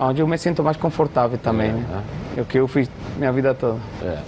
onde 0.00 0.22
eu 0.22 0.28
me 0.28 0.38
sinto 0.38 0.62
mais 0.62 0.76
confortável 0.76 1.38
também, 1.38 1.72
né? 1.72 2.02
É 2.36 2.40
o 2.40 2.44
que 2.44 2.58
eu 2.58 2.68
fiz 2.68 2.88
minha 3.16 3.32
vida 3.32 3.54
toda. 3.54 3.78
É. 4.02 4.18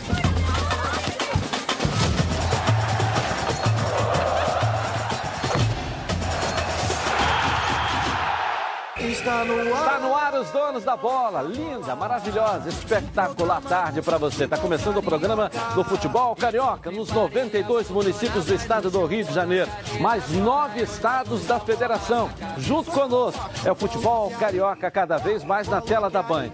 Está 8.98 9.44
no 9.44 9.54
ar. 9.54 9.66
Está 9.66 9.98
no 10.00 10.14
ar 10.14 10.19
os 10.40 10.50
donos 10.50 10.84
da 10.84 10.96
bola. 10.96 11.42
Linda, 11.42 11.94
maravilhosa, 11.94 12.68
espetacular 12.68 13.60
tarde 13.60 14.00
para 14.00 14.16
você. 14.16 14.44
Está 14.44 14.56
começando 14.56 14.96
o 14.96 15.02
programa 15.02 15.50
do 15.74 15.84
futebol 15.84 16.34
carioca 16.34 16.90
nos 16.90 17.10
92 17.10 17.90
municípios 17.90 18.46
do 18.46 18.54
estado 18.54 18.90
do 18.90 19.04
Rio 19.04 19.24
de 19.24 19.32
Janeiro. 19.32 19.70
Mais 20.00 20.30
nove 20.30 20.82
estados 20.82 21.46
da 21.46 21.60
federação. 21.60 22.30
Junto 22.56 22.90
conosco 22.90 23.50
é 23.64 23.70
o 23.70 23.74
futebol 23.74 24.30
carioca 24.38 24.90
cada 24.90 25.18
vez 25.18 25.44
mais 25.44 25.68
na 25.68 25.80
tela 25.80 26.08
da 26.08 26.22
Band. 26.22 26.52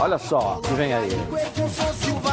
Olha 0.00 0.18
só 0.18 0.60
que 0.62 0.74
vem 0.74 0.92
aí. 0.92 1.10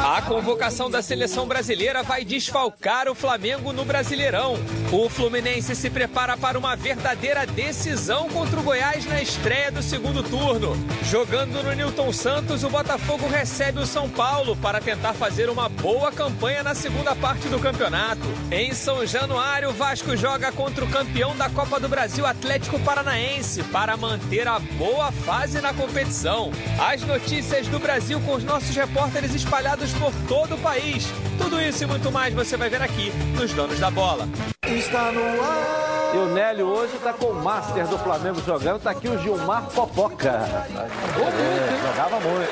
A 0.02 0.22
convocação 0.22 0.90
da 0.90 1.02
seleção 1.02 1.46
brasileira 1.46 2.02
vai 2.02 2.24
desfalcar 2.24 3.06
o 3.06 3.14
Flamengo 3.14 3.70
no 3.70 3.84
Brasileirão. 3.84 4.54
O 4.90 5.10
Fluminense 5.10 5.76
se 5.76 5.90
prepara 5.90 6.38
para 6.38 6.58
uma 6.58 6.74
verdadeira 6.74 7.46
decisão 7.46 8.26
contra 8.30 8.58
o 8.58 8.62
Goiás 8.62 9.04
na 9.04 9.20
estreia 9.20 9.70
do 9.70 9.82
segundo 9.82 10.22
turno. 10.22 10.72
Jogando 11.04 11.62
no 11.62 11.72
Newton 11.74 12.14
Santos, 12.14 12.64
o 12.64 12.70
Botafogo 12.70 13.28
recebe 13.28 13.80
o 13.80 13.86
São 13.86 14.08
Paulo 14.08 14.56
para 14.56 14.80
tentar 14.80 15.12
fazer 15.12 15.50
uma 15.50 15.68
boa 15.68 16.10
campanha 16.10 16.62
na 16.62 16.74
segunda 16.74 17.14
parte 17.14 17.46
do 17.48 17.58
campeonato. 17.58 18.26
Em 18.50 18.72
São 18.72 19.04
Januário, 19.04 19.68
o 19.68 19.74
Vasco 19.74 20.16
joga 20.16 20.50
contra 20.50 20.82
o 20.82 20.90
campeão 20.90 21.36
da 21.36 21.50
Copa 21.50 21.78
do 21.78 21.90
Brasil, 21.90 22.24
Atlético 22.24 22.80
Paranaense, 22.80 23.62
para 23.64 23.98
manter 23.98 24.48
a 24.48 24.58
boa 24.58 25.12
fase 25.12 25.60
na 25.60 25.74
competição. 25.74 26.50
As 26.78 27.02
notícias 27.02 27.68
do 27.68 27.78
Brasil 27.78 28.18
com 28.22 28.32
os 28.32 28.42
nossos 28.42 28.74
repórteres 28.74 29.34
espalhados 29.34 29.89
por 29.94 30.12
todo 30.28 30.54
o 30.54 30.58
país. 30.58 31.06
Tudo 31.38 31.60
isso 31.60 31.84
e 31.84 31.86
muito 31.86 32.10
mais 32.10 32.34
você 32.34 32.56
vai 32.56 32.68
ver 32.68 32.82
aqui 32.82 33.10
nos 33.34 33.52
Donos 33.52 33.78
da 33.78 33.90
Bola. 33.90 34.28
Está 34.66 35.10
no 35.12 35.22
ar. 35.22 35.90
E 36.12 36.18
o 36.18 36.26
Nélio 36.26 36.66
hoje 36.66 36.96
está 36.96 37.12
com 37.12 37.26
o 37.26 37.42
Master 37.42 37.86
do 37.86 37.96
Flamengo 37.98 38.42
jogando. 38.44 38.78
Está 38.78 38.90
aqui 38.90 39.08
o 39.08 39.18
Gilmar 39.18 39.62
Popoca. 39.74 40.28
É, 40.28 41.86
jogava 41.86 42.18
muito. 42.20 42.50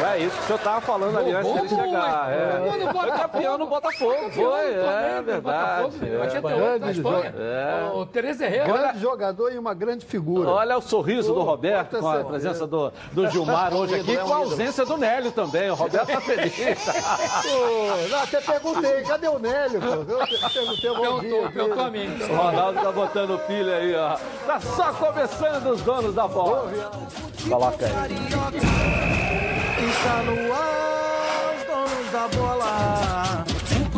Não 0.00 0.08
é 0.08 0.18
isso 0.18 0.36
que 0.36 0.42
o 0.42 0.46
senhor 0.46 0.58
estava 0.58 0.80
falando 0.80 1.18
ali 1.18 1.32
antes 1.32 1.52
dele 1.52 1.68
chegar. 1.68 2.32
É. 2.32 2.92
Foi 2.92 3.10
campeão 3.10 3.58
no 3.58 3.66
Botafogo. 3.66 4.30
Foi, 4.30 4.74
é 4.74 5.22
verdade. 5.22 5.98
É. 7.38 7.90
O 7.94 8.06
Tereza 8.06 8.46
Herrera. 8.46 8.72
Grande 8.72 8.98
jogador 9.00 9.52
e 9.52 9.58
uma 9.58 9.74
grande 9.74 10.06
figura. 10.06 10.48
Olha 10.48 10.78
o 10.78 10.80
sorriso 10.80 11.34
do 11.34 11.42
Roberto 11.42 11.98
com 11.98 12.08
a 12.08 12.24
presença 12.24 12.66
do, 12.66 12.92
do 13.12 13.28
Gilmar 13.28 13.72
hoje 13.76 13.96
aqui, 13.96 14.16
com 14.16 14.32
a 14.32 14.36
ausência 14.36 14.86
do 14.86 14.96
Nélio 14.96 15.32
também. 15.32 15.70
O 15.70 15.74
Roberto 15.74 16.08
está 16.08 16.20
feliz. 16.20 16.50
Não, 18.10 18.22
até 18.22 18.40
perguntei, 18.40 19.02
cadê 19.02 19.28
o 19.28 19.38
Nélio? 19.38 19.80
Eu 19.82 20.06
perguntei, 20.06 20.94
bom 20.94 21.20
dia. 21.20 21.50
Perguntou 21.50 21.84
a 21.84 21.90
mim. 21.90 22.08
O 22.22 22.34
Ronaldo 22.34 22.78
está 22.78 22.92
botando 22.92 23.38
pilha 23.46 23.76
aí, 23.76 23.94
ó. 23.94 24.16
Tá 24.46 24.60
só 24.60 24.92
começando 24.94 25.66
os 25.66 25.82
donos 25.82 26.14
da 26.14 26.26
bola. 26.26 26.70
Coloca 27.48 27.86
aí. 27.86 29.49
Está 30.00 30.22
no 30.22 30.54
ar, 30.54 31.56
os 31.58 31.66
donos 31.66 32.10
da 32.10 32.26
bola. 32.28 33.44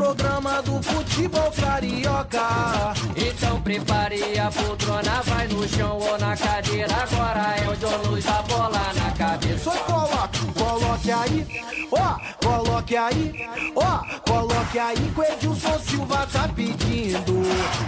Programa 0.02 0.60
do 0.62 0.82
futebol 0.82 1.52
carioca. 1.52 2.92
Então 3.16 3.62
prepare 3.62 4.36
a 4.36 4.50
poltrona, 4.50 5.22
vai 5.22 5.46
no 5.46 5.68
chão 5.68 5.96
ou 5.96 6.18
na 6.18 6.36
cadeira. 6.36 6.92
Agora 6.92 7.54
é 7.56 7.68
o 7.68 7.76
donos 7.76 8.24
da 8.24 8.42
bola 8.42 8.92
na 8.96 9.10
cabeça. 9.12 9.70
Só 9.70 9.70
coloque, 9.70 10.38
coloque 10.58 11.10
aí, 11.12 11.46
ó, 11.92 12.16
coloque 12.44 12.96
aí, 12.96 13.48
ó, 13.76 13.98
coloque 14.28 14.78
aí 14.80 14.96
que 14.96 15.20
o 15.20 15.24
Edilson 15.24 15.78
Silva 15.78 16.26
tá 16.32 16.48
pedindo. 16.48 17.42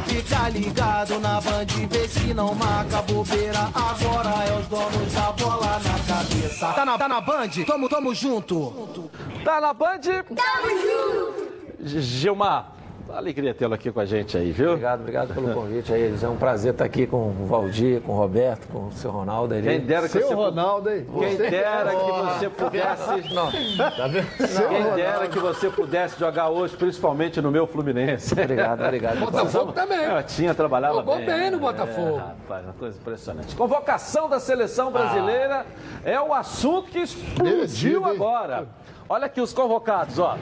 Fica 0.06 0.49
ligado 0.50 1.19
na 1.19 1.41
band, 1.41 1.67
vê 1.91 2.06
se 2.06 2.33
não 2.33 2.55
marca 2.55 3.03
bobeira. 3.03 3.71
Agora 3.75 4.44
é 4.44 4.56
os 4.61 4.69
donos 4.69 5.12
da 5.12 5.33
bola 5.33 5.81
na 5.81 6.15
cabeça. 6.15 6.72
Tá 6.75 6.84
na, 6.84 6.97
tá 6.97 7.09
na 7.09 7.21
band? 7.21 7.50
Tamo, 7.67 7.88
tamo 7.88 8.15
junto. 8.15 9.11
Tá 9.44 9.61
na 9.61 9.75
Band? 9.75 10.00
Tamo 10.00 10.71
junto! 10.71 11.44
Gilmar, 11.84 12.72
alegria 13.12 13.53
tê-lo 13.53 13.75
aqui 13.75 13.93
com 13.93 14.00
a 14.00 14.05
gente 14.06 14.37
aí, 14.39 14.50
viu? 14.50 14.71
Obrigado, 14.71 15.00
obrigado 15.00 15.34
pelo 15.34 15.53
convite 15.53 15.93
aí. 15.93 16.15
É 16.21 16.28
um 16.28 16.37
prazer 16.37 16.72
estar 16.72 16.84
aqui 16.84 17.06
com 17.06 17.28
o 17.28 17.47
Valdir, 17.47 18.00
com 18.00 18.12
o 18.12 18.17
Roberto, 18.17 18.67
com 18.69 18.87
o 18.87 18.93
seu 18.93 19.11
Ronaldo. 19.11 19.55
Quem 19.62 19.81
dera 19.81 20.03
que 20.09 20.19
Seu 20.19 20.27
você... 20.28 20.34
Ronaldo, 20.34 20.91
hein? 20.91 21.06
Quem 21.19 21.37
dera 21.37 21.91
que 21.91 22.11
você 22.11 22.49
pudesse. 22.49 23.34
Não, 23.34 23.50
tá 23.91 24.06
vendo? 24.09 24.27
Quem 24.69 24.94
dera 24.94 25.28
que 25.28 25.39
você 25.39 25.69
pudesse 25.69 26.19
jogar 26.19 26.49
hoje, 26.49 26.75
principalmente 26.77 27.41
no 27.41 27.50
meu 27.50 27.67
Fluminense. 27.67 28.33
Obrigado, 28.33 28.83
obrigado. 28.83 29.19
Botafogo 29.21 29.73
também. 29.73 30.05
Eu 30.05 30.23
tinha 30.23 30.55
trabalhado 30.55 30.94
Jogou 30.97 31.17
bem. 31.17 31.27
bem 31.27 31.50
no 31.50 31.59
É, 31.59 31.61
Botafogo. 31.61 32.17
rapaz, 32.17 32.65
uma 32.65 32.73
coisa 32.73 32.99
impressionante. 32.99 33.55
Convocação 33.55 34.28
da 34.28 34.41
seleção 34.41 34.91
brasileira 34.91 35.67
é 36.03 36.19
o 36.21 36.33
assunto 36.33 36.91
que 36.91 37.00
explodiu 37.00 37.61
Decido, 37.61 38.05
agora. 38.06 38.67
Olha 39.09 39.27
aqui 39.27 39.41
os 39.41 39.53
convocados, 39.53 40.19
ó. 40.19 40.39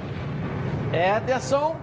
Ederson, 0.93 1.75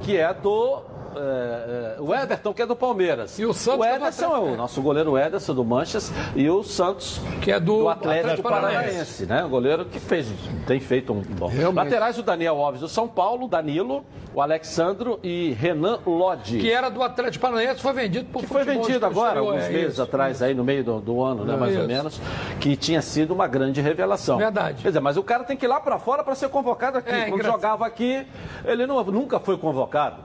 que 0.00 0.16
é 0.16 0.32
do. 0.32 0.93
É, 1.16 1.96
é, 1.98 2.00
o 2.00 2.14
Everton, 2.14 2.52
que 2.52 2.62
é 2.62 2.66
do 2.66 2.76
Palmeiras. 2.76 3.38
E 3.38 3.44
o 3.46 3.52
Santos, 3.54 3.80
O 3.80 3.84
é 3.84 3.96
Ederson 3.96 4.24
é 4.36 4.38
o 4.38 4.56
nosso 4.56 4.80
goleiro 4.82 5.16
Ederson 5.18 5.54
do 5.54 5.64
Manchester 5.64 6.14
e 6.36 6.48
o 6.50 6.62
Santos 6.62 7.20
Que 7.40 7.52
é 7.52 7.60
do 7.60 7.78
do 7.80 7.88
Atlético, 7.88 8.20
Atlético 8.30 8.48
Paranaense, 8.48 8.84
Paranaense. 8.84 9.26
né? 9.26 9.44
O 9.44 9.48
goleiro 9.48 9.84
que 9.84 9.98
fez, 9.98 10.26
tem 10.66 10.80
feito 10.80 11.12
um 11.12 11.20
bom. 11.20 11.46
Realmente. 11.48 11.84
Laterais, 11.84 12.18
o 12.18 12.22
Daniel 12.22 12.56
Alves 12.62 12.80
do 12.80 12.88
São 12.88 13.06
Paulo, 13.08 13.46
Danilo, 13.48 14.04
o 14.34 14.40
Alexandro 14.40 15.18
e 15.22 15.52
Renan 15.60 15.98
Lodi. 16.06 16.58
Que 16.58 16.70
era 16.72 16.88
do 16.88 17.02
Atlético 17.02 17.42
Paranaense, 17.42 17.80
foi 17.80 17.92
vendido 17.92 18.26
por 18.26 18.40
Que 18.42 18.46
foi 18.48 18.64
vendido 18.64 19.04
agora, 19.06 19.28
exterior, 19.40 19.50
alguns 19.52 19.64
é 19.64 19.68
meses 19.70 19.92
isso. 19.94 20.02
atrás, 20.02 20.42
aí 20.42 20.54
no 20.54 20.64
meio 20.64 20.82
do, 20.84 21.00
do 21.00 21.22
ano, 21.22 21.44
né, 21.44 21.56
mais 21.56 21.72
ou 21.74 21.80
Isso. 21.80 21.88
menos, 21.88 22.20
que 22.60 22.76
tinha 22.76 23.00
sido 23.02 23.32
uma 23.32 23.46
grande 23.46 23.80
revelação. 23.80 24.36
Verdade. 24.38 24.82
Quer 24.82 24.88
dizer, 24.88 25.00
mas 25.00 25.16
o 25.16 25.22
cara 25.22 25.44
tem 25.44 25.56
que 25.56 25.64
ir 25.64 25.68
lá 25.68 25.78
pra 25.80 25.98
fora 25.98 26.24
para 26.24 26.34
ser 26.34 26.48
convocado 26.48 26.98
aqui. 26.98 27.10
É, 27.10 27.22
Quando 27.24 27.34
engraçado. 27.34 27.52
jogava 27.60 27.86
aqui, 27.86 28.26
ele 28.64 28.86
não- 28.86 29.02
nunca 29.04 29.38
foi 29.38 29.56
convocado. 29.56 30.16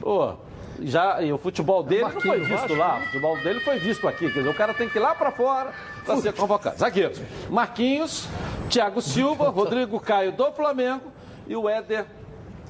Pô, 0.00 0.34
já, 0.80 1.20
e 1.22 1.32
o 1.32 1.38
futebol 1.38 1.82
dele 1.82 2.02
não 2.02 2.20
foi 2.20 2.40
visto 2.40 2.64
acho, 2.64 2.74
lá, 2.74 2.98
o 2.98 3.04
futebol 3.06 3.36
dele 3.38 3.60
foi 3.60 3.78
visto 3.78 4.06
aqui. 4.06 4.30
Quer 4.30 4.38
dizer, 4.38 4.48
o 4.48 4.54
cara 4.54 4.72
tem 4.72 4.88
que 4.88 4.98
ir 4.98 5.00
lá 5.00 5.14
pra 5.14 5.30
fora 5.30 5.72
para 6.04 6.16
ser 6.18 6.32
convocado. 6.32 6.78
Zagueiros, 6.78 7.20
Marquinhos, 7.50 8.28
Thiago 8.70 9.02
Silva, 9.02 9.48
Rodrigo 9.48 9.98
Caio 10.00 10.32
do 10.32 10.52
Flamengo 10.52 11.12
e 11.46 11.56
o 11.56 11.68
Éder 11.68 12.06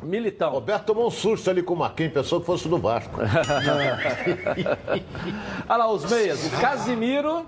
Militão. 0.03 0.53
Roberto 0.53 0.87
tomou 0.87 1.09
um 1.09 1.11
susto 1.11 1.51
ali 1.51 1.63
com 1.63 1.75
o 1.75 1.77
Marquinhos, 1.77 2.13
pensou 2.13 2.41
que 2.41 2.47
fosse 2.47 2.69
do 2.69 2.79
Vasco. 2.79 3.21
Olha 5.69 5.77
lá 5.77 5.91
os 5.91 6.11
meias, 6.11 6.47
o 6.47 6.61
Casimiro, 6.61 7.45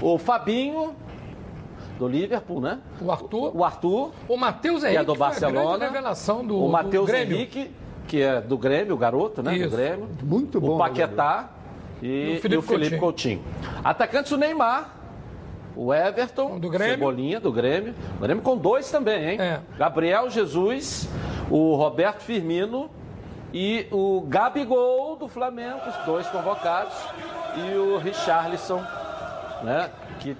o 0.00 0.18
Fabinho, 0.18 0.94
do 1.98 2.08
Liverpool, 2.08 2.60
né? 2.60 2.80
O 3.00 3.10
Arthur. 3.10 3.56
O 3.56 3.64
Arthur, 3.64 4.12
O 4.28 4.36
Matheus 4.36 4.80
que 4.80 4.88
Henrique 4.88 5.02
é 5.02 5.04
do 5.04 5.14
foi 5.14 5.26
a 5.26 5.30
Barcelona. 5.30 5.84
revelação 5.84 6.44
do, 6.44 6.64
o 6.64 6.68
Matheus. 6.68 7.08
Henrique, 7.10 7.70
que 8.06 8.22
é 8.22 8.40
do 8.40 8.56
Grêmio, 8.56 8.94
o 8.94 8.98
garoto, 8.98 9.42
né? 9.42 9.56
Isso. 9.56 9.70
Do 9.70 9.76
Grêmio. 9.76 10.08
Muito 10.22 10.60
bom. 10.60 10.74
O 10.74 10.78
Paquetá 10.78 11.50
e, 12.02 12.06
E 12.06 12.10
o 12.10 12.34
e 12.34 12.40
Felipe 12.40 12.58
o 12.58 12.62
Felipe 12.62 12.98
Coutinho. 12.98 13.42
Atacantes 13.82 14.30
o 14.32 14.36
Neymar, 14.36 14.90
o 15.76 15.92
Everton, 15.92 16.58
Do 16.58 16.68
Grêmio. 16.68 16.94
Cebolinha 16.94 17.40
do 17.40 17.52
Grêmio. 17.52 17.94
O 18.18 18.22
Grêmio 18.22 18.42
com 18.42 18.56
dois 18.56 18.90
também, 18.90 19.30
hein? 19.30 19.40
É. 19.40 19.60
Gabriel 19.78 20.30
Jesus, 20.30 21.08
o 21.50 21.74
Roberto 21.74 22.20
Firmino 22.20 22.90
e 23.52 23.86
o 23.90 24.22
Gabigol 24.28 25.16
do 25.16 25.28
Flamengo, 25.28 25.80
os 25.88 26.06
dois 26.06 26.26
convocados, 26.28 26.94
e 27.56 27.76
o 27.76 27.98
Richarlison, 27.98 28.82
né? 29.64 29.90
Que 30.20 30.36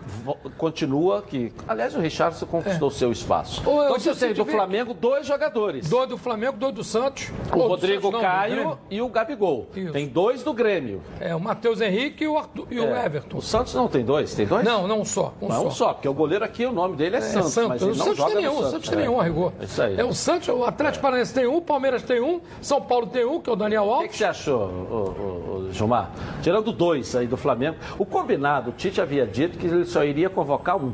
continua, 0.56 1.22
que. 1.22 1.52
Aliás, 1.66 1.94
o 1.96 2.00
Richarlison 2.00 2.46
conquistou 2.46 2.90
seu 2.90 3.10
espaço. 3.10 3.62
Eu 3.66 3.84
Então 3.84 3.98
você 3.98 4.14
tem 4.14 4.34
do 4.34 4.44
Flamengo 4.44 4.94
dois 4.94 5.26
jogadores. 5.26 5.88
Dois 5.88 6.08
do 6.08 6.16
Flamengo, 6.16 6.56
dois 6.56 6.74
do 6.74 6.84
Santos. 6.84 7.30
O 7.52 7.58
Ou 7.58 7.68
Rodrigo 7.68 8.02
Santos, 8.02 8.12
não, 8.12 8.20
Caio 8.20 8.54
Grêmio. 8.54 8.78
e 8.90 9.02
o 9.02 9.08
Gabigol. 9.08 9.66
Isso. 9.74 9.92
Tem 9.92 10.06
dois 10.06 10.42
do 10.42 10.52
Grêmio. 10.52 11.02
É, 11.20 11.34
o 11.34 11.40
Matheus 11.40 11.80
Henrique 11.80 12.24
e 12.24 12.28
o, 12.28 12.38
Arthur, 12.38 12.66
e 12.70 12.78
o 12.80 12.84
É. 12.94 13.06
Everton. 13.06 13.38
O 13.38 13.42
Santos 13.42 13.74
não 13.74 13.88
tem 13.88 14.04
dois? 14.04 14.34
Tem 14.34 14.46
dois? 14.46 14.64
Não, 14.64 14.86
não 14.86 15.00
um 15.00 15.04
só. 15.04 15.34
Um 15.40 15.48
Não, 15.48 15.62
só. 15.62 15.66
um 15.66 15.70
só, 15.70 15.92
porque 15.94 16.08
o 16.08 16.14
goleiro 16.14 16.44
aqui, 16.44 16.64
o 16.64 16.72
nome 16.72 16.96
dele 16.96 17.16
é, 17.16 17.18
É 17.18 17.22
Santos, 17.22 17.52
Santos. 17.52 17.68
mas 17.70 17.82
ele 17.82 17.90
o 17.92 17.94
não 17.96 18.04
Santos 18.04 18.16
joga 18.18 18.32
tem 18.32 18.42
nenhum, 18.42 18.58
o 18.58 18.70
Santos 18.70 18.88
tem 18.88 18.98
nenhum, 18.98 19.20
a 19.20 19.24
rigor. 19.24 19.52
É 19.60 19.64
isso 19.64 19.82
aí. 19.82 20.00
É 20.00 20.04
o 20.04 20.12
Santos, 20.14 20.48
o 20.48 20.64
Atlético 20.64 21.02
Paranaense 21.02 21.34
tem 21.34 21.46
um, 21.46 21.56
o 21.56 21.62
Palmeiras 21.62 22.02
tem 22.02 22.20
um, 22.20 22.40
São 22.60 22.80
Paulo 22.80 23.06
tem 23.06 23.24
um, 23.24 23.40
que 23.40 23.50
é 23.50 23.52
o 23.52 23.56
Daniel 23.56 23.82
O 23.84 23.86
que, 23.88 23.92
Alves. 23.94 24.10
que 24.12 24.16
você 24.18 24.24
achou, 24.24 24.60
ô, 24.62 24.94
ô, 24.94 25.66
ô, 25.68 25.72
Gilmar? 25.72 26.10
Tirando 26.42 26.72
dois 26.72 27.14
aí 27.16 27.26
do 27.26 27.36
Flamengo. 27.36 27.76
O 27.98 28.04
combinado, 28.06 28.70
o 28.70 28.72
Tite 28.72 29.00
havia 29.00 29.13
dito 29.24 29.58
que 29.58 29.66
ele 29.66 29.84
só 29.84 30.04
iria 30.04 30.28
convocar 30.28 30.76
um. 30.76 30.92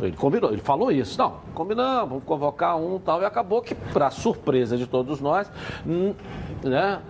Ele 0.00 0.16
combinou, 0.16 0.52
ele 0.52 0.60
falou 0.60 0.90
isso. 0.90 1.16
Não, 1.18 1.36
combinamos, 1.54 2.08
vamos 2.08 2.24
convocar 2.24 2.76
um 2.76 2.98
tal. 2.98 3.22
E 3.22 3.24
acabou 3.24 3.62
que, 3.62 3.74
para 3.74 4.10
surpresa 4.10 4.76
de 4.76 4.86
todos 4.86 5.20
nós, 5.20 5.50
né? 6.62 7.00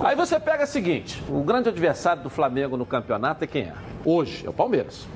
Aí 0.00 0.14
você 0.14 0.38
pega 0.38 0.64
o 0.64 0.66
seguinte: 0.66 1.22
o 1.28 1.42
grande 1.42 1.68
adversário 1.68 2.22
do 2.22 2.30
Flamengo 2.30 2.76
no 2.76 2.84
campeonato 2.84 3.44
é 3.44 3.46
quem 3.46 3.62
é? 3.62 3.74
Hoje, 4.04 4.46
é 4.46 4.50
o 4.50 4.52
Palmeiras. 4.52 5.06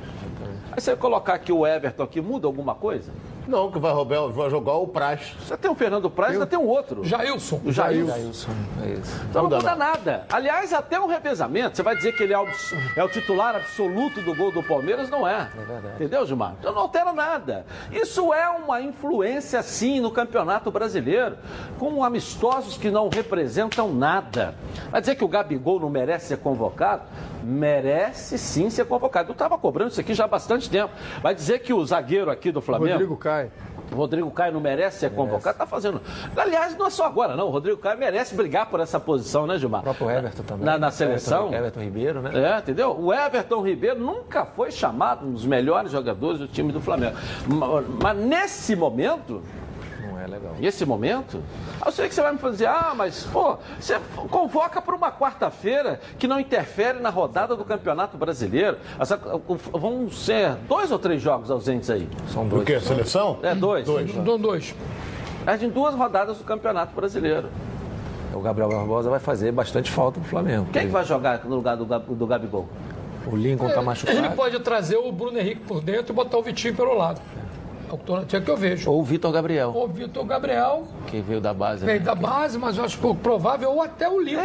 Aí 0.73 0.81
você 0.81 0.97
colocar 0.97 1.35
aqui 1.35 1.53
o 1.53 1.67
Everton 1.67 2.03
aqui, 2.03 2.21
muda 2.21 2.47
alguma 2.47 2.75
coisa? 2.75 3.13
Não, 3.47 3.71
que 3.71 3.79
vai, 3.79 3.93
roubar, 3.93 4.29
vai 4.29 4.51
jogar 4.51 4.75
o 4.75 4.87
Praz. 4.87 5.35
Você 5.41 5.57
tem 5.57 5.71
o 5.71 5.75
Fernando 5.75 6.11
Praz, 6.11 6.33
ainda 6.33 6.47
tem 6.47 6.59
um 6.59 6.67
outro. 6.67 7.05
Jailson. 7.05 7.61
O 7.65 7.73
Jailson. 7.73 8.15
Jailson, 8.15 8.53
é 8.83 8.89
isso. 8.91 9.21
Então 9.29 9.43
não 9.43 9.51
Muda 9.51 9.57
muda 9.59 9.77
nada. 9.77 10.27
Aliás, 10.31 10.73
até 10.73 10.99
um 10.99 11.07
revezamento. 11.07 11.77
Você 11.77 11.83
vai 11.83 11.97
dizer 11.97 12.17
que 12.17 12.23
ele 12.23 12.33
é 12.33 12.39
o, 12.39 12.47
é 12.97 13.05
o 13.05 13.09
titular 13.09 13.57
absoluto 13.57 14.23
do 14.23 14.35
gol 14.35 14.51
do 14.51 14.63
Palmeiras? 14.63 15.11
Não 15.11 15.27
é. 15.27 15.49
É 15.55 15.65
verdade. 15.65 15.95
Entendeu, 15.97 16.27
Gilmar? 16.27 16.55
Então 16.59 16.73
não 16.73 16.83
altera 16.83 17.13
nada. 17.13 17.67
Isso 17.93 18.33
é 18.33 18.49
uma 18.49 18.81
influência, 18.81 19.63
sim, 19.63 20.01
no 20.01 20.11
Campeonato 20.11 20.71
Brasileiro, 20.71 21.37
com 21.79 22.03
amistosos 22.03 22.77
que 22.77 22.91
não 22.91 23.09
representam 23.09 23.93
nada. 23.93 24.55
Vai 24.91 25.01
dizer 25.01 25.17
que 25.17 25.25
o 25.25 25.29
Gabigol 25.29 25.81
não 25.81 25.91
merece 25.91 26.29
ser 26.29 26.39
convocado? 26.39 27.03
Merece 27.43 28.39
sim 28.39 28.71
ser 28.71 28.87
convocado. 28.87 29.31
Eu 29.31 29.33
estava 29.33 29.59
cobrando 29.59 29.91
isso 29.91 30.01
aqui 30.01 30.15
já 30.15 30.25
há 30.25 30.29
bastante 30.29 30.71
tempo. 30.71 30.93
Vai 31.23 31.35
dizer 31.35 31.59
que 31.59 31.73
o 31.73 31.85
zagueiro 31.85 32.31
aqui 32.31 32.51
do 32.51 32.61
Flamengo. 32.61 32.93
Rodrigo 32.93 33.17
Caio. 33.35 33.51
O 33.93 33.97
Rodrigo 33.97 34.31
Caio 34.31 34.53
não 34.53 34.61
merece 34.61 34.99
ser 35.01 35.11
convocado, 35.11 35.59
tá 35.59 35.67
fazendo. 35.67 36.01
Aliás, 36.37 36.77
não 36.77 36.87
é 36.87 36.91
só 36.91 37.05
agora, 37.05 37.37
não. 37.37 37.47
O 37.49 37.51
Rodrigo 37.51 37.77
Caio 37.79 37.99
merece 37.99 38.35
brigar 38.35 38.67
por 38.67 38.81
essa 38.81 38.99
posição, 38.99 39.47
né, 39.47 39.59
Gilmar? 39.59 39.81
O 39.81 39.85
próprio 39.85 40.11
Everton 40.11 40.43
também. 40.43 40.65
Na, 40.65 40.79
na 40.79 40.91
seleção. 40.91 41.47
Everton, 41.49 41.59
Everton 41.59 41.81
Ribeiro, 41.81 42.23
né? 42.23 42.31
É, 42.35 42.59
entendeu? 42.59 42.97
O 42.99 43.13
Everton 43.13 43.61
Ribeiro 43.63 44.01
nunca 44.01 44.45
foi 44.47 44.71
chamado 44.71 45.27
um 45.27 45.33
dos 45.33 45.45
melhores 45.47 45.93
jogadores 45.93 46.39
do 46.41 46.49
time 46.49 46.73
do 46.73 46.81
Flamengo. 46.81 47.17
Ma- 47.47 47.83
Mas 48.03 48.17
nesse 48.19 48.75
momento, 48.75 49.43
é 50.25 50.27
legal. 50.27 50.55
nesse 50.59 50.85
momento, 50.85 51.43
eu 51.85 51.93
sei 51.93 52.09
que 52.09 52.15
você 52.15 52.23
vai 52.23 52.33
me 52.33 52.39
dizer, 52.51 52.67
ah, 52.67 52.93
mas, 52.97 53.25
pô, 53.33 53.57
você 53.79 53.99
convoca 54.31 54.81
para 54.83 54.95
uma 54.95 55.13
quarta-feira 55.13 56.01
que 56.19 56.27
não 56.27 56.41
interfere 56.41 56.99
na 57.01 57.11
rodada 57.11 57.55
do 57.57 57.65
Campeonato 57.65 58.17
Brasileiro. 58.17 58.79
Essa- 58.99 59.19
vão 59.73 60.11
ser 60.11 60.55
dois 60.69 60.91
ou 60.91 60.99
três 60.99 61.21
jogos 61.23 61.51
ausentes 61.51 61.91
aí? 61.91 62.09
São 62.33 62.45
O 62.47 62.49
dois. 62.49 62.65
quê? 62.65 62.81
Seleção? 62.81 63.39
É, 63.43 63.55
dois. 63.55 63.85
Dois. 63.87 64.13
Dão 64.13 64.39
dois. 64.39 64.75
É 65.47 65.57
de 65.57 65.67
duas 65.69 65.95
rodadas 65.95 66.39
do 66.39 66.45
Campeonato 66.45 66.95
Brasileiro. 66.95 67.49
O 68.33 68.41
Gabriel 68.41 68.69
Barbosa 68.69 69.09
vai 69.11 69.21
fazer 69.21 69.53
bastante 69.53 69.91
falta 69.91 70.19
pro 70.19 70.29
Flamengo. 70.29 70.67
Quem 70.73 70.87
que 70.87 70.93
vai 70.93 71.05
jogar 71.05 71.45
no 71.45 71.55
lugar 71.55 71.77
do, 71.77 71.85
do 71.85 72.27
Gabigol? 72.27 72.69
O 73.31 73.37
Lincoln 73.37 73.69
tá 73.71 73.81
machucado. 73.81 74.19
Ele 74.19 74.31
pode 74.31 74.59
trazer 74.61 74.97
o 74.97 75.11
Bruno 75.13 75.39
Henrique 75.39 75.61
por 75.63 75.81
dentro 75.81 76.13
e 76.13 76.15
botar 76.15 76.37
o 76.39 76.43
Vitinho 76.43 76.75
pelo 76.75 76.95
lado. 76.95 77.21
É 77.21 77.54
o 77.95 77.99
alternativa 77.99 78.45
que 78.45 78.51
eu 78.51 78.57
vejo. 78.57 78.91
Ou 78.91 79.01
o 79.01 79.05
Vitor 79.05 79.31
Gabriel, 79.33 79.73
O 79.75 79.87
Vitor 79.89 80.25
Gabriel 80.25 80.85
que 81.07 81.21
veio 81.21 81.41
da 81.41 81.55
base. 81.55 81.85
veio 81.85 81.99
Né? 82.01 82.05
da 82.05 82.15
base, 82.15 82.59
mas 82.59 82.77
eu 82.77 82.85
acho 82.85 82.99
pouco 82.99 83.21
provável, 83.21 83.71
ou 83.73 83.83
até 83.83 84.09
o 84.09 84.21
Lincoln. 84.21 84.43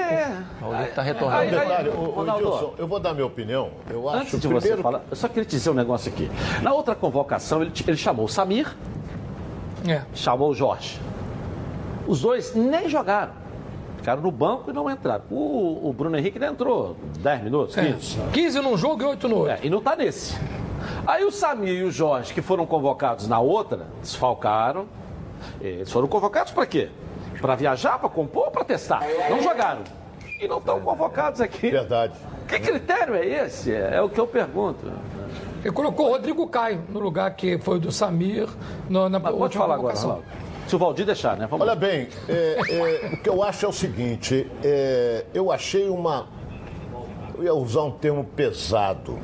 O 0.61 0.71
Lincoln 0.71 0.93
tá 0.95 1.01
retornando. 1.01 1.41
Aí- 1.41 1.55
aí- 1.57 1.89
o, 1.89 1.99
o 1.99 2.11
Ronaldo, 2.11 2.47
Edilson, 2.47 2.73
eu 2.77 2.87
vou 2.87 2.99
dar 2.99 3.13
minha 3.13 3.25
opinião. 3.25 3.69
Eu 3.89 4.07
acho 4.09 4.17
Antes 4.19 4.31
de 4.39 4.47
primeiro... 4.47 4.77
você 4.77 4.81
falar, 4.83 5.01
eu 5.09 5.15
só 5.15 5.27
queria 5.27 5.45
te 5.45 5.51
dizer 5.51 5.69
um 5.69 5.73
negócio 5.73 6.11
aqui. 6.11 6.29
Na 6.61 6.73
outra 6.73 6.95
convocação, 6.95 7.61
ele, 7.61 7.71
ele 7.87 7.97
chamou 7.97 8.25
o 8.25 8.29
Samir, 8.29 8.75
É. 9.87 10.01
chamou 10.13 10.49
o 10.51 10.53
Jorge. 10.55 10.99
Os 12.07 12.21
dois 12.21 12.53
nem 12.55 12.89
jogaram. 12.89 13.31
Ficaram 13.97 14.21
no 14.21 14.31
banco 14.31 14.69
e 14.71 14.73
não 14.73 14.89
entraram. 14.89 15.23
O, 15.29 15.89
o 15.89 15.93
Bruno 15.93 16.17
Henrique 16.17 16.39
não 16.39 16.47
entrou 16.47 16.95
10 17.19 17.43
minutos, 17.43 17.75
15. 17.75 18.17
É. 18.19 18.31
15 18.31 18.59
num 18.61 18.77
jogo 18.77 19.03
e 19.03 19.05
8 19.05 19.27
no 19.27 19.35
outro. 19.39 19.51
É, 19.51 19.59
e 19.61 19.69
não 19.69 19.79
está 19.79 19.95
nesse. 19.95 20.37
Aí 21.05 21.23
o 21.23 21.31
Samir 21.31 21.79
e 21.79 21.83
o 21.83 21.91
Jorge, 21.91 22.33
que 22.33 22.41
foram 22.41 22.65
convocados 22.65 23.27
na 23.27 23.39
outra, 23.39 23.87
desfalcaram. 24.01 24.87
Eles 25.61 25.91
foram 25.91 26.07
convocados 26.07 26.51
para 26.51 26.65
quê? 26.65 26.89
Para 27.39 27.55
viajar, 27.55 27.97
para 27.99 28.09
compor 28.09 28.45
ou 28.45 28.51
para 28.51 28.63
testar? 28.65 29.01
Não 29.29 29.41
jogaram. 29.41 29.81
E 30.39 30.47
não 30.47 30.57
estão 30.57 30.79
convocados 30.81 31.41
aqui. 31.41 31.69
Verdade. 31.69 32.13
Que 32.47 32.59
critério 32.59 33.15
é 33.15 33.25
esse? 33.25 33.73
É 33.73 34.01
o 34.01 34.09
que 34.09 34.19
eu 34.19 34.27
pergunto. 34.27 34.91
Ele 35.63 35.73
colocou 35.73 36.07
o 36.07 36.09
Rodrigo 36.11 36.47
Caio 36.47 36.81
no 36.89 36.99
lugar 36.99 37.35
que 37.35 37.57
foi 37.59 37.77
o 37.77 37.79
do 37.79 37.91
Samir 37.91 38.47
no, 38.89 39.09
na 39.09 39.19
Mas 39.19 39.31
pode 39.31 39.43
última 39.43 39.63
falar 39.63 39.75
agora, 39.75 39.93
convocação. 39.95 40.09
Ronaldo. 40.09 40.49
Se 40.67 40.75
o 40.75 40.79
Valdir 40.79 41.05
deixar, 41.05 41.35
né? 41.35 41.47
Vamos 41.49 41.61
Olha 41.65 41.73
lá. 41.73 41.79
bem, 41.79 42.07
é, 42.27 42.59
é, 42.69 43.13
o 43.13 43.17
que 43.17 43.27
eu 43.27 43.41
acho 43.41 43.65
é 43.65 43.67
o 43.67 43.73
seguinte, 43.73 44.49
é, 44.63 45.25
eu 45.33 45.51
achei 45.51 45.89
uma. 45.89 46.27
Eu 47.35 47.43
ia 47.43 47.53
usar 47.55 47.83
um 47.83 47.91
termo 47.91 48.23
pesado, 48.23 49.17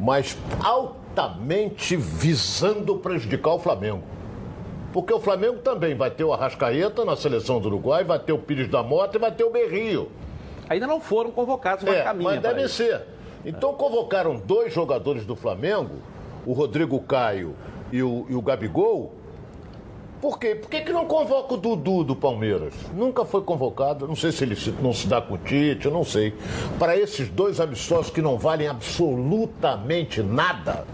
mas 0.00 0.36
altamente 0.62 1.96
visando 1.96 2.96
prejudicar 2.96 3.54
o 3.54 3.58
Flamengo. 3.58 4.02
Porque 4.92 5.12
o 5.12 5.20
Flamengo 5.20 5.58
também 5.58 5.94
vai 5.94 6.10
ter 6.10 6.24
o 6.24 6.32
Arrascaeta 6.32 7.04
na 7.04 7.16
seleção 7.16 7.60
do 7.60 7.68
Uruguai, 7.68 8.02
vai 8.02 8.18
ter 8.18 8.32
o 8.32 8.38
Pires 8.38 8.68
da 8.68 8.82
Mota 8.82 9.16
e 9.18 9.20
vai 9.20 9.30
ter 9.30 9.44
o 9.44 9.50
Berrio. 9.50 10.10
Ainda 10.68 10.86
não 10.86 11.00
foram 11.00 11.30
convocados, 11.30 11.84
mas 11.84 11.96
É, 11.96 12.02
caminha 12.02 12.30
mas 12.30 12.40
isso. 12.64 12.76
ser. 12.76 13.02
Então 13.44 13.74
convocaram 13.74 14.36
dois 14.36 14.72
jogadores 14.72 15.24
do 15.24 15.36
Flamengo, 15.36 15.96
o 16.46 16.52
Rodrigo 16.52 16.98
Caio 17.00 17.54
e 17.92 18.02
o, 18.02 18.26
e 18.28 18.34
o 18.34 18.42
Gabigol. 18.42 19.12
Por 20.26 20.40
quê? 20.40 20.56
Por 20.56 20.68
que, 20.68 20.80
que 20.80 20.92
não 20.92 21.04
convoca 21.06 21.54
o 21.54 21.56
Dudu 21.56 22.02
do 22.02 22.16
Palmeiras? 22.16 22.74
Nunca 22.92 23.24
foi 23.24 23.42
convocado, 23.42 24.08
não 24.08 24.16
sei 24.16 24.32
se 24.32 24.42
ele 24.42 24.56
se- 24.56 24.72
não 24.82 24.92
se 24.92 25.06
dá 25.06 25.22
com 25.22 25.34
o 25.34 25.38
Tite, 25.38 25.86
eu 25.86 25.92
não 25.92 26.02
sei. 26.02 26.34
Para 26.80 26.96
esses 26.96 27.28
dois 27.28 27.60
amistosos 27.60 28.10
que 28.10 28.20
não 28.20 28.36
valem 28.36 28.66
absolutamente 28.66 30.20
nada. 30.24 30.84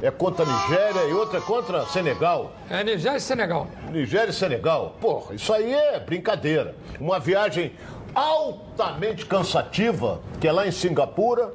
É 0.00 0.08
contra 0.08 0.44
a 0.44 0.68
Nigéria 0.68 1.00
e 1.08 1.12
outra 1.12 1.38
é 1.38 1.40
contra 1.40 1.84
Senegal. 1.86 2.52
É 2.70 2.84
Nigéria 2.84 3.16
e 3.16 3.20
Senegal. 3.20 3.66
Nigéria 3.90 4.30
e 4.30 4.32
Senegal. 4.32 4.94
Porra, 5.00 5.34
isso 5.34 5.52
aí 5.52 5.74
é 5.74 5.98
brincadeira. 5.98 6.76
Uma 7.00 7.18
viagem 7.18 7.72
altamente 8.14 9.26
cansativa, 9.26 10.20
que 10.40 10.46
é 10.46 10.52
lá 10.52 10.64
em 10.64 10.70
Singapura. 10.70 11.52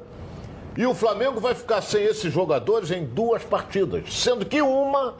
E 0.76 0.84
o 0.84 0.92
Flamengo 0.92 1.40
vai 1.40 1.54
ficar 1.54 1.80
sem 1.80 2.04
esses 2.04 2.30
jogadores 2.30 2.90
em 2.90 3.06
duas 3.06 3.42
partidas, 3.42 4.12
sendo 4.14 4.44
que 4.44 4.60
uma 4.60 5.14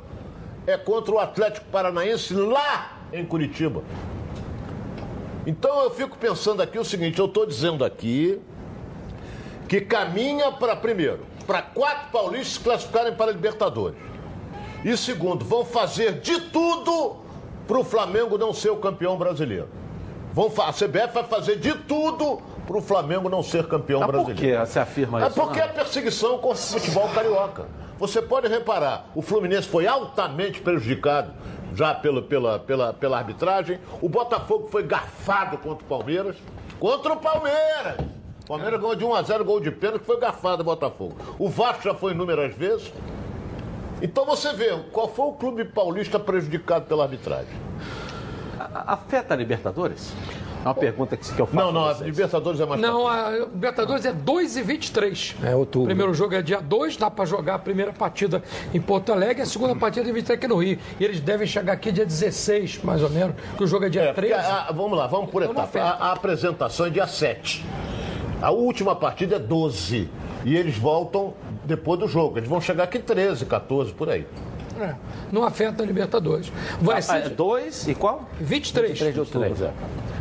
é 0.67 0.77
contra 0.77 1.15
o 1.15 1.19
Atlético 1.19 1.67
Paranaense 1.67 2.35
lá 2.35 2.99
em 3.13 3.25
Curitiba. 3.25 3.83
Então 5.47 5.81
eu 5.83 5.91
fico 5.91 6.17
pensando 6.19 6.61
aqui 6.61 6.79
o 6.79 6.85
seguinte, 6.85 7.19
eu 7.19 7.27
estou 7.27 7.47
dizendo 7.47 7.85
aqui 7.85 8.41
que 9.69 9.81
caminha 9.81 10.51
para 10.53 10.75
primeiro, 10.75 11.25
para 11.47 11.63
quatro 11.63 12.11
paulistas 12.11 12.55
se 12.55 12.61
classificarem 12.61 13.15
para 13.15 13.31
a 13.31 13.35
Libertadores. 13.35 13.99
E 14.85 14.97
segundo, 14.97 15.45
vão 15.45 15.65
fazer 15.65 16.21
de 16.21 16.41
tudo 16.41 17.17
para 17.67 17.79
o 17.79 17.85
Flamengo 17.85 18.37
não 18.39 18.53
ser 18.53 18.71
o 18.71 18.77
campeão 18.77 19.17
brasileiro. 19.17 19.69
Vão 20.33 20.47
a 20.59 20.73
CBF 20.73 21.15
vai 21.15 21.25
fazer 21.25 21.57
de 21.59 21.75
tudo 21.75 22.41
para 22.67 22.77
o 22.77 22.83
Flamengo 22.83 23.29
não 23.29 23.43
ser 23.43 23.67
campeão 23.69 24.01
Mas 24.01 24.11
por 24.11 24.25
brasileiro. 24.25 24.65
que 24.65 24.71
você 24.71 24.79
afirma 24.79 25.23
É 25.25 25.29
isso? 25.29 25.41
porque 25.41 25.59
Não. 25.61 25.65
é 25.65 25.69
perseguição 25.69 26.39
contra 26.39 26.59
o 26.63 26.67
futebol 26.67 27.09
carioca. 27.09 27.67
Você 27.99 28.21
pode 28.21 28.47
reparar, 28.47 29.07
o 29.15 29.23
Fluminense 29.23 29.67
foi 29.67 29.87
altamente 29.87 30.61
prejudicado 30.61 31.33
já 31.75 31.95
pelo, 31.95 32.23
pela, 32.23 32.59
pela, 32.59 32.93
pela 32.93 33.19
arbitragem. 33.19 33.79
O 34.01 34.09
Botafogo 34.09 34.69
foi 34.71 34.83
garfado 34.83 35.57
contra 35.59 35.85
o 35.85 35.89
Palmeiras. 35.89 36.37
Contra 36.79 37.15
o 37.15 37.17
Palmeiras! 37.17 37.97
O 38.45 38.47
Palmeiras 38.49 38.81
ganhou 38.81 38.95
de 38.95 39.05
1 39.05 39.15
a 39.15 39.23
0 39.23 39.45
gol 39.45 39.61
de 39.61 39.71
pênalti, 39.71 40.05
foi 40.05 40.21
garfado 40.21 40.63
o 40.63 40.65
Botafogo. 40.65 41.17
O 41.39 41.49
Vasco 41.49 41.83
já 41.83 41.95
foi 41.95 42.13
inúmeras 42.13 42.55
vezes. 42.55 42.93
Então 44.01 44.25
você 44.27 44.53
vê, 44.53 44.77
qual 44.93 45.09
foi 45.09 45.27
o 45.27 45.33
clube 45.33 45.65
paulista 45.65 46.19
prejudicado 46.19 46.85
pela 46.85 47.05
arbitragem? 47.05 47.53
Afeta 48.59 49.35
a 49.35 49.37
Libertadores? 49.37 50.13
É 50.67 50.69
uma 50.69 50.75
pergunta 50.75 51.17
que 51.17 51.39
eu 51.41 51.47
faço. 51.47 51.57
Não, 51.57 51.71
não, 51.73 51.87
a. 51.87 51.93
Libertadores 51.93 52.59
é 52.61 52.67
mais 52.67 52.81
Não, 52.81 53.07
a 53.07 53.31
Libertadores 53.31 54.05
é 54.05 54.13
2 54.13 54.57
e 54.57 54.63
23. 54.63 55.37
É 55.45 55.55
outubro. 55.55 55.83
O 55.85 55.87
primeiro 55.87 56.13
jogo 56.13 56.35
é 56.35 56.43
dia 56.43 56.61
2, 56.61 56.97
dá 56.97 57.09
para 57.09 57.25
jogar 57.25 57.55
a 57.55 57.59
primeira 57.59 57.93
partida 57.93 58.43
em 58.75 58.81
Porto 58.81 59.13
Alegre, 59.13 59.43
a 59.43 59.47
segunda 59.47 59.77
partida 59.77 60.09
em 60.09 60.13
23 60.13 60.37
aqui 60.39 60.49
no 60.49 60.57
Rio. 60.57 60.79
E 60.99 61.05
eles 61.05 61.21
devem 61.21 61.47
chegar 61.47 61.73
aqui 61.75 61.93
dia 61.93 62.05
16, 62.05 62.83
mais 62.83 63.01
ou 63.01 63.11
menos, 63.11 63.37
que 63.57 63.63
o 63.63 63.67
jogo 63.67 63.85
é 63.85 63.89
dia 63.89 64.03
É, 64.03 64.13
porque 64.13 64.29
13. 64.29 64.45
a- 64.45 64.67
a- 64.69 64.73
vamos 64.73 64.99
lá, 64.99 65.07
vamos 65.07 65.31
por 65.31 65.41
Então 65.43 65.53
etapa. 65.55 65.79
A, 65.79 65.91
a 66.09 66.13
apresentação 66.13 66.87
é 66.87 66.91
dia 66.91 67.07
7. 67.07 67.65
A 68.43 68.51
última 68.51 68.97
partida 68.97 69.37
é 69.37 69.39
12. 69.39 70.11
E 70.45 70.57
eles 70.57 70.77
voltam 70.77 71.35
depois 71.65 71.99
do 72.01 72.07
jogo. 72.09 72.39
Eles 72.39 72.49
vão 72.49 72.61
chegar 72.61 72.85
aqui 72.85 72.99
13, 72.99 73.45
14, 73.47 73.93
por 73.93 74.09
aí. 74.11 74.27
É, 74.81 74.95
não 75.33 75.45
afeta 75.45 75.83
a 75.83 75.87
Libertadores. 75.87 76.53
Vai 76.81 76.97
Ah, 76.97 76.99
é 76.99 77.03
ser 77.03 77.29
dois 77.31 77.87
e 77.89 77.95
qual? 77.95 78.29
23. 78.41 78.99
3 78.99 79.15
de 79.15 79.21
outubro. 79.21 79.41
Três, 79.55 79.63
é. 79.63 79.73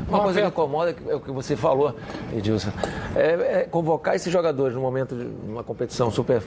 Uma 0.08 0.20
Não 0.20 0.26
coisa 0.26 0.40
que 0.42 0.48
incomoda 0.48 0.96
é 1.08 1.16
o 1.16 1.20
que 1.20 1.32
você 1.32 1.56
falou, 1.56 1.96
Edilson, 2.32 2.70
é, 3.16 3.62
é 3.62 3.68
convocar 3.70 4.16
esses 4.16 4.32
jogadores 4.32 4.76
no 4.76 4.82
momento 4.82 5.16
de 5.16 5.26
uma 5.50 5.64
competição 5.64 6.12
super 6.12 6.44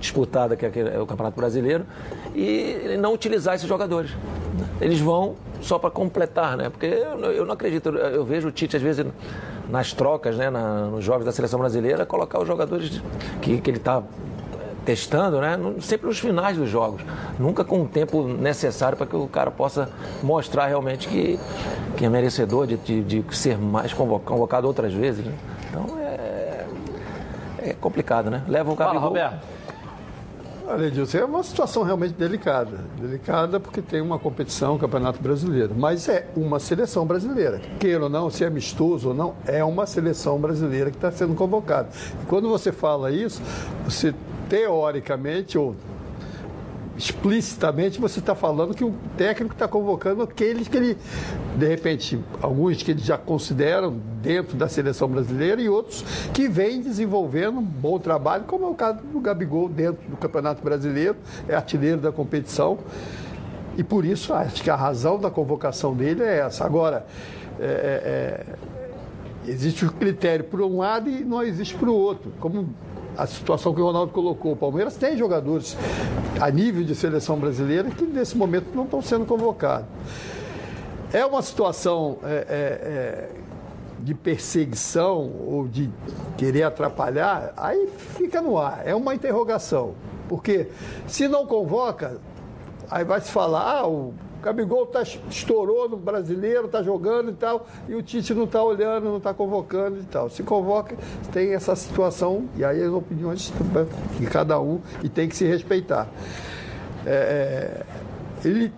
disputada, 0.00 0.56
que 0.56 0.64
é 0.64 0.72
é 0.94 0.98
o 0.98 1.04
Campeonato 1.06 1.36
Brasileiro, 1.36 1.84
e 2.34 2.96
não 2.98 3.12
utilizar 3.12 3.54
esses 3.56 3.68
jogadores. 3.68 4.10
Eles 4.80 5.00
vão 5.00 5.34
só 5.60 5.78
para 5.78 5.90
completar, 5.90 6.56
né? 6.56 6.70
Porque 6.70 6.86
eu, 6.86 7.18
não- 7.18 7.30
eu 7.30 7.44
não 7.44 7.52
acredito, 7.52 7.90
eu, 7.90 7.94
eu 7.96 8.24
vejo 8.24 8.48
o 8.48 8.50
Tite, 8.50 8.74
às 8.76 8.82
vezes, 8.82 9.04
nas 9.68 9.92
trocas, 9.92 10.36
né, 10.36 10.48
na- 10.48 10.86
nos 10.86 11.04
jogos 11.04 11.26
da 11.26 11.32
seleção 11.32 11.58
brasileira, 11.60 12.06
colocar 12.06 12.40
os 12.40 12.46
jogadores 12.48 13.02
que, 13.42 13.60
que 13.60 13.70
ele 13.70 13.76
está 13.78 14.02
testando, 14.84 15.40
né? 15.40 15.58
sempre 15.80 16.06
nos 16.06 16.18
finais 16.18 16.56
dos 16.56 16.68
jogos. 16.68 17.02
Nunca 17.38 17.64
com 17.64 17.82
o 17.82 17.86
tempo 17.88 18.24
necessário 18.26 18.96
para 18.96 19.06
que 19.06 19.16
o 19.16 19.26
cara 19.26 19.50
possa 19.50 19.88
mostrar 20.22 20.66
realmente 20.66 21.08
que, 21.08 21.38
que 21.96 22.04
é 22.04 22.08
merecedor 22.08 22.66
de, 22.66 22.76
de, 22.76 23.02
de 23.02 23.36
ser 23.36 23.58
mais 23.58 23.92
convo- 23.92 24.20
convocado 24.20 24.66
outras 24.66 24.92
vezes. 24.92 25.24
né? 25.24 25.32
Então 25.70 25.98
é, 25.98 26.66
é 27.58 27.72
complicado, 27.80 28.30
né? 28.30 28.42
Leva 28.46 28.72
o 28.72 28.76
Fala, 28.76 28.88
Gabigol. 28.94 29.08
Roberto. 29.08 29.54
Olha, 30.66 30.86
Edilson, 30.86 31.18
é 31.18 31.24
uma 31.26 31.42
situação 31.42 31.82
realmente 31.82 32.14
delicada. 32.14 32.78
Delicada 32.98 33.60
porque 33.60 33.82
tem 33.82 34.00
uma 34.00 34.18
competição, 34.18 34.76
o 34.76 34.78
Campeonato 34.78 35.22
Brasileiro. 35.22 35.74
Mas 35.76 36.08
é 36.08 36.26
uma 36.34 36.58
seleção 36.58 37.04
brasileira. 37.04 37.60
Queira 37.78 38.04
ou 38.04 38.08
não, 38.08 38.30
se 38.30 38.44
é 38.44 38.46
amistoso 38.46 39.08
ou 39.08 39.14
não, 39.14 39.34
é 39.46 39.62
uma 39.62 39.84
seleção 39.84 40.38
brasileira 40.38 40.90
que 40.90 40.96
está 40.96 41.12
sendo 41.12 41.34
convocada. 41.34 41.88
E 42.22 42.24
quando 42.26 42.48
você 42.48 42.72
fala 42.72 43.10
isso, 43.10 43.42
você 43.84 44.14
teoricamente 44.54 45.58
ou 45.58 45.74
explicitamente 46.96 48.00
você 48.00 48.20
está 48.20 48.36
falando 48.36 48.72
que 48.72 48.84
o 48.84 48.94
técnico 49.16 49.52
está 49.52 49.66
convocando 49.66 50.22
aqueles 50.22 50.68
que 50.68 50.76
ele, 50.76 50.96
de 51.56 51.66
repente, 51.66 52.20
alguns 52.40 52.80
que 52.80 52.92
ele 52.92 53.00
já 53.00 53.18
consideram 53.18 53.98
dentro 54.22 54.56
da 54.56 54.68
seleção 54.68 55.08
brasileira 55.08 55.60
e 55.60 55.68
outros 55.68 56.02
que 56.32 56.48
vêm 56.48 56.80
desenvolvendo 56.80 57.58
um 57.58 57.64
bom 57.64 57.98
trabalho, 57.98 58.44
como 58.44 58.66
é 58.66 58.68
o 58.68 58.74
caso 58.74 59.00
do 59.00 59.18
Gabigol 59.18 59.68
dentro 59.68 60.08
do 60.08 60.16
Campeonato 60.16 60.62
Brasileiro, 60.62 61.16
é 61.48 61.56
artilheiro 61.56 62.00
da 62.00 62.12
competição. 62.12 62.78
E 63.76 63.82
por 63.82 64.04
isso 64.04 64.32
acho 64.32 64.62
que 64.62 64.70
a 64.70 64.76
razão 64.76 65.18
da 65.18 65.32
convocação 65.32 65.96
dele 65.96 66.22
é 66.22 66.38
essa. 66.38 66.64
Agora, 66.64 67.04
é, 67.58 68.44
é, 68.46 69.50
existe 69.50 69.84
o 69.84 69.90
critério 69.90 70.44
por 70.44 70.60
um 70.60 70.78
lado 70.78 71.10
e 71.10 71.24
não 71.24 71.42
existe 71.42 71.74
para 71.74 71.90
o 71.90 71.94
outro. 71.94 72.32
Como 72.38 72.68
a 73.16 73.26
situação 73.26 73.74
que 73.74 73.80
o 73.80 73.84
Ronaldo 73.84 74.12
colocou. 74.12 74.52
O 74.52 74.56
Palmeiras 74.56 74.96
tem 74.96 75.16
jogadores 75.16 75.76
a 76.40 76.50
nível 76.50 76.84
de 76.84 76.94
seleção 76.94 77.38
brasileira 77.38 77.90
que 77.90 78.04
nesse 78.04 78.36
momento 78.36 78.66
não 78.74 78.84
estão 78.84 79.00
sendo 79.00 79.24
convocados. 79.24 79.86
É 81.12 81.24
uma 81.24 81.42
situação 81.42 82.18
é, 82.24 82.28
é, 82.28 82.38
é, 82.48 83.28
de 84.00 84.14
perseguição 84.14 85.30
ou 85.46 85.68
de 85.68 85.90
querer 86.36 86.64
atrapalhar, 86.64 87.52
aí 87.56 87.88
fica 88.16 88.42
no 88.42 88.58
ar. 88.58 88.82
É 88.84 88.94
uma 88.94 89.14
interrogação. 89.14 89.94
Porque 90.28 90.68
se 91.06 91.28
não 91.28 91.46
convoca, 91.46 92.18
aí 92.90 93.04
vai 93.04 93.20
se 93.20 93.30
falar, 93.30 93.78
ah, 93.78 93.86
o 93.86 94.14
Gabigol 94.44 94.86
tá, 94.86 95.02
estourou 95.02 95.88
no 95.88 95.96
brasileiro, 95.96 96.66
está 96.66 96.82
jogando 96.82 97.30
e 97.30 97.34
tal, 97.34 97.66
e 97.88 97.94
o 97.94 98.02
Tite 98.02 98.34
não 98.34 98.44
está 98.44 98.62
olhando, 98.62 99.04
não 99.04 99.16
está 99.16 99.32
convocando 99.32 99.98
e 99.98 100.04
tal. 100.04 100.28
Se 100.28 100.42
convoca, 100.42 100.94
tem 101.32 101.54
essa 101.54 101.74
situação, 101.74 102.46
e 102.54 102.62
aí 102.62 102.82
as 102.82 102.92
opiniões 102.92 103.50
de 104.18 104.26
cada 104.26 104.60
um, 104.60 104.80
e 105.02 105.08
tem 105.08 105.28
que 105.28 105.34
se 105.34 105.46
respeitar. 105.46 106.08
É, 107.06 107.84
é 108.44 108.46
ele 108.46 108.70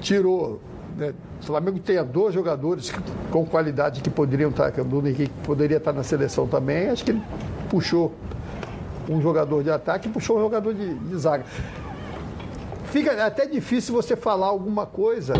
tirou. 0.00 0.60
Né, 0.98 1.14
o 1.40 1.44
Flamengo 1.46 1.78
tem 1.78 2.04
dois 2.04 2.34
jogadores 2.34 2.92
com 3.30 3.46
qualidade 3.46 4.02
que 4.02 4.10
poderiam 4.10 4.50
estar, 4.50 4.70
que 4.70 4.80
o 4.82 5.06
Henrique 5.06 5.32
poderia 5.44 5.78
estar 5.78 5.94
na 5.94 6.02
seleção 6.02 6.46
também. 6.46 6.90
Acho 6.90 7.04
que 7.04 7.12
ele 7.12 7.22
puxou 7.70 8.12
um 9.08 9.22
jogador 9.22 9.62
de 9.62 9.70
ataque 9.70 10.08
e 10.08 10.12
puxou 10.12 10.36
um 10.36 10.40
jogador 10.40 10.74
de, 10.74 10.94
de 10.94 11.16
zaga. 11.16 11.44
Fica 12.90 13.24
até 13.26 13.46
difícil 13.46 13.94
você 13.94 14.16
falar 14.16 14.46
alguma 14.46 14.86
coisa 14.86 15.34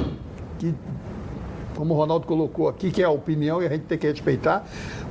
que, 0.59 0.75
como 1.75 1.95
o 1.95 1.97
Ronaldo 1.97 2.26
colocou 2.26 2.69
aqui, 2.69 2.90
que 2.90 3.02
é 3.02 3.07
a 3.07 3.11
opinião 3.11 3.62
e 3.62 3.67
a 3.67 3.71
gente 3.71 3.85
tem 3.85 3.97
que 3.97 4.07
respeitar, 4.07 4.67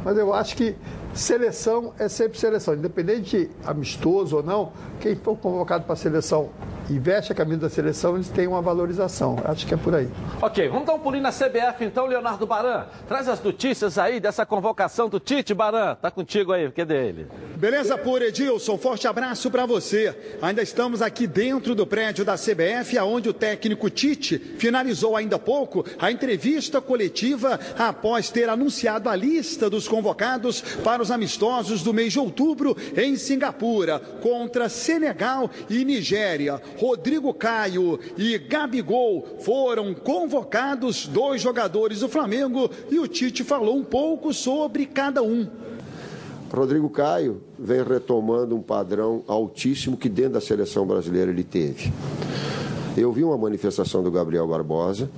mas 0.06 0.15
eu 0.17 0.32
acho 0.32 0.56
que 0.56 0.75
seleção 1.15 1.94
é 1.98 2.08
sempre 2.08 2.38
seleção, 2.38 2.75
independente 2.75 3.50
amistoso 3.65 4.38
ou 4.38 4.44
não, 4.44 4.72
quem 5.00 5.15
for 5.15 5.36
convocado 5.36 5.86
para 5.86 5.94
a 5.94 5.98
seleção 5.98 6.50
e 6.89 6.98
veste 6.98 7.32
a 7.32 7.36
camisa 7.36 7.62
da 7.62 7.70
seleção, 7.70 8.15
eles 8.15 8.29
têm 8.29 8.48
uma 8.48 8.62
valorização. 8.62 9.38
Acho 9.44 9.65
que 9.65 9.74
é 9.74 9.77
por 9.77 9.94
aí. 9.94 10.08
Ok, 10.41 10.67
vamos 10.70 10.86
dar 10.86 10.94
um 10.94 11.00
pulinho 11.00 11.24
na 11.24 11.32
CBF 11.32 11.84
então, 11.84 12.06
Leonardo 12.06 12.46
Baran. 12.46 12.86
Traz 13.08 13.27
as 13.27 13.41
notícias 13.41 13.98
aí 13.98 14.20
dessa 14.20 14.46
convocação 14.46 15.10
do 15.10 15.20
Tite, 15.20 15.53
Baran. 15.53 15.96
Tá 15.96 16.10
contigo 16.10 16.53
aí, 16.53 16.72
que 16.72 16.86
dele? 16.86 17.27
Beleza 17.56 17.98
pura, 17.98 18.27
Edilson. 18.27 18.77
Forte 18.77 19.08
abraço 19.08 19.50
para 19.51 19.65
você. 19.65 20.15
Ainda 20.41 20.62
estamos 20.62 21.01
aqui 21.01 21.27
dentro 21.27 21.75
do 21.75 21.86
prédio 21.86 22.24
da 22.24 22.36
CBF, 22.36 22.98
aonde 22.98 23.29
o 23.29 23.34
técnico 23.34 23.89
Tite 23.89 24.38
finalizou 24.38 25.15
ainda 25.15 25.36
há 25.36 25.39
pouco 25.39 25.86
a 26.00 26.12
entrevista 26.12 26.79
coletiva 26.79 27.60
após 27.77 28.29
ter 28.29 28.50
anunciado 28.50 29.10
a 29.10 29.15
lista 29.15 29.70
dos 29.70 29.88
convocados 29.88 30.62
para 30.84 31.01
os 31.01 31.12
amistosos 31.12 31.84
do 31.84 31.94
mês 31.94 32.13
de 32.13 32.20
outubro 32.20 32.77
em 32.96 33.15
Singapura, 33.15 34.00
contra 34.22 34.70
Senegal 34.70 35.50
e 35.70 35.84
Nigéria. 35.84 36.62
Rodrigo 36.77 37.34
Caio 37.34 38.00
e 38.17 38.38
Gabigol 38.38 39.25
foram 39.39 39.93
convocados, 39.93 41.07
dois 41.07 41.41
jogadores 41.41 42.01
do 42.01 42.10
Flamengo, 42.10 42.69
e 42.89 43.00
o 43.00 43.07
Tite 43.07 43.43
falou 43.43 43.75
um 43.75 43.84
pouco 43.84 44.34
sobre 44.34 44.86
cada 44.86 45.24
um. 45.24 45.48
Rodrigo 46.53 46.89
Caio 46.89 47.41
vem 47.60 47.84
retomando 47.84 48.55
um 48.55 48.62
padrão 48.62 49.24
altíssimo 49.27 49.98
que 49.98 50.07
dentro 50.07 50.34
da 50.34 50.41
seleção 50.41 50.86
brasileira 50.86 51.31
ele 51.31 51.43
teve. 51.43 51.91
Eu 52.96 53.12
vi 53.12 53.24
uma 53.24 53.38
manifestação 53.38 54.01
do 54.01 54.10
Gabriel 54.10 54.48
Barbosa 54.48 55.10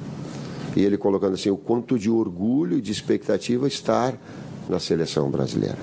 e 0.75 0.81
ele 0.81 0.97
colocando 0.97 1.33
assim 1.33 1.49
o 1.49 1.57
quanto 1.57 1.99
de 1.99 2.09
orgulho 2.09 2.77
e 2.77 2.81
de 2.81 2.91
expectativa 2.91 3.67
estar 3.67 4.17
na 4.67 4.79
seleção 4.79 5.29
brasileira. 5.29 5.77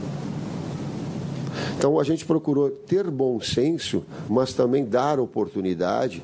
Então 1.77 2.01
a 2.01 2.05
gente 2.05 2.25
procurou 2.25 2.71
ter 2.71 3.11
bom 3.11 3.41
senso, 3.41 4.03
mas 4.29 4.53
também 4.53 4.85
dar 4.85 5.21
oportunidade 5.21 6.23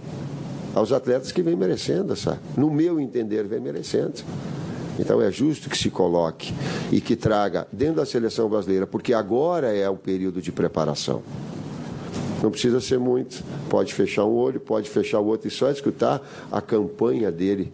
aos 0.74 0.92
atletas 0.92 1.30
que 1.30 1.42
vêm 1.42 1.54
merecendo 1.54 2.14
essa, 2.14 2.40
no 2.56 2.70
meu 2.70 2.98
entender, 2.98 3.44
vem 3.44 3.60
merecendo. 3.60 4.14
Então 4.98 5.20
é 5.20 5.30
justo 5.30 5.68
que 5.68 5.76
se 5.76 5.90
coloque 5.90 6.52
e 6.90 7.00
que 7.00 7.16
traga 7.16 7.66
dentro 7.72 7.96
da 7.96 8.06
seleção 8.06 8.48
brasileira, 8.48 8.86
porque 8.86 9.12
agora 9.12 9.74
é 9.74 9.88
o 9.88 9.96
período 9.96 10.40
de 10.40 10.52
preparação. 10.52 11.22
Não 12.42 12.50
precisa 12.50 12.80
ser 12.80 12.98
muito, 12.98 13.42
pode 13.68 13.94
fechar 13.94 14.24
um 14.24 14.34
olho, 14.34 14.58
pode 14.58 14.90
fechar 14.90 15.20
o 15.20 15.26
outro 15.26 15.48
e 15.48 15.50
só 15.50 15.70
escutar 15.70 16.20
a 16.50 16.60
campanha 16.60 17.30
dele 17.30 17.72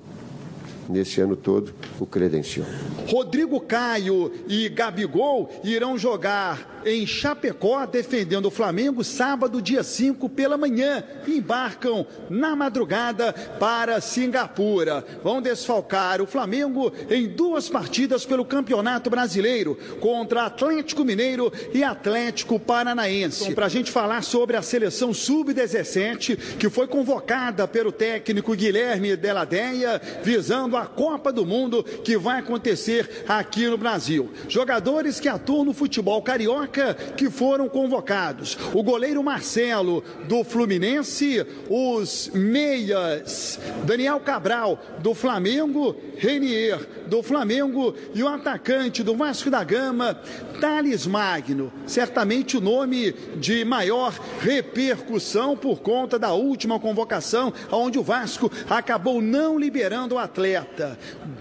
nesse 0.89 1.21
ano 1.21 1.37
todo 1.37 1.75
o 2.01 2.07
credencial. 2.07 2.67
Rodrigo 3.09 3.61
Caio 3.61 4.33
e 4.49 4.69
Gabigol 4.69 5.51
irão 5.63 5.99
jogar 5.99 6.79
em 6.85 7.07
Chapecó, 7.07 7.85
defendendo 7.87 8.47
o 8.47 8.51
Flamengo, 8.51 9.05
sábado, 9.05 9.61
dia 9.61 9.83
5 9.83 10.29
pela 10.29 10.57
manhã. 10.57 11.05
Embarcam 11.27 12.07
na 12.31 12.57
madrugada 12.57 13.33
para 13.33 14.01
Singapura. 14.01 15.05
Vão 15.23 15.43
desfalcar 15.43 16.23
o 16.23 16.27
Flamengo 16.27 16.93
em 17.11 17.29
duas 17.29 17.69
partidas 17.69 18.25
pelo 18.25 18.45
Campeonato 18.45 19.11
Brasileiro, 19.11 19.77
contra 20.01 20.47
Atlético 20.47 21.05
Mineiro 21.05 21.53
e 21.75 21.85
Atlético 21.85 22.59
Paranaense. 22.59 23.43
Então, 23.43 23.55
para 23.55 23.67
a 23.67 23.71
gente 23.71 23.91
falar 23.91 24.23
sobre 24.23 24.57
a 24.57 24.63
seleção 24.63 25.13
sub-17, 25.13 26.57
que 26.59 26.71
foi 26.71 26.87
convocada 26.87 27.67
pelo 27.69 27.93
técnico 27.93 28.55
Guilherme 28.55 29.17
Deladeia, 29.17 30.01
visando 30.23 30.78
a 30.79 30.87
Copa 30.87 31.33
do 31.33 31.45
Mundo 31.45 31.83
que 31.83 32.17
vai 32.17 32.39
acontecer 32.39 33.25
aqui 33.29 33.67
no 33.69 33.77
Brasil. 33.77 34.31
Jogadores 34.49 35.21
que 35.21 35.29
atuam 35.29 35.65
no 35.65 35.73
futebol 35.73 36.23
carioca 36.23 36.95
que 36.95 37.31
foram 37.31 37.69
convocados. 37.69 38.59
O 38.73 38.83
goleiro 38.83 39.23
Marcelo, 39.23 40.03
do 40.27 40.45
Fluminense, 40.45 41.45
os 41.69 42.31
meias 42.33 43.59
Daniel 43.85 44.21
Cabral, 44.21 44.81
do 45.01 45.15
Flamengo, 45.15 45.97
Renier, 46.17 46.79
do 47.07 47.23
Flamengo, 47.23 47.95
e 48.15 48.23
o 48.23 48.29
atacante 48.29 49.03
do 49.03 49.17
Vasco 49.17 49.51
da 49.51 49.63
Gama, 49.65 50.21
Thales 50.61 51.07
Magno. 51.07 51.73
Certamente 51.87 52.57
o 52.57 52.61
nome 52.61 53.13
de 53.37 53.65
maior 53.65 54.13
repercussão 54.41 55.57
por 55.57 55.81
conta 55.81 56.19
da 56.19 56.33
última 56.33 56.79
convocação, 56.79 57.53
onde 57.71 57.99
o 57.99 58.03
Vasco 58.03 58.51
acabou 58.69 59.23
não 59.23 59.59
liberando 59.59 60.17
o 60.17 60.19
atleta. 60.19 60.68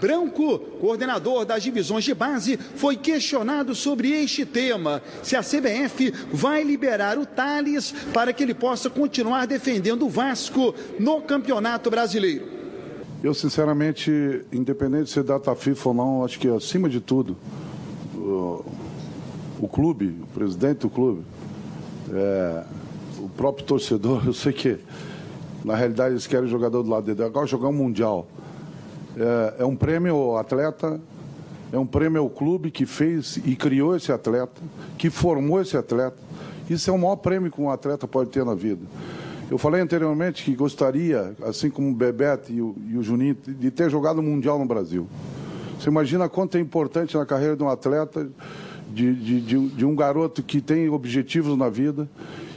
Branco, 0.00 0.58
coordenador 0.80 1.44
das 1.44 1.62
divisões 1.62 2.04
de 2.04 2.14
base, 2.14 2.56
foi 2.56 2.96
questionado 2.96 3.74
sobre 3.74 4.10
este 4.10 4.44
tema 4.44 5.02
se 5.22 5.36
a 5.36 5.42
CBF 5.42 6.12
vai 6.32 6.62
liberar 6.62 7.18
o 7.18 7.26
Thales 7.26 7.92
para 8.12 8.32
que 8.32 8.42
ele 8.42 8.54
possa 8.54 8.90
continuar 8.90 9.46
defendendo 9.46 10.06
o 10.06 10.08
Vasco 10.08 10.74
no 10.98 11.20
Campeonato 11.20 11.90
Brasileiro. 11.90 12.58
Eu, 13.22 13.34
sinceramente, 13.34 14.44
independente 14.52 15.04
de 15.04 15.10
ser 15.10 15.24
data 15.24 15.54
FIFA 15.54 15.88
ou 15.88 15.94
não, 15.94 16.24
acho 16.24 16.38
que, 16.38 16.48
acima 16.48 16.88
de 16.88 17.00
tudo, 17.00 17.36
o, 18.14 18.64
o 19.60 19.68
clube, 19.68 20.16
o 20.22 20.26
presidente 20.28 20.80
do 20.80 20.90
clube, 20.90 21.22
é, 22.12 22.62
o 23.18 23.28
próprio 23.28 23.66
torcedor, 23.66 24.22
eu 24.26 24.32
sei 24.32 24.52
que, 24.52 24.78
na 25.64 25.74
realidade, 25.74 26.12
eles 26.12 26.28
querem 26.28 26.48
jogador 26.48 26.84
do 26.84 26.90
lado 26.90 27.06
dele. 27.06 27.24
Agora, 27.24 27.44
jogar 27.44 27.68
um 27.68 27.72
Mundial 27.72 28.28
é, 29.16 29.62
é 29.62 29.64
um 29.64 29.76
prêmio 29.76 30.14
ao 30.14 30.38
atleta, 30.38 31.00
é 31.72 31.78
um 31.78 31.86
prêmio 31.86 32.20
ao 32.22 32.30
clube 32.30 32.70
que 32.70 32.86
fez 32.86 33.36
e 33.44 33.54
criou 33.54 33.96
esse 33.96 34.10
atleta, 34.10 34.60
que 34.96 35.10
formou 35.10 35.60
esse 35.60 35.76
atleta. 35.76 36.16
Isso 36.68 36.90
é 36.90 36.92
o 36.92 36.98
maior 36.98 37.16
prêmio 37.16 37.50
que 37.50 37.60
um 37.60 37.70
atleta 37.70 38.06
pode 38.06 38.30
ter 38.30 38.44
na 38.44 38.54
vida. 38.54 38.82
Eu 39.50 39.56
falei 39.56 39.80
anteriormente 39.80 40.44
que 40.44 40.54
gostaria, 40.54 41.34
assim 41.42 41.70
como 41.70 41.90
o 41.90 41.94
Bebeto 41.94 42.52
e 42.52 42.60
o, 42.60 42.76
e 42.86 42.98
o 42.98 43.02
Juninho, 43.02 43.36
de 43.46 43.70
ter 43.70 43.90
jogado 43.90 44.18
o 44.18 44.22
Mundial 44.22 44.58
no 44.58 44.66
Brasil. 44.66 45.06
Você 45.78 45.88
imagina 45.88 46.28
quanto 46.28 46.58
é 46.58 46.60
importante 46.60 47.16
na 47.16 47.24
carreira 47.24 47.56
de 47.56 47.62
um 47.62 47.68
atleta, 47.68 48.28
de, 48.92 49.14
de, 49.14 49.40
de, 49.40 49.68
de 49.68 49.84
um 49.86 49.94
garoto 49.94 50.42
que 50.42 50.60
tem 50.60 50.88
objetivos 50.90 51.56
na 51.56 51.68
vida 51.68 52.08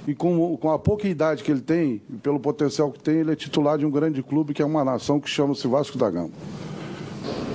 E 0.08 0.16
com, 0.16 0.58
com 0.58 0.72
a 0.72 0.80
pouca 0.80 1.08
idade 1.08 1.44
que 1.44 1.52
ele 1.52 1.62
tem, 1.62 2.02
pelo 2.24 2.40
potencial 2.40 2.92
que 2.92 3.00
tem, 3.00 3.18
ele 3.18 3.32
é 3.32 3.36
titular 3.36 3.78
de 3.78 3.86
um 3.86 3.92
grande 3.92 4.24
clube 4.24 4.54
que 4.54 4.62
é 4.62 4.66
uma 4.66 4.84
nação 4.84 5.20
que 5.20 5.30
chama-se 5.30 5.68
Vasco 5.68 5.98
da 5.98 6.10
Gama. 6.10 6.32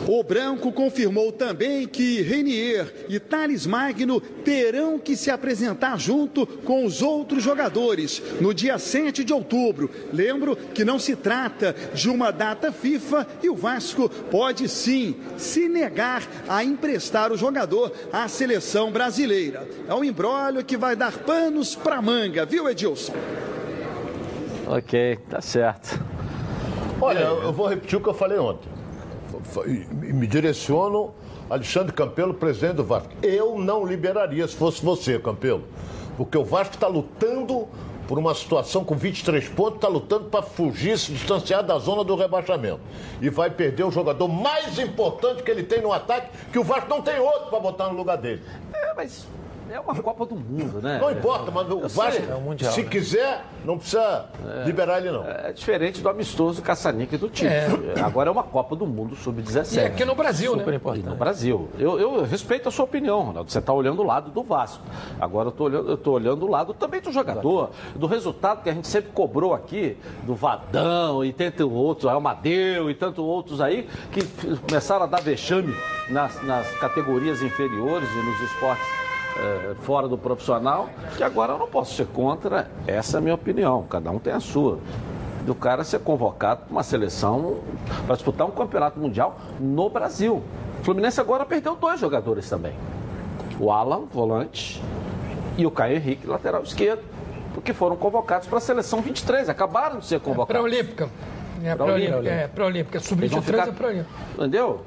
O 0.09 0.23
Branco 0.23 0.71
confirmou 0.71 1.33
também 1.33 1.87
que 1.87 2.23
Renier 2.23 3.07
e 3.09 3.19
Thales 3.19 3.67
Magno 3.67 4.21
terão 4.21 5.01
que 5.01 5.17
se 5.17 5.33
apresentar 5.33 5.99
junto 5.99 6.47
com 6.47 6.85
os 6.85 7.03
outros 7.03 7.43
jogadores 7.43 8.23
no 8.41 8.55
dia 8.55 8.79
7 8.79 9.25
de 9.25 9.33
outubro. 9.33 9.91
Lembro 10.13 10.55
que 10.55 10.85
não 10.85 10.97
se 10.97 11.17
trata 11.17 11.75
de 11.93 12.09
uma 12.09 12.31
data 12.31 12.71
FIFA 12.71 13.27
e 13.43 13.51
o 13.51 13.57
Vasco 13.57 14.09
pode 14.09 14.69
sim 14.69 15.17
se 15.37 15.69
negar 15.69 16.23
a 16.49 16.63
emprestar 16.63 17.33
o 17.33 17.37
jogador 17.37 17.93
à 18.13 18.29
seleção 18.29 18.93
brasileira. 18.93 19.69
É 19.89 19.95
um 19.95 20.05
embrólio 20.05 20.65
que 20.65 20.77
vai 20.77 20.95
dar 20.95 21.19
panos 21.19 21.75
para 21.75 22.01
manga, 22.01 22.47
viu, 22.47 22.69
Edilson? 22.69 23.13
Ok, 24.69 25.19
tá 25.29 25.41
certo. 25.41 26.01
Olha, 27.01 27.19
eu 27.19 27.53
vou 27.53 27.67
repetir 27.67 27.99
o 27.99 28.01
que 28.01 28.09
eu 28.09 28.15
falei 28.15 28.39
ontem. 28.39 28.76
Me 29.91 30.27
direciono 30.27 31.15
Alexandre 31.49 31.93
Campelo, 31.93 32.35
presidente 32.35 32.77
do 32.77 32.85
Vasco. 32.85 33.13
Eu 33.23 33.59
não 33.59 33.85
liberaria 33.85 34.47
se 34.47 34.57
fosse 34.57 34.85
você, 34.85 35.19
Campelo. 35.19 35.65
Porque 36.17 36.37
o 36.37 36.45
Vasco 36.45 36.75
está 36.75 36.87
lutando 36.87 37.69
por 38.07 38.19
uma 38.19 38.35
situação 38.35 38.85
com 38.85 38.95
23 38.95 39.49
pontos, 39.49 39.77
está 39.77 39.89
lutando 39.89 40.25
para 40.25 40.43
fugir, 40.43 40.99
se 40.99 41.13
distanciar 41.13 41.63
da 41.63 41.79
zona 41.79 42.05
do 42.05 42.15
rebaixamento. 42.15 42.81
E 43.21 43.29
vai 43.29 43.51
perder 43.51 43.85
o 43.85 43.91
jogador 43.91 44.29
mais 44.29 44.79
importante 44.79 45.43
que 45.43 45.51
ele 45.51 45.63
tem 45.63 45.83
no 45.83 45.93
ataque, 45.93 46.29
que 46.53 46.59
o 46.59 46.65
Vasco 46.65 46.89
não 46.89 47.03
tem 47.03 47.19
outro 47.19 47.51
para 47.51 47.61
botar 47.61 47.89
no 47.89 47.97
lugar 47.97 48.17
dele. 48.17 48.43
É, 48.73 48.95
mas 48.95 49.27
é 49.71 49.81
uma 49.81 49.95
Copa 49.95 50.27
do 50.27 50.37
Mundo, 50.37 50.81
né? 50.81 50.99
Não 51.01 51.11
importa, 51.11 51.51
mas 51.51 51.71
o 51.71 51.89
Vasco, 51.89 52.23
é 52.31 52.35
um 52.35 52.41
mundial, 52.41 52.73
se 52.73 52.83
né? 52.83 52.89
quiser, 52.89 53.45
não 53.65 53.79
precisa 53.79 54.27
liberar 54.65 54.99
ele, 54.99 55.11
não. 55.11 55.25
É 55.25 55.53
diferente 55.53 56.01
do 56.01 56.09
amistoso 56.09 56.63
caça-níquel 56.63 57.19
do 57.19 57.29
time. 57.29 57.51
É. 57.51 57.69
Agora 58.03 58.29
é 58.29 58.33
uma 58.33 58.43
Copa 58.43 58.77
do 58.77 58.87
Mundo 58.87 59.17
sub-17. 59.17 59.77
E 59.77 59.81
aqui 59.81 60.05
no 60.05 60.15
Brasil, 60.15 60.53
Super 60.53 60.71
né? 60.71 60.77
importante. 60.77 61.07
No 61.07 61.17
Brasil. 61.17 61.69
Eu, 61.79 61.99
eu 61.99 62.25
respeito 62.25 62.69
a 62.69 62.73
sua 62.73 62.85
opinião, 62.85 63.23
Ronaldo. 63.23 63.51
Você 63.51 63.59
está 63.59 63.73
olhando 63.73 64.03
o 64.03 64.07
lado 64.07 64.31
do 64.31 64.43
Vasco. 64.43 64.83
Agora 65.21 65.49
eu 65.49 65.51
estou 65.51 65.67
olhando, 65.67 65.91
eu 65.91 65.97
tô 65.97 66.13
olhando 66.13 66.47
o 66.47 66.51
lado 66.51 66.75
também 66.75 67.01
do 67.01 67.13
jogador, 67.13 67.71
do 67.95 68.07
resultado 68.07 68.63
que 68.63 68.71
a 68.71 68.75
gente 68.75 68.89
sempre 68.89 69.11
cobrou 69.13 69.55
aqui, 69.55 69.97
do 70.23 70.35
Vadão 70.35 71.25
e 71.25 71.33
tanto 71.33 71.71
outros, 71.71 72.11
Almadeu 72.11 72.91
e 72.91 72.95
tantos 72.95 73.25
outros 73.25 73.61
aí, 73.61 73.89
que 74.13 74.23
começaram 74.69 75.05
a 75.05 75.07
dar 75.07 75.21
vexame 75.21 75.75
nas, 76.09 76.43
nas 76.43 76.71
categorias 76.79 77.43
inferiores 77.43 78.09
e 78.13 78.19
nos 78.19 78.41
esportes 78.41 79.06
eh, 79.39 79.75
fora 79.83 80.09
do 80.09 80.17
profissional, 80.19 80.89
que 81.17 81.23
agora 81.23 81.53
eu 81.53 81.59
não 81.59 81.67
posso 81.69 81.95
ser 81.95 82.07
contra, 82.07 82.71
essa 82.87 83.17
é 83.17 83.19
a 83.19 83.21
minha 83.21 83.35
opinião, 83.35 83.85
cada 83.89 84.11
um 84.11 84.19
tem 84.19 84.33
a 84.33 84.41
sua. 84.41 84.79
Do 85.45 85.55
cara 85.55 85.85
ser 85.85 86.01
convocado 86.01 86.63
para 86.63 86.73
uma 86.73 86.83
seleção 86.83 87.59
para 88.07 88.17
disputar 88.17 88.47
um 88.47 88.51
campeonato 88.51 88.99
mundial 88.99 89.39
no 89.61 89.89
Brasil. 89.89 90.43
O 90.81 90.85
Fluminense 90.85 91.21
agora 91.21 91.45
perdeu 91.45 91.77
dois 91.77 92.01
jogadores 92.01 92.49
também. 92.51 92.73
O 93.61 93.71
Alan, 93.71 94.03
volante, 94.13 94.83
e 95.57 95.65
o 95.65 95.71
Caio 95.71 95.97
Henrique, 95.97 96.27
lateral 96.27 96.63
esquerdo, 96.63 97.03
porque 97.55 97.73
foram 97.73 97.97
convocados 97.97 98.47
para 98.49 98.59
a 98.59 98.61
seleção 98.61 99.01
23, 99.01 99.49
acabaram 99.49 100.01
de 100.01 100.07
ser 100.07 100.19
convocados. 100.21 100.49
Pré-olímpica. 100.69 101.09
É, 101.65 101.75
Pré-olímpica. 101.75 102.29
É, 102.29 102.49
pré-olímpica. 102.49 102.99
Eles 102.99 103.09
vão 103.09 103.19
Sub-23 103.19 103.45
ficar- 103.45 103.69
é 103.69 103.73
pré-olímpica. 103.73 104.11
Entendeu? 104.37 104.81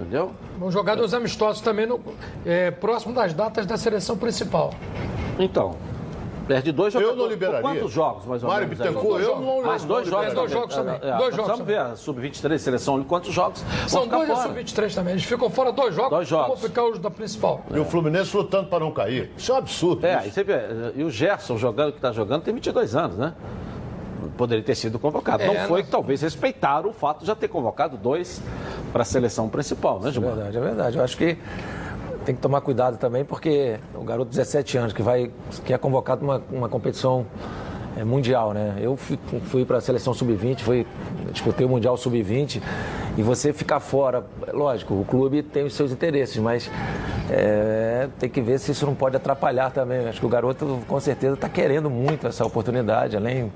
Entendeu? 0.00 0.32
Vão 0.58 0.70
jogar 0.70 0.94
dois 0.96 1.12
amistosos 1.12 1.60
também 1.60 1.86
no, 1.86 2.00
é, 2.46 2.70
próximo 2.70 3.12
das 3.14 3.34
datas 3.34 3.66
da 3.66 3.76
seleção 3.76 4.16
principal. 4.16 4.72
Então, 5.38 5.76
perde 6.48 6.72
dois 6.72 6.94
Eu 6.94 7.00
jogadores. 7.02 7.22
não 7.22 7.30
liberaria. 7.30 7.60
Por 7.60 7.70
quantos 7.74 7.92
jogos, 7.92 8.24
mais 8.24 8.42
ou 8.42 8.48
Mário 8.48 8.66
menos? 8.66 8.80
aí? 8.80 8.88
Bittencourt, 8.88 9.22
eu 9.22 9.40
não- 9.40 9.62
Mais 9.62 9.84
dois 9.84 10.08
jogos. 10.08 10.32
Dois 10.34 10.50
jogos 10.50 10.74
também. 10.74 10.94
É, 10.94 10.98
Dois 10.98 11.18
nós 11.18 11.34
jogos 11.36 11.50
Vamos 11.50 11.66
ver 11.66 11.78
a 11.78 11.96
sub-23 11.96 12.58
seleção, 12.58 13.04
quantos 13.04 13.32
jogos 13.32 13.62
São 13.86 14.06
dois 14.08 14.26
da 14.28 14.34
fora. 14.36 14.48
Sub-23 14.48 14.94
também. 14.94 15.12
Eles 15.12 15.24
ficam 15.24 15.50
fora 15.50 15.70
dois 15.70 15.94
jogos. 15.94 16.10
Dois 16.10 16.26
jogos. 16.28 16.48
Vão 16.48 16.56
ficar 16.56 16.84
os 16.86 16.98
da 16.98 17.10
principal. 17.10 17.60
E 17.70 17.78
o 17.78 17.84
Fluminense 17.84 18.34
lutando 18.36 18.68
para 18.68 18.80
não 18.80 18.90
cair. 18.90 19.30
Isso 19.36 19.52
é 19.52 19.54
um 19.54 19.58
absurdo. 19.58 20.06
É, 20.06 20.22
isso. 20.22 20.32
você 20.34 20.42
vê, 20.44 20.58
e 20.96 21.04
o 21.04 21.10
Gerson 21.10 21.56
jogando, 21.58 21.92
que 21.92 21.98
está 21.98 22.10
jogando, 22.10 22.42
tem 22.42 22.54
22 22.54 22.96
anos, 22.96 23.16
né? 23.18 23.34
Poderia 24.40 24.64
ter 24.64 24.74
sido 24.74 24.98
convocado. 24.98 25.42
É, 25.42 25.46
não 25.46 25.54
foi, 25.68 25.80
nós- 25.80 25.84
que 25.84 25.90
talvez 25.92 26.22
respeitaram 26.22 26.88
o 26.88 26.92
fato 26.94 27.20
de 27.20 27.26
já 27.26 27.34
ter 27.34 27.46
convocado 27.48 27.98
dois 27.98 28.40
para 28.90 29.02
a 29.02 29.04
seleção 29.04 29.50
principal, 29.50 30.00
né, 30.00 30.08
É 30.08 30.12
Gilmar? 30.12 30.32
verdade, 30.34 30.56
é 30.56 30.60
verdade. 30.62 30.96
Eu 30.96 31.04
acho 31.04 31.14
que 31.14 31.36
tem 32.24 32.34
que 32.34 32.40
tomar 32.40 32.62
cuidado 32.62 32.96
também, 32.96 33.22
porque 33.22 33.78
o 33.94 34.02
garoto 34.02 34.30
de 34.30 34.38
17 34.38 34.78
anos 34.78 34.92
que 34.94 35.02
vai 35.02 35.30
que 35.66 35.74
é 35.74 35.76
convocado 35.76 36.22
numa 36.24 36.42
uma 36.50 36.68
competição 36.70 37.26
é, 37.98 38.02
mundial, 38.02 38.54
né? 38.54 38.76
Eu 38.80 38.96
fui, 38.96 39.18
fui 39.50 39.64
para 39.66 39.76
a 39.76 39.80
seleção 39.82 40.14
sub-20, 40.14 40.60
fui 40.60 40.86
disputei 41.32 41.66
o 41.66 41.68
mundial 41.68 41.98
sub-20 41.98 42.62
e 43.18 43.22
você 43.22 43.52
ficar 43.52 43.78
fora, 43.80 44.24
lógico, 44.54 44.94
o 44.94 45.04
clube 45.04 45.42
tem 45.42 45.64
os 45.66 45.74
seus 45.74 45.92
interesses, 45.92 46.38
mas 46.38 46.70
é, 47.28 48.08
tem 48.18 48.30
que 48.30 48.40
ver 48.40 48.58
se 48.58 48.70
isso 48.72 48.86
não 48.86 48.94
pode 48.94 49.16
atrapalhar 49.16 49.70
também. 49.70 50.08
Acho 50.08 50.18
que 50.18 50.24
o 50.24 50.30
garoto 50.30 50.78
com 50.88 50.98
certeza 50.98 51.34
está 51.34 51.48
querendo 51.48 51.90
muito 51.90 52.26
essa 52.26 52.42
oportunidade, 52.46 53.16
além 53.18 53.52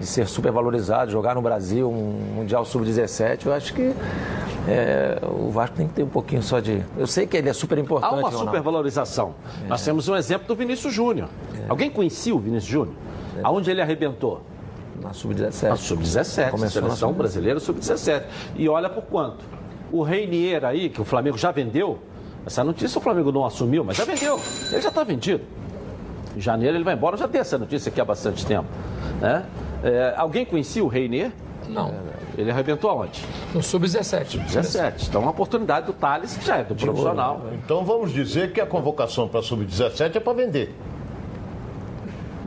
de 0.00 0.06
ser 0.06 0.26
super 0.26 0.50
valorizado, 0.50 1.10
jogar 1.10 1.34
no 1.34 1.42
Brasil, 1.42 1.88
um 1.88 2.34
Mundial 2.36 2.64
Sub-17, 2.64 3.46
eu 3.46 3.52
acho 3.52 3.74
que 3.74 3.92
é, 4.66 5.18
o 5.22 5.50
Vasco 5.50 5.76
tem 5.76 5.86
que 5.86 5.94
ter 5.94 6.02
um 6.02 6.08
pouquinho 6.08 6.42
só 6.42 6.58
de. 6.58 6.82
Eu 6.96 7.06
sei 7.06 7.26
que 7.26 7.36
ele 7.36 7.48
é 7.48 7.52
super 7.52 7.76
importante. 7.78 8.14
Há 8.14 8.16
uma 8.16 8.32
supervalorização. 8.32 9.34
Nós 9.68 9.84
temos 9.84 10.08
um 10.08 10.16
exemplo 10.16 10.48
do 10.48 10.56
Vinícius 10.56 10.92
Júnior. 10.92 11.28
Alguém 11.68 11.90
conhecia 11.90 12.34
o 12.34 12.38
Vinícius 12.38 12.70
Júnior? 12.72 12.94
Aonde 13.42 13.70
ele 13.70 13.80
arrebentou? 13.82 14.40
Na 15.00 15.12
Sub-17. 15.12 15.68
Na 15.68 15.76
Sub-17, 15.76 16.50
Começou 16.50 16.60
na 16.82 16.88
seleção 16.88 17.08
Sub- 17.10 17.18
brasileira 17.18 17.60
Sub-17. 17.60 18.22
E 18.56 18.68
olha 18.68 18.88
por 18.88 19.02
quanto. 19.04 19.44
O 19.92 20.02
Reinier 20.02 20.64
aí, 20.64 20.88
que 20.88 21.00
o 21.00 21.04
Flamengo 21.04 21.36
já 21.38 21.50
vendeu, 21.50 21.98
essa 22.46 22.62
notícia 22.64 22.98
o 22.98 23.02
Flamengo 23.02 23.32
não 23.32 23.44
assumiu, 23.44 23.82
mas 23.84 23.96
já 23.96 24.04
vendeu. 24.04 24.38
Ele 24.70 24.80
já 24.80 24.88
está 24.88 25.02
vendido. 25.04 25.42
Em 26.36 26.40
janeiro 26.40 26.76
ele 26.76 26.84
vai 26.84 26.94
embora, 26.94 27.16
eu 27.16 27.20
já 27.20 27.26
dei 27.26 27.40
essa 27.40 27.58
notícia 27.58 27.90
aqui 27.90 28.00
há 28.00 28.04
bastante 28.04 28.46
tempo. 28.46 28.66
Né? 29.20 29.44
É, 29.82 30.14
alguém 30.16 30.44
conhecia 30.44 30.84
o 30.84 30.88
Reinier? 30.88 31.32
Não. 31.68 31.94
Ele 32.36 32.50
arrebentou 32.50 32.90
aonde? 32.90 33.24
No 33.54 33.62
Sub-17. 33.62 34.38
17. 34.38 35.08
Então, 35.08 35.20
uma 35.20 35.30
oportunidade 35.30 35.86
do 35.86 35.92
Thales, 35.92 36.36
que 36.36 36.44
já 36.46 36.58
é 36.58 36.64
do 36.64 36.74
profissional. 36.74 37.42
Então 37.52 37.84
vamos 37.84 38.12
dizer 38.12 38.52
que 38.52 38.60
a 38.60 38.66
convocação 38.66 39.28
para 39.28 39.42
sub-17 39.42 40.16
é 40.16 40.20
para 40.20 40.32
vender. 40.32 40.74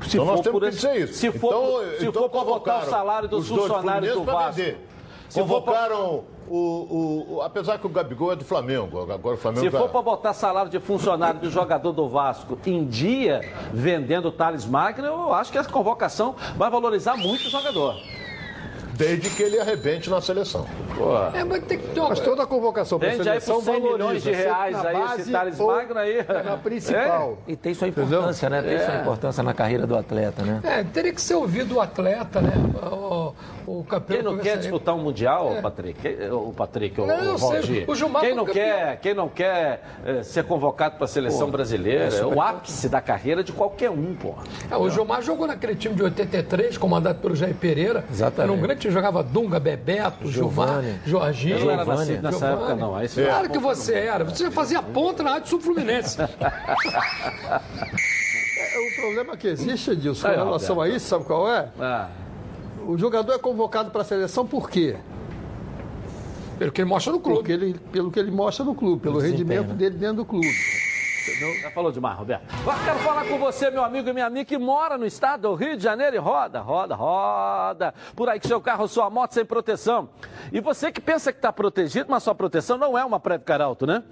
Se 0.01 0.17
então 0.17 0.25
nós 0.25 0.37
for 0.37 0.43
temos 0.43 0.59
por 0.59 0.69
que 0.69 0.75
dizer 0.75 0.95
isso. 1.01 1.13
se 1.13 1.31
for- 1.31 1.47
então, 1.47 1.97
se 1.99 2.05
então 2.07 2.29
for 2.29 2.45
botar 2.45 2.79
o 2.79 2.89
salário 2.89 3.27
dos 3.29 3.47
funcionários 3.47 4.13
do 4.13 4.23
Vasco. 4.23 4.61
Convocaram 5.33 6.23
o, 6.55 6.87
o, 7.29 7.35
o- 7.37 7.41
Apesar 7.41 7.77
que 7.79 7.85
o 7.87 7.89
Gabigol 7.89 8.31
é 8.31 8.35
do 8.35 8.45
Flamengo. 8.45 9.01
Agora 9.11 9.35
o 9.35 9.37
Flamengo 9.37 9.65
Se 9.65 9.71
for 9.71 9.89
para 9.89 10.01
botar 10.01 10.33
salário 10.33 10.69
de 10.69 10.79
funcionário 10.79 11.39
do 11.39 11.49
jogador 11.49 11.91
do 11.91 12.07
Vasco 12.07 12.57
em 12.65 12.85
dia, 12.85 13.41
vendendo 13.73 14.27
o 14.27 14.31
Thales 14.31 14.65
Magno, 14.65 15.05
eu 15.07 15.33
acho 15.33 15.51
que 15.51 15.57
essa 15.57 15.69
convocação 15.69 16.35
vai 16.55 16.69
valorizar 16.69 17.15
muito 17.17 17.47
o 17.47 17.49
jogador. 17.49 17.95
Desde 18.95 19.27
que 19.31 19.41
ele 19.41 19.59
arrebente 19.59 20.07
na 20.07 20.21
seleção. 20.21 20.67
É, 21.33 21.43
mas 21.43 21.63
tem 21.63 21.79
que 21.79 21.87
ter 21.87 21.99
uma... 21.99 22.09
Mas 22.09 22.19
toda 22.19 22.43
a 22.43 22.45
convocação 22.45 22.99
para 22.99 23.07
a 23.07 23.11
Vende 23.11 23.27
aí 23.27 23.41
seleção 23.41 23.55
por 23.55 23.73
100 23.73 23.81
milhões 23.81 24.21
de 24.21 24.31
reais 24.31 24.85
aí 24.85 24.93
base 24.93 25.21
esse 25.21 25.31
Thales 25.31 25.59
ou 25.59 25.65
Magno 25.67 25.97
aí. 25.97 26.17
Na 26.45 26.57
principal. 26.57 27.39
E 27.47 27.55
tem 27.55 27.73
sua 27.73 27.87
importância, 27.87 28.47
né? 28.51 28.61
Tem 28.61 28.77
sua 28.77 28.95
importância 28.97 29.41
na 29.41 29.51
carreira 29.51 29.87
do 29.87 29.97
atleta, 29.97 30.43
né? 30.43 30.59
É, 30.63 30.83
teria 30.83 31.11
que 31.11 31.19
ser 31.19 31.33
ouvido 31.33 31.77
o 31.77 31.81
atleta, 31.81 32.39
né? 32.39 32.53
O, 32.83 33.33
o 33.65 33.84
campeão 33.84 34.17
Quem 34.17 34.23
não 34.26 34.38
quer 34.39 34.58
disputar 34.58 34.95
um 34.95 34.99
mundial, 34.99 35.58
Patrick, 35.62 35.99
quem- 36.02 36.32
o 36.32 36.54
Patrick, 36.56 36.99
o, 37.02 37.06
Não, 37.06 37.36
o. 37.36 37.38
Valdir, 37.38 37.89
O 37.89 37.95
Gilmar 37.95 38.21
quem 38.21 38.36
não 38.36 38.45
quer, 38.45 38.99
quem 38.99 39.13
não 39.13 39.30
quer 39.30 39.84
eh, 40.06 40.23
ser 40.23 40.43
convocado 40.45 40.95
para 40.95 41.06
a 41.06 41.08
seleção 41.08 41.49
brasileira, 41.49 42.06
é 42.15 42.26
o 42.26 42.41
ápice 42.41 42.89
da 42.89 43.02
carreira 43.02 43.43
de 43.43 43.52
qualquer 43.52 43.89
um, 43.89 44.15
pô. 44.15 44.36
É, 44.69 44.76
o 44.78 44.89
Gilmar 44.89 45.21
jogou 45.21 45.47
naquele 45.47 45.76
time 45.76 45.95
de 45.95 46.04
83, 46.04 46.78
comandado 46.78 47.19
pelo 47.19 47.36
Jair 47.36 47.56
Pereira. 47.56 48.04
Exatamente. 48.12 48.41
Era 48.52 48.52
um 48.52 48.62
grande 48.62 48.82
time, 48.82 48.93
jogava 48.93 49.23
Dunga, 49.23 49.60
Bebeto, 49.60 50.28
Gilmar. 50.30 50.84
Jorginho. 51.06 51.58
Eu 51.58 51.65
não 51.65 51.71
era 51.71 51.86
nascido 51.86 52.21
nessa 52.21 52.38
Giovani. 52.39 52.58
época, 52.62 52.76
não. 52.76 52.95
Aí 52.95 53.08
você- 53.08 53.26
Claro 53.26 53.49
que 53.49 53.58
você 53.60 53.93
era. 53.95 54.23
Você 54.23 54.43
já 54.45 54.52
fazia 54.52 54.82
ponta 54.82 55.23
na 55.23 55.32
Rádio 55.32 55.49
Sul 55.49 55.62
Fluminense. 55.62 56.17
É, 58.56 58.80
O 58.80 58.95
problema 59.02 59.38
que 59.38 59.47
existe, 59.47 59.91
Edilson, 59.91 60.28
com 60.30 60.36
relação 60.36 60.82
a 60.82 60.88
isso, 60.89 61.08
sabe 61.08 61.26
qual 61.26 61.52
é? 61.52 61.67
Ah, 61.80 62.08
O 62.85 62.97
jogador 62.97 63.33
é 63.33 63.37
convocado 63.37 63.91
para 63.91 64.01
a 64.01 64.05
seleção 64.05 64.45
por 64.45 64.69
quê? 64.69 64.97
Pelo 66.57 66.71
que 66.71 66.81
ele 66.81 66.89
mostra 66.89 67.11
no 67.11 67.19
clube. 67.19 67.51
Ele, 67.51 67.73
pelo 67.91 68.11
que 68.11 68.19
ele 68.19 68.31
mostra 68.31 68.63
no 68.63 68.75
clube, 68.75 69.01
pelo 69.01 69.19
rendimento 69.19 69.69
né? 69.69 69.73
dele 69.73 69.95
dentro 69.97 70.17
do 70.17 70.25
clube. 70.25 70.47
já 71.61 71.71
falou 71.71 71.91
demais, 71.91 72.17
Roberto. 72.17 72.43
Agora 72.61 72.77
quero 72.83 72.99
falar 72.99 73.25
com 73.25 73.37
você, 73.37 73.71
meu 73.71 73.83
amigo 73.83 74.09
e 74.09 74.13
minha 74.13 74.25
amiga, 74.25 74.45
que 74.45 74.57
mora 74.57 74.97
no 74.97 75.05
estado 75.05 75.41
do 75.41 75.55
Rio 75.55 75.75
de 75.75 75.83
Janeiro 75.83 76.15
e 76.15 76.19
roda, 76.19 76.59
roda, 76.61 76.95
roda. 76.95 77.93
Por 78.15 78.29
aí 78.29 78.39
com 78.39 78.47
seu 78.47 78.61
carro 78.61 78.83
ou 78.83 78.87
sua 78.87 79.09
moto 79.09 79.33
sem 79.33 79.45
proteção. 79.45 80.09
E 80.51 80.59
você 80.59 80.91
que 80.91 81.01
pensa 81.01 81.31
que 81.31 81.39
está 81.39 81.51
protegido, 81.51 82.07
mas 82.09 82.23
sua 82.23 82.35
proteção 82.35 82.77
não 82.77 82.97
é 82.97 83.03
uma 83.03 83.19
Preve 83.19 83.43
Caralto, 83.43 83.87
né? 83.87 84.03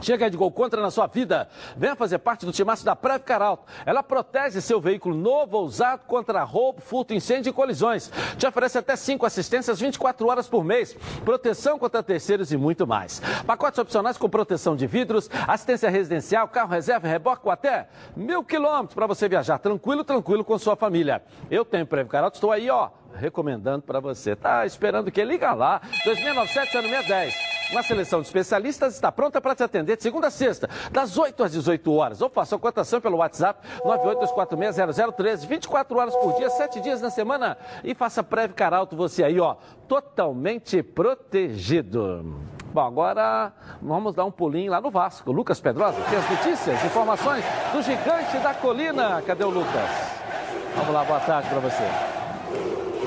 Chega 0.00 0.30
de 0.30 0.36
gol 0.36 0.50
contra 0.50 0.80
na 0.80 0.90
sua 0.90 1.06
vida. 1.06 1.48
Venha 1.76 1.96
fazer 1.96 2.18
parte 2.18 2.46
do 2.46 2.52
timaço 2.52 2.84
da 2.84 2.94
Preve 2.94 3.20
Caralto. 3.20 3.64
Ela 3.84 4.02
protege 4.02 4.60
seu 4.60 4.80
veículo 4.80 5.16
novo 5.16 5.56
ou 5.56 5.64
usado 5.64 6.04
contra 6.06 6.42
roubo, 6.44 6.80
furto, 6.80 7.12
incêndio 7.12 7.50
e 7.50 7.52
colisões. 7.52 8.10
Te 8.36 8.46
oferece 8.46 8.78
até 8.78 8.94
5 8.94 9.26
assistências 9.26 9.80
24 9.80 10.26
horas 10.26 10.48
por 10.48 10.64
mês, 10.64 10.94
proteção 11.24 11.78
contra 11.78 12.02
terceiros 12.02 12.52
e 12.52 12.56
muito 12.56 12.86
mais. 12.86 13.20
Pacotes 13.46 13.78
opcionais 13.78 14.16
com 14.16 14.28
proteção 14.28 14.76
de 14.76 14.86
vidros, 14.86 15.28
assistência 15.46 15.90
residencial, 15.90 16.46
carro 16.48 16.70
reserva, 16.70 17.08
reboque 17.08 17.42
com 17.42 17.50
até 17.50 17.88
mil 18.16 18.44
quilômetros 18.44 18.94
para 18.94 19.06
você 19.06 19.28
viajar 19.28 19.58
tranquilo, 19.58 20.04
tranquilo 20.04 20.44
com 20.44 20.58
sua 20.58 20.76
família. 20.76 21.22
Eu 21.50 21.64
tenho 21.64 21.86
Preve 21.86 22.08
Caralto, 22.08 22.36
estou 22.36 22.52
aí, 22.52 22.70
ó, 22.70 22.90
recomendando 23.14 23.82
para 23.82 24.00
você. 24.00 24.36
Tá 24.36 24.64
esperando 24.64 25.10
que 25.10 25.24
liga 25.24 25.52
lá, 25.52 25.80
2697 26.04 26.88
0610. 26.88 27.57
Uma 27.70 27.82
seleção 27.82 28.22
de 28.22 28.26
especialistas 28.26 28.94
está 28.94 29.12
pronta 29.12 29.40
para 29.40 29.54
te 29.54 29.62
atender 29.62 29.96
de 29.96 30.02
segunda 30.02 30.28
a 30.28 30.30
sexta, 30.30 30.70
das 30.90 31.18
8 31.18 31.44
às 31.44 31.52
18 31.52 31.92
horas. 31.92 32.22
Ou 32.22 32.30
faça 32.30 32.56
a 32.56 32.58
cotação 32.58 33.00
pelo 33.00 33.18
WhatsApp 33.18 33.60
982460013, 33.84 35.46
24 35.46 35.98
horas 35.98 36.16
por 36.16 36.34
dia, 36.36 36.48
7 36.48 36.80
dias 36.80 37.02
na 37.02 37.10
semana. 37.10 37.58
E 37.84 37.94
faça 37.94 38.22
Preve 38.22 38.54
Caralto 38.54 38.96
você 38.96 39.22
aí, 39.22 39.38
ó, 39.38 39.56
totalmente 39.86 40.82
protegido. 40.82 42.40
Bom, 42.72 42.80
agora 42.80 43.52
vamos 43.82 44.14
dar 44.14 44.24
um 44.24 44.30
pulinho 44.30 44.70
lá 44.70 44.80
no 44.80 44.90
Vasco. 44.90 45.30
Lucas 45.30 45.60
Pedrosa 45.60 46.00
tem 46.08 46.18
as 46.18 46.30
notícias, 46.30 46.84
informações 46.84 47.44
do 47.72 47.82
gigante 47.82 48.38
da 48.38 48.54
colina. 48.54 49.22
Cadê 49.26 49.44
o 49.44 49.50
Lucas? 49.50 49.90
Vamos 50.74 50.94
lá, 50.94 51.04
boa 51.04 51.20
tarde 51.20 51.48
para 51.48 51.60
você. 51.60 52.17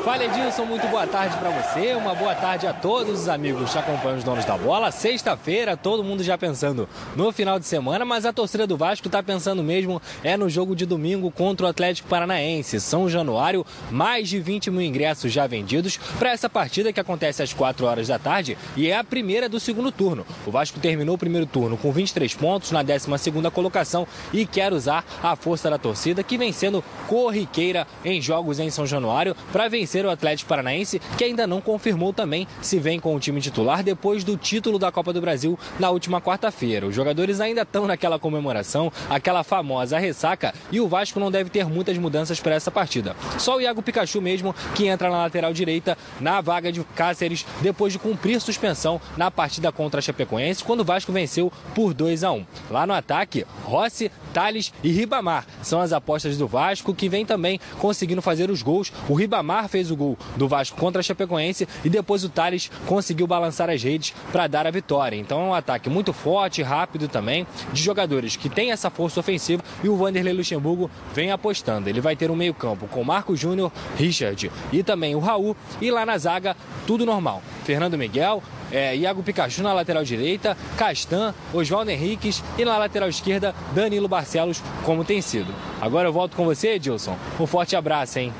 Fala 0.03 0.25
Edilson, 0.25 0.65
muito 0.65 0.87
boa 0.87 1.05
tarde 1.05 1.37
para 1.37 1.51
você, 1.51 1.93
uma 1.93 2.15
boa 2.15 2.33
tarde 2.33 2.65
a 2.65 2.73
todos 2.73 3.21
os 3.21 3.29
amigos 3.29 3.71
que 3.71 3.77
acompanham 3.77 4.17
os 4.17 4.23
donos 4.23 4.43
da 4.45 4.57
bola. 4.57 4.89
Sexta-feira, 4.89 5.77
todo 5.77 6.03
mundo 6.03 6.23
já 6.23 6.35
pensando 6.39 6.89
no 7.15 7.31
final 7.31 7.59
de 7.59 7.67
semana, 7.67 8.03
mas 8.03 8.25
a 8.25 8.33
torcida 8.33 8.65
do 8.65 8.75
Vasco 8.75 9.07
está 9.07 9.21
pensando 9.21 9.61
mesmo 9.61 10.01
é 10.23 10.35
no 10.35 10.49
jogo 10.49 10.75
de 10.75 10.87
domingo 10.87 11.29
contra 11.29 11.67
o 11.67 11.69
Atlético 11.69 12.09
Paranaense. 12.09 12.81
São 12.81 13.07
Januário, 13.07 13.63
mais 13.91 14.27
de 14.27 14.39
20 14.39 14.71
mil 14.71 14.81
ingressos 14.81 15.31
já 15.31 15.45
vendidos 15.45 15.97
para 16.17 16.31
essa 16.31 16.49
partida 16.49 16.91
que 16.91 16.99
acontece 16.99 17.43
às 17.43 17.53
4 17.53 17.85
horas 17.85 18.07
da 18.07 18.17
tarde 18.17 18.57
e 18.75 18.87
é 18.87 18.97
a 18.97 19.03
primeira 19.03 19.47
do 19.47 19.59
segundo 19.59 19.91
turno. 19.91 20.25
O 20.47 20.51
Vasco 20.51 20.79
terminou 20.79 21.13
o 21.13 21.19
primeiro 21.19 21.45
turno 21.45 21.77
com 21.77 21.91
23 21.91 22.33
pontos 22.33 22.71
na 22.71 22.81
12 22.81 23.19
segunda 23.19 23.51
colocação 23.51 24.07
e 24.33 24.47
quer 24.47 24.73
usar 24.73 25.05
a 25.21 25.35
força 25.35 25.69
da 25.69 25.77
torcida 25.77 26.23
que 26.23 26.39
vem 26.39 26.51
sendo 26.51 26.83
corriqueira 27.07 27.85
em 28.03 28.19
jogos 28.19 28.57
em 28.57 28.71
São 28.71 28.87
Januário 28.87 29.35
para 29.51 29.67
vencer 29.67 29.90
o 30.05 30.09
Atlético 30.09 30.49
Paranaense, 30.49 31.01
que 31.17 31.23
ainda 31.23 31.45
não 31.45 31.61
confirmou 31.61 32.13
também 32.13 32.47
se 32.61 32.79
vem 32.79 32.99
com 32.99 33.15
o 33.15 33.19
time 33.19 33.41
titular 33.41 33.83
depois 33.83 34.23
do 34.23 34.37
título 34.37 34.79
da 34.79 34.91
Copa 34.91 35.11
do 35.13 35.21
Brasil 35.21 35.57
na 35.79 35.89
última 35.89 36.21
quarta-feira. 36.21 36.87
Os 36.87 36.95
jogadores 36.95 37.39
ainda 37.39 37.61
estão 37.61 37.85
naquela 37.85 38.17
comemoração, 38.17 38.91
aquela 39.09 39.43
famosa 39.43 39.99
ressaca, 39.99 40.53
e 40.71 40.79
o 40.79 40.87
Vasco 40.87 41.19
não 41.19 41.31
deve 41.31 41.49
ter 41.49 41.65
muitas 41.65 41.97
mudanças 41.97 42.39
para 42.39 42.55
essa 42.55 42.71
partida. 42.71 43.15
Só 43.37 43.57
o 43.57 43.61
Iago 43.61 43.81
Pikachu 43.81 44.21
mesmo, 44.21 44.55
que 44.75 44.87
entra 44.87 45.09
na 45.09 45.17
lateral 45.17 45.53
direita, 45.53 45.97
na 46.19 46.41
vaga 46.41 46.71
de 46.71 46.83
Cáceres, 46.95 47.45
depois 47.61 47.93
de 47.93 47.99
cumprir 47.99 48.39
suspensão 48.39 49.01
na 49.17 49.29
partida 49.29 49.71
contra 49.71 49.99
a 49.99 50.01
Chapecoense, 50.01 50.63
quando 50.63 50.81
o 50.81 50.85
Vasco 50.85 51.11
venceu 51.11 51.51
por 51.75 51.93
2 51.93 52.23
a 52.23 52.31
1 52.31 52.45
Lá 52.69 52.85
no 52.85 52.93
ataque, 52.93 53.45
Rossi, 53.63 54.11
Thales 54.33 54.73
e 54.83 54.91
Ribamar 54.91 55.45
são 55.61 55.81
as 55.81 55.91
apostas 55.91 56.37
do 56.37 56.47
Vasco, 56.47 56.93
que 56.93 57.09
vem 57.09 57.25
também 57.25 57.59
conseguindo 57.79 58.21
fazer 58.21 58.49
os 58.49 58.61
gols. 58.61 58.91
O 59.09 59.13
Ribamar 59.13 59.67
fez 59.67 59.80
o 59.89 59.95
gol 59.95 60.17
do 60.35 60.47
Vasco 60.47 60.77
contra 60.77 60.99
a 60.99 61.03
Chapecoense 61.03 61.67
e 61.83 61.89
depois 61.89 62.23
o 62.23 62.29
Thales 62.29 62.69
conseguiu 62.85 63.25
balançar 63.25 63.69
as 63.69 63.81
redes 63.81 64.13
para 64.31 64.47
dar 64.47 64.67
a 64.67 64.71
vitória. 64.71 65.15
Então 65.15 65.41
é 65.41 65.45
um 65.45 65.53
ataque 65.53 65.89
muito 65.89 66.13
forte, 66.13 66.61
rápido 66.61 67.07
também, 67.07 67.47
de 67.73 67.81
jogadores 67.81 68.35
que 68.35 68.49
têm 68.49 68.71
essa 68.71 68.89
força 68.89 69.19
ofensiva 69.19 69.63
e 69.83 69.89
o 69.89 69.95
Vanderlei 69.95 70.33
Luxemburgo 70.33 70.91
vem 71.13 71.31
apostando. 71.31 71.89
Ele 71.89 72.01
vai 72.01 72.15
ter 72.15 72.29
um 72.29 72.35
meio-campo 72.35 72.87
com 72.87 73.03
Marco 73.03 73.35
Júnior, 73.35 73.71
Richard 73.97 74.51
e 74.71 74.83
também 74.83 75.15
o 75.15 75.19
Raul 75.19 75.55
e 75.81 75.89
lá 75.89 76.05
na 76.05 76.17
zaga 76.17 76.55
tudo 76.85 77.05
normal. 77.05 77.41
Fernando 77.63 77.97
Miguel, 77.97 78.43
é, 78.71 78.95
Iago 78.95 79.21
Pikachu 79.21 79.61
na 79.61 79.73
lateral 79.73 80.03
direita, 80.03 80.57
Castan, 80.77 81.33
Oswaldo 81.53 81.91
Henriques 81.91 82.43
e 82.57 82.65
na 82.65 82.77
lateral 82.77 83.09
esquerda, 83.09 83.53
Danilo 83.73 84.07
Barcelos, 84.07 84.61
como 84.83 85.03
tem 85.03 85.21
sido. 85.21 85.53
Agora 85.79 86.07
eu 86.07 86.13
volto 86.13 86.35
com 86.35 86.45
você, 86.45 86.75
Edilson. 86.75 87.17
Um 87.39 87.45
forte 87.45 87.75
abraço, 87.75 88.19
hein? 88.19 88.33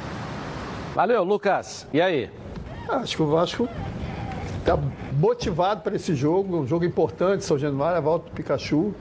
Valeu, 0.93 1.23
Lucas. 1.23 1.87
E 1.93 2.01
aí? 2.01 2.29
Acho 2.89 3.15
que 3.15 3.23
o 3.23 3.27
Vasco 3.27 3.67
está 4.59 4.77
motivado 5.17 5.81
para 5.81 5.95
esse 5.95 6.13
jogo, 6.13 6.57
um 6.57 6.67
jogo 6.67 6.83
importante, 6.83 7.45
São 7.45 7.57
Januário, 7.57 7.97
a 7.97 8.01
volta 8.01 8.29
do 8.29 8.35
Pikachu. 8.35 8.93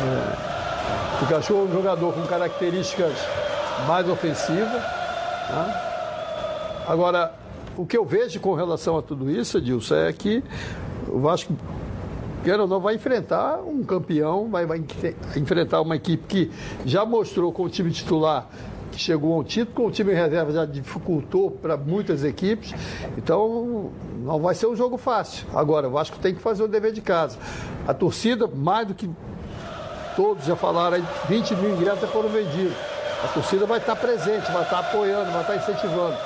É, 0.00 1.18
Pikachu 1.18 1.54
é 1.54 1.56
um 1.56 1.72
jogador 1.72 2.12
com 2.12 2.22
características 2.22 3.14
mais 3.88 4.08
ofensivas. 4.08 4.80
Tá? 5.48 6.84
Agora, 6.86 7.34
o 7.76 7.84
que 7.84 7.98
eu 7.98 8.04
vejo 8.04 8.38
com 8.38 8.54
relação 8.54 8.96
a 8.96 9.02
tudo 9.02 9.28
isso, 9.28 9.58
Edilson, 9.58 9.96
é 9.96 10.12
que 10.12 10.44
o 11.08 11.18
Vasco, 11.18 11.52
quer 12.44 12.60
ou 12.60 12.68
não, 12.68 12.78
vai 12.78 12.94
enfrentar 12.94 13.58
um 13.58 13.82
campeão, 13.82 14.48
vai, 14.48 14.64
vai 14.66 14.84
enfrentar 15.36 15.80
uma 15.80 15.96
equipe 15.96 16.24
que 16.28 16.52
já 16.86 17.04
mostrou 17.04 17.52
com 17.52 17.64
o 17.64 17.68
time 17.68 17.90
titular 17.90 18.46
que 18.90 18.98
chegou 18.98 19.34
ao 19.34 19.44
título, 19.44 19.74
com 19.74 19.86
o 19.86 19.90
time 19.90 20.12
em 20.12 20.16
reserva 20.16 20.52
já 20.52 20.64
dificultou 20.64 21.50
para 21.50 21.76
muitas 21.76 22.24
equipes. 22.24 22.74
Então, 23.16 23.90
não 24.24 24.40
vai 24.40 24.54
ser 24.54 24.66
um 24.66 24.76
jogo 24.76 24.96
fácil. 24.96 25.46
Agora, 25.54 25.88
o 25.88 25.90
Vasco 25.90 26.18
tem 26.18 26.34
que 26.34 26.40
fazer 26.40 26.62
o 26.62 26.68
dever 26.68 26.92
de 26.92 27.00
casa. 27.00 27.38
A 27.86 27.94
torcida, 27.94 28.46
mais 28.46 28.88
do 28.88 28.94
que 28.94 29.08
todos 30.16 30.44
já 30.44 30.56
falaram, 30.56 30.96
aí, 30.96 31.04
20 31.28 31.54
mil 31.56 31.74
ingressos 31.74 32.00
já 32.00 32.08
foram 32.08 32.28
vendidos. 32.28 32.76
A 33.24 33.28
torcida 33.28 33.66
vai 33.66 33.78
estar 33.78 33.96
presente, 33.96 34.50
vai 34.52 34.62
estar 34.62 34.78
apoiando, 34.78 35.30
vai 35.32 35.40
estar 35.40 35.56
incentivando. 35.56 36.16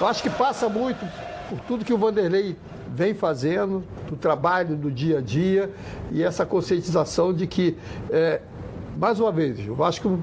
Eu 0.00 0.06
acho 0.06 0.22
que 0.22 0.30
passa 0.30 0.68
muito 0.68 1.06
por 1.48 1.60
tudo 1.60 1.84
que 1.84 1.92
o 1.92 1.98
Vanderlei 1.98 2.56
vem 2.94 3.14
fazendo, 3.14 3.82
do 4.08 4.16
trabalho 4.16 4.76
do 4.76 4.90
dia 4.90 5.18
a 5.18 5.20
dia 5.20 5.70
e 6.10 6.22
essa 6.22 6.44
conscientização 6.44 7.32
de 7.32 7.46
que, 7.46 7.76
é, 8.10 8.42
mais 8.98 9.18
uma 9.18 9.32
vez, 9.32 9.66
o 9.66 9.74
Vasco 9.74 10.18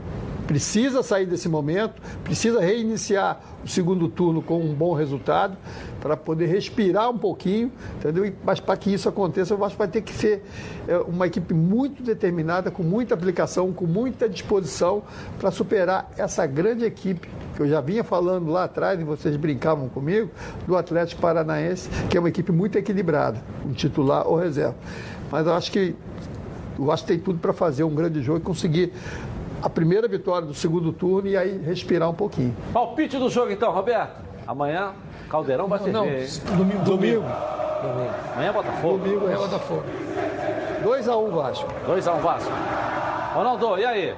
precisa 0.49 1.03
sair 1.03 1.27
desse 1.27 1.47
momento, 1.47 2.01
precisa 2.23 2.59
reiniciar 2.59 3.39
o 3.63 3.67
segundo 3.67 4.09
turno 4.09 4.41
com 4.41 4.59
um 4.59 4.73
bom 4.73 4.95
resultado 4.95 5.55
para 6.01 6.17
poder 6.17 6.47
respirar 6.47 7.07
um 7.07 7.19
pouquinho, 7.19 7.71
entendeu? 7.97 8.33
Mas 8.43 8.59
para 8.59 8.75
que 8.75 8.91
isso 8.91 9.07
aconteça, 9.07 9.53
eu 9.53 9.63
acho 9.63 9.75
que 9.75 9.77
vai 9.77 9.87
ter 9.87 10.01
que 10.01 10.11
ser 10.11 10.43
é, 10.87 10.97
uma 10.97 11.27
equipe 11.27 11.53
muito 11.53 12.01
determinada, 12.01 12.71
com 12.71 12.81
muita 12.81 13.13
aplicação, 13.13 13.71
com 13.71 13.85
muita 13.85 14.27
disposição 14.27 15.03
para 15.39 15.51
superar 15.51 16.09
essa 16.17 16.47
grande 16.47 16.83
equipe 16.83 17.29
que 17.55 17.61
eu 17.61 17.67
já 17.67 17.79
vinha 17.79 18.03
falando 18.03 18.49
lá 18.49 18.63
atrás 18.63 18.99
e 18.99 19.03
vocês 19.03 19.35
brincavam 19.35 19.87
comigo 19.87 20.31
do 20.65 20.75
Atlético 20.75 21.21
Paranaense, 21.21 21.87
que 22.09 22.17
é 22.17 22.19
uma 22.19 22.29
equipe 22.29 22.51
muito 22.51 22.75
equilibrada, 22.75 23.39
um 23.63 23.71
titular 23.71 24.27
ou 24.27 24.35
reserva. 24.35 24.75
Mas 25.31 25.45
eu 25.45 25.53
acho 25.53 25.71
que 25.71 25.95
eu 26.79 26.91
acho 26.91 27.03
que 27.03 27.09
tem 27.09 27.19
tudo 27.19 27.39
para 27.39 27.51
fazer 27.51 27.83
um 27.83 27.93
grande 27.93 28.21
jogo 28.21 28.39
e 28.39 28.41
conseguir 28.41 28.93
a 29.61 29.69
primeira 29.69 30.07
vitória 30.07 30.47
do 30.47 30.53
segundo 30.53 30.91
turno 30.93 31.27
e 31.29 31.35
aí 31.37 31.57
respirar 31.57 32.09
um 32.09 32.13
pouquinho. 32.13 32.55
Palpite 32.73 33.17
do 33.17 33.29
jogo 33.29 33.51
então, 33.51 33.71
Roberto. 33.71 34.21
Amanhã, 34.47 34.93
Caldeirão 35.29 35.67
vai 35.67 35.79
ser. 35.79 35.91
Não, 35.91 36.05
domingo. 36.05 36.83
Domingo. 36.83 37.21
Domingo. 37.23 37.23
Amanhã 38.33 38.51
Botafogo. 38.53 38.97
Domingo 38.97 39.29
É 39.29 39.33
é 39.33 39.37
Botafogo. 39.37 39.83
2x1 40.83 41.29
Vasco. 41.31 41.67
2x1 41.87 42.19
Vasco. 42.19 42.51
Ronaldo, 43.35 43.77
e 43.77 43.85
aí? 43.85 44.15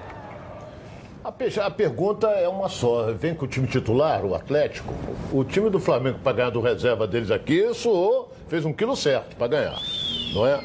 A, 1.24 1.32
pe- 1.32 1.60
a 1.60 1.70
pergunta 1.70 2.28
é 2.28 2.48
uma 2.48 2.70
só. 2.70 3.12
Vem 3.12 3.36
com 3.36 3.46
o 3.46 3.48
time 3.48 3.68
titular, 3.68 4.24
o 4.26 4.34
Atlético. 4.34 4.94
O 5.32 5.44
time 5.44 5.70
do 5.70 5.80
Flamengo 5.80 6.20
para 6.24 6.34
ganhar 6.34 6.50
do 6.50 6.62
reserva 6.62 7.06
deles 7.06 7.30
aqui 7.30 7.72
suou, 7.74 8.32
fez 8.48 8.66
um 8.66 8.74
quilo 8.74 8.96
certo 8.96 9.36
para 9.36 9.48
ganhar. 9.48 9.78
Não 10.34 10.48
é? 10.48 10.60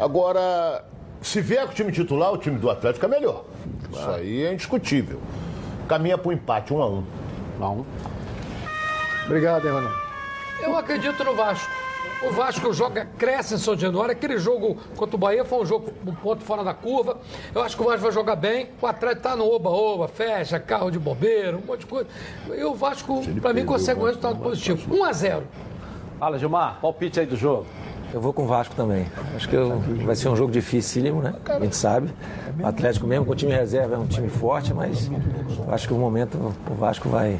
Agora, 0.00 0.84
se 1.20 1.40
vier 1.42 1.66
com 1.66 1.72
o 1.72 1.74
time 1.74 1.92
titular, 1.92 2.32
o 2.32 2.38
time 2.38 2.58
do 2.58 2.70
Atlético 2.70 3.04
é 3.04 3.08
melhor. 3.08 3.44
Isso 3.92 4.10
aí 4.10 4.44
é 4.44 4.52
indiscutível. 4.52 5.20
Caminha 5.88 6.16
para 6.16 6.28
o 6.28 6.32
empate, 6.32 6.72
um 6.72 6.82
a 6.82 6.88
um. 6.88 7.04
Não. 7.58 7.86
Obrigado, 9.26 9.66
hein, 9.66 9.72
Ronaldo. 9.72 9.98
Eu 10.62 10.76
acredito 10.76 11.24
no 11.24 11.34
Vasco. 11.34 11.70
O 12.22 12.30
Vasco 12.30 12.72
joga, 12.72 13.06
cresce 13.16 13.54
em 13.54 13.58
São 13.58 13.76
Januário. 13.76 14.12
Aquele 14.12 14.38
jogo 14.38 14.76
contra 14.96 15.16
o 15.16 15.18
Bahia 15.18 15.44
foi 15.44 15.62
um 15.62 15.66
jogo 15.66 15.92
um 16.06 16.14
ponto 16.14 16.42
fora 16.44 16.62
da 16.62 16.74
curva. 16.74 17.18
Eu 17.54 17.62
acho 17.62 17.76
que 17.76 17.82
o 17.82 17.86
Vasco 17.86 18.02
vai 18.02 18.12
jogar 18.12 18.36
bem. 18.36 18.68
O 18.80 18.86
Atlético 18.86 19.22
tá 19.22 19.36
no 19.36 19.50
oba-oba, 19.50 20.06
fecha, 20.06 20.60
carro 20.60 20.90
de 20.90 20.98
bombeiro, 20.98 21.58
um 21.58 21.66
monte 21.66 21.80
de 21.80 21.86
coisa. 21.86 22.08
E 22.54 22.62
o 22.62 22.74
Vasco, 22.74 23.22
para 23.40 23.52
mim, 23.54 23.64
consegue 23.64 24.00
um 24.00 24.04
resultado 24.04 24.38
positivo. 24.38 24.94
1 24.94 25.04
a 25.04 25.12
0 25.12 25.46
Fala, 26.18 26.38
Gilmar, 26.38 26.78
palpite 26.80 27.20
aí 27.20 27.26
do 27.26 27.36
jogo. 27.36 27.66
Eu 28.12 28.20
vou 28.20 28.32
com 28.32 28.42
o 28.42 28.46
Vasco 28.46 28.74
também. 28.74 29.06
Acho 29.36 29.48
que 29.48 29.54
eu- 29.56 29.78
vai 30.04 30.16
ser 30.16 30.28
um 30.28 30.36
jogo 30.36 30.50
dificílimo, 30.52 31.22
né? 31.22 31.34
A 31.48 31.60
gente 31.60 31.76
sabe. 31.76 32.10
O 32.60 32.66
Atlético 32.66 33.06
mesmo 33.06 33.24
com 33.24 33.32
o 33.32 33.36
time 33.36 33.52
reserva 33.52 33.94
é 33.94 33.98
um 33.98 34.06
time 34.06 34.28
forte, 34.28 34.74
mas 34.74 35.10
acho 35.70 35.86
que 35.88 35.94
o 35.94 35.98
momento 35.98 36.52
o 36.68 36.74
Vasco 36.74 37.08
vai, 37.08 37.38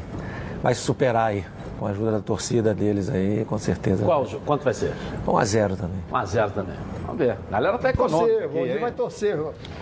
vai 0.63 0.73
superar 0.73 1.27
aí. 1.27 1.43
Com 1.79 1.87
a 1.87 1.89
ajuda 1.89 2.11
da 2.11 2.19
torcida 2.19 2.75
deles 2.75 3.09
aí, 3.09 3.43
com 3.49 3.57
certeza. 3.57 4.05
Qual, 4.05 4.23
quanto 4.45 4.63
vai 4.63 4.73
ser? 4.73 4.93
1 5.27 5.35
a 5.37 5.43
0 5.43 5.75
também. 5.75 5.97
1x0 6.11 6.51
também. 6.51 6.75
Vamos 7.11 7.17
ver. 7.17 7.37
A 7.47 7.51
galera 7.51 7.77
tá 7.77 7.91
Torcer, 7.93 8.19
econômica. 8.19 8.47
o 8.59 8.63
aqui, 8.63 8.79
vai 8.79 8.91
torcer. 8.91 9.37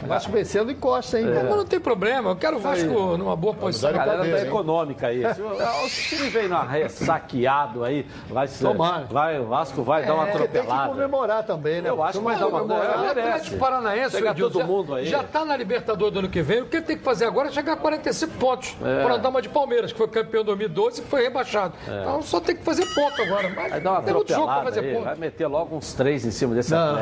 Vai 0.06 0.20
vencendo 0.20 0.72
encosta, 0.72 1.20
hein? 1.20 1.28
Mas 1.34 1.44
não 1.56 1.66
tem 1.66 1.80
problema, 1.80 2.32
eu 2.32 2.36
quero 2.36 2.58
o 2.58 2.60
Vasco 2.60 3.18
numa 3.18 3.36
boa 3.36 3.54
posição. 3.54 3.90
A 3.90 3.94
galera 3.94 4.20
tá 4.22 4.28
hein? 4.28 4.48
econômica 4.48 5.08
aí. 5.08 5.22
Se 5.34 5.42
o 5.42 5.50
o 5.50 5.90
time 5.90 6.30
vem 6.30 6.48
na 6.48 6.64
ressaqueado 6.64 7.84
aí, 7.84 8.06
vai 8.30 8.48
ser. 8.48 8.66
Tomara. 8.66 9.06
Vai, 9.06 9.40
o 9.40 9.46
Vasco 9.46 9.84
vai 9.84 10.06
dar 10.06 10.16
uma 10.16 10.26
Porque 10.26 10.40
tem 10.40 10.50
que 10.50 10.58
atropelada. 10.60 10.90
comemorar 10.90 11.44
também, 11.44 11.82
né? 11.82 11.90
Eu 11.90 12.04
acho 12.04 12.20
que 12.20 12.24
vai 12.26 12.38
dar 12.38 12.48
uma 12.48 12.62
O 12.62 12.74
Atlético 12.74 13.16
merece. 13.16 13.58
Paranaense, 13.58 14.16
Pegar 14.16 14.32
Edilson, 14.32 14.60
todo 14.60 14.68
mundo 14.68 14.96
aí. 14.96 15.06
já 15.06 15.22
está 15.22 15.46
na 15.46 15.56
Libertadores 15.56 16.14
do 16.14 16.20
ano 16.20 16.30
que 16.30 16.42
vem. 16.42 16.62
O 16.62 16.66
que 16.66 16.78
ele 16.78 16.86
tem 16.86 16.98
que 16.98 17.04
fazer 17.04 17.26
agora 17.26 17.50
é 17.50 17.52
chegar 17.52 17.74
a 17.74 17.78
45 17.78 18.38
pontos. 18.38 18.76
É. 18.84 19.04
Para 19.04 19.16
andar 19.16 19.30
uma 19.30 19.42
de 19.42 19.50
Palmeiras, 19.50 19.92
que 19.92 19.98
foi 19.98 20.08
campeão 20.08 20.42
em 20.42 20.46
2012 20.46 21.02
e 21.02 21.04
foi 21.06 21.24
rebaixado. 21.24 21.74
Então 21.88 22.22
só 22.22 22.40
tem 22.40 22.56
que 22.56 22.64
fazer 22.64 22.86
ponto 22.94 23.22
agora. 23.22 23.50
Mas 23.56 23.70
Vai 23.72 23.82
dar 23.82 23.92
uma 23.92 24.02
tem 24.02 24.14
jogo 24.14 24.26
para 24.26 24.36
atropelada 24.36 24.64
fazer 24.66 24.80
aí, 24.80 24.94
ponto. 24.94 25.06
vai 25.06 25.16
meter 25.16 25.48
logo 25.48 25.76
uns 25.76 25.94
três 25.94 26.26
em 26.26 26.32
cima 26.32 26.56
desse 26.56 26.72
Não. 26.72 26.96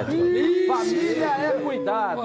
Família 0.68 1.28
é 1.28 1.62
cuidado. 1.64 2.22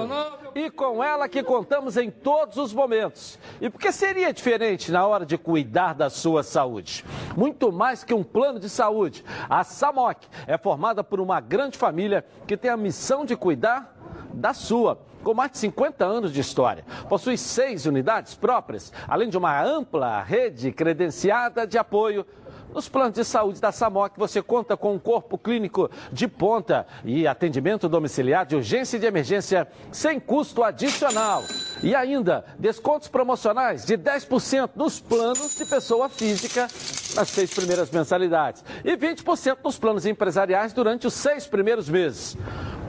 E 0.55 0.69
com 0.69 1.03
ela 1.03 1.27
que 1.27 1.41
contamos 1.41 1.97
em 1.97 2.11
todos 2.11 2.57
os 2.57 2.73
momentos. 2.73 3.39
E 3.59 3.69
por 3.69 3.79
que 3.79 3.91
seria 3.91 4.31
diferente 4.31 4.91
na 4.91 5.05
hora 5.05 5.25
de 5.25 5.37
cuidar 5.37 5.93
da 5.93 6.09
sua 6.09 6.43
saúde? 6.43 7.03
Muito 7.35 7.71
mais 7.71 8.03
que 8.03 8.13
um 8.13 8.23
plano 8.23 8.59
de 8.59 8.69
saúde. 8.69 9.23
A 9.49 9.63
SAMOC 9.63 10.27
é 10.45 10.57
formada 10.57 11.03
por 11.03 11.19
uma 11.19 11.39
grande 11.39 11.77
família 11.77 12.25
que 12.45 12.57
tem 12.57 12.69
a 12.69 12.77
missão 12.77 13.25
de 13.25 13.35
cuidar 13.35 13.95
da 14.33 14.53
sua. 14.53 14.99
Com 15.23 15.33
mais 15.33 15.51
de 15.51 15.57
50 15.59 16.03
anos 16.03 16.33
de 16.33 16.41
história, 16.41 16.83
possui 17.07 17.37
seis 17.37 17.85
unidades 17.85 18.35
próprias, 18.35 18.91
além 19.07 19.29
de 19.29 19.37
uma 19.37 19.63
ampla 19.63 20.21
rede 20.21 20.69
credenciada 20.73 21.65
de 21.65 21.77
apoio 21.77 22.25
nos 22.73 22.89
planos 22.89 23.13
de 23.13 23.23
saúde 23.23 23.61
da 23.61 23.71
SAMOC, 23.71 24.17
você 24.17 24.41
conta 24.41 24.75
com 24.75 24.93
um 24.93 24.99
corpo 24.99 25.37
clínico 25.37 25.89
de 26.11 26.27
ponta 26.27 26.87
e 27.03 27.27
atendimento 27.27 27.87
domiciliar 27.87 28.45
de 28.45 28.55
urgência 28.55 28.97
e 28.97 28.99
de 28.99 29.05
emergência 29.05 29.67
sem 29.91 30.19
custo 30.19 30.63
adicional. 30.63 31.43
E 31.81 31.93
ainda, 31.93 32.45
descontos 32.57 33.07
promocionais 33.07 33.85
de 33.85 33.97
10% 33.97 34.71
nos 34.75 34.99
planos 34.99 35.55
de 35.55 35.65
pessoa 35.65 36.09
física 36.09 36.67
nas 37.15 37.29
seis 37.29 37.53
primeiras 37.53 37.91
mensalidades 37.91 38.63
e 38.83 38.97
20% 38.97 39.57
nos 39.63 39.77
planos 39.77 40.05
empresariais 40.05 40.73
durante 40.73 41.05
os 41.07 41.13
seis 41.13 41.45
primeiros 41.45 41.87
meses. 41.89 42.37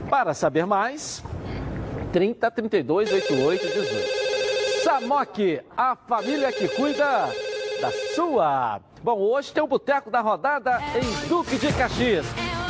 Para 0.09 0.33
saber 0.33 0.65
mais, 0.65 1.23
30 2.11 2.49
32 2.51 3.11
88 3.11 3.67
18. 3.67 4.25
Samok, 4.83 5.61
a 5.75 5.95
família 5.95 6.51
que 6.51 6.67
cuida 6.67 7.29
da 7.81 7.91
sua. 8.15 8.79
Bom, 9.03 9.19
hoje 9.19 9.51
tem 9.51 9.61
o 9.61 9.67
Boteco 9.67 10.09
da 10.09 10.21
Rodada 10.21 10.81
em 10.95 11.27
Duque 11.27 11.57
de 11.57 11.71
Caxias. 11.73 12.25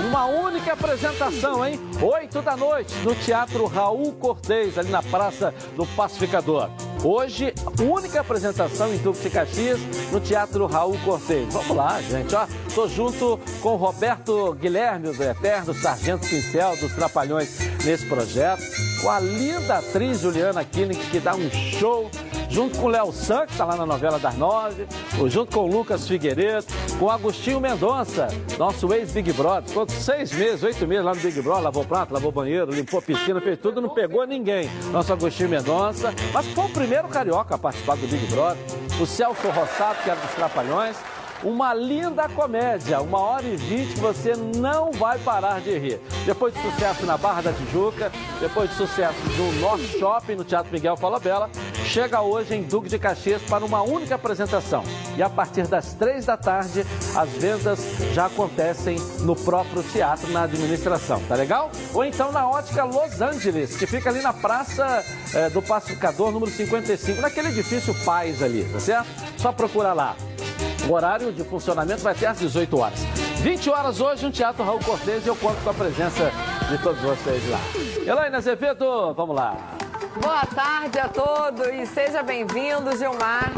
Uma 0.07 0.25
única 0.25 0.73
apresentação, 0.73 1.65
hein? 1.65 1.79
Oito 2.01 2.41
da 2.41 2.57
noite, 2.57 2.93
no 3.05 3.15
Teatro 3.15 3.65
Raul 3.65 4.11
Cortez, 4.13 4.77
ali 4.77 4.89
na 4.89 5.01
Praça 5.01 5.53
do 5.75 5.85
Pacificador. 5.85 6.69
Hoje, 7.01 7.53
única 7.79 8.19
apresentação 8.19 8.93
em 8.93 8.97
Duque 8.97 9.21
de 9.21 9.29
Caxias, 9.29 9.79
no 10.11 10.19
Teatro 10.19 10.65
Raul 10.65 10.97
Cortez. 11.05 11.53
Vamos 11.53 11.75
lá, 11.75 12.01
gente, 12.01 12.35
ó. 12.35 12.45
Tô 12.73 12.89
junto 12.89 13.39
com 13.61 13.77
Roberto 13.77 14.53
Guilherme, 14.55 15.13
do 15.13 15.23
Eterno, 15.23 15.73
Sargento 15.73 16.27
Pincel, 16.27 16.75
dos 16.75 16.93
Trapalhões, 16.93 17.57
nesse 17.85 18.05
projeto. 18.07 18.61
Com 19.01 19.09
a 19.09 19.19
linda 19.19 19.77
atriz 19.77 20.19
Juliana 20.19 20.65
Killing, 20.65 20.99
que 21.09 21.19
dá 21.19 21.35
um 21.35 21.49
show 21.51 22.09
junto 22.49 22.77
com 22.77 22.85
o 22.85 22.89
Léo 22.89 23.11
San, 23.11 23.45
que 23.45 23.51
está 23.51 23.65
lá 23.65 23.75
na 23.75 23.85
novela 23.85 24.19
das 24.19 24.35
nove, 24.35 24.87
junto 25.27 25.55
com 25.55 25.63
o 25.63 25.67
Lucas 25.67 26.07
Figueiredo, 26.07 26.65
com 26.99 27.05
o 27.05 27.11
Agostinho 27.11 27.59
Mendonça, 27.59 28.27
nosso 28.57 28.91
ex-Big 28.93 29.33
Brother. 29.33 29.69
Ficou 29.69 29.89
seis 29.89 30.31
meses, 30.31 30.63
oito 30.63 30.87
meses 30.87 31.05
lá 31.05 31.13
no 31.13 31.21
Big 31.21 31.41
Brother, 31.41 31.63
lavou 31.63 31.85
prato, 31.85 32.13
lavou 32.13 32.31
banheiro, 32.31 32.71
limpou 32.71 33.01
piscina, 33.01 33.41
fez 33.41 33.57
tudo, 33.59 33.81
não 33.81 33.89
pegou 33.89 34.25
ninguém. 34.25 34.69
Nosso 34.91 35.11
Agostinho 35.13 35.49
Mendonça, 35.49 36.13
mas 36.33 36.45
foi 36.47 36.65
o 36.65 36.69
primeiro 36.69 37.07
carioca 37.07 37.55
a 37.55 37.57
participar 37.57 37.97
do 37.97 38.07
Big 38.07 38.25
Brother. 38.27 38.63
O 38.99 39.05
Celso 39.05 39.47
Rossato, 39.49 40.03
que 40.03 40.09
era 40.09 40.19
dos 40.19 40.31
Trapalhões. 40.31 40.95
Uma 41.45 41.75
linda 41.75 42.27
comédia, 42.27 42.99
uma 43.01 43.19
hora 43.19 43.45
e 43.45 43.55
vinte 43.55 43.99
você 43.99 44.33
não 44.35 44.91
vai 44.91 45.19
parar 45.19 45.61
de 45.61 45.77
rir. 45.77 46.01
Depois 46.25 46.51
de 46.51 46.59
sucesso 46.59 47.05
na 47.05 47.19
Barra 47.19 47.43
da 47.43 47.53
Tijuca, 47.53 48.11
depois 48.39 48.67
de 48.71 48.75
sucesso 48.75 49.15
no 49.37 49.51
Norte 49.59 49.99
Shopping, 49.99 50.33
no 50.33 50.43
Teatro 50.43 50.73
Miguel 50.73 50.97
Falabella, 50.97 51.47
chega 51.85 52.19
hoje 52.19 52.55
em 52.55 52.63
Duque 52.63 52.89
de 52.89 52.97
Caxias 52.97 53.43
para 53.43 53.63
uma 53.63 53.83
única 53.83 54.15
apresentação. 54.15 54.83
E 55.15 55.21
a 55.21 55.29
partir 55.29 55.67
das 55.67 55.93
três 55.93 56.25
da 56.25 56.35
tarde, 56.35 56.83
as 57.15 57.29
vendas 57.29 57.79
já 58.11 58.25
acontecem 58.25 58.97
no 59.19 59.35
próprio 59.35 59.83
teatro, 59.83 60.27
na 60.31 60.45
administração, 60.45 61.21
tá 61.27 61.35
legal? 61.35 61.69
Ou 61.93 62.03
então 62.03 62.31
na 62.31 62.49
Ótica 62.49 62.83
Los 62.83 63.21
Angeles, 63.21 63.77
que 63.77 63.85
fica 63.85 64.09
ali 64.09 64.21
na 64.23 64.33
Praça 64.33 65.05
eh, 65.31 65.49
do 65.51 65.61
Pacificador, 65.61 66.31
número 66.31 66.51
55, 66.51 67.21
naquele 67.21 67.49
edifício 67.49 67.93
Paz 68.03 68.41
ali, 68.41 68.67
tá 68.73 68.79
certo? 68.79 69.07
Só 69.37 69.51
procurar 69.51 69.93
lá. 69.93 70.15
O 70.87 70.93
horário 70.93 71.31
de 71.31 71.43
funcionamento 71.43 72.01
vai 72.01 72.13
até 72.13 72.27
às 72.27 72.39
18 72.39 72.77
horas. 72.79 72.99
20 73.41 73.69
horas 73.69 73.99
hoje 73.99 74.23
no 74.25 74.31
Teatro 74.31 74.63
Raul 74.63 74.79
Cortez 74.79 75.25
e 75.25 75.29
eu 75.29 75.35
conto 75.35 75.61
com 75.63 75.69
a 75.69 75.73
presença 75.73 76.31
de 76.69 76.77
todos 76.77 77.01
vocês 77.01 77.41
lá. 77.49 77.59
Elaine 78.05 78.35
Azevedo, 78.35 79.13
vamos 79.15 79.35
lá. 79.35 79.55
Boa 80.21 80.45
tarde 80.45 80.99
a 80.99 81.07
todos 81.07 81.67
e 81.73 81.85
seja 81.87 82.21
bem-vindo, 82.21 82.95
Gilmar. 82.97 83.51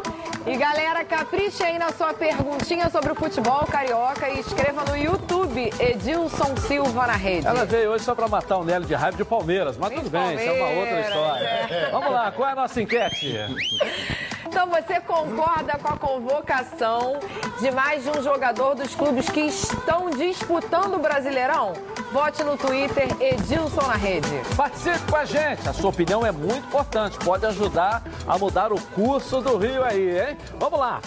E 0.46 0.56
galera, 0.56 1.04
capriche 1.04 1.62
aí 1.62 1.78
na 1.78 1.92
sua 1.92 2.14
perguntinha 2.14 2.90
sobre 2.90 3.12
o 3.12 3.16
futebol 3.16 3.66
carioca 3.70 4.30
e 4.30 4.40
escreva 4.40 4.86
no 4.86 4.96
YouTube 4.96 5.70
Edilson 5.78 6.56
Silva 6.66 7.06
na 7.08 7.14
rede. 7.18 7.46
Ela 7.46 7.66
veio 7.66 7.92
hoje 7.92 8.06
só 8.06 8.16
para 8.16 8.30
matar 8.30 8.58
o 8.58 8.64
Nélio 8.64 8.88
de 8.88 8.96
raiva 8.96 9.18
de 9.18 9.26
Palmeiras, 9.26 9.76
mas 9.78 9.94
tudo 9.94 10.10
bem, 10.10 10.36
isso 10.36 10.46
é 10.48 10.52
uma 10.54 10.70
outra 10.70 11.02
história. 11.02 11.44
é. 11.46 11.90
Vamos 11.92 12.12
lá, 12.12 12.32
qual 12.32 12.48
é 12.48 12.52
a 12.54 12.56
nossa 12.56 12.82
enquete? 12.82 13.36
Então 14.48 14.66
você 14.70 15.02
concorda 15.02 15.78
com 15.78 15.90
a 15.90 15.98
convocação 15.98 17.20
de 17.60 17.70
mais 17.70 18.04
de 18.04 18.10
um 18.18 18.24
jogador 18.24 18.76
dos 18.76 18.96
clubes 18.96 19.28
que 19.28 19.42
estão 19.42 20.10
disputando 20.10 20.94
o 20.94 21.00
Brasileirão? 21.00 21.74
Vote 22.14 22.44
no 22.46 22.56
Twitter 22.56 23.10
Edilson 23.20 23.86
na 23.86 23.96
rede. 23.96 24.42
Participe 24.56 25.00
com 25.12 25.18
a 25.18 25.26
gente, 25.26 25.68
a 25.68 25.74
sua 25.74 25.90
opinião 25.90 26.26
é 26.26 26.32
muito 26.32 26.66
importante, 26.66 27.18
pode 27.20 27.46
ajudar 27.46 28.02
a 28.26 28.38
mudar 28.38 28.72
o 28.72 28.80
curso 28.96 29.42
do 29.42 29.58
Rio 29.58 29.84
aí, 29.84 30.18
hein? 30.18 30.38
Vamos 30.58 30.80
lá, 30.80 31.02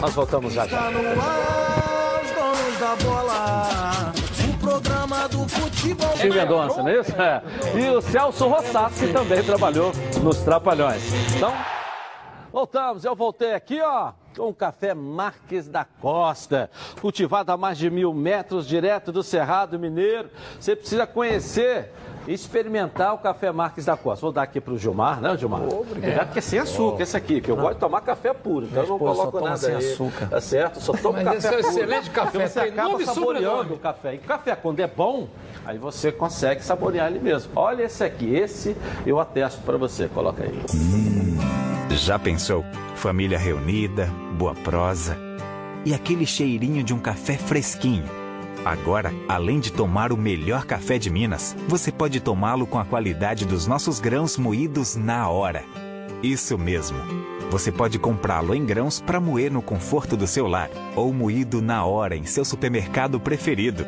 nós 0.00 0.14
voltamos 0.14 0.54
já 0.54 0.66
já. 0.66 0.78
Está 0.78 0.90
no 0.90 1.20
ar, 1.20 2.22
os 2.24 2.30
donos 2.30 2.78
da 2.78 2.96
bola. 3.04 4.12
O 4.48 4.58
programa 4.58 5.28
do 5.28 5.46
futebol. 5.48 6.14
Tim 6.14 6.30
Mendonça, 6.30 6.82
não 6.82 6.88
é 6.88 7.00
isso? 7.00 7.12
É. 7.20 7.42
E 7.78 7.90
o 7.90 8.00
Celso 8.00 8.48
Rossato, 8.48 8.94
que 8.94 9.08
também 9.08 9.42
trabalhou 9.42 9.92
nos 10.22 10.38
Trapalhões. 10.38 11.02
Então, 11.36 11.52
voltamos. 12.52 13.04
Eu 13.04 13.14
voltei 13.14 13.54
aqui, 13.54 13.80
ó, 13.80 14.12
com 14.36 14.48
o 14.48 14.54
café 14.54 14.94
Marques 14.94 15.68
da 15.68 15.84
Costa, 15.84 16.70
cultivado 17.00 17.50
a 17.52 17.56
mais 17.56 17.76
de 17.78 17.90
mil 17.90 18.12
metros, 18.14 18.66
direto 18.66 19.10
do 19.12 19.22
Cerrado 19.22 19.78
Mineiro. 19.78 20.28
Você 20.58 20.76
precisa 20.76 21.06
conhecer 21.06 21.92
e 22.28 22.34
experimentar 22.34 23.14
o 23.14 23.18
café 23.18 23.50
Marques 23.50 23.86
da 23.86 23.96
Costa. 23.96 24.20
Vou 24.20 24.30
dar 24.32 24.42
aqui 24.42 24.60
para 24.60 24.74
o 24.74 24.78
Gilmar, 24.78 25.20
né, 25.20 25.36
Gilmar? 25.36 25.62
Obrigado, 25.62 26.26
porque 26.26 26.38
é 26.38 26.42
sem 26.42 26.58
açúcar 26.58 27.02
esse 27.02 27.16
aqui, 27.16 27.40
que 27.40 27.50
eu 27.50 27.56
gosto 27.56 27.74
de 27.74 27.80
tomar 27.80 28.02
café 28.02 28.32
puro, 28.32 28.66
então 28.66 28.82
eu 28.82 28.88
não 28.90 28.98
coloco 28.98 29.32
toma 29.32 29.44
nada 29.46 29.56
sem 29.56 29.74
aí. 29.74 29.92
açúcar. 29.92 30.28
Tá 30.28 30.40
certo? 30.40 30.80
Só 30.80 30.92
tomo 30.92 31.14
Mas 31.14 31.24
café 31.24 31.38
esse 31.38 31.46
é 31.46 31.50
um 31.50 31.62
puro. 31.62 31.68
excelente 31.70 32.10
café, 32.10 32.30
Porque 32.30 32.48
você 32.48 32.60
acaba 32.60 33.04
saboreando 33.04 33.74
o 33.74 33.78
café. 33.78 34.14
E 34.14 34.18
o 34.18 34.20
café, 34.20 34.54
quando 34.54 34.80
é 34.80 34.86
bom, 34.86 35.28
aí 35.64 35.78
você 35.78 36.12
consegue 36.12 36.62
saborear 36.62 37.08
ele 37.08 37.18
mesmo. 37.20 37.52
Olha 37.56 37.84
esse 37.84 38.04
aqui, 38.04 38.32
esse 38.34 38.76
eu 39.06 39.18
atesto 39.18 39.62
para 39.62 39.76
você. 39.78 40.06
Coloca 40.08 40.42
aí. 40.44 41.69
Já 41.90 42.18
pensou? 42.18 42.64
Família 42.94 43.38
reunida, 43.38 44.06
boa 44.38 44.54
prosa 44.54 45.18
e 45.84 45.94
aquele 45.94 46.26
cheirinho 46.26 46.84
de 46.84 46.94
um 46.94 46.98
café 46.98 47.36
fresquinho. 47.36 48.04
Agora, 48.64 49.12
além 49.28 49.58
de 49.58 49.72
tomar 49.72 50.12
o 50.12 50.16
melhor 50.16 50.66
café 50.66 50.98
de 50.98 51.10
Minas, 51.10 51.56
você 51.66 51.90
pode 51.90 52.20
tomá-lo 52.20 52.66
com 52.66 52.78
a 52.78 52.84
qualidade 52.84 53.46
dos 53.46 53.66
nossos 53.66 53.98
grãos 53.98 54.36
moídos 54.36 54.94
na 54.94 55.28
hora. 55.28 55.64
Isso 56.22 56.58
mesmo. 56.58 56.98
Você 57.50 57.72
pode 57.72 57.98
comprá-lo 57.98 58.54
em 58.54 58.64
grãos 58.64 59.00
para 59.00 59.18
moer 59.18 59.50
no 59.50 59.62
conforto 59.62 60.16
do 60.16 60.26
seu 60.26 60.46
lar 60.46 60.70
ou 60.94 61.12
moído 61.12 61.60
na 61.62 61.84
hora 61.84 62.14
em 62.14 62.24
seu 62.24 62.44
supermercado 62.44 63.18
preferido. 63.18 63.86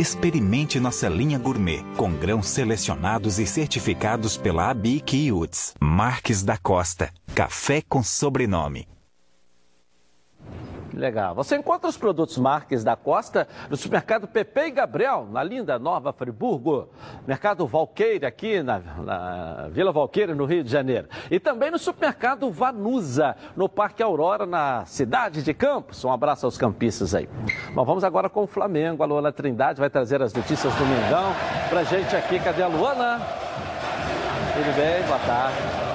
Experimente 0.00 0.80
nossa 0.80 1.10
linha 1.10 1.38
gourmet 1.38 1.84
com 1.94 2.10
grãos 2.10 2.48
selecionados 2.48 3.38
e 3.38 3.46
certificados 3.46 4.34
pela 4.34 4.70
ABIC 4.70 5.30
Uts. 5.30 5.74
Marques 5.78 6.42
da 6.42 6.56
Costa. 6.56 7.12
Café 7.34 7.82
com 7.86 8.02
sobrenome. 8.02 8.88
Legal. 10.92 11.34
Você 11.34 11.56
encontra 11.56 11.88
os 11.88 11.96
produtos 11.96 12.36
Marques 12.38 12.82
da 12.82 12.96
Costa 12.96 13.46
no 13.68 13.76
supermercado 13.76 14.26
Pepe 14.26 14.60
e 14.60 14.70
Gabriel, 14.70 15.26
na 15.30 15.42
linda 15.42 15.78
Nova 15.78 16.12
Friburgo. 16.12 16.88
Mercado 17.26 17.66
Valqueire, 17.66 18.26
aqui 18.26 18.62
na, 18.62 18.78
na 18.78 19.68
Vila 19.70 19.92
Valqueire, 19.92 20.34
no 20.34 20.44
Rio 20.44 20.64
de 20.64 20.70
Janeiro. 20.70 21.08
E 21.30 21.38
também 21.38 21.70
no 21.70 21.78
supermercado 21.78 22.50
Vanusa, 22.50 23.36
no 23.56 23.68
Parque 23.68 24.02
Aurora, 24.02 24.46
na 24.46 24.84
cidade 24.86 25.42
de 25.42 25.54
Campos. 25.54 26.04
Um 26.04 26.12
abraço 26.12 26.46
aos 26.46 26.58
campistas 26.58 27.14
aí. 27.14 27.28
Bom, 27.74 27.84
vamos 27.84 28.04
agora 28.04 28.28
com 28.28 28.42
o 28.42 28.46
Flamengo. 28.46 29.02
A 29.02 29.06
Luana 29.06 29.32
Trindade 29.32 29.80
vai 29.80 29.90
trazer 29.90 30.22
as 30.22 30.32
notícias 30.32 30.74
do 30.74 30.84
Mengão 30.86 31.32
pra 31.68 31.84
gente 31.84 32.14
aqui. 32.16 32.38
Cadê 32.40 32.62
a 32.62 32.68
Luana? 32.68 33.20
Tudo 34.54 34.76
bem? 34.76 35.02
Boa 35.06 35.18
tarde. 35.20 35.89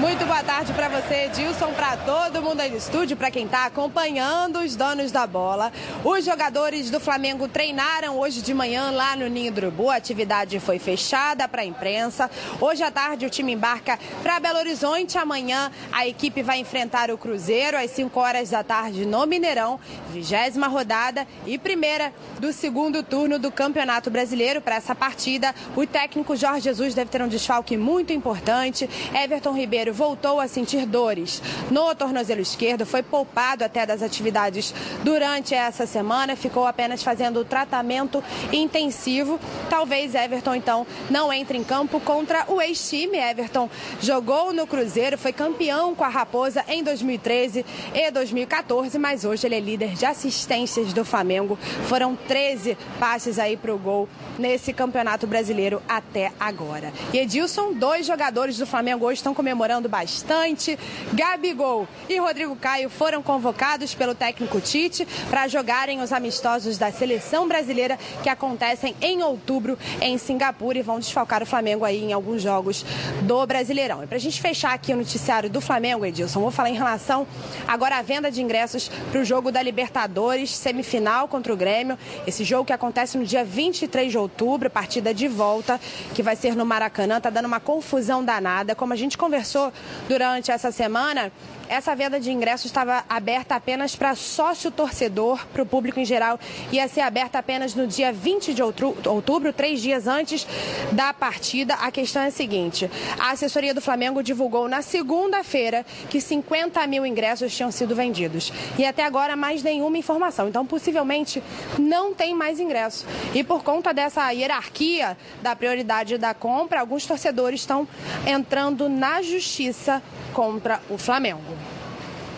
Muito 0.00 0.24
boa 0.24 0.42
tarde 0.42 0.72
para 0.72 0.88
você, 0.88 1.26
Edilson, 1.26 1.74
para 1.74 1.94
todo 1.94 2.40
mundo 2.40 2.60
aí 2.60 2.70
no 2.70 2.78
estúdio, 2.78 3.18
para 3.18 3.30
quem 3.30 3.44
está 3.44 3.66
acompanhando 3.66 4.60
os 4.60 4.74
donos 4.74 5.12
da 5.12 5.26
bola. 5.26 5.70
Os 6.02 6.24
jogadores 6.24 6.88
do 6.88 6.98
Flamengo 6.98 7.46
treinaram 7.46 8.18
hoje 8.18 8.40
de 8.40 8.54
manhã 8.54 8.90
lá 8.92 9.14
no 9.14 9.28
Ninho 9.28 9.52
do 9.52 9.58
Urubu. 9.58 9.90
A 9.90 9.96
atividade 9.96 10.58
foi 10.58 10.78
fechada 10.78 11.46
para 11.46 11.60
a 11.60 11.66
imprensa. 11.66 12.30
Hoje 12.58 12.82
à 12.82 12.90
tarde 12.90 13.26
o 13.26 13.30
time 13.30 13.52
embarca 13.52 13.98
para 14.22 14.40
Belo 14.40 14.58
Horizonte. 14.60 15.18
Amanhã 15.18 15.70
a 15.92 16.06
equipe 16.06 16.42
vai 16.42 16.58
enfrentar 16.58 17.10
o 17.10 17.18
Cruzeiro 17.18 17.76
às 17.76 17.90
5 17.90 18.18
horas 18.18 18.48
da 18.48 18.64
tarde 18.64 19.04
no 19.04 19.26
Mineirão. 19.26 19.78
Vigésima 20.10 20.66
rodada 20.66 21.28
e 21.44 21.58
primeira 21.58 22.10
do 22.38 22.54
segundo 22.54 23.02
turno 23.02 23.38
do 23.38 23.52
Campeonato 23.52 24.10
Brasileiro. 24.10 24.62
Para 24.62 24.76
essa 24.76 24.94
partida, 24.94 25.54
o 25.76 25.86
técnico 25.86 26.34
Jorge 26.34 26.62
Jesus 26.62 26.94
deve 26.94 27.10
ter 27.10 27.20
um 27.20 27.28
desfalque 27.28 27.76
muito 27.76 28.14
importante. 28.14 28.88
Everton 29.14 29.52
Ribeiro 29.52 29.89
voltou 29.92 30.40
a 30.40 30.48
sentir 30.48 30.86
dores 30.86 31.42
no 31.70 31.94
tornozelo 31.94 32.40
esquerdo, 32.40 32.86
foi 32.86 33.02
poupado 33.02 33.64
até 33.64 33.86
das 33.86 34.02
atividades 34.02 34.74
durante 35.02 35.54
essa 35.54 35.86
semana, 35.86 36.36
ficou 36.36 36.66
apenas 36.66 37.02
fazendo 37.02 37.44
tratamento 37.44 38.22
intensivo. 38.52 39.38
Talvez 39.68 40.14
Everton, 40.14 40.54
então, 40.54 40.86
não 41.08 41.32
entre 41.32 41.56
em 41.56 41.64
campo 41.64 42.00
contra 42.00 42.44
o 42.48 42.60
ex-time. 42.60 43.18
Everton 43.18 43.68
jogou 44.00 44.52
no 44.52 44.66
Cruzeiro, 44.66 45.18
foi 45.18 45.32
campeão 45.32 45.94
com 45.94 46.04
a 46.04 46.08
Raposa 46.08 46.64
em 46.68 46.82
2013 46.82 47.64
e 47.94 48.10
2014, 48.10 48.98
mas 48.98 49.24
hoje 49.24 49.46
ele 49.46 49.54
é 49.54 49.60
líder 49.60 49.94
de 49.94 50.04
assistências 50.06 50.92
do 50.92 51.04
Flamengo. 51.04 51.58
Foram 51.88 52.16
13 52.16 52.76
passes 52.98 53.38
aí 53.38 53.56
para 53.56 53.74
o 53.74 53.78
gol 53.78 54.08
nesse 54.38 54.72
Campeonato 54.72 55.26
Brasileiro 55.26 55.82
até 55.88 56.32
agora. 56.38 56.92
E 57.12 57.18
Edilson, 57.18 57.72
dois 57.72 58.06
jogadores 58.06 58.58
do 58.58 58.66
Flamengo 58.66 59.06
hoje 59.06 59.18
estão 59.18 59.34
comemorando 59.34 59.79
bastante. 59.88 60.78
Gabigol 61.12 61.88
e 62.08 62.18
Rodrigo 62.18 62.54
Caio 62.56 62.90
foram 62.90 63.22
convocados 63.22 63.94
pelo 63.94 64.14
técnico 64.14 64.60
Tite 64.60 65.06
para 65.28 65.48
jogarem 65.48 66.00
os 66.00 66.12
amistosos 66.12 66.78
da 66.78 66.92
seleção 66.92 67.48
brasileira 67.48 67.98
que 68.22 68.28
acontecem 68.28 68.94
em 69.00 69.22
outubro 69.22 69.78
em 70.00 70.18
Singapura 70.18 70.78
e 70.78 70.82
vão 70.82 70.98
desfalcar 70.98 71.42
o 71.42 71.46
Flamengo 71.46 71.84
aí 71.84 72.04
em 72.04 72.12
alguns 72.12 72.42
jogos 72.42 72.84
do 73.22 73.46
Brasileirão. 73.46 74.02
E 74.02 74.06
para 74.06 74.16
a 74.16 74.20
gente 74.20 74.40
fechar 74.40 74.72
aqui 74.74 74.92
o 74.92 74.96
noticiário 74.96 75.48
do 75.48 75.60
Flamengo, 75.60 76.04
Edilson, 76.04 76.40
vou 76.40 76.50
falar 76.50 76.70
em 76.70 76.74
relação 76.74 77.26
agora 77.66 77.98
à 77.98 78.02
venda 78.02 78.30
de 78.30 78.42
ingressos 78.42 78.90
para 79.10 79.20
o 79.20 79.24
jogo 79.24 79.50
da 79.50 79.62
Libertadores, 79.62 80.50
semifinal 80.50 81.28
contra 81.28 81.52
o 81.52 81.56
Grêmio. 81.56 81.98
Esse 82.26 82.44
jogo 82.44 82.64
que 82.64 82.72
acontece 82.72 83.16
no 83.18 83.24
dia 83.24 83.44
23 83.44 84.10
de 84.10 84.18
outubro, 84.18 84.70
partida 84.70 85.12
de 85.14 85.28
volta, 85.28 85.80
que 86.14 86.22
vai 86.22 86.36
ser 86.36 86.54
no 86.56 86.64
Maracanã, 86.64 87.20
tá 87.20 87.30
dando 87.30 87.46
uma 87.46 87.60
confusão 87.60 88.24
danada. 88.24 88.74
Como 88.74 88.92
a 88.92 88.96
gente 88.96 89.16
conversou 89.16 89.69
durante 90.08 90.50
essa 90.50 90.70
semana, 90.70 91.30
essa 91.70 91.94
venda 91.94 92.18
de 92.18 92.32
ingressos 92.32 92.66
estava 92.66 93.04
aberta 93.08 93.54
apenas 93.54 93.94
para 93.94 94.16
sócio 94.16 94.72
torcedor, 94.72 95.46
para 95.52 95.62
o 95.62 95.66
público 95.66 96.00
em 96.00 96.04
geral. 96.04 96.38
Ia 96.72 96.88
ser 96.88 97.02
aberta 97.02 97.38
apenas 97.38 97.76
no 97.76 97.86
dia 97.86 98.12
20 98.12 98.52
de 98.52 98.60
outubro, 98.60 99.52
três 99.52 99.80
dias 99.80 100.08
antes 100.08 100.44
da 100.90 101.14
partida. 101.14 101.74
A 101.74 101.92
questão 101.92 102.22
é 102.22 102.26
a 102.26 102.30
seguinte: 102.32 102.90
a 103.20 103.30
assessoria 103.30 103.72
do 103.72 103.80
Flamengo 103.80 104.20
divulgou 104.20 104.68
na 104.68 104.82
segunda-feira 104.82 105.86
que 106.08 106.20
50 106.20 106.84
mil 106.88 107.06
ingressos 107.06 107.56
tinham 107.56 107.70
sido 107.70 107.94
vendidos. 107.94 108.52
E 108.76 108.84
até 108.84 109.04
agora 109.04 109.36
mais 109.36 109.62
nenhuma 109.62 109.96
informação. 109.96 110.48
Então, 110.48 110.66
possivelmente, 110.66 111.40
não 111.78 112.12
tem 112.12 112.34
mais 112.34 112.58
ingresso. 112.58 113.06
E 113.32 113.44
por 113.44 113.62
conta 113.62 113.94
dessa 113.94 114.28
hierarquia 114.32 115.16
da 115.40 115.54
prioridade 115.54 116.18
da 116.18 116.34
compra, 116.34 116.80
alguns 116.80 117.06
torcedores 117.06 117.60
estão 117.60 117.86
entrando 118.26 118.88
na 118.88 119.22
justiça 119.22 120.02
contra 120.32 120.80
o 120.90 120.98
Flamengo. 120.98 121.59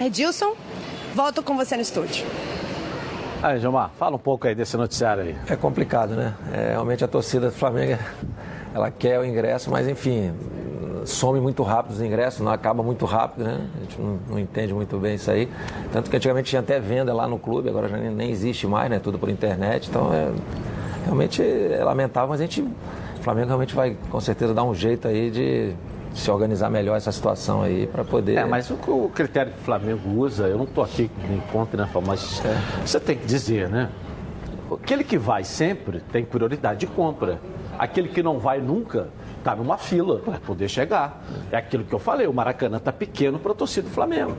Edilson, 0.06 0.54
volto 1.14 1.42
com 1.42 1.56
você 1.56 1.76
no 1.76 1.82
estúdio. 1.82 2.26
Aí, 3.42 3.58
Gilmar, 3.58 3.90
fala 3.98 4.16
um 4.16 4.18
pouco 4.20 4.46
aí 4.46 4.54
desse 4.54 4.76
noticiário 4.76 5.24
aí. 5.24 5.36
É 5.48 5.56
complicado, 5.56 6.14
né? 6.14 6.34
É, 6.52 6.70
realmente 6.70 7.04
a 7.04 7.08
torcida 7.08 7.46
do 7.46 7.52
Flamengo, 7.52 7.98
ela 8.74 8.90
quer 8.90 9.18
o 9.18 9.24
ingresso, 9.24 9.70
mas 9.70 9.88
enfim, 9.88 10.32
some 11.04 11.40
muito 11.40 11.62
rápido 11.62 11.92
os 11.92 12.00
ingressos, 12.00 12.40
não 12.40 12.52
acaba 12.52 12.82
muito 12.82 13.04
rápido, 13.04 13.44
né? 13.44 13.68
A 13.76 13.80
gente 13.80 14.00
não, 14.00 14.18
não, 14.30 14.38
entende 14.38 14.72
muito 14.72 14.96
bem 14.98 15.16
isso 15.16 15.30
aí. 15.30 15.48
Tanto 15.92 16.10
que 16.10 16.16
antigamente 16.16 16.50
tinha 16.50 16.60
até 16.60 16.78
venda 16.78 17.12
lá 17.12 17.26
no 17.26 17.38
clube, 17.38 17.68
agora 17.68 17.88
já 17.88 17.96
nem, 17.96 18.10
nem 18.10 18.30
existe 18.30 18.66
mais, 18.66 18.90
né? 18.90 18.98
Tudo 18.98 19.18
por 19.18 19.28
internet. 19.28 19.88
Então 19.88 20.12
é 20.12 20.30
realmente 21.04 21.42
é 21.42 21.82
lamentável, 21.84 22.28
mas 22.28 22.40
a 22.40 22.44
gente. 22.44 22.62
O 22.62 23.22
Flamengo 23.22 23.46
realmente 23.46 23.74
vai 23.74 23.96
com 24.10 24.20
certeza 24.20 24.52
dar 24.52 24.64
um 24.64 24.74
jeito 24.74 25.06
aí 25.06 25.30
de 25.30 25.72
se 26.14 26.31
organizar 26.31 26.70
melhor 26.70 26.96
essa 26.96 27.12
situação 27.12 27.62
aí 27.62 27.87
para 27.87 28.05
poder. 28.05 28.37
É, 28.37 28.44
mas 28.44 28.70
o, 28.70 28.75
o, 28.75 29.11
critério 29.11 29.53
que 29.53 29.59
o 29.61 29.62
Flamengo 29.62 30.09
usa, 30.11 30.46
eu 30.46 30.57
não 30.57 30.64
estou 30.64 30.85
aqui 30.85 31.11
em 31.31 31.40
contra, 31.53 31.85
né, 31.85 31.90
mas 32.07 32.44
é. 32.44 32.87
você 32.87 33.01
tem 33.01 33.16
que 33.16 33.27
dizer, 33.27 33.68
né? 33.68 33.88
Aquele 34.70 35.05
que 35.05 35.18
vai 35.18 35.44
sempre 35.44 36.01
tem 36.12 36.25
prioridade 36.25 36.81
de 36.81 36.87
compra. 36.87 37.40
Aquele 37.79 38.09
que 38.09 38.22
não 38.22 38.38
vai 38.38 38.61
nunca 38.61 39.09
está 39.38 39.55
numa 39.57 39.77
fila 39.77 40.20
para 40.20 40.38
poder 40.38 40.68
chegar. 40.68 41.22
É 41.51 41.57
aquilo 41.57 41.85
que 41.85 41.92
eu 41.92 41.98
falei, 41.98 42.27
o 42.27 42.33
Maracanã 42.33 42.79
está 42.79 42.92
pequeno 42.92 43.38
para 43.38 43.53
a 43.53 43.55
torcida 43.55 43.88
do 43.88 43.92
Flamengo. 43.92 44.37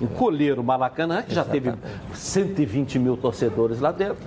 Encolher 0.00 0.58
o 0.58 0.64
Maracanã, 0.64 1.22
que 1.22 1.34
já 1.34 1.44
teve 1.44 1.72
120 2.14 2.98
mil 2.98 3.16
torcedores 3.16 3.80
lá 3.80 3.92
dentro. 3.92 4.24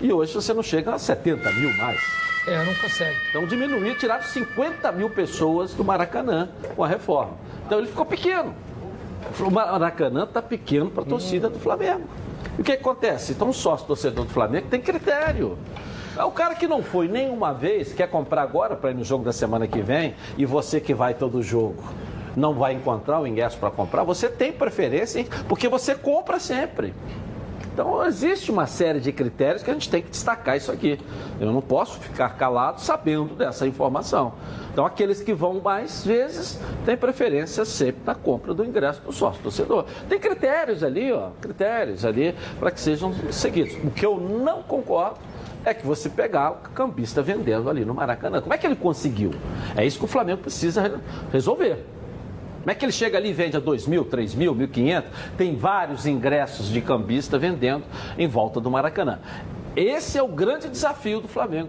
E 0.00 0.12
hoje 0.12 0.34
você 0.34 0.52
não 0.52 0.62
chega 0.62 0.94
a 0.94 0.98
70 0.98 1.52
mil 1.52 1.72
mais. 1.76 2.25
É, 2.46 2.64
não 2.64 2.74
consegue. 2.74 3.16
Então 3.28 3.44
diminuir, 3.46 3.96
tiraram 3.96 4.22
50 4.22 4.92
mil 4.92 5.10
pessoas 5.10 5.74
do 5.74 5.84
Maracanã 5.84 6.48
com 6.74 6.84
a 6.84 6.88
reforma. 6.88 7.32
Então 7.66 7.78
ele 7.78 7.88
ficou 7.88 8.06
pequeno. 8.06 8.54
O 9.40 9.50
Maracanã 9.50 10.24
está 10.24 10.40
pequeno 10.40 10.90
para 10.90 11.02
a 11.02 11.06
torcida 11.06 11.48
do 11.48 11.58
Flamengo. 11.58 12.04
E 12.56 12.60
o 12.60 12.64
que 12.64 12.72
acontece? 12.72 13.32
Então, 13.32 13.48
um 13.48 13.52
sócio 13.52 13.86
torcedor 13.86 14.24
do 14.24 14.30
Flamengo 14.30 14.68
tem 14.70 14.80
critério. 14.80 15.58
É 16.16 16.24
o 16.24 16.30
cara 16.30 16.54
que 16.54 16.66
não 16.66 16.82
foi 16.82 17.08
nenhuma 17.08 17.52
vez, 17.52 17.92
quer 17.92 18.08
comprar 18.08 18.42
agora 18.42 18.76
para 18.76 18.90
ir 18.90 18.94
no 18.94 19.04
jogo 19.04 19.24
da 19.24 19.32
semana 19.32 19.66
que 19.66 19.82
vem, 19.82 20.14
e 20.38 20.46
você 20.46 20.80
que 20.80 20.94
vai 20.94 21.12
todo 21.12 21.42
jogo 21.42 21.82
não 22.36 22.52
vai 22.52 22.74
encontrar 22.74 23.20
o 23.20 23.26
ingresso 23.26 23.56
para 23.56 23.70
comprar, 23.70 24.04
você 24.04 24.28
tem 24.28 24.52
preferência, 24.52 25.24
porque 25.48 25.68
você 25.68 25.94
compra 25.94 26.38
sempre. 26.38 26.92
Então, 27.76 28.06
existe 28.06 28.50
uma 28.50 28.66
série 28.66 29.00
de 29.00 29.12
critérios 29.12 29.62
que 29.62 29.70
a 29.70 29.74
gente 29.74 29.90
tem 29.90 30.00
que 30.00 30.08
destacar 30.08 30.56
isso 30.56 30.72
aqui. 30.72 30.98
Eu 31.38 31.52
não 31.52 31.60
posso 31.60 32.00
ficar 32.00 32.30
calado 32.30 32.80
sabendo 32.80 33.34
dessa 33.34 33.66
informação. 33.66 34.32
Então, 34.72 34.86
aqueles 34.86 35.20
que 35.20 35.34
vão 35.34 35.60
mais 35.60 36.02
vezes 36.02 36.58
têm 36.86 36.96
preferência 36.96 37.66
sempre 37.66 38.00
na 38.06 38.14
compra 38.14 38.54
do 38.54 38.64
ingresso 38.64 39.02
do 39.02 39.12
sócio 39.12 39.42
torcedor. 39.42 39.84
Tem 40.08 40.18
critérios 40.18 40.82
ali, 40.82 41.12
ó, 41.12 41.28
critérios 41.38 42.02
ali 42.06 42.34
para 42.58 42.70
que 42.70 42.80
sejam 42.80 43.12
seguidos. 43.30 43.76
O 43.84 43.90
que 43.90 44.06
eu 44.06 44.18
não 44.18 44.62
concordo 44.62 45.18
é 45.62 45.74
que 45.74 45.86
você 45.86 46.08
pegar 46.08 46.52
o 46.52 46.54
cambista 46.70 47.20
vendendo 47.20 47.68
ali 47.68 47.84
no 47.84 47.92
Maracanã. 47.92 48.40
Como 48.40 48.54
é 48.54 48.56
que 48.56 48.66
ele 48.66 48.76
conseguiu? 48.76 49.32
É 49.76 49.84
isso 49.84 49.98
que 49.98 50.04
o 50.06 50.08
Flamengo 50.08 50.40
precisa 50.40 50.98
resolver. 51.30 51.84
Como 52.66 52.72
é 52.72 52.74
que 52.74 52.84
ele 52.84 52.90
chega 52.90 53.16
ali 53.16 53.28
e 53.28 53.32
vende 53.32 53.56
a 53.56 53.60
2 53.60 53.86
mil, 53.86 54.04
3 54.04 54.34
mil, 54.34 54.52
1.500? 54.52 55.04
Tem 55.38 55.54
vários 55.54 56.04
ingressos 56.04 56.68
de 56.68 56.80
cambista 56.80 57.38
vendendo 57.38 57.84
em 58.18 58.26
volta 58.26 58.60
do 58.60 58.68
Maracanã. 58.68 59.20
Esse 59.76 60.18
é 60.18 60.22
o 60.24 60.26
grande 60.26 60.68
desafio 60.68 61.20
do 61.20 61.28
Flamengo, 61.28 61.68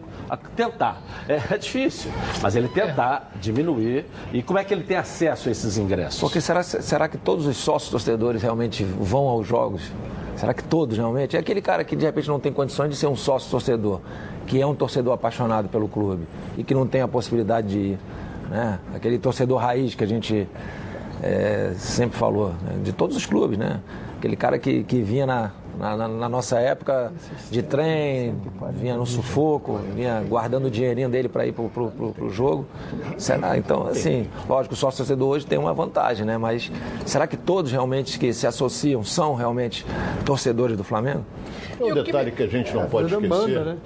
tentar. 0.56 1.00
É, 1.30 1.40
é, 1.54 1.58
difícil, 1.60 2.12
mas 2.42 2.56
ele 2.56 2.68
tentar 2.68 3.32
é. 3.36 3.38
diminuir. 3.38 4.06
E 4.34 4.42
como 4.42 4.58
é 4.58 4.64
que 4.64 4.74
ele 4.74 4.82
tem 4.82 4.98
acesso 4.98 5.50
a 5.50 5.52
esses 5.52 5.78
ingressos? 5.78 6.20
Porque 6.20 6.42
será, 6.42 6.64
será 6.64 7.08
que 7.08 7.20
todos 7.20 7.46
os 7.46 7.58
sócios 7.58 7.92
torcedores 7.92 8.42
realmente 8.42 8.84
vão 8.84 9.28
aos 9.28 9.46
jogos? 9.46 9.92
Será 10.36 10.52
que 10.52 10.64
todos 10.64 10.98
realmente? 10.98 11.38
É 11.38 11.40
aquele 11.40 11.62
cara 11.62 11.84
que 11.84 11.96
de 11.96 12.06
repente 12.06 12.28
não 12.28 12.40
tem 12.40 12.52
condições 12.52 12.90
de 12.90 12.96
ser 12.96 13.06
um 13.06 13.16
sócio 13.16 13.52
torcedor, 13.52 14.02
que 14.48 14.60
é 14.60 14.66
um 14.66 14.74
torcedor 14.74 15.14
apaixonado 15.14 15.70
pelo 15.70 15.88
clube 15.88 16.24
e 16.58 16.64
que 16.64 16.74
não 16.74 16.88
tem 16.88 17.02
a 17.02 17.08
possibilidade 17.08 17.68
de 17.68 17.78
ir. 17.78 18.00
Né? 18.50 18.80
Aquele 18.96 19.20
torcedor 19.20 19.60
raiz 19.60 19.94
que 19.94 20.04
a 20.04 20.08
gente 20.08 20.48
é, 21.24 21.74
sempre 21.78 22.18
falou, 22.18 22.50
né? 22.64 22.78
de 22.84 22.92
todos 22.94 23.16
os 23.16 23.26
clubes, 23.26 23.58
né? 23.58 23.80
Aquele 24.18 24.36
cara 24.36 24.58
que, 24.58 24.84
que 24.84 25.02
vinha 25.02 25.26
na, 25.28 25.52
Na, 25.78 26.08
na- 26.08 26.28
nossa 26.30 26.60
época 26.60 27.12
de 27.52 27.62
treino, 27.62 28.42
vinha 28.74 28.98
no 28.98 29.06
sufoco, 29.06 29.80
vinha 29.96 30.24
guardando 30.28 30.66
o 30.66 30.72
dinheirinho 30.72 31.08
dele 31.08 31.30
para 31.30 31.46
ir 31.46 31.52
pro, 31.54 31.70
pro, 31.70 31.92
pro- 31.92 32.12
pro 32.14 32.30
jogo. 32.32 32.66
Será? 33.16 33.56
Então, 33.60 33.86
assim, 33.86 34.28
lógico, 34.50 34.74
o 34.74 34.78
sócio 34.78 34.98
torcedor 34.98 35.28
hoje 35.30 35.46
tem 35.46 35.60
uma 35.60 35.76
vantagem, 35.76 36.26
né? 36.26 36.36
Mas 36.36 36.72
será 37.06 37.28
que 37.28 37.38
todos 37.38 37.72
realmente 37.72 38.18
que 38.18 38.34
se 38.34 38.48
associam 38.48 39.04
são 39.04 39.36
realmente 39.36 39.86
torcedores 40.26 40.76
do 40.76 40.84
Flamengo? 40.84 41.24
Um 41.80 41.94
detalhe 41.94 42.32
que 42.32 42.42
a 42.42 42.48
gente 42.48 42.74
não 42.74 42.88
pode 42.88 43.14
esquecer, 43.14 43.78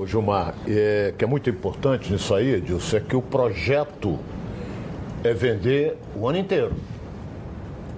o 0.00 0.06
Gilmar, 0.06 0.54
é, 0.66 1.14
que 1.16 1.24
é 1.24 1.26
muito 1.28 1.48
importante 1.48 2.12
nisso 2.12 2.34
aí, 2.34 2.54
Edilson, 2.54 2.96
é 2.96 3.00
que 3.00 3.14
o 3.16 3.22
projeto 3.22 4.18
é 5.26 5.34
vender 5.34 5.98
o 6.14 6.28
ano 6.28 6.38
inteiro. 6.38 6.72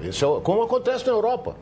Isso 0.03 0.24
é 0.24 0.41
como 0.41 0.62
acontece 0.62 1.07
na 1.07 1.12
Europa. 1.12 1.57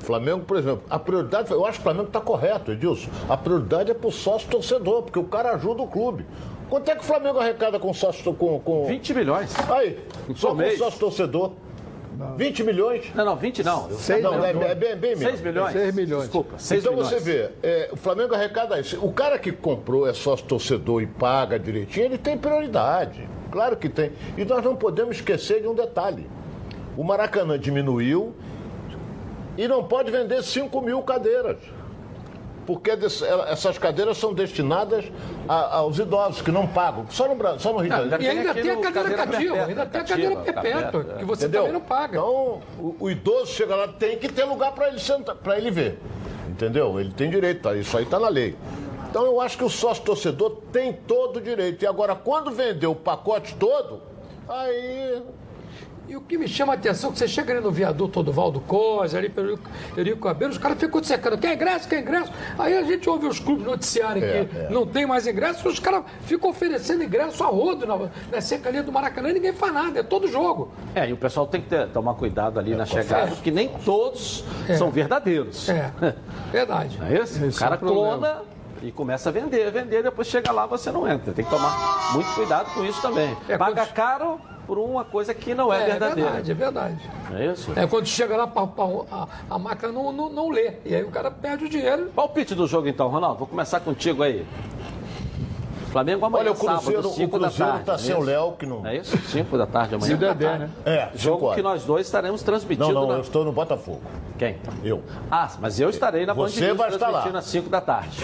Flamengo, 0.00 0.44
por 0.44 0.56
exemplo, 0.56 0.82
a 0.88 0.98
prioridade, 0.98 1.50
eu 1.50 1.66
acho 1.66 1.74
que 1.74 1.80
o 1.80 1.82
Flamengo 1.82 2.06
está 2.06 2.20
correto, 2.20 2.72
Edilson. 2.72 3.10
A 3.28 3.36
prioridade 3.36 3.90
é 3.90 3.94
para 3.94 4.08
o 4.08 4.12
sócio 4.12 4.48
torcedor, 4.48 5.02
porque 5.02 5.18
o 5.18 5.24
cara 5.24 5.52
ajuda 5.52 5.82
o 5.82 5.88
clube. 5.88 6.24
Quanto 6.70 6.88
é 6.90 6.94
que 6.94 7.00
o 7.00 7.04
Flamengo 7.04 7.38
arrecada 7.38 7.78
com 7.78 7.92
sócio 7.92 8.32
com, 8.34 8.60
com... 8.60 8.86
20 8.86 9.14
milhões. 9.14 9.54
Aí, 9.70 9.98
só 10.36 10.54
com 10.54 10.70
sócio 10.76 11.00
torcedor. 11.00 11.52
20 12.36 12.64
milhões? 12.64 13.14
Não, 13.14 13.24
não, 13.24 13.36
20 13.36 13.62
não. 13.62 13.90
Seis 13.90 14.22
não, 14.22 14.44
é, 14.44 14.50
é 14.50 14.74
bem, 14.74 14.96
bem 14.96 15.16
menos. 15.16 15.38
6 15.38 15.40
milhões? 15.40 15.72
6 15.72 15.94
milhões. 15.94 16.22
Desculpa, 16.24 16.58
6 16.58 16.80
então 16.80 16.92
milhões. 16.94 17.12
você 17.12 17.20
vê, 17.20 17.50
é, 17.62 17.88
o 17.92 17.96
Flamengo 17.96 18.34
arrecada 18.34 18.78
isso. 18.80 18.98
O 19.04 19.12
cara 19.12 19.38
que 19.38 19.52
comprou 19.52 20.08
é 20.08 20.12
sócio 20.12 20.44
torcedor 20.46 21.02
e 21.02 21.06
paga 21.06 21.58
direitinho, 21.58 22.06
ele 22.06 22.18
tem 22.18 22.36
prioridade. 22.36 23.28
Claro 23.52 23.76
que 23.76 23.88
tem. 23.88 24.12
E 24.36 24.44
nós 24.44 24.64
não 24.64 24.74
podemos 24.74 25.16
esquecer 25.16 25.62
de 25.62 25.68
um 25.68 25.74
detalhe. 25.74 26.26
O 26.96 27.04
Maracanã 27.04 27.58
diminuiu 27.58 28.34
e 29.56 29.68
não 29.68 29.84
pode 29.84 30.10
vender 30.10 30.42
5 30.42 30.80
mil 30.80 31.00
cadeiras. 31.02 31.58
Porque 32.68 32.90
ela- 32.90 33.48
essas 33.48 33.78
cadeiras 33.78 34.18
são 34.18 34.34
destinadas 34.34 35.06
a- 35.48 35.76
aos 35.78 35.98
idosos 35.98 36.42
que 36.42 36.50
não 36.50 36.66
pagam. 36.66 37.06
Só 37.08 37.26
no, 37.26 37.34
Brasil, 37.34 37.60
só 37.60 37.72
no 37.72 37.78
Rio 37.78 37.88
de 37.90 37.96
Janeiro. 37.96 38.22
E 38.22 38.28
ainda 38.28 38.52
tem 38.52 38.70
a 38.70 38.76
cadeira 38.76 39.14
cativa, 39.14 39.54
ainda 39.64 39.86
tem 39.86 40.00
a 40.02 40.04
cadeira 40.04 40.36
perpétua, 40.36 41.04
que 41.18 41.24
você 41.24 41.44
Entendeu? 41.46 41.62
também 41.62 41.72
não 41.72 41.80
paga. 41.80 42.18
Então, 42.18 42.60
o, 42.78 42.96
o 43.00 43.10
idoso 43.10 43.52
chega 43.54 43.74
lá, 43.74 43.88
tem 43.88 44.18
que 44.18 44.28
ter 44.28 44.44
lugar 44.44 44.72
para 44.72 44.88
ele 44.88 44.98
sentar, 45.00 45.34
para 45.36 45.56
ele 45.56 45.70
ver. 45.70 45.98
Entendeu? 46.46 47.00
Ele 47.00 47.10
tem 47.10 47.30
direito, 47.30 47.62
tá? 47.62 47.74
isso 47.74 47.96
aí 47.96 48.04
está 48.04 48.20
na 48.20 48.28
lei. 48.28 48.54
Então 49.08 49.24
eu 49.24 49.40
acho 49.40 49.56
que 49.56 49.64
o 49.64 49.70
sócio 49.70 50.04
torcedor 50.04 50.58
tem 50.70 50.92
todo 50.92 51.38
o 51.38 51.40
direito. 51.40 51.82
E 51.82 51.86
agora, 51.86 52.14
quando 52.14 52.50
vender 52.50 52.86
o 52.86 52.94
pacote 52.94 53.54
todo, 53.54 54.02
aí. 54.46 55.22
E 56.08 56.16
o 56.16 56.22
que 56.22 56.38
me 56.38 56.48
chama 56.48 56.72
a 56.72 56.76
atenção 56.76 57.10
é 57.10 57.12
que 57.12 57.18
você 57.18 57.28
chega 57.28 57.52
ali 57.52 57.60
no 57.62 57.70
viaduto 57.70 58.22
do 58.22 58.32
Valdo 58.32 58.60
Costa, 58.60 59.18
ali 59.18 59.28
pelo 59.28 59.58
Eurico 59.94 60.20
Cabelo, 60.22 60.50
os 60.50 60.56
caras 60.56 60.78
ficam 60.78 61.02
secando, 61.04 61.36
quer 61.36 61.54
ingresso, 61.54 61.86
quer 61.86 62.00
ingresso? 62.00 62.32
Aí 62.58 62.76
a 62.78 62.82
gente 62.82 63.08
ouve 63.10 63.26
os 63.26 63.38
clubes 63.38 63.66
noticiarem 63.66 64.22
É, 64.24 64.44
que 64.46 64.56
é. 64.56 64.68
não 64.70 64.86
tem 64.86 65.04
mais 65.06 65.26
ingresso, 65.26 65.68
os 65.68 65.78
caras 65.78 66.04
ficam 66.22 66.48
oferecendo 66.48 67.04
ingresso 67.04 67.44
a 67.44 67.48
rodo 67.48 67.86
na, 67.86 68.08
na 68.32 68.40
cercania 68.40 68.82
do 68.82 68.90
Maracanã 68.90 69.28
e 69.28 69.34
ninguém 69.34 69.52
faz 69.52 69.72
nada, 69.74 70.00
é 70.00 70.02
todo 70.02 70.26
jogo. 70.26 70.70
É, 70.94 71.06
e 71.08 71.12
o 71.12 71.16
pessoal 71.18 71.46
tem 71.46 71.60
que 71.60 71.68
ter- 71.68 71.88
tomar 71.88 72.14
cuidado 72.14 72.58
ali 72.58 72.74
na 72.74 72.86
chegada, 72.86 73.32
porque 73.32 73.50
nem 73.50 73.68
todos 73.84 74.44
É. 74.66 74.74
são 74.76 74.90
verdadeiros. 74.90 75.68
É, 75.68 75.92
verdade. 76.50 76.96
Não 76.98 77.06
é 77.06 77.20
isso? 77.22 77.44
O 77.44 77.46
Esse 77.48 77.58
cara 77.58 77.74
é 77.74 77.76
o 77.76 77.78
problema. 77.80 78.16
clona 78.16 78.42
e 78.82 78.90
começa 78.92 79.28
a 79.28 79.32
vender, 79.32 79.70
vender, 79.70 80.02
depois 80.02 80.28
chega 80.28 80.50
lá 80.52 80.66
você 80.66 80.90
não 80.90 81.06
entra. 81.08 81.32
Tem 81.32 81.44
que 81.44 81.50
tomar 81.50 82.12
muito 82.12 82.32
cuidado 82.34 82.72
com 82.74 82.84
isso 82.84 83.00
também. 83.02 83.36
Paga 83.58 83.86
caro 83.86 84.40
por 84.66 84.78
uma 84.78 85.02
coisa 85.04 85.32
que 85.32 85.54
não 85.54 85.72
é, 85.72 85.78
É, 85.78 85.82
é 85.82 85.86
verdadeira. 85.86 86.30
verdade, 86.30 86.50
é 86.50 86.54
verdade. 86.54 87.10
É 87.34 87.46
isso? 87.52 87.72
É 87.74 87.86
quando 87.86 88.06
chega 88.06 88.36
lá, 88.36 88.46
pra- 88.46 88.68
a, 89.10 89.26
a 89.50 89.58
máquina 89.58 89.90
não, 89.92 90.12
não, 90.12 90.28
não 90.28 90.48
lê. 90.50 90.74
E 90.84 90.94
aí 90.94 91.02
o 91.02 91.10
cara 91.10 91.30
perde 91.30 91.64
o 91.64 91.68
dinheiro. 91.68 92.10
Palpite 92.14 92.54
do 92.54 92.66
jogo 92.66 92.86
então, 92.88 93.08
Ronaldo. 93.08 93.38
Vou 93.38 93.48
começar 93.48 93.80
contigo 93.80 94.22
aí. 94.22 94.46
Flamengo 95.90 96.26
amanhã, 96.26 96.42
Olha, 96.44 96.52
o 96.52 96.54
Cruzeiro, 96.54 97.02
sábado, 97.02 97.08
5 97.14 97.36
o 97.36 97.40
Cruzeiro 97.40 97.58
da 97.58 97.72
tarde. 97.72 97.84
tá 97.84 97.94
é 97.94 97.98
sem 97.98 98.14
o? 98.14 98.20
Léo, 98.20 98.52
que 98.52 98.66
não. 98.66 98.86
É 98.86 98.96
isso? 98.96 99.16
5 99.16 99.56
da 99.58 99.66
tarde 99.66 99.94
amanhã. 99.94 100.08
Cinco 100.10 100.20
da 100.20 100.34
tarde, 100.34 100.58
né? 100.64 100.70
É, 100.84 101.08
Jogo 101.14 101.46
horas. 101.46 101.56
que 101.56 101.62
nós 101.62 101.84
dois 101.84 102.06
estaremos 102.06 102.42
transmitindo. 102.42 102.92
Não, 102.92 103.00
não, 103.02 103.08
na- 103.08 103.14
eu 103.14 103.20
estou 103.22 103.44
no 103.44 103.52
Botafogo. 103.52 104.00
Quem? 104.38 104.56
Eu. 104.84 105.02
Ah, 105.30 105.48
mas 105.60 105.80
eu 105.80 105.88
estarei 105.90 106.26
na 106.26 106.34
Band 106.34 106.48
Você 106.48 106.66
News 106.66 106.76
vai 106.76 106.90
estar 106.90 107.08
lá. 107.08 107.24
às 107.24 107.44
5 107.46 107.68
da 107.70 107.80
tarde. 107.80 108.18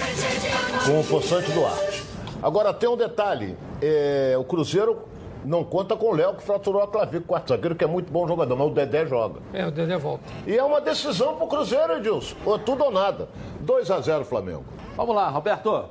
com 0.86 1.00
o 1.00 1.04
Poçante 1.04 1.50
Duarte. 1.52 2.04
Agora 2.42 2.72
tem 2.74 2.88
um 2.88 2.96
detalhe: 2.96 3.56
é, 3.82 4.34
o 4.38 4.44
Cruzeiro 4.44 4.98
não 5.44 5.64
conta 5.64 5.96
com 5.96 6.06
o 6.10 6.14
Léo, 6.14 6.34
que 6.34 6.42
fraturou 6.42 6.82
a 6.82 6.86
clavícula, 6.86 7.22
quarto 7.26 7.48
zagueiro, 7.48 7.74
que 7.74 7.84
é 7.84 7.86
muito 7.86 8.10
bom 8.12 8.26
jogador, 8.28 8.56
mas 8.56 8.66
o 8.66 8.70
Dedé 8.70 9.06
joga. 9.06 9.40
É, 9.52 9.66
o 9.66 9.70
Dedé 9.70 9.96
volta. 9.98 10.24
E 10.46 10.56
é 10.56 10.62
uma 10.62 10.80
decisão 10.80 11.36
pro 11.36 11.46
Cruzeiro, 11.46 11.94
Edilson. 11.94 12.34
Ou 12.44 12.58
tudo 12.58 12.84
ou 12.84 12.90
nada. 12.90 13.28
2 13.60 13.90
a 13.90 14.00
0 14.00 14.24
Flamengo. 14.24 14.64
Vamos 14.96 15.14
lá, 15.16 15.28
Roberto. 15.28 15.84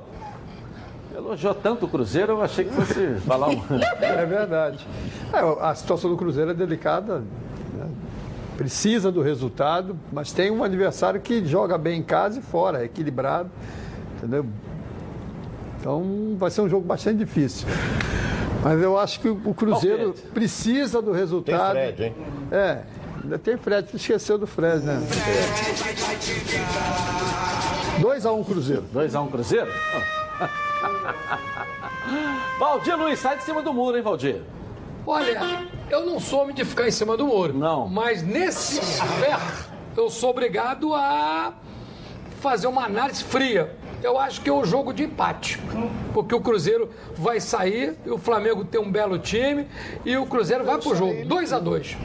Elogiou 1.14 1.54
tanto 1.54 1.86
o 1.86 1.88
Cruzeiro, 1.88 2.32
eu 2.32 2.42
achei 2.42 2.64
que 2.64 2.72
fosse 2.72 3.14
falar 3.26 3.48
um. 3.48 3.62
É 4.00 4.26
verdade. 4.26 4.86
É, 5.32 5.38
a 5.66 5.74
situação 5.74 6.10
do 6.10 6.16
Cruzeiro 6.16 6.50
é 6.50 6.54
delicada. 6.54 7.22
né? 7.74 7.88
Precisa 8.56 9.12
do 9.12 9.22
resultado, 9.22 9.96
mas 10.12 10.32
tem 10.32 10.50
um 10.50 10.64
adversário 10.64 11.20
que 11.20 11.44
joga 11.44 11.78
bem 11.78 12.00
em 12.00 12.02
casa 12.02 12.40
e 12.40 12.42
fora, 12.42 12.82
é 12.82 12.84
equilibrado. 12.86 13.50
Entendeu? 14.16 14.46
Então 15.78 16.36
vai 16.38 16.50
ser 16.50 16.62
um 16.62 16.68
jogo 16.68 16.84
bastante 16.86 17.18
difícil. 17.18 17.68
Mas 18.62 18.80
eu 18.80 18.98
acho 18.98 19.20
que 19.20 19.28
o 19.28 19.54
Cruzeiro 19.54 20.14
precisa 20.32 21.02
do 21.02 21.12
resultado. 21.12 21.74
Tem 21.74 21.92
Fred, 21.92 22.02
hein? 22.04 22.14
É, 22.50 22.78
ainda 23.22 23.38
tem 23.38 23.56
Fred, 23.56 23.88
esqueceu 23.94 24.38
do 24.38 24.46
Fred, 24.46 24.84
né? 24.84 25.00
2x1 28.00 28.44
Cruzeiro. 28.44 28.84
2x1 28.94 29.30
Cruzeiro? 29.30 29.70
Valdir 32.58 32.96
Luiz, 32.96 33.18
sai 33.18 33.36
de 33.36 33.44
cima 33.44 33.62
do 33.62 33.72
muro, 33.72 33.96
hein, 33.96 34.02
Valdir? 34.02 34.42
Olha, 35.06 35.68
eu 35.90 36.06
não 36.06 36.18
sou 36.18 36.42
homem 36.42 36.54
de 36.54 36.64
ficar 36.64 36.88
em 36.88 36.90
cima 36.90 37.16
do 37.16 37.26
muro. 37.26 37.52
Não. 37.52 37.86
Mas 37.88 38.22
nesse 38.22 38.78
aspecto, 38.80 39.70
eu 39.96 40.08
sou 40.08 40.30
obrigado 40.30 40.94
a 40.94 41.52
fazer 42.40 42.66
uma 42.66 42.84
análise 42.84 43.22
fria. 43.22 43.76
Eu 44.02 44.18
acho 44.18 44.40
que 44.42 44.50
é 44.50 44.52
um 44.52 44.64
jogo 44.64 44.92
de 44.92 45.04
empate. 45.04 45.58
Porque 46.12 46.34
o 46.34 46.40
Cruzeiro 46.40 46.90
vai 47.16 47.40
sair, 47.40 47.96
e 48.04 48.10
o 48.10 48.18
Flamengo 48.18 48.64
tem 48.64 48.80
um 48.80 48.90
belo 48.90 49.18
time, 49.18 49.66
e 50.04 50.16
o 50.16 50.26
Cruzeiro 50.26 50.64
vai 50.64 50.78
pro 50.78 50.94
jogo. 50.94 51.24
2 51.24 51.52
a 51.52 51.58
2 51.58 51.86
Esse 51.86 51.96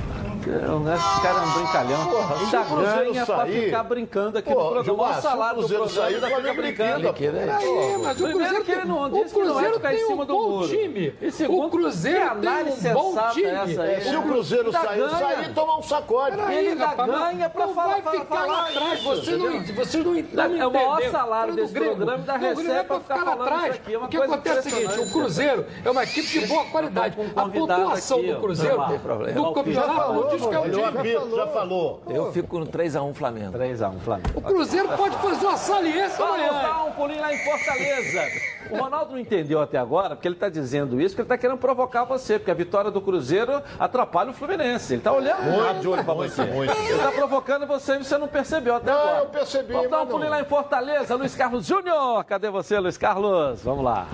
cara 0.43 1.39
é 1.39 1.41
um 1.41 1.51
brincalhão. 1.53 2.05
Porra, 2.07 2.35
se 2.37 2.43
Ainda 2.43 2.61
o 2.61 2.65
Cruzeiro 2.65 3.11
ganha 3.13 3.25
pra 3.25 3.35
sair- 3.37 3.65
ficar 3.65 3.83
brincando 3.83 4.37
aqui 4.37 4.53
Pô, 4.53 4.63
no 4.63 4.69
programa. 4.71 5.03
Olha 5.03 5.17
o 5.17 5.21
salário 5.21 5.61
do 5.61 5.67
Cruzeiro 5.67 6.03
ainda 6.05 6.27
o 6.27 6.35
fica 6.41 6.53
brincando. 6.53 6.99
liquida, 7.07 7.31
Liquida, 7.39 7.57
Aí, 7.57 7.97
mas 8.03 8.21
o 8.21 8.27
Cruzeiro, 8.29 8.63
que 8.63 8.71
ele 8.71 8.85
não 8.85 9.01
o 9.03 9.09
disse 9.09 9.33
que 9.33 9.39
não 9.39 9.45
Cruzeiro 9.47 9.73
ficar 9.75 9.93
em 9.93 9.97
tem 9.97 10.07
cima 10.07 10.23
um 10.23 10.25
do 10.25 10.33
bom 10.33 10.49
muro. 10.49 10.67
time. 10.67 11.15
E 11.21 11.31
segundo, 11.31 11.65
o 11.65 11.69
Cruzeiro 11.69 12.29
tem 12.41 12.91
um 12.91 12.93
bom 12.93 13.29
time. 13.33 13.45
essa 13.49 13.81
aí? 13.81 14.01
Se 14.01 14.15
o 14.15 14.21
Cruzeiro 14.23 14.65
Ainda 14.67 14.79
sair, 14.81 14.97
ganha. 14.99 15.09
sair, 15.19 15.53
toma 15.53 15.77
um 15.77 15.83
sacode. 15.83 16.37
Ele 16.39 16.69
ainda 16.69 16.87
ganha 16.95 17.49
pra 17.49 17.65
não 17.67 17.73
falar- 17.73 17.87
vai 17.93 18.01
falar- 18.01 18.19
ficar 18.19 18.45
lá 18.45 18.61
atrás. 18.67 19.03
Você 19.03 19.31
não, 19.37 19.55
entendeu? 19.55 19.85
você 19.85 19.97
não, 19.97 20.13
não 20.13 20.59
É 20.59 20.67
o 20.67 20.71
maior 20.73 21.01
salário 21.11 21.53
desse 21.55 21.73
programa 21.73 22.17
da 22.19 22.37
Receita 22.37 22.71
é 22.73 22.83
pra 22.83 22.99
ficar 22.99 23.23
lá 23.23 23.33
atrás. 23.33 23.63
isso 23.63 23.81
aqui, 23.81 23.93
é 23.93 23.97
uma 23.97 24.07
o 24.07 24.09
que 24.09 24.17
coisa 24.17 24.33
acontece 24.33 24.57
é 24.57 24.61
o 24.71 24.75
seguinte, 24.91 24.99
o. 24.99 25.11
Cruzeiro 25.11 25.65
é 25.83 25.89
uma 25.91 26.03
equipe 26.03 26.27
de 26.27 26.47
boa 26.47 26.65
qualidade. 26.65 27.15
um 27.19 27.39
A 27.39 27.49
pontuação 27.49 28.21
do 28.23 28.35
Cruzeiro, 28.39 28.77
tem 28.77 29.33
do 29.33 29.53
campeonato, 29.53 30.28
não 30.29 30.37
diz 30.37 30.47
que 30.47 30.55
é 30.55 30.59
o 30.59 31.23
time. 31.23 31.35
Já 31.35 31.47
falou. 31.47 32.01
Eu 32.07 32.31
fico 32.31 32.59
no 32.59 32.67
3x1 32.67 33.13
Flamengo. 33.13 33.57
3x1 33.57 33.99
Flamengo. 33.99 34.29
O 34.35 34.41
Cruzeiro 34.41 34.87
pode 34.89 35.15
fazer 35.17 35.45
uma 35.45 35.57
saliência 35.57 36.17
Vamos 36.17 36.33
amanhã. 36.45 36.61
dar 36.61 36.83
um 36.85 36.91
pulinho 36.91 37.21
lá 37.21 37.33
em 37.33 37.37
Fortaleza. 37.37 38.21
O 38.69 38.77
Ronaldo 38.77 39.11
não 39.13 39.19
entendeu 39.19 39.59
até 39.61 39.77
agora, 39.77 40.15
porque 40.15 40.27
ele 40.27 40.35
está 40.35 40.49
dizendo 40.49 40.99
isso, 41.01 41.15
porque 41.15 41.21
ele 41.21 41.25
está 41.25 41.37
querendo 41.37 41.57
provocar 41.57 42.03
você, 42.03 42.37
porque 42.37 42.51
a 42.51 42.53
vitória 42.55 42.91
do 42.91 43.01
Cruzeiro 43.01 43.61
atrapalha 43.79 44.29
o 44.29 44.33
Fluminense. 44.33 44.93
Ele 44.93 44.99
está 44.99 45.11
olhando 45.11 45.41
muito 45.43 45.79
de 45.81 45.87
olho 45.87 46.03
para 46.03 46.13
você. 46.13 46.43
muito. 46.45 46.71
Ele 46.71 46.93
está 46.93 47.11
provocando 47.11 47.65
você 47.65 47.95
e 47.95 48.03
você 48.03 48.17
não 48.17 48.27
percebeu 48.27 48.75
até 48.75 48.91
Não, 48.91 48.99
agora. 48.99 49.17
eu 49.19 49.25
percebi, 49.27 49.73
Vamos 49.73 49.89
dar 49.89 49.97
um 49.97 49.99
não. 50.05 50.07
pulinho 50.11 50.29
lá 50.29 50.41
em 50.41 50.45
Fortaleza. 50.45 51.15
Luiz 51.15 51.35
Carlos 51.35 51.65
Júnior. 51.65 52.23
Cadê 52.25 52.49
você, 52.49 52.77
Luiz 52.79 52.97
Carlos? 52.97 53.61
Vamos 53.63 53.83
lá. 53.83 54.07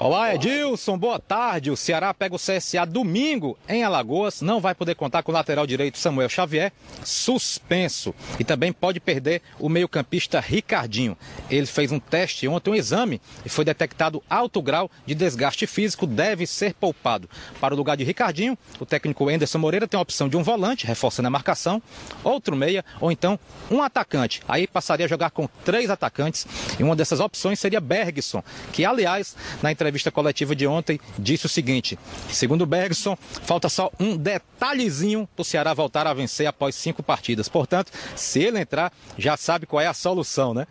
Olá, 0.00 0.32
Edilson, 0.32 0.96
boa 0.96 1.18
tarde. 1.18 1.72
O 1.72 1.76
Ceará 1.76 2.14
pega 2.14 2.32
o 2.32 2.38
CSA 2.38 2.86
domingo 2.86 3.58
em 3.68 3.82
Alagoas. 3.82 4.40
Não 4.40 4.60
vai 4.60 4.72
poder 4.72 4.94
contar 4.94 5.24
com 5.24 5.32
o 5.32 5.34
lateral 5.34 5.66
direito 5.66 5.98
Samuel 5.98 6.28
Xavier, 6.28 6.72
suspenso. 7.04 8.14
E 8.38 8.44
também 8.44 8.72
pode 8.72 9.00
perder 9.00 9.42
o 9.58 9.68
meio-campista 9.68 10.38
Ricardinho. 10.38 11.18
Ele 11.50 11.66
fez 11.66 11.90
um 11.90 11.98
teste 11.98 12.46
ontem, 12.46 12.70
um 12.70 12.76
exame, 12.76 13.20
e 13.44 13.48
foi 13.48 13.64
detectado 13.64 14.22
alto 14.30 14.62
grau 14.62 14.88
de 15.04 15.16
desgaste 15.16 15.66
físico, 15.66 16.06
deve 16.06 16.46
ser 16.46 16.74
poupado. 16.74 17.28
Para 17.60 17.74
o 17.74 17.76
lugar 17.76 17.96
de 17.96 18.04
Ricardinho, 18.04 18.56
o 18.78 18.86
técnico 18.86 19.28
Anderson 19.28 19.58
Moreira 19.58 19.88
tem 19.88 19.98
a 19.98 20.02
opção 20.02 20.28
de 20.28 20.36
um 20.36 20.44
volante, 20.44 20.86
reforçando 20.86 21.26
a 21.26 21.30
marcação, 21.30 21.82
outro 22.22 22.54
meia, 22.54 22.84
ou 23.00 23.10
então 23.10 23.36
um 23.68 23.82
atacante. 23.82 24.42
Aí 24.46 24.68
passaria 24.68 25.06
a 25.06 25.08
jogar 25.08 25.30
com 25.30 25.48
três 25.64 25.90
atacantes, 25.90 26.46
e 26.78 26.84
uma 26.84 26.94
dessas 26.94 27.18
opções 27.18 27.58
seria 27.58 27.80
Bergson, 27.80 28.44
que, 28.72 28.84
aliás, 28.84 29.34
na 29.60 29.72
entrevista 29.72 29.87
entrevista 29.88 30.10
coletiva 30.10 30.54
de 30.54 30.66
ontem, 30.66 31.00
disse 31.18 31.46
o 31.46 31.48
seguinte: 31.48 31.98
segundo 32.30 32.66
Bergson, 32.66 33.16
falta 33.42 33.68
só 33.68 33.90
um 33.98 34.16
detalhezinho 34.16 35.28
para 35.34 35.42
o 35.42 35.44
Ceará 35.44 35.72
voltar 35.74 36.06
a 36.06 36.14
vencer 36.14 36.46
após 36.46 36.74
cinco 36.74 37.02
partidas. 37.02 37.48
Portanto, 37.48 37.90
se 38.14 38.40
ele 38.40 38.60
entrar, 38.60 38.92
já 39.16 39.36
sabe 39.36 39.66
qual 39.66 39.80
é 39.80 39.86
a 39.86 39.94
solução, 39.94 40.52
né? 40.52 40.66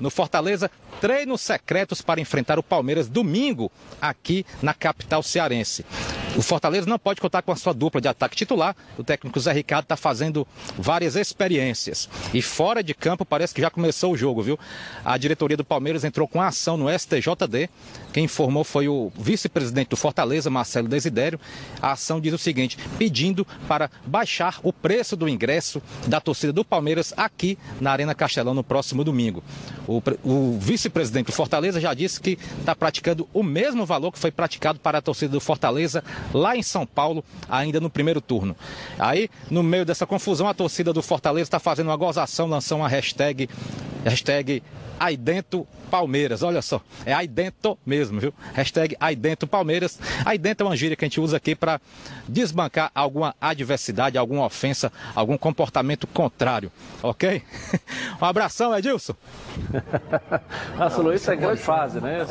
No 0.00 0.10
Fortaleza, 0.10 0.70
treinos 1.00 1.40
secretos 1.40 2.00
para 2.00 2.20
enfrentar 2.20 2.58
o 2.58 2.62
Palmeiras 2.62 3.08
domingo 3.08 3.70
aqui 4.00 4.46
na 4.62 4.72
capital 4.72 5.22
cearense. 5.22 5.84
O 6.36 6.42
Fortaleza 6.42 6.88
não 6.88 6.98
pode 6.98 7.20
contar 7.20 7.42
com 7.42 7.50
a 7.50 7.56
sua 7.56 7.74
dupla 7.74 8.00
de 8.00 8.06
ataque 8.06 8.36
titular. 8.36 8.76
O 8.96 9.02
técnico 9.02 9.40
Zé 9.40 9.52
Ricardo 9.52 9.84
está 9.84 9.96
fazendo 9.96 10.46
várias 10.78 11.16
experiências. 11.16 12.08
E 12.32 12.40
fora 12.40 12.84
de 12.84 12.94
campo 12.94 13.24
parece 13.24 13.52
que 13.52 13.60
já 13.60 13.68
começou 13.68 14.12
o 14.12 14.16
jogo, 14.16 14.40
viu? 14.40 14.58
A 15.04 15.18
diretoria 15.18 15.56
do 15.56 15.64
Palmeiras 15.64 16.04
entrou 16.04 16.28
com 16.28 16.40
a 16.40 16.46
ação 16.46 16.76
no 16.76 16.86
STJD. 16.88 17.68
Quem 18.12 18.24
informou 18.24 18.62
foi 18.62 18.86
o 18.86 19.10
vice-presidente 19.18 19.88
do 19.88 19.96
Fortaleza, 19.96 20.48
Marcelo 20.48 20.88
Desidério. 20.88 21.38
A 21.82 21.92
ação 21.92 22.20
diz 22.20 22.32
o 22.32 22.38
seguinte: 22.38 22.78
pedindo 22.96 23.46
para 23.66 23.90
baixar 24.06 24.60
o 24.62 24.72
preço 24.72 25.16
do 25.16 25.28
ingresso 25.28 25.82
da 26.06 26.20
torcida 26.20 26.52
do 26.52 26.64
Palmeiras 26.64 27.12
aqui 27.16 27.58
na 27.80 27.90
Arena 27.90 28.14
Castelão 28.14 28.54
no 28.54 28.62
próximo 28.62 29.02
domingo. 29.02 29.42
O, 29.86 30.00
o 30.22 30.58
vice-presidente 30.60 31.26
do 31.26 31.32
Fortaleza 31.32 31.80
já 31.80 31.92
disse 31.92 32.20
que 32.20 32.38
está 32.60 32.74
praticando 32.74 33.28
o 33.32 33.42
mesmo 33.42 33.84
valor 33.84 34.12
que 34.12 34.18
foi 34.18 34.30
praticado 34.30 34.78
para 34.78 34.98
a 34.98 35.02
torcida 35.02 35.32
do 35.32 35.40
Fortaleza 35.40 36.04
lá 36.32 36.56
em 36.56 36.62
São 36.62 36.86
Paulo, 36.86 37.24
ainda 37.48 37.80
no 37.80 37.90
primeiro 37.90 38.20
turno. 38.20 38.56
Aí, 38.98 39.28
no 39.50 39.62
meio 39.62 39.84
dessa 39.84 40.06
confusão, 40.06 40.48
a 40.48 40.54
torcida 40.54 40.92
do 40.92 41.02
Fortaleza 41.02 41.44
está 41.44 41.58
fazendo 41.58 41.88
uma 41.88 41.96
gozação, 41.96 42.46
lançou 42.46 42.78
uma 42.78 42.88
hashtag, 42.88 43.48
hashtag 44.04 44.62
aí 45.00 45.16
dentro 45.16 45.66
Palmeiras, 45.90 46.42
olha 46.42 46.62
só, 46.62 46.80
é 47.04 47.12
aí 47.12 47.26
dentro 47.26 47.76
mesmo, 47.84 48.20
viu? 48.20 48.32
Hashtag 48.52 48.96
aí 49.00 49.16
dentro 49.16 49.48
Palmeiras. 49.48 49.98
Aí 50.24 50.38
dentro 50.38 50.64
é 50.64 50.70
uma 50.70 50.76
gíria 50.76 50.94
que 50.94 51.04
a 51.04 51.08
gente 51.08 51.20
usa 51.20 51.38
aqui 51.38 51.56
para 51.56 51.80
desbancar 52.28 52.92
alguma 52.94 53.34
adversidade, 53.40 54.16
alguma 54.16 54.44
ofensa, 54.44 54.92
algum 55.14 55.36
comportamento 55.36 56.06
contrário, 56.06 56.70
ok? 57.02 57.42
Um 58.20 58.24
abração, 58.26 58.76
Edilson. 58.76 59.14
Nossa, 60.76 61.00
Luiz 61.00 61.26
é 61.26 61.34
grande 61.34 61.62
fase, 61.62 62.00
né? 62.00 62.26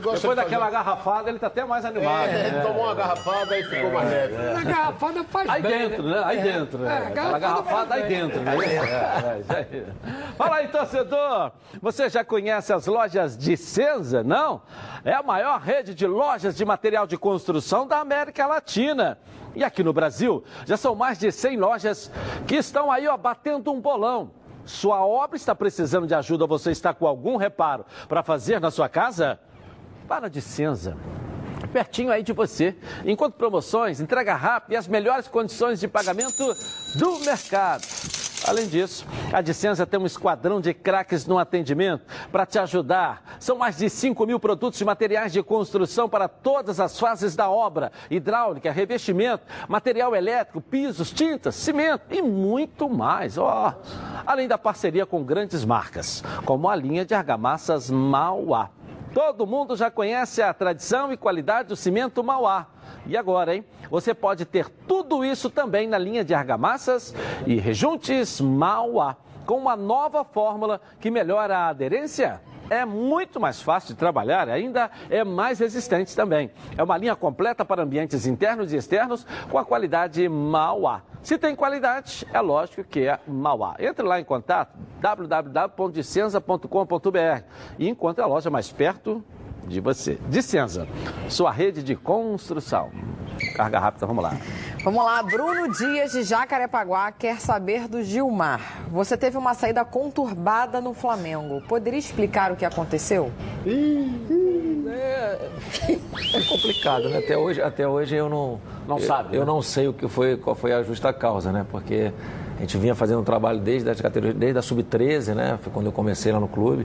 Depois 0.00 0.20
de 0.20 0.34
daquela 0.34 0.64
fazer- 0.66 0.76
garrafada, 0.76 1.28
ele 1.30 1.38
tá 1.38 1.46
até 1.48 1.64
mais 1.64 1.84
animado. 1.84 2.28
É, 2.28 2.50
né? 2.50 2.60
tomou 2.60 2.84
uma 2.84 2.94
garrafada 2.94 3.58
e 3.58 3.64
ficou 3.64 3.90
mais 3.92 4.10
leve. 4.10 4.36
A 4.36 4.64
garrafada 4.64 5.24
faz 5.24 5.48
Aí 5.48 5.62
bem. 5.62 5.88
dentro, 5.88 6.02
né? 6.04 6.22
Aí 6.24 6.42
dentro, 6.42 6.78
né? 6.78 7.02
É, 7.02 7.06
Aquela 7.08 7.38
garrafada 7.38 7.94
aí 7.94 8.02
dentro, 8.08 8.40
né? 8.40 8.56
É, 8.56 9.52
é. 9.52 9.84
Fala 10.36 10.56
aí, 10.56 10.68
torcedor! 10.68 11.52
Você 11.80 12.08
já 12.08 12.24
conhece 12.24 12.72
as 12.72 12.86
lojas 12.86 13.36
de 13.36 13.56
Senza? 13.56 14.22
Não? 14.22 14.62
É 15.04 15.12
a 15.14 15.22
maior 15.22 15.60
rede 15.60 15.94
de 15.94 16.06
lojas 16.06 16.56
de 16.56 16.64
material 16.64 17.06
de 17.06 17.16
construção 17.16 17.86
da 17.86 17.98
América 17.98 18.46
Latina. 18.46 19.18
E 19.54 19.64
aqui 19.64 19.82
no 19.82 19.92
Brasil, 19.92 20.44
já 20.66 20.76
são 20.76 20.94
mais 20.94 21.18
de 21.18 21.32
100 21.32 21.56
lojas 21.56 22.12
que 22.46 22.56
estão 22.56 22.92
aí, 22.92 23.08
ó, 23.08 23.16
batendo 23.16 23.72
um 23.72 23.80
bolão. 23.80 24.30
Sua 24.64 25.04
obra 25.04 25.36
está 25.36 25.54
precisando 25.54 26.06
de 26.06 26.14
ajuda, 26.14 26.46
você 26.46 26.70
está 26.70 26.92
com 26.92 27.06
algum 27.06 27.36
reparo 27.36 27.86
para 28.06 28.22
fazer 28.22 28.60
na 28.60 28.70
sua 28.70 28.88
casa? 28.88 29.40
Para 30.08 30.28
de 30.28 30.40
Senza 30.40 30.96
pertinho 31.68 32.10
aí 32.10 32.22
de 32.22 32.32
você. 32.32 32.74
Enquanto 33.04 33.34
promoções, 33.34 34.00
entrega 34.00 34.34
rápida 34.34 34.74
e 34.74 34.76
as 34.76 34.88
melhores 34.88 35.28
condições 35.28 35.78
de 35.78 35.86
pagamento 35.86 36.54
do 36.96 37.20
mercado. 37.20 37.86
Além 38.46 38.68
disso, 38.68 39.04
a 39.32 39.40
Dicenza 39.40 39.84
tem 39.84 39.98
um 39.98 40.06
esquadrão 40.06 40.60
de 40.60 40.72
craques 40.72 41.26
no 41.26 41.38
atendimento 41.38 42.04
para 42.30 42.46
te 42.46 42.58
ajudar. 42.58 43.36
São 43.40 43.58
mais 43.58 43.76
de 43.76 43.90
5 43.90 44.24
mil 44.24 44.38
produtos 44.38 44.80
e 44.80 44.84
materiais 44.84 45.32
de 45.32 45.42
construção 45.42 46.08
para 46.08 46.28
todas 46.28 46.80
as 46.80 46.98
fases 46.98 47.34
da 47.34 47.50
obra: 47.50 47.92
hidráulica, 48.10 48.70
revestimento, 48.70 49.44
material 49.68 50.14
elétrico, 50.14 50.60
pisos, 50.60 51.10
tintas, 51.10 51.56
cimento 51.56 52.04
e 52.10 52.22
muito 52.22 52.88
mais. 52.88 53.36
Ó, 53.36 53.74
além 54.24 54.48
da 54.48 54.56
parceria 54.56 55.04
com 55.04 55.22
grandes 55.22 55.64
marcas, 55.64 56.22
como 56.44 56.68
a 56.68 56.76
linha 56.76 57.04
de 57.04 57.14
argamassas 57.14 57.90
Mauá. 57.90 58.70
Todo 59.12 59.46
mundo 59.46 59.76
já 59.76 59.90
conhece 59.90 60.42
a 60.42 60.52
tradição 60.52 61.12
e 61.12 61.16
qualidade 61.16 61.68
do 61.68 61.76
cimento 61.76 62.22
Mauá. 62.22 62.66
E 63.06 63.16
agora, 63.16 63.54
hein? 63.54 63.64
Você 63.90 64.12
pode 64.12 64.44
ter 64.44 64.68
tudo 64.86 65.24
isso 65.24 65.48
também 65.48 65.88
na 65.88 65.98
linha 65.98 66.24
de 66.24 66.34
argamassas 66.34 67.14
e 67.46 67.56
rejuntes 67.56 68.40
Mauá, 68.40 69.16
com 69.46 69.56
uma 69.56 69.76
nova 69.76 70.24
fórmula 70.24 70.80
que 71.00 71.10
melhora 71.10 71.56
a 71.56 71.68
aderência. 71.68 72.40
É 72.70 72.84
muito 72.84 73.40
mais 73.40 73.62
fácil 73.62 73.94
de 73.94 73.98
trabalhar, 73.98 74.46
ainda 74.46 74.90
é 75.08 75.24
mais 75.24 75.58
resistente 75.58 76.14
também. 76.14 76.50
É 76.76 76.82
uma 76.82 76.98
linha 76.98 77.16
completa 77.16 77.64
para 77.64 77.82
ambientes 77.82 78.26
internos 78.26 78.74
e 78.74 78.76
externos 78.76 79.26
com 79.50 79.56
a 79.56 79.64
qualidade 79.64 80.28
Mauá. 80.28 81.02
Se 81.22 81.36
tem 81.36 81.54
qualidade, 81.54 82.26
é 82.32 82.40
lógico 82.40 82.82
que 82.84 83.06
é 83.06 83.20
Mauá. 83.26 83.76
Entre 83.78 84.06
lá 84.06 84.18
em 84.20 84.24
contato 84.24 84.78
www.dicenza.com.br 85.00 87.42
e 87.78 87.86
encontre 87.88 88.22
a 88.22 88.26
loja 88.26 88.50
mais 88.50 88.72
perto 88.72 89.22
de 89.68 89.80
você. 89.80 90.18
Dicenza, 90.28 90.88
sua 91.28 91.50
rede 91.50 91.82
de 91.82 91.94
construção. 91.94 92.90
Carga 93.54 93.78
rápida, 93.78 94.06
vamos 94.06 94.22
lá. 94.24 94.36
Vamos 94.82 95.04
lá, 95.04 95.22
Bruno 95.22 95.72
Dias 95.72 96.12
de 96.12 96.22
Jacarepaguá 96.22 97.12
quer 97.12 97.40
saber 97.40 97.86
do 97.86 98.02
Gilmar. 98.02 98.82
Você 98.90 99.16
teve 99.16 99.36
uma 99.36 99.54
saída 99.54 99.84
conturbada 99.84 100.80
no 100.80 100.94
Flamengo. 100.94 101.60
Poderia 101.68 101.98
explicar 101.98 102.50
o 102.50 102.56
que 102.56 102.64
aconteceu? 102.64 103.30
É, 103.66 105.50
é 106.34 106.42
complicado, 106.48 107.08
né? 107.10 107.18
Até 107.18 107.36
hoje, 107.36 107.62
até 107.62 107.86
hoje 107.86 108.16
eu 108.16 108.28
não. 108.28 108.60
Não 108.86 108.98
eu, 108.98 109.06
sabe, 109.06 109.36
Eu 109.36 109.40
né? 109.40 109.46
não 109.46 109.60
sei 109.60 109.86
o 109.86 109.92
que 109.92 110.08
foi, 110.08 110.36
qual 110.36 110.56
foi 110.56 110.72
a 110.72 110.82
justa 110.82 111.12
causa, 111.12 111.52
né? 111.52 111.66
Porque 111.70 112.12
a 112.58 112.60
gente 112.62 112.76
vinha 112.76 112.94
fazendo 112.94 113.20
um 113.20 113.24
trabalho 113.24 113.60
desde 113.60 113.88
as 113.88 114.00
categorias, 114.00 114.36
desde 114.36 114.58
a 114.58 114.62
sub-13, 114.62 115.32
né? 115.32 115.58
Foi 115.62 115.72
quando 115.72 115.86
eu 115.86 115.92
comecei 115.92 116.32
lá 116.32 116.40
no 116.40 116.48
clube. 116.48 116.84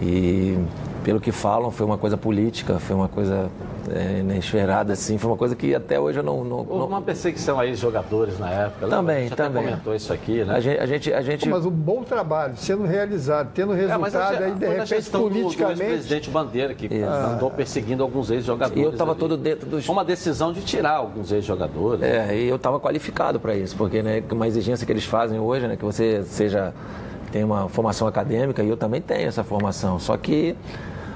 E 0.00 0.58
pelo 1.04 1.20
que 1.20 1.30
falam, 1.30 1.70
foi 1.70 1.84
uma 1.84 1.98
coisa 1.98 2.16
política, 2.16 2.78
foi 2.78 2.96
uma 2.96 3.08
coisa 3.08 3.50
é, 3.90 4.20
inesperada, 4.20 4.92
assim, 4.92 5.18
foi 5.18 5.30
uma 5.30 5.36
coisa 5.36 5.54
que 5.56 5.74
até 5.74 5.98
hoje 5.98 6.18
eu 6.18 6.22
não. 6.22 6.44
não, 6.44 6.56
Houve 6.58 6.70
não- 6.72 6.86
uma 6.86 7.02
perseguição 7.02 7.58
aí 7.60 7.70
de 7.72 7.76
jogadores 7.76 8.38
na 8.38 8.50
época. 8.50 8.86
Também, 8.88 9.16
a 9.16 9.20
gente 9.20 9.32
até 9.34 9.42
também. 9.44 9.64
comentou 9.64 9.94
isso 9.94 10.12
aqui, 10.12 10.44
né? 10.44 10.54
A 10.54 10.60
gente, 10.60 10.78
a 10.80 10.86
gente, 10.86 11.12
a 11.12 11.20
gente... 11.22 11.48
Mas 11.48 11.66
um 11.66 11.70
bom 11.70 12.02
trabalho 12.02 12.54
sendo 12.56 12.84
realizado, 12.84 13.50
tendo 13.54 13.72
É, 13.74 13.76
resultado, 13.86 14.42
a- 14.42 14.46
aí 14.46 14.52
de 14.54 14.66
repente 14.66 14.88
gestão 14.88 15.22
do- 15.22 15.28
do 15.30 15.40
politicamente. 15.42 15.80
ex-presidente 15.82 16.30
Bandeira, 16.30 16.74
que 16.74 16.86
Isso. 16.86 17.04
andou 17.04 17.50
perseguindo 17.50 18.02
alguns 18.02 18.30
ex-jogadores. 18.30 18.80
E 18.80 18.84
eu 18.84 18.90
estava 18.90 19.14
todo 19.14 19.36
dentro 19.36 19.68
dos. 19.68 19.88
Uma 19.88 20.04
decisão 20.04 20.52
de 20.52 20.62
tirar 20.62 20.92
alguns 20.96 21.30
ex-jogadores. 21.32 22.02
É, 22.02 22.34
e 22.36 22.48
eu 22.48 22.56
estava 22.56 22.78
qualificado 22.80 23.38
para 23.40 23.54
isso, 23.54 23.76
porque 23.76 24.02
né, 24.02 24.22
uma 24.30 24.46
exigência 24.46 24.84
que 24.86 24.92
eles 24.92 25.04
fazem 25.04 25.38
hoje, 25.38 25.66
né, 25.66 25.76
que 25.76 25.84
você 25.84 26.22
seja 26.24 26.72
tem 27.32 27.42
uma 27.42 27.68
formação 27.68 28.06
acadêmica 28.06 28.62
e 28.62 28.68
eu 28.68 28.76
também 28.76 29.00
tenho 29.00 29.26
essa 29.26 29.42
formação, 29.42 29.98
só 29.98 30.16
que 30.16 30.54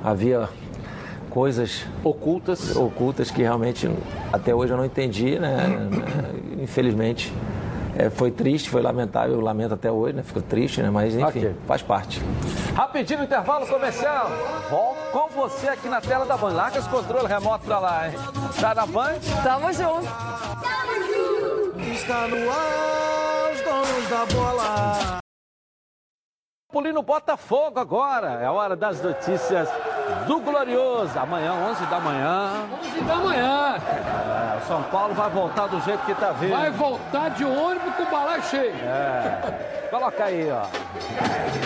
havia 0.02 0.48
coisas 1.28 1.84
ocultas 2.02 2.74
ocultas 2.76 3.30
que 3.30 3.42
realmente 3.42 3.88
até 4.32 4.54
hoje 4.54 4.72
eu 4.72 4.76
não 4.76 4.84
entendi, 4.84 5.38
né? 5.38 5.56
Infelizmente 6.60 7.32
é, 7.96 8.08
foi 8.10 8.30
triste, 8.30 8.70
foi 8.70 8.80
lamentável, 8.80 9.34
eu 9.34 9.40
lamento 9.40 9.74
até 9.74 9.90
hoje, 9.90 10.14
né? 10.14 10.22
Fico 10.22 10.40
triste, 10.40 10.80
né? 10.80 10.88
Mas 10.88 11.14
enfim, 11.14 11.24
Ok. 11.40 11.56
faz 11.66 11.82
parte. 11.82 12.22
Rapidinho, 12.74 13.24
intervalo 13.24 13.66
comercial. 13.66 14.30
Volto 14.70 14.98
com 15.10 15.28
você 15.30 15.68
aqui 15.68 15.88
na 15.88 16.00
tela 16.00 16.24
da 16.24 16.36
Van. 16.36 16.52
Larga 16.52 16.78
esse 16.78 16.88
controle 16.88 17.26
remoto 17.26 17.64
pra 17.64 17.80
lá, 17.80 18.08
hein? 18.08 18.14
Tá 18.60 18.72
na 18.72 18.84
Van? 18.84 19.14
Tamo 19.42 19.72
junto. 19.72 20.06
Está 21.92 22.28
no 22.28 22.50
ar, 22.50 23.52
os 23.52 23.60
donos 23.62 24.08
da 24.08 24.26
bola. 24.32 25.18
Pulinho 26.70 27.02
Botafogo 27.02 27.80
agora. 27.80 28.40
É 28.42 28.44
a 28.44 28.52
hora 28.52 28.76
das 28.76 29.02
notícias 29.02 29.68
do 30.26 30.40
Glorioso. 30.40 31.18
Amanhã, 31.18 31.52
11 31.52 31.86
da 31.86 32.00
manhã. 32.00 32.50
11 32.82 33.00
da 33.00 33.16
manhã. 33.16 33.76
É, 33.76 34.58
o 34.62 34.66
São 34.66 34.82
Paulo 34.84 35.14
vai 35.14 35.30
voltar 35.30 35.66
do 35.66 35.80
jeito 35.80 36.04
que 36.04 36.14
tá 36.14 36.32
vindo. 36.32 36.50
Vai 36.50 36.70
voltar 36.70 37.30
de 37.30 37.44
ônibus 37.44 37.94
com 37.94 38.02
o 38.02 38.10
balaio 38.10 38.42
cheio. 38.44 38.74
É. 38.74 39.78
Coloca 39.90 40.24
aí, 40.24 40.50
ó. 40.50 40.66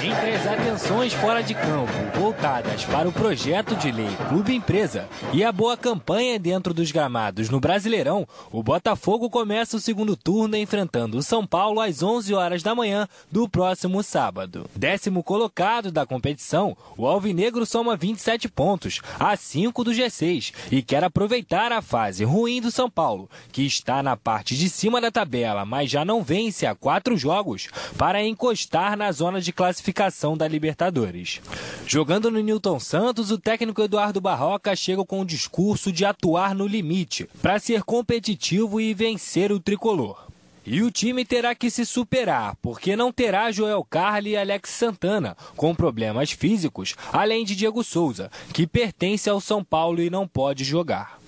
Entre 0.01 0.35
as 0.35 0.47
atenções 0.47 1.13
fora 1.13 1.43
de 1.43 1.55
campo, 1.55 1.93
voltadas 2.15 2.85
para 2.85 3.09
o 3.09 3.13
projeto 3.13 3.75
de 3.75 3.91
lei 3.91 4.11
Clube 4.29 4.55
Empresa 4.55 5.09
e 5.33 5.43
a 5.43 5.51
boa 5.51 5.77
campanha 5.77 6.39
dentro 6.39 6.73
dos 6.73 6.93
gramados 6.93 7.51
no 7.51 7.59
Brasileirão, 7.59 8.27
o 8.53 8.63
Botafogo 8.63 9.29
começa 9.29 9.77
o 9.77 9.81
segundo 9.81 10.17
turno 10.17 10.57
enfrentando 10.57 11.19
o 11.19 11.23
São 11.23 11.45
Paulo 11.45 11.81
às 11.81 12.01
11 12.01 12.33
horas 12.33 12.63
da 12.63 12.75
manhã 12.77 13.09
do 13.31 13.49
próximo 13.49 14.03
sábado. 14.05 14.71
Décimo 14.77 15.23
colocado 15.25 15.91
da 15.91 16.07
competição, 16.07 16.77
o 16.97 17.09
Alvinegro 17.09 17.67
soma 17.67 17.97
27 17.97 18.32
pontos, 18.49 19.01
a 19.19 19.37
5 19.37 19.85
do 19.85 19.91
G6, 19.91 20.53
e 20.71 20.83
quer 20.83 21.05
aproveitar 21.05 21.73
a 21.73 21.83
fase 21.83 22.25
ruim 22.25 22.61
do 22.61 22.71
São 22.71 22.91
Paulo, 22.91 23.29
que 23.51 23.63
está 23.63 24.03
na 24.03 24.17
parte 24.17 24.57
de 24.57 24.69
cima 24.69 25.01
da 25.01 25.11
tabela, 25.11 25.65
mas 25.65 25.91
já 25.91 26.05
não 26.05 26.23
vence 26.23 26.67
há 26.67 26.75
quatro 26.75 27.17
jogos, 27.17 27.69
para 27.97 28.25
encostar 28.25 28.97
na 28.97 29.13
zona 29.13 29.41
de 29.41 29.53
classificação 29.53 30.37
da 30.37 30.49
Libertadores. 30.49 31.41
Jogando 31.87 32.31
no 32.31 32.41
Newton 32.41 32.81
Santos, 32.81 33.31
o 33.31 33.39
técnico 33.39 33.83
Eduardo 33.83 34.21
Barroca 34.21 34.75
chega 34.75 35.05
com 35.05 35.21
o 35.21 35.27
discurso 35.27 35.93
de 35.93 36.05
atuar 36.05 36.55
no 36.55 36.67
limite, 36.67 37.29
para 37.41 37.59
ser 37.59 37.83
competitivo 37.83 38.81
e 38.81 38.95
vencer 38.95 39.53
o 39.53 39.61
tricolor. 39.61 40.32
E 40.65 40.83
o 40.83 40.91
time 40.91 41.25
terá 41.25 41.55
que 41.55 41.69
se 41.71 41.85
superar, 41.85 42.57
porque 42.63 42.95
não 42.95 43.11
terá 43.11 43.51
Joel 43.51 43.85
Carli 43.85 44.31
e 44.31 44.37
Alex 44.37 44.71
Santana, 44.71 45.37
com 45.57 45.75
problemas 45.75 46.31
físicos, 46.31 46.95
além 47.13 47.45
de 47.45 47.57
Diego 47.57 47.83
Souza, 47.83 48.31
que 48.55 48.67
pertence 48.67 49.29
ao 49.29 49.41
São 49.41 49.65
Paulo 49.65 50.01
e 50.01 50.09
não 50.09 50.27
pode 50.27 50.63
jogar. 50.63 51.19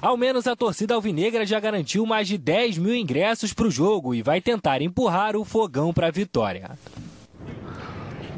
Ao 0.00 0.16
menos 0.16 0.46
a 0.46 0.56
torcida 0.56 0.94
alvinegra 0.94 1.44
já 1.44 1.60
garantiu 1.60 2.06
mais 2.06 2.26
de 2.26 2.38
10 2.38 2.78
mil 2.78 2.94
ingressos 2.94 3.52
para 3.52 3.66
o 3.66 3.70
jogo 3.70 4.14
e 4.14 4.22
vai 4.22 4.40
tentar 4.40 4.80
empurrar 4.80 5.36
o 5.36 5.44
fogão 5.44 5.92
para 5.92 6.06
a 6.06 6.10
vitória. 6.10 6.70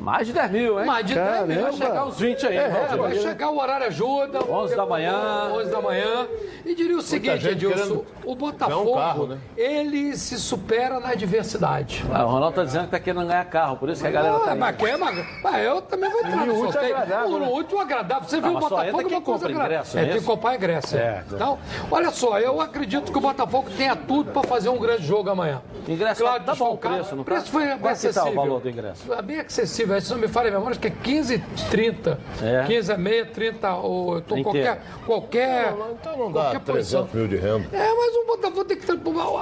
Mais 0.03 0.27
de 0.27 0.33
10 0.33 0.51
mil, 0.51 0.81
hein? 0.81 0.87
Mais 0.87 1.07
de 1.07 1.15
10 1.15 1.47
mil. 1.47 1.63
Vai 1.63 1.73
chegar 1.75 2.07
uns 2.07 2.19
20 2.19 2.47
aí. 2.49 2.57
É, 2.57 2.69
vamos 2.69 2.97
vai 2.99 3.15
chegar 3.19 3.51
o 3.51 3.59
horário 3.59 3.87
ajuda. 3.87 4.41
11 4.45 4.75
da 4.75 4.85
manhã. 4.85 5.49
11 5.53 5.71
da 5.71 5.81
manhã. 5.81 6.27
E 6.65 6.75
diria 6.75 6.97
o 6.97 7.03
seguinte, 7.03 7.39
gente 7.39 7.53
Edilson, 7.53 7.77
querendo 7.77 8.07
o 8.25 8.35
Botafogo, 8.35 8.91
um 8.93 8.95
carro, 8.95 9.27
né? 9.27 9.39
ele 9.57 10.17
se 10.17 10.39
supera 10.39 10.99
na 11.01 11.11
adversidade. 11.11 12.05
Ah, 12.13 12.25
o 12.25 12.29
Ronaldo 12.31 12.57
tá 12.57 12.65
dizendo 12.65 12.85
que 12.85 12.91
tá 12.91 13.01
querendo 13.01 13.27
ganhar 13.27 13.45
carro, 13.47 13.77
por 13.77 13.89
isso 13.91 14.01
que 14.03 14.09
a 14.09 14.11
galera 14.11 14.39
tá. 14.41 14.55
Mas 14.55 14.77
quer, 14.77 14.97
mas, 14.99 15.27
mas 15.43 15.65
eu 15.65 15.83
também 15.83 16.11
vou 16.11 16.21
entrar 16.21 16.47
no 16.47 16.53
é 16.53 16.57
sorteio. 16.73 16.97
agradável, 16.97 17.31
O 17.37 17.39
né? 17.39 17.49
útil 17.53 17.79
é 17.79 17.83
agradável. 17.83 18.29
Você 18.29 18.37
Ah, 18.37 18.41
viu 18.41 18.51
o 18.51 18.61
Botafogo 18.61 19.01
é 19.01 19.07
uma 19.07 19.21
coisa 19.21 19.51
ingresso, 19.51 19.99
É, 19.99 20.03
é 20.03 20.05
tem 20.07 20.21
que 20.21 20.27
comprar 20.27 20.55
ingresso. 20.57 20.97
É. 20.97 21.25
Então, 21.31 21.59
olha 21.91 22.11
só, 22.11 22.39
eu 22.39 22.61
acredito 22.61 23.11
que 23.11 23.19
o 23.19 23.21
Botafogo 23.21 23.71
tenha 23.77 23.95
tudo 23.97 24.33
para 24.33 24.43
fazer 24.43 24.69
um 24.69 24.79
grande 24.79 25.05
jogo 25.05 25.31
amanhã. 25.31 25.63
Ingresso 25.89 26.23
Claro, 26.23 26.45
tá 26.45 26.55
bom 26.55 26.65
o 26.65 26.77
desfalcado. 26.77 26.95
preço, 26.95 27.15
não 27.17 27.23
O 27.23 27.25
preço 27.25 27.45
tá? 27.47 27.51
foi 27.53 27.65
bem 27.67 27.77
que 27.77 27.83
tá 27.83 27.89
o 27.89 27.93
acessível. 27.93 28.35
valor 28.35 28.61
do 28.61 28.69
ingresso? 28.71 29.13
É 29.13 29.23
bem 29.23 29.41
acessível. 29.41 29.92
Se 30.01 30.11
não 30.11 30.19
me 30.19 30.29
falha 30.29 30.49
a 30.49 30.53
memória, 30.53 30.71
acho 30.71 30.81
que 30.81 30.89
é 30.89 30.91
15,30. 30.91 32.19
É. 32.43 32.65
15 32.67 32.93
é 32.93 32.97
meia, 32.97 33.27
30. 33.27 33.75
Ou, 33.77 34.21
tô, 34.21 34.43
qualquer. 34.43 34.83
qualquer 35.07 35.75
Então 36.01 36.17
não 36.17 36.33
dá 36.33 36.43
qualquer 36.43 36.61
posição. 36.61 37.07
300 37.07 37.15
mil 37.15 37.29
de 37.29 37.37
renda. 37.37 37.77
É, 37.77 37.95
mas 37.95 38.17
o 38.17 38.27
Botafogo 38.27 38.65
tem 38.65 38.77
que 38.77 38.87
ter. 38.87 38.99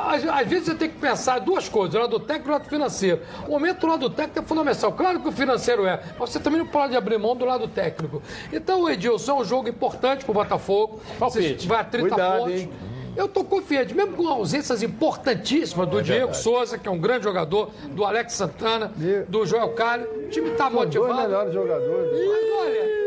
Às, 0.07 0.27
às 0.27 0.47
vezes 0.49 0.65
você 0.67 0.75
tem 0.75 0.89
que 0.91 0.99
pensar 0.99 1.39
duas 1.39 1.69
coisas, 1.69 1.95
o 1.95 1.99
lado 1.99 2.21
técnico 2.21 2.49
e 2.49 2.51
o 2.51 2.53
lado 2.53 2.69
financeiro. 2.69 3.21
O 3.47 3.51
momento 3.51 3.81
do 3.81 3.87
lado 3.87 4.11
técnico 4.11 4.39
é 4.41 4.43
fundamental. 4.43 4.93
Claro 4.93 5.21
que 5.21 5.29
o 5.29 5.33
financeiro 5.33 5.87
é, 5.87 6.01
mas 6.19 6.31
você 6.31 6.41
também 6.41 6.59
não 6.59 6.67
pode 6.67 6.97
abrir 6.97 7.19
mão 7.19 7.35
do 7.37 7.45
lado 7.45 7.69
técnico. 7.69 8.23
Então, 8.53 8.89
Edilson, 8.89 9.33
é 9.33 9.35
um 9.41 9.45
jogo 9.45 9.69
importante 9.69 10.25
pro 10.25 10.35
Botafogo. 10.35 11.01
Você 11.19 11.57
vai 11.67 11.81
a 11.81 11.85
30 11.85 12.09
Cuidado, 12.09 12.39
pontos. 12.41 12.55
hein? 12.61 12.71
Eu 13.17 13.29
tô 13.29 13.45
confiante, 13.45 13.95
mesmo 13.95 14.17
com 14.17 14.29
ausências 14.29 14.83
importantíssimas 14.83 15.89
do 15.89 15.99
É 16.01 16.03
Diego. 16.03 16.35
Souza, 16.35 16.79
que 16.79 16.89
é 16.89 16.91
um 16.91 16.99
grande 16.99 17.25
jogador, 17.25 17.71
do 17.91 18.05
Alex 18.05 18.35
Santana, 18.35 18.93
do 19.29 19.45
Joel 19.47 19.71
Calho. 19.71 20.07
O 20.27 20.29
time 20.29 20.51
tá 20.51 20.71
motivado. 20.71 21.13
Dois 21.15 21.27
melhores 21.27 21.53
jogadores. 21.55 22.11
E 22.19 22.53
olha, 22.53 23.00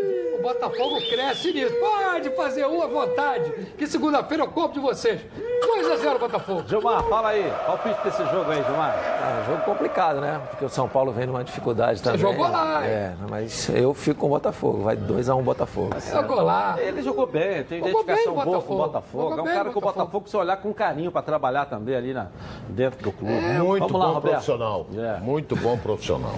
Botafogo 0.43 0.97
cresce 1.09 1.53
nisso. 1.53 1.73
Pode 1.79 2.29
fazer 2.31 2.65
uma 2.65 2.83
à 2.83 2.87
vontade, 2.87 3.49
que 3.77 3.87
segunda-feira 3.87 4.43
eu 4.43 4.47
compro 4.47 4.73
de 4.73 4.79
vocês. 4.79 5.21
2 5.61 5.91
a 5.91 5.95
0 5.95 6.19
Botafogo. 6.19 6.63
Gilmar, 6.67 7.01
fala 7.05 7.29
aí. 7.29 7.51
Palpite 7.65 8.03
desse 8.03 8.23
jogo 8.25 8.51
aí, 8.51 8.61
Gilmar. 8.63 8.93
É 8.93 9.41
um 9.41 9.45
jogo 9.45 9.63
complicado, 9.63 10.19
né? 10.19 10.41
Porque 10.49 10.65
o 10.65 10.69
São 10.69 10.87
Paulo 10.89 11.13
vem 11.13 11.25
numa 11.25 11.43
dificuldade 11.43 12.01
também. 12.01 12.19
jogou 12.19 12.47
lá, 12.47 12.85
hein? 12.85 12.91
É, 12.91 13.13
mas 13.29 13.69
eu 13.69 13.93
fico 13.93 14.19
com 14.19 14.27
o 14.27 14.29
Botafogo. 14.29 14.83
Vai 14.83 14.97
2x1 14.97 15.41
Botafogo. 15.41 15.89
Jogou 16.11 16.41
lá. 16.41 16.75
Ele 16.77 17.01
jogou 17.01 17.25
bem, 17.25 17.63
tem 17.63 17.79
Jogou 17.79 18.01
identificação 18.01 18.35
bem 18.35 18.43
boa 18.43 18.61
com 18.61 18.73
o 18.73 18.77
Botafogo. 18.77 18.83
Botafogo. 18.83 19.29
Jogou 19.29 19.39
é 19.39 19.41
um 19.51 19.55
cara 19.55 19.69
que 19.69 19.77
o 19.77 19.81
Botafogo. 19.81 20.21
Precisa 20.21 20.43
olhar 20.43 20.57
com 20.57 20.73
carinho 20.73 21.11
para 21.11 21.21
trabalhar 21.21 21.65
também 21.65 21.95
ali 21.95 22.13
na, 22.13 22.27
dentro 22.67 23.01
do 23.01 23.11
clube. 23.13 23.33
Muito 23.33 23.79
Vamos 23.87 23.99
lá, 23.99 24.07
bom 24.07 24.13
Roberto. 24.13 24.31
profissional. 24.33 24.87
Muito 25.21 25.55
bom 25.55 25.77
profissional. 25.77 26.33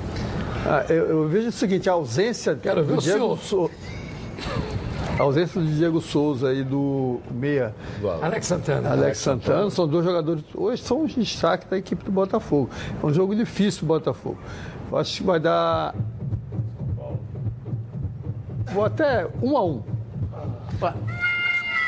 Ah, 0.68 0.84
eu, 0.90 1.10
eu 1.10 1.28
vejo 1.28 1.50
o 1.50 1.52
seguinte, 1.52 1.88
a 1.90 1.94
ausência 1.94 2.56
Quero 2.56 2.84
ver 2.84 2.94
do 2.94 3.00
o 3.00 3.02
Diego 3.02 3.38
Souza. 3.38 3.72
A 5.18 5.24
ausência 5.24 5.62
do 5.62 5.68
Diego 5.68 6.02
Souza 6.02 6.54
e 6.54 6.64
do 6.64 7.22
Meia. 7.32 7.74
Alex 8.22 8.48
Santana. 8.48 8.92
Alex 8.92 9.18
Santana 9.20 9.70
são 9.70 9.88
dois 9.88 10.04
jogadores. 10.04 10.44
Hoje 10.54 10.82
são 10.82 11.04
os 11.04 11.16
destaques 11.16 11.70
da 11.70 11.78
equipe 11.78 12.04
do 12.04 12.12
Botafogo. 12.12 12.70
É 13.02 13.06
um 13.06 13.14
jogo 13.14 13.34
difícil 13.34 13.82
do 13.82 13.88
Botafogo. 13.88 14.38
Eu 14.92 14.98
acho 14.98 15.18
que 15.18 15.24
vai 15.24 15.40
dar. 15.40 15.96
Vou 18.74 18.84
até 18.84 19.28
um 19.42 19.56
a 19.56 19.64
um. 19.64 19.84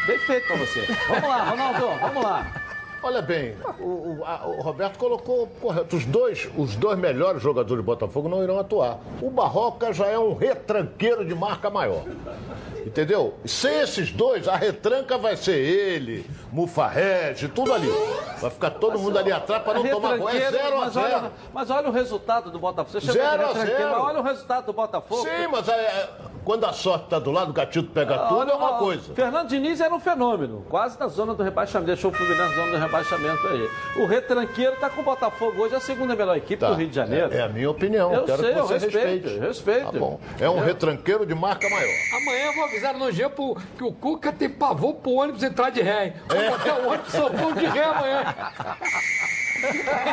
Bem 0.07 0.17
feito 0.19 0.47
pra 0.47 0.55
você. 0.55 0.87
Vamos 1.09 1.27
lá, 1.27 1.49
Ronaldo, 1.49 1.87
vamos 1.99 2.23
lá. 2.23 2.66
Olha 3.03 3.21
bem, 3.21 3.55
o, 3.79 3.83
o- 4.19 4.25
a- 4.25 4.47
o 4.47 4.61
Roberto 4.61 4.97
colocou 4.97 5.47
correto. 5.61 5.95
Os 5.95 6.05
dois, 6.05 6.49
os 6.57 6.75
dois 6.75 6.97
melhores 6.97 7.41
jogadores 7.41 7.77
do 7.77 7.85
Botafogo 7.85 8.27
não 8.27 8.43
irão 8.43 8.59
atuar. 8.59 8.97
O 9.21 9.29
Barroca 9.29 9.93
já 9.93 10.07
é 10.07 10.17
um 10.17 10.33
retranqueiro 10.35 11.23
de 11.23 11.35
marca 11.35 11.69
maior. 11.69 12.03
Entendeu? 12.85 13.33
Sem 13.45 13.79
esses 13.81 14.11
dois, 14.11 14.47
a 14.47 14.55
retranca 14.55 15.17
vai 15.17 15.35
ser 15.35 15.57
ele, 15.57 16.25
Mufarrege, 16.51 17.47
tudo 17.49 17.73
ali. 17.73 17.89
Vai 18.39 18.49
ficar 18.49 18.71
todo 18.71 18.97
mundo 18.97 19.17
ali 19.19 19.31
atrás 19.31 19.61
para 19.61 19.73
não 19.75 19.87
tomar 19.89 20.17
gol. 20.17 20.29
É 20.29 20.33
Retranqueiro, 20.33 20.67
0 20.69 20.77
a 20.77 20.79
mas 20.85 20.95
olha, 20.95 21.09
0 21.19 21.31
mas 21.53 21.69
olha 21.69 21.89
o 21.89 21.91
resultado 21.91 22.49
do 22.49 22.57
Botafogo. 22.59 22.91
Você 22.99 23.01
chama 23.01 23.13
de 23.13 23.19
Zero 23.19 23.43
a 23.43 23.47
retranqueiro, 23.47 23.77
zero. 23.81 23.91
mas 23.91 24.03
olha 24.05 24.19
o 24.19 24.23
resultado 24.23 24.65
do 24.67 24.73
Botafogo. 24.73 25.21
Sim, 25.21 25.47
mas 25.51 25.67
é, 25.67 25.73
é, 25.73 26.09
quando 26.45 26.65
a 26.65 26.71
sorte 26.71 27.03
está 27.05 27.19
do 27.19 27.29
lado, 27.31 27.49
o 27.49 27.53
gatito 27.53 27.91
pega 27.91 28.17
tudo, 28.29 28.49
é 28.49 28.53
uma 28.53 28.75
Ó, 28.75 28.77
coisa. 28.79 29.13
Fernando 29.13 29.49
Diniz 29.49 29.81
era 29.81 29.93
um 29.93 29.99
fenômeno, 29.99 30.65
quase 30.69 30.97
na 30.97 31.07
zona 31.09 31.33
do 31.33 31.43
rebaixamento, 31.43 31.87
deixou 31.87 32.09
o 32.09 32.13
Fluminense 32.13 32.41
na 32.49 32.55
zona 32.55 32.71
do 32.71 32.77
rebaixamento 32.77 32.96
aí. 32.97 33.69
O 33.97 34.05
retranqueiro 34.05 34.73
está 34.73 34.89
com 34.89 35.01
o 35.01 35.03
Botafogo 35.03 35.61
hoje, 35.63 35.75
a 35.75 35.79
segunda 35.79 36.15
melhor 36.15 36.35
equipe 36.37 36.57
Tá, 36.57 36.69
do 36.69 36.75
Rio 36.75 36.87
de 36.87 36.95
Janeiro. 36.95 37.33
É, 37.33 37.37
é 37.37 37.41
a 37.41 37.49
minha 37.49 37.69
opinião. 37.69 38.13
Eu 38.13 38.23
Quero 38.25 38.41
sei, 38.43 38.53
que 38.53 38.59
eu 38.59 38.67
você 38.67 38.73
respeito, 38.73 39.23
respeite. 39.27 39.39
respeito. 39.39 39.91
Tá 39.91 39.99
bom. 39.99 40.19
É 40.39 40.49
um 40.49 40.57
Eu- 40.57 40.63
retranqueiro 40.65 41.25
de 41.25 41.35
marca 41.35 41.69
maior. 41.69 41.93
Amanhã 42.21 42.45
eu 42.45 42.53
vou 42.55 42.63
avisar 42.65 42.93
no 42.93 43.11
G 43.11 43.27
pro- 43.29 43.55
que 43.77 43.83
o 43.83 43.91
Cuca 43.91 44.31
tem 44.31 44.49
pavor 44.49 44.95
pro 44.95 45.11
ônibus 45.11 45.43
entrar 45.43 45.69
de 45.69 45.81
ré, 45.81 46.05
hein? 46.07 46.13
Vou 46.27 46.49
botar 46.57 46.75
o 46.79 46.87
ônibus 46.89 47.11
Paulo 47.13 47.55
de 47.55 47.65
ré 47.65 47.83
amanhã. 47.83 48.35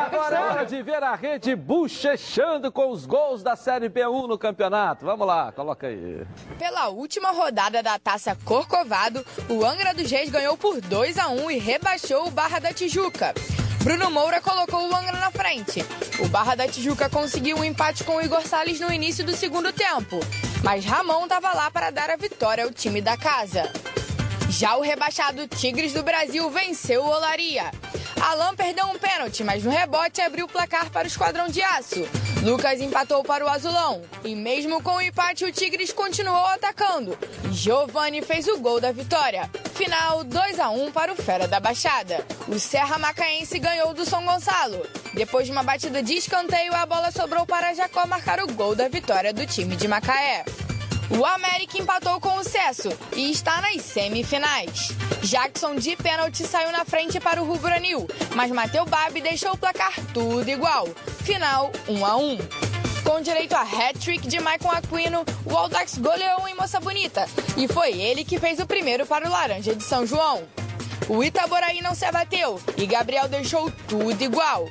Agora 0.07 0.37
é 0.37 0.41
hora 0.41 0.64
de 0.64 0.82
ver 0.82 1.03
a 1.03 1.14
rede 1.14 1.55
bochechando 1.55 2.72
com 2.72 2.91
os 2.91 3.05
gols 3.05 3.43
da 3.43 3.55
Série 3.57 3.91
B1 3.91 4.26
no 4.26 4.39
campeonato. 4.39 5.05
Vamos 5.05 5.26
lá, 5.26 5.53
coloca 5.53 5.87
aí. 5.87 6.22
Pela 6.59 6.89
última 6.89 7.30
rodada 7.30 7.82
da 7.82 7.99
Taça 7.99 8.35
Corcovado, 8.45 9.24
o 9.51 9.64
Angra 9.64 9.93
dos 9.93 10.11
Reis 10.11 10.30
ganhou 10.30 10.57
por 10.57 10.80
2 10.80 11.18
a 11.18 11.28
1 11.28 11.51
e 11.51 11.59
rebaixou 11.59 12.26
o 12.26 12.30
Barra 12.30 12.59
da 12.64 12.72
Tijuca. 12.72 13.34
Bruno 13.82 14.10
Moura 14.10 14.40
colocou 14.40 14.88
o 14.88 14.96
Angra 14.96 15.18
na 15.18 15.30
frente. 15.30 15.84
O 16.18 16.28
Barra 16.28 16.54
da 16.54 16.66
Tijuca 16.66 17.10
conseguiu 17.10 17.58
um 17.58 17.64
empate 17.64 18.02
com 18.04 18.16
o 18.16 18.22
Igor 18.22 18.40
Salles 18.40 18.80
no 18.80 18.90
início 18.90 19.22
do 19.22 19.36
segundo 19.36 19.70
tempo, 19.70 20.18
mas 20.62 20.82
Ramon 20.82 21.24
estava 21.24 21.52
lá 21.52 21.70
para 21.70 21.90
dar 21.90 22.08
a 22.08 22.16
vitória 22.16 22.64
ao 22.64 22.72
time 22.72 23.02
da 23.02 23.18
casa. 23.18 23.70
Já 24.48 24.78
o 24.78 24.80
rebaixado 24.80 25.46
Tigres 25.46 25.92
do 25.92 26.02
Brasil 26.02 26.50
venceu 26.50 27.02
o 27.02 27.10
Olaria. 27.10 27.70
Alain 28.18 28.56
perdeu 28.56 28.86
um 28.86 28.98
pênalti, 28.98 29.44
mas 29.44 29.62
no 29.62 29.70
rebote 29.70 30.22
abriu 30.22 30.46
o 30.46 30.48
placar 30.48 30.88
para 30.88 31.04
o 31.04 31.06
Esquadrão 31.06 31.48
de 31.48 31.60
Aço. 31.60 32.08
Lucas 32.45 32.78
empatou 32.78 33.24
para 33.24 33.42
o 33.42 33.49
Azulão. 33.49 34.03
E 34.22 34.34
mesmo 34.36 34.82
com 34.82 34.97
o 34.97 35.01
empate, 35.01 35.47
o 35.47 35.51
Tigres 35.51 35.95
continuou 35.95 36.45
atacando. 36.49 37.16
Giovani 37.51 38.20
fez 38.20 38.47
o 38.49 38.59
gol 38.59 38.78
da 38.78 38.92
vitória. 38.92 39.51
Final 39.72 40.22
2 40.22 40.61
a 40.61 40.68
1 40.68 40.92
para 40.92 41.11
o 41.11 41.16
Fera 41.16 41.49
da 41.49 41.59
Baixada. 41.59 42.22
O 42.47 42.59
Serra 42.59 42.99
Macaense 42.99 43.59
ganhou 43.59 43.95
do 43.95 44.05
São 44.05 44.22
Gonçalo. 44.26 44.86
Depois 45.14 45.47
de 45.47 45.53
uma 45.53 45.62
batida 45.62 46.03
de 46.03 46.12
escanteio, 46.14 46.74
a 46.74 46.84
bola 46.84 47.11
sobrou 47.11 47.47
para 47.47 47.72
Jacó 47.72 48.07
marcar 48.07 48.38
o 48.40 48.53
gol 48.53 48.74
da 48.74 48.88
vitória 48.88 49.32
do 49.32 49.47
time 49.47 49.74
de 49.74 49.88
Macaé. 49.88 50.45
O 51.11 51.24
América 51.24 51.78
empatou 51.78 52.18
com 52.18 52.36
o 52.36 52.44
Cesso 52.44 52.88
e 53.14 53.30
está 53.30 53.61
nas 53.61 53.82
semifinais. 53.82 54.88
Jackson 55.22 55.76
de 55.76 55.94
pênalti 55.96 56.44
saiu 56.44 56.72
na 56.72 56.84
frente 56.84 57.20
para 57.20 57.42
o 57.42 57.46
Rubro 57.46 57.72
Anil, 57.72 58.09
mas 58.34 58.50
Mateu 58.50 58.86
Babi 58.86 59.20
deixou 59.20 59.52
o 59.52 59.59
placar 59.59 59.94
tudo 60.14 60.48
igual. 60.48 60.88
Final 61.22 61.70
1 61.88 62.07
a 62.07 62.16
1. 62.16 62.38
Com 63.05 63.20
direito 63.20 63.52
a 63.52 63.62
hat-trick 63.62 64.26
de 64.26 64.40
Maicon 64.40 64.70
Aquino, 64.70 65.24
o 65.44 65.55
Aldax 65.55 65.98
goleou 65.98 66.48
em 66.48 66.55
Moça 66.55 66.80
Bonita 66.80 67.28
e 67.57 67.68
foi 67.68 67.92
ele 67.92 68.24
que 68.24 68.38
fez 68.38 68.59
o 68.59 68.66
primeiro 68.66 69.05
para 69.05 69.28
o 69.28 69.30
Laranja 69.30 69.74
de 69.74 69.84
São 69.84 70.07
João. 70.07 70.44
O 71.07 71.22
Itaboraí 71.22 71.82
não 71.82 71.94
se 71.94 72.07
abateu 72.07 72.59
e 72.78 72.86
Gabriel 72.86 73.28
deixou 73.28 73.70
tudo 73.86 74.22
igual. 74.22 74.66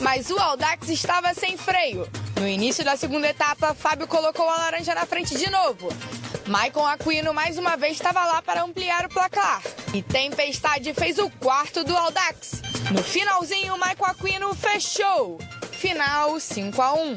Mas 0.00 0.30
o 0.30 0.38
Aldax 0.38 0.88
estava 0.88 1.32
sem 1.32 1.56
freio. 1.56 2.08
No 2.40 2.46
início 2.46 2.84
da 2.84 2.96
segunda 2.96 3.28
etapa, 3.28 3.74
Fábio 3.74 4.06
colocou 4.06 4.48
a 4.48 4.56
laranja 4.56 4.94
na 4.94 5.06
frente 5.06 5.36
de 5.38 5.50
novo. 5.50 5.88
Maicon 6.46 6.86
Aquino 6.86 7.32
mais 7.32 7.58
uma 7.58 7.76
vez 7.76 7.94
estava 7.94 8.24
lá 8.24 8.42
para 8.42 8.62
ampliar 8.62 9.06
o 9.06 9.08
placar. 9.08 9.62
E 9.94 10.02
Tempestade 10.02 10.92
fez 10.92 11.18
o 11.18 11.30
quarto 11.30 11.82
do 11.82 11.96
Aldax. 11.96 12.60
No 12.92 13.02
finalzinho, 13.02 13.78
Maicon 13.78 14.04
Aquino 14.04 14.54
fechou. 14.54 15.38
Final 15.72 16.38
5 16.38 16.82
a 16.82 16.94
1. 16.94 17.16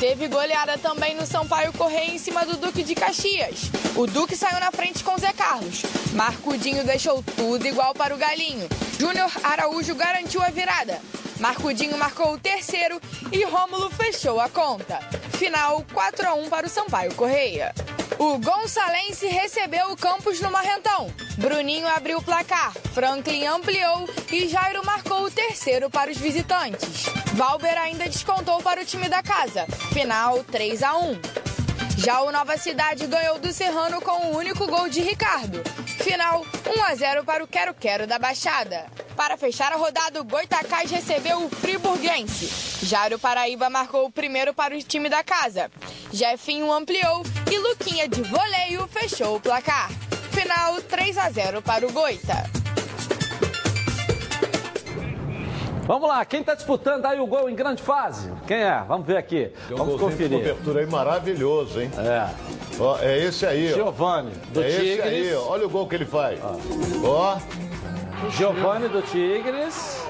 Teve 0.00 0.28
goleada 0.28 0.78
também 0.78 1.14
no 1.14 1.26
Sampaio 1.26 1.74
Correia 1.74 2.10
em 2.10 2.18
cima 2.18 2.46
do 2.46 2.56
Duque 2.56 2.82
de 2.82 2.94
Caxias. 2.94 3.70
O 3.94 4.06
Duque 4.06 4.34
saiu 4.34 4.58
na 4.58 4.72
frente 4.72 5.04
com 5.04 5.18
Zé 5.18 5.32
Carlos. 5.34 5.82
Marcudinho 6.14 6.82
deixou 6.84 7.22
tudo 7.36 7.66
igual 7.66 7.92
para 7.92 8.14
o 8.14 8.18
Galinho. 8.18 8.66
Júnior 8.98 9.30
Araújo 9.44 9.94
garantiu 9.94 10.42
a 10.42 10.48
virada. 10.48 11.00
Marcudinho 11.40 11.96
marcou 11.96 12.34
o 12.34 12.38
terceiro 12.38 13.00
e 13.32 13.42
Rômulo 13.44 13.90
fechou 13.90 14.38
a 14.38 14.48
conta. 14.48 15.00
Final 15.38 15.84
4 15.92 16.28
a 16.28 16.34
1 16.34 16.50
para 16.50 16.66
o 16.66 16.70
Sampaio 16.70 17.14
Correia. 17.14 17.74
O 18.18 18.38
Gonçalense 18.38 19.26
recebeu 19.26 19.90
o 19.90 19.96
Campos 19.96 20.38
no 20.40 20.50
Marrentão. 20.50 21.10
Bruninho 21.38 21.88
abriu 21.88 22.18
o 22.18 22.22
placar, 22.22 22.72
Franklin 22.92 23.46
ampliou 23.46 24.06
e 24.30 24.46
Jairo 24.46 24.84
marcou 24.84 25.24
o 25.24 25.30
terceiro 25.30 25.88
para 25.88 26.10
os 26.10 26.18
visitantes. 26.18 27.06
Valber 27.32 27.78
ainda 27.78 28.04
descontou 28.04 28.62
para 28.62 28.82
o 28.82 28.84
time 28.84 29.08
da 29.08 29.22
casa. 29.22 29.66
Final 29.94 30.44
3 30.44 30.82
a 30.82 30.98
1. 30.98 31.49
Já 32.02 32.22
o 32.22 32.32
Nova 32.32 32.56
Cidade 32.56 33.06
ganhou 33.06 33.38
do 33.38 33.52
Serrano 33.52 34.00
com 34.00 34.28
o 34.28 34.36
único 34.38 34.66
gol 34.66 34.88
de 34.88 35.02
Ricardo. 35.02 35.62
Final 36.02 36.46
1 36.66 36.84
a 36.84 36.94
0 36.94 37.24
para 37.24 37.44
o 37.44 37.46
Quero 37.46 37.74
Quero 37.74 38.06
da 38.06 38.18
Baixada. 38.18 38.86
Para 39.14 39.36
fechar 39.36 39.70
a 39.70 39.76
rodada, 39.76 40.18
o 40.18 40.24
Goitacás 40.24 40.90
recebeu 40.90 41.44
o 41.44 41.50
Friburguense. 41.50 42.86
Jairo 42.86 43.18
Paraíba 43.18 43.68
marcou 43.68 44.06
o 44.06 44.10
primeiro 44.10 44.54
para 44.54 44.74
o 44.74 44.82
time 44.82 45.10
da 45.10 45.22
casa. 45.22 45.70
Jefinho 46.10 46.72
ampliou 46.72 47.22
e 47.52 47.58
Luquinha 47.58 48.08
de 48.08 48.22
voleio 48.22 48.88
fechou 48.88 49.36
o 49.36 49.40
placar. 49.40 49.90
Final 50.32 50.80
3 50.80 51.18
a 51.18 51.30
0 51.30 51.60
para 51.60 51.86
o 51.86 51.92
Goita. 51.92 52.59
Vamos 55.90 56.08
lá, 56.08 56.24
quem 56.24 56.38
está 56.38 56.54
disputando 56.54 57.04
aí 57.04 57.18
o 57.18 57.26
gol 57.26 57.50
em 57.50 57.54
grande 57.56 57.82
fase? 57.82 58.30
Quem 58.46 58.58
é? 58.58 58.80
Vamos 58.86 59.04
ver 59.04 59.16
aqui. 59.16 59.50
Tem 59.66 59.74
um 59.74 59.78
Vamos 59.78 59.94
de 59.94 60.00
conferir. 60.00 60.38
cobertura 60.38 60.80
aí 60.82 60.86
maravilhoso, 60.86 61.80
hein? 61.80 61.90
É. 61.98 62.30
Ó, 62.78 62.96
é 63.00 63.18
esse 63.18 63.44
aí, 63.44 63.72
ó. 63.72 63.74
Giovani, 63.74 64.30
do 64.52 64.62
é 64.62 64.68
esse 64.68 64.78
Tigres. 64.78 65.04
aí, 65.04 65.34
ó. 65.34 65.48
Olha 65.48 65.66
o 65.66 65.68
gol 65.68 65.88
que 65.88 65.96
ele 65.96 66.04
faz. 66.04 66.38
Ó. 67.02 67.38
Giovani 68.30 68.86
do 68.86 69.02
Tigres. 69.02 70.06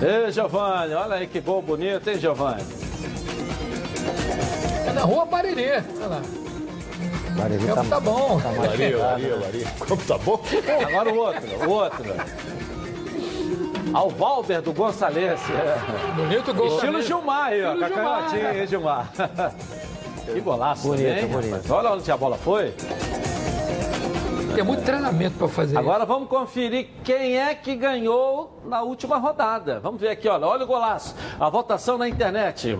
Ei, 0.00 0.32
Giovani, 0.32 0.94
olha 0.94 1.16
aí 1.16 1.26
que 1.26 1.38
gol 1.42 1.60
bonito, 1.60 2.08
hein, 2.08 2.18
Giovani? 2.18 2.64
É 4.88 4.92
na 4.94 5.02
rua 5.02 5.26
Barirê. 5.26 5.82
Olha 5.98 6.06
lá. 6.06 6.22
Bariri 7.36 7.66
Campo 7.66 7.90
tá 7.90 8.00
bom. 8.00 8.40
Maria, 8.56 8.98
Maria, 8.98 9.36
Maria. 9.36 9.66
Como 9.86 10.02
tá 10.02 10.16
bom? 10.16 10.40
Agora 10.88 11.12
o 11.12 11.16
outro, 11.18 11.68
o 11.68 11.70
outro. 11.70 12.14
Ao 13.92 14.10
Valber 14.10 14.60
do 14.62 14.72
Gonçalves. 14.72 15.40
Bonito 16.16 16.52
gol. 16.54 16.66
Estilo. 16.68 17.02
Gilmar 17.02 17.46
aí, 17.46 17.64
ó. 17.64 17.72
Estilo 17.74 17.78
Com 17.78 17.84
a 17.84 17.88
Gilmar. 17.88 18.18
canhotinha, 18.30 18.60
hein, 18.60 18.66
Gilmar? 18.66 19.12
Que 20.26 20.40
golaço 20.40 20.88
Bonito, 20.88 21.06
também, 21.06 21.26
bonito. 21.28 21.50
rapaz. 21.52 21.70
Olha 21.70 21.90
onde 21.92 22.10
a 22.10 22.16
bola 22.16 22.36
foi. 22.36 22.74
Tem 24.56 24.64
muito 24.64 24.82
treinamento 24.82 25.36
para 25.38 25.46
fazer 25.48 25.78
Agora 25.78 26.04
vamos 26.04 26.28
conferir 26.28 26.88
quem 27.04 27.38
é 27.38 27.54
que 27.54 27.76
ganhou 27.76 28.60
na 28.64 28.82
última 28.82 29.18
rodada. 29.18 29.78
Vamos 29.78 30.00
ver 30.00 30.08
aqui, 30.08 30.28
olha, 30.28 30.46
olha 30.46 30.64
o 30.64 30.66
golaço. 30.66 31.14
A 31.38 31.48
votação 31.48 31.96
na 31.96 32.08
internet. 32.08 32.76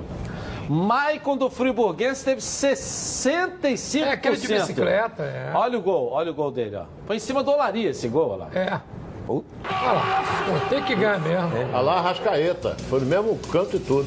Maicon 0.69 1.37
do 1.37 1.49
Friburguense 1.49 2.25
teve 2.25 2.41
65%. 2.41 4.03
É 4.03 4.11
aquele 4.11 4.37
de 4.37 4.49
bicicleta, 4.49 5.23
é. 5.23 5.53
Olha 5.55 5.79
o 5.79 5.83
gol, 5.83 6.11
olha 6.11 6.33
o 6.33 6.35
gol 6.35 6.51
dele, 6.51 6.75
ó. 6.77 6.85
Foi 7.07 7.15
em 7.15 7.21
cima 7.21 7.45
do 7.45 7.53
Olaria 7.53 7.91
esse 7.91 8.09
gol, 8.09 8.31
olha 8.31 8.39
lá. 8.45 8.49
É. 8.53 8.81
Olha 9.29 9.93
lá. 9.93 10.25
Pô, 10.47 10.69
tem 10.69 10.83
que 10.83 10.95
ganhar 10.95 11.21
mesmo. 11.21 11.51
Olha 11.73 11.81
lá, 11.81 12.01
Rascaeta. 12.01 12.77
Foi 12.89 13.01
no 13.01 13.07
mesmo 13.07 13.39
canto 13.51 13.77
e 13.77 13.81
tudo. 13.81 14.07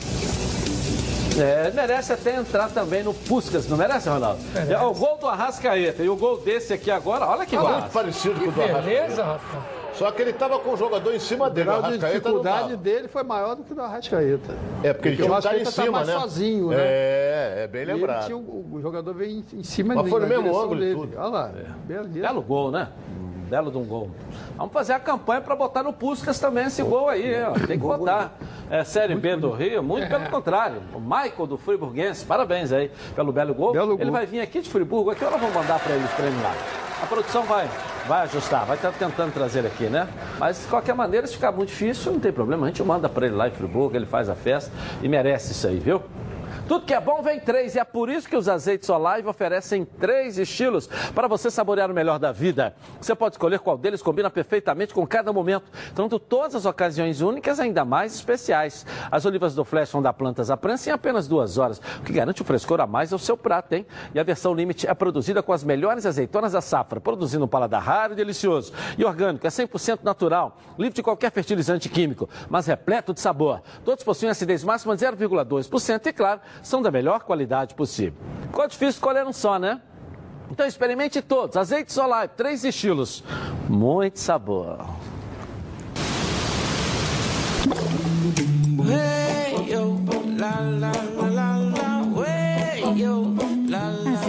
É, 1.39 1.71
merece 1.71 2.11
até 2.11 2.35
entrar 2.35 2.69
também 2.69 3.01
no 3.03 3.13
Puskas, 3.13 3.67
não 3.69 3.77
merece, 3.77 4.09
Ronaldo? 4.09 4.41
Merece. 4.53 4.73
É 4.73 4.81
o 4.81 4.93
gol 4.93 5.17
do 5.17 5.27
Arrascaeta 5.27 6.03
e 6.03 6.09
o 6.09 6.15
gol 6.17 6.37
desse 6.41 6.73
aqui 6.73 6.91
agora, 6.91 7.25
olha 7.25 7.45
que 7.45 7.55
Muito 7.55 7.67
golaço. 7.71 7.93
parecido 7.93 8.35
com 8.41 8.47
o 8.47 8.51
do 8.51 8.57
Beleza, 8.57 9.23
Arrascaeta. 9.23 9.23
rapaz. 9.23 9.79
Só 9.93 10.11
que 10.11 10.21
ele 10.21 10.33
tava 10.33 10.59
com 10.59 10.71
o 10.73 10.77
jogador 10.77 11.13
em 11.13 11.19
cima 11.19 11.49
dele. 11.49 11.69
O 11.69 11.79
grau 11.79 11.91
de 11.91 11.97
dificuldade 11.97 12.75
dele 12.77 13.07
foi 13.07 13.23
maior 13.23 13.55
do 13.55 13.63
que 13.63 13.71
o 13.71 13.75
do 13.75 13.81
Arrascaeta. 13.81 14.53
É, 14.83 14.93
porque 14.93 15.09
ele 15.09 15.17
Porque 15.17 15.23
tinha 15.23 15.37
um 15.37 15.41
cara 15.41 15.59
em 15.59 15.63
tá 15.63 15.71
cima, 15.71 15.91
mais 15.91 16.07
né? 16.07 16.13
sozinho, 16.19 16.69
né? 16.69 16.75
É, 16.79 17.61
é 17.63 17.67
bem 17.67 17.81
ele 17.83 17.93
lembrado. 17.93 18.25
tinha 18.25 18.37
o 18.37 18.79
jogador 18.81 19.13
veio 19.13 19.31
em, 19.31 19.45
em 19.59 19.63
cima 19.63 19.95
Mas 19.95 20.03
dele. 20.05 20.11
foi 20.11 20.19
no 20.21 20.27
mesmo 20.27 20.59
ângulo 20.59 20.79
dele. 20.79 20.95
tudo. 20.95 21.17
Olha 21.17 21.27
lá. 21.27 21.51
Beleza. 21.85 22.07
Belo 22.09 22.41
gol, 22.41 22.71
né? 22.71 22.89
Um 23.17 23.38
Belo 23.49 23.71
de 23.71 23.77
um 23.77 23.83
gol. 23.83 24.11
Vamos 24.55 24.71
fazer 24.71 24.93
a 24.93 24.99
campanha 24.99 25.41
para 25.41 25.55
botar 25.55 25.81
no 25.81 25.91
Puskas 25.91 26.39
também 26.39 26.67
esse 26.67 26.83
gol 26.83 27.09
aí, 27.09 27.33
ó. 27.43 27.53
Tem 27.53 27.77
que 27.77 27.77
botar. 27.77 28.33
É 28.69 28.83
Série 28.83 29.15
B 29.15 29.35
do 29.35 29.49
Rio, 29.49 29.81
muito 29.81 30.07
pelo 30.07 30.29
contrário. 30.29 30.83
O 30.93 30.99
Michael 30.99 31.47
do 31.47 31.57
Friburguense, 31.57 32.23
parabéns 32.23 32.71
aí 32.71 32.91
pelo 33.15 33.31
belo 33.31 33.55
gol. 33.55 33.73
Belo 33.73 33.93
Ele 33.93 34.03
gol. 34.03 34.11
vai 34.11 34.27
vir 34.27 34.41
aqui 34.41 34.61
de 34.61 34.69
Friburgo, 34.69 35.09
aqui 35.09 35.25
hora 35.25 35.37
vamos 35.37 35.55
mandar 35.55 35.79
para 35.79 35.95
eles 35.95 36.11
treinar 36.11 36.43
lá. 36.43 36.53
A 37.01 37.05
produção 37.07 37.43
vai, 37.43 37.67
vai 38.07 38.21
ajustar, 38.23 38.65
vai 38.65 38.75
estar 38.75 38.91
tentando 38.91 39.33
trazer 39.33 39.65
aqui, 39.65 39.85
né? 39.85 40.07
Mas 40.37 40.61
de 40.61 40.67
qualquer 40.67 40.93
maneira, 40.93 41.25
se 41.25 41.33
ficar 41.33 41.51
muito 41.51 41.69
difícil, 41.69 42.11
não 42.11 42.19
tem 42.19 42.31
problema. 42.31 42.65
A 42.65 42.69
gente 42.69 42.83
manda 42.83 43.09
para 43.09 43.25
ele 43.25 43.35
lá 43.35 43.47
em 43.47 43.51
Friburgo, 43.51 43.95
ele 43.95 44.05
faz 44.05 44.29
a 44.29 44.35
festa 44.35 44.71
e 45.01 45.07
merece 45.07 45.53
isso 45.53 45.67
aí, 45.67 45.79
viu? 45.79 46.03
Tudo 46.69 46.85
que 46.85 46.93
é 46.93 47.01
bom 47.01 47.23
vem 47.23 47.39
três 47.39 47.73
e 47.73 47.79
é 47.79 47.83
por 47.83 48.11
isso 48.11 48.29
que 48.29 48.37
os 48.37 48.47
azeites 48.47 48.87
Olive 48.91 49.27
oferecem 49.27 49.83
três 49.83 50.37
estilos 50.37 50.87
para 51.15 51.27
você 51.27 51.49
saborear 51.49 51.89
o 51.89 51.95
melhor 51.95 52.19
da 52.19 52.31
vida. 52.31 52.75
Você 53.01 53.15
pode 53.15 53.33
escolher 53.33 53.57
qual 53.57 53.75
deles 53.75 54.03
combina 54.03 54.29
perfeitamente 54.29 54.93
com 54.93 55.03
cada 55.07 55.33
momento, 55.33 55.63
tornando 55.95 56.19
todas 56.19 56.53
as 56.53 56.67
ocasiões 56.67 57.21
únicas 57.21 57.59
ainda 57.59 57.83
mais 57.83 58.13
especiais. 58.13 58.85
As 59.09 59.25
olivas 59.25 59.55
do 59.55 59.65
Flash 59.65 59.91
vão 59.91 59.99
dar 59.99 60.13
plantas 60.13 60.51
à 60.51 60.57
prensa 60.57 60.91
em 60.91 60.93
apenas 60.93 61.27
duas 61.27 61.57
horas, 61.57 61.81
o 62.01 62.03
que 62.03 62.13
garante 62.13 62.43
o 62.43 62.45
frescor 62.45 62.79
a 62.81 62.85
mais 62.85 63.11
ao 63.11 63.17
seu 63.17 63.35
prato, 63.35 63.73
hein? 63.73 63.83
E 64.13 64.19
a 64.19 64.23
versão 64.23 64.53
Limite 64.53 64.85
é 64.85 64.93
produzida 64.93 65.41
com 65.41 65.51
as 65.51 65.63
melhores 65.63 66.05
azeitonas 66.05 66.51
da 66.51 66.61
safra, 66.61 67.01
produzindo 67.01 67.45
um 67.45 67.47
paladar 67.47 67.81
raro 67.81 68.13
e 68.13 68.15
delicioso. 68.15 68.73
E 68.95 69.03
orgânico, 69.03 69.47
é 69.47 69.49
100% 69.49 70.01
natural, 70.03 70.59
livre 70.77 70.93
de 70.93 71.01
qualquer 71.01 71.31
fertilizante 71.31 71.89
químico, 71.89 72.29
mas 72.47 72.67
repleto 72.67 73.11
de 73.11 73.21
sabor. 73.21 73.59
Todos 73.83 74.03
possuem 74.03 74.29
acidez 74.29 74.63
máxima 74.63 74.95
de 74.95 75.03
0,2% 75.03 76.05
e, 76.05 76.13
claro, 76.13 76.41
são 76.61 76.81
da 76.81 76.91
melhor 76.91 77.23
qualidade 77.23 77.75
possível. 77.75 78.19
Ficou 78.43 78.67
difícil 78.67 78.89
escolher 78.89 79.25
um 79.25 79.33
só, 79.33 79.57
né? 79.59 79.81
Então 80.51 80.65
experimente 80.65 81.21
todos. 81.21 81.55
Azeite 81.55 81.93
Solar, 81.93 82.27
três 82.29 82.63
estilos. 82.63 83.23
Muito 83.67 84.19
sabor. 84.19 84.85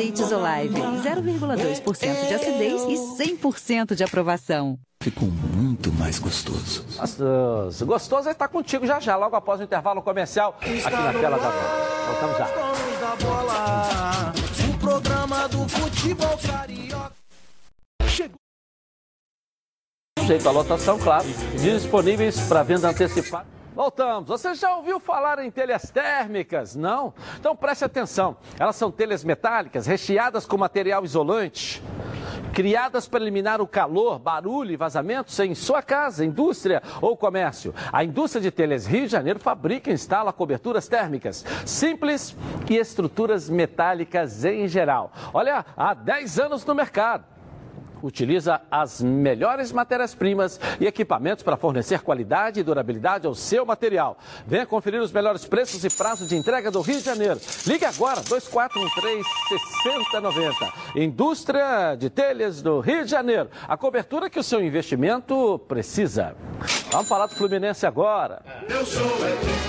Azeites 0.00 0.32
Olive, 0.32 0.80
0,2% 0.80 2.28
de 2.28 2.34
acidez 2.34 2.82
e 2.84 3.36
100% 3.36 3.94
de 3.94 4.02
aprovação. 4.02 4.78
Ficou 5.02 5.28
muito 5.28 5.92
mais 5.92 6.18
gostoso. 6.18 6.86
Gostoso. 6.98 7.84
Gostoso 7.86 8.28
é 8.28 8.32
estar 8.32 8.48
contigo 8.48 8.86
já 8.86 8.98
já, 8.98 9.14
logo 9.16 9.36
após 9.36 9.60
o 9.60 9.64
intervalo 9.64 10.00
comercial, 10.00 10.56
aqui 10.58 10.90
na 10.90 11.12
tela 11.12 11.38
da 11.38 11.50
bola. 11.50 12.06
Voltamos 12.06 12.38
já. 12.38 12.46
Donos 12.46 13.00
da 13.00 13.16
bola, 13.16 14.32
o 14.70 14.78
programa 14.78 15.48
do 15.48 15.68
futebol 15.68 16.38
carioca. 16.38 17.12
Jeito 20.26 20.48
a 20.48 20.52
lotação, 20.52 20.98
claro. 20.98 21.26
Disponíveis 21.60 22.40
para 22.48 22.62
venda 22.62 22.88
antecipada. 22.88 23.59
Voltamos. 23.74 24.28
Você 24.28 24.54
já 24.54 24.76
ouviu 24.76 24.98
falar 24.98 25.38
em 25.38 25.50
telhas 25.50 25.90
térmicas? 25.90 26.74
Não? 26.74 27.14
Então 27.38 27.54
preste 27.54 27.84
atenção. 27.84 28.36
Elas 28.58 28.76
são 28.76 28.90
telhas 28.90 29.22
metálicas 29.22 29.86
recheadas 29.86 30.44
com 30.44 30.56
material 30.56 31.04
isolante. 31.04 31.82
Criadas 32.52 33.06
para 33.06 33.20
eliminar 33.20 33.60
o 33.60 33.66
calor, 33.66 34.18
barulho 34.18 34.72
e 34.72 34.76
vazamentos 34.76 35.38
em 35.38 35.54
sua 35.54 35.82
casa, 35.82 36.24
indústria 36.24 36.82
ou 37.00 37.16
comércio. 37.16 37.72
A 37.92 38.02
indústria 38.02 38.42
de 38.42 38.50
telhas 38.50 38.86
Rio 38.86 39.06
de 39.06 39.12
Janeiro 39.12 39.38
fabrica 39.38 39.88
e 39.90 39.94
instala 39.94 40.32
coberturas 40.32 40.88
térmicas 40.88 41.44
simples 41.64 42.36
e 42.68 42.76
estruturas 42.76 43.48
metálicas 43.48 44.44
em 44.44 44.66
geral. 44.66 45.12
Olha, 45.32 45.64
há 45.76 45.94
10 45.94 46.40
anos 46.40 46.64
no 46.64 46.74
mercado 46.74 47.24
utiliza 48.02 48.60
as 48.70 49.00
melhores 49.00 49.72
matérias-primas 49.72 50.60
e 50.78 50.86
equipamentos 50.86 51.42
para 51.42 51.56
fornecer 51.56 52.00
qualidade 52.00 52.60
e 52.60 52.62
durabilidade 52.62 53.26
ao 53.26 53.34
seu 53.34 53.64
material. 53.66 54.16
Venha 54.46 54.66
conferir 54.66 55.00
os 55.00 55.12
melhores 55.12 55.44
preços 55.44 55.84
e 55.84 55.90
prazos 55.90 56.28
de 56.28 56.36
entrega 56.36 56.70
do 56.70 56.80
Rio 56.80 56.98
de 56.98 57.04
Janeiro. 57.04 57.40
Ligue 57.66 57.84
agora, 57.84 58.20
2413-6090. 58.22 60.72
Indústria 60.96 61.94
de 61.96 62.10
Telhas 62.10 62.62
do 62.62 62.80
Rio 62.80 63.04
de 63.04 63.10
Janeiro. 63.10 63.48
A 63.66 63.76
cobertura 63.76 64.30
que 64.30 64.38
o 64.38 64.42
seu 64.42 64.62
investimento 64.62 65.58
precisa. 65.68 66.34
Vamos 66.90 67.08
falar 67.08 67.26
do 67.26 67.34
Fluminense 67.34 67.86
agora. 67.86 68.42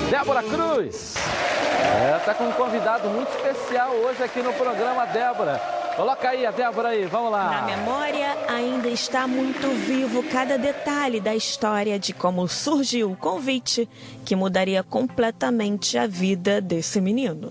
Débora 0.09 0.43
Cruz. 0.43 1.15
É, 1.81 2.19
tá 2.19 2.33
com 2.33 2.45
um 2.45 2.51
convidado 2.51 3.07
muito 3.09 3.29
especial 3.29 3.91
hoje 3.91 4.23
aqui 4.23 4.41
no 4.41 4.53
programa, 4.53 5.05
Débora. 5.07 5.59
Coloca 5.95 6.29
aí 6.29 6.45
a 6.45 6.51
Débora 6.51 6.89
aí, 6.89 7.05
vamos 7.05 7.31
lá. 7.31 7.49
Na 7.49 7.61
memória 7.63 8.20
ainda 8.23 8.89
está 8.89 9.27
muito 9.27 9.67
vivo 9.85 10.23
cada 10.23 10.57
detalhe 10.57 11.19
da 11.19 11.35
história 11.35 11.99
de 11.99 12.13
como 12.13 12.47
surgiu 12.47 13.11
o 13.11 13.15
convite 13.15 13.87
que 14.25 14.35
mudaria 14.35 14.83
completamente 14.83 15.97
a 15.97 16.07
vida 16.07 16.61
desse 16.61 16.99
menino. 17.01 17.49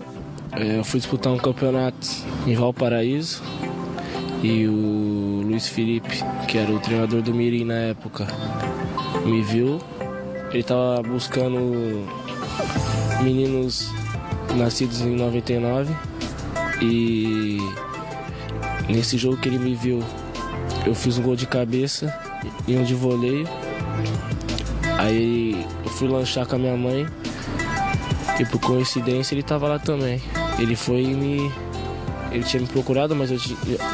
É, 0.51 0.77
Eu 0.77 0.83
fui 0.83 0.99
disputar 0.99 1.31
um 1.31 1.37
campeonato 1.37 2.07
em 2.45 2.55
Valparaíso 2.55 3.41
e 4.43 4.67
o 4.67 5.41
Luiz 5.45 5.67
Felipe, 5.67 6.17
que 6.47 6.57
era 6.57 6.71
o 6.71 6.79
treinador 6.79 7.21
do 7.21 7.33
Mirim 7.33 7.65
na 7.65 7.75
época, 7.75 8.27
me 9.25 9.41
viu. 9.41 9.79
Ele 10.49 10.59
estava 10.59 11.01
buscando 11.03 12.05
meninos 13.23 13.89
nascidos 14.55 15.01
em 15.01 15.15
99 15.15 15.93
e 16.81 17.59
nesse 18.89 19.17
jogo 19.17 19.37
que 19.37 19.47
ele 19.47 19.59
me 19.59 19.75
viu, 19.75 20.03
eu 20.85 20.95
fiz 20.95 21.17
um 21.17 21.21
gol 21.21 21.35
de 21.35 21.45
cabeça 21.45 22.13
e 22.67 22.75
um 22.75 22.83
de 22.83 22.95
voleio. 22.95 23.47
Aí 24.97 25.65
eu 25.83 25.89
fui 25.91 26.07
lanchar 26.07 26.45
com 26.45 26.55
a 26.55 26.59
minha 26.59 26.77
mãe 26.77 27.07
e 28.39 28.45
por 28.45 28.59
coincidência 28.59 29.33
ele 29.35 29.43
tava 29.43 29.67
lá 29.67 29.79
também. 29.79 30.21
Ele 30.59 30.75
foi 30.75 31.03
me. 31.07 31.51
Ele 32.31 32.43
tinha 32.43 32.61
me 32.61 32.67
procurado, 32.67 33.15
mas 33.15 33.29
eu 33.29 33.37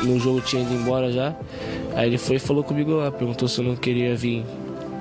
no 0.04 0.20
jogo 0.20 0.42
tinha 0.42 0.62
ido 0.62 0.74
embora 0.74 1.12
já. 1.12 1.36
Aí 1.96 2.08
ele 2.08 2.18
foi 2.18 2.36
e 2.36 2.40
falou 2.40 2.64
comigo 2.64 2.92
lá, 2.92 3.12
perguntou 3.12 3.48
se 3.48 3.60
eu 3.60 3.66
não 3.66 3.76
queria 3.76 4.16
vir 4.16 4.46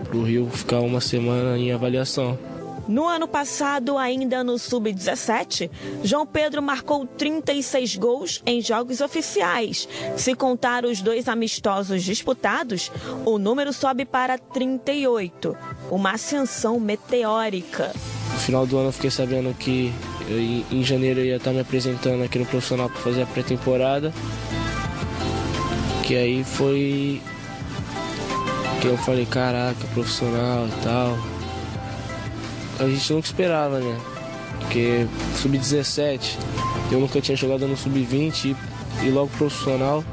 pro 0.05 0.23
Rio 0.23 0.49
ficar 0.51 0.81
uma 0.81 1.01
semana 1.01 1.59
em 1.59 1.71
avaliação. 1.71 2.39
No 2.89 3.07
ano 3.09 3.27
passado, 3.27 3.99
ainda 3.99 4.45
no 4.45 4.59
Sub-17, 4.59 5.69
João 6.05 6.25
Pedro 6.25 6.63
marcou 6.63 7.05
36 7.05 7.97
gols 7.97 8.43
em 8.47 8.61
jogos 8.61 9.01
oficiais. 9.01 9.89
Se 10.17 10.35
contar 10.35 10.85
os 10.85 11.01
dois 11.01 11.27
amistosos 11.29 12.05
disputados, 12.05 12.93
o 13.25 13.39
número 13.39 13.73
sobe 13.73 14.05
para 14.05 14.39
38, 14.39 15.57
uma 15.91 16.13
ascensão 16.13 16.79
meteórica. 16.79 17.93
No 18.33 18.39
final 18.39 18.67
do 18.67 18.77
ano 18.79 18.89
eu 18.89 18.93
fiquei 18.93 19.11
sabendo 19.11 19.53
que 19.55 19.93
eu, 20.29 20.39
em- 20.39 20.85
janeiro 20.85 21.21
eu 21.21 21.27
ia 21.27 21.37
estar 21.37 21.51
me 21.53 21.61
apresentando 21.61 22.23
aqui 22.23 22.39
no 22.39 22.47
profissional 22.47 22.89
para 22.89 23.01
fazer 23.01 23.23
a 23.23 23.27
pré-temporada. 23.27 24.13
Que 26.05 26.15
aí 26.17 26.45
foi 26.45 27.21
que 28.81 28.87
eu 28.87 28.97
falei, 28.99 29.27
caraca, 29.27 29.85
profissional 29.93 30.69
e 30.69 30.85
tal. 30.85 31.36
A 32.79 32.87
gente 32.89 33.13
nunca 33.13 33.27
esperava, 33.27 33.79
né? 33.79 33.99
Porque 34.61 35.07
sub-17, 35.41 36.37
eu 36.91 37.01
nunca 37.01 37.21
tinha 37.21 37.37
jogado 37.37 37.67
no 37.67 37.77
sub-20 37.77 38.55
e, 39.03 39.07
e 39.07 39.11
logo 39.11 39.31
profissional. 39.37 40.05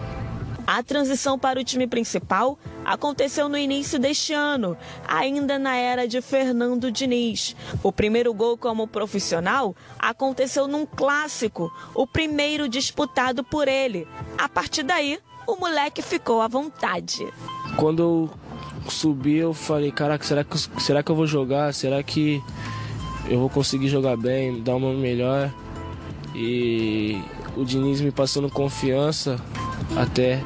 A 0.66 0.82
transição 0.82 1.38
para 1.38 1.60
o 1.60 1.64
time 1.64 1.88
principal 1.88 2.58
aconteceu 2.86 3.50
no 3.50 3.58
início 3.58 4.00
deste 4.00 4.32
ano, 4.34 4.78
ainda 5.06 5.60
na 5.60 5.76
era 5.76 6.08
de 6.08 6.22
Fernando 6.22 6.90
Diniz. 6.90 7.54
O 7.82 7.92
primeiro 7.92 8.34
gol 8.34 8.58
como 8.58 8.88
profissional 8.88 9.76
aconteceu 10.00 10.66
num 10.68 10.86
clássico, 10.86 11.72
o 11.94 12.08
primeiro 12.08 12.70
disputado 12.70 13.44
por 13.44 13.68
ele. 13.68 14.08
A 14.38 14.48
partir 14.48 14.84
daí, 14.84 15.20
o 15.46 15.58
moleque 15.58 16.02
ficou 16.02 16.42
à 16.42 16.48
vontade. 16.48 17.28
Quando 17.76 18.02
eu 18.02 18.30
subi, 18.88 19.38
eu 19.38 19.54
falei, 19.54 19.92
caraca, 19.92 20.26
será 20.26 20.44
que, 20.44 20.58
será 20.82 21.04
que 21.04 21.12
eu 21.12 21.16
vou 21.16 21.28
jogar? 21.28 21.74
Será 21.74 22.02
que 22.04 22.42
eu 23.28 23.40
vou 23.40 23.50
conseguir 23.50 23.88
jogar 23.88 24.18
bem, 24.18 24.62
dar 24.62 24.76
uma 24.76 24.94
melhor? 24.94 25.52
E 26.36 27.22
o 27.56 27.64
Diniz 27.64 28.02
me 28.02 28.12
passando 28.12 28.50
confiança 28.50 29.40
até 29.96 30.42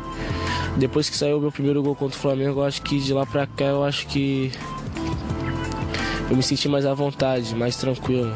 depois 0.77 1.09
que 1.09 1.17
saiu 1.17 1.37
o 1.37 1.41
meu 1.41 1.51
primeiro 1.51 1.81
gol 1.81 1.95
contra 1.95 2.15
o 2.15 2.21
Flamengo, 2.21 2.59
eu 2.59 2.63
acho 2.63 2.81
que 2.83 2.99
de 2.99 3.11
lá 3.11 3.25
pra 3.25 3.47
cá 3.47 3.65
eu 3.65 3.83
acho 3.83 4.05
que 4.07 4.51
eu 6.29 6.35
me 6.35 6.43
senti 6.43 6.69
mais 6.69 6.85
à 6.85 6.93
vontade, 6.93 7.55
mais 7.55 7.75
tranquilo. 7.77 8.31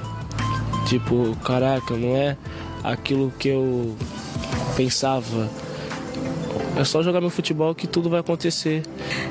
Tipo, 0.87 1.35
caraca, 1.43 1.95
não 1.95 2.15
é 2.15 2.35
aquilo 2.83 3.31
que 3.37 3.49
eu 3.49 3.95
pensava. 4.75 5.47
É 6.78 6.84
só 6.84 7.03
jogar 7.03 7.19
meu 7.19 7.30
futebol 7.30 7.76
que 7.76 7.86
tudo 7.86 8.09
vai 8.09 8.22
acontecer. 8.22 8.84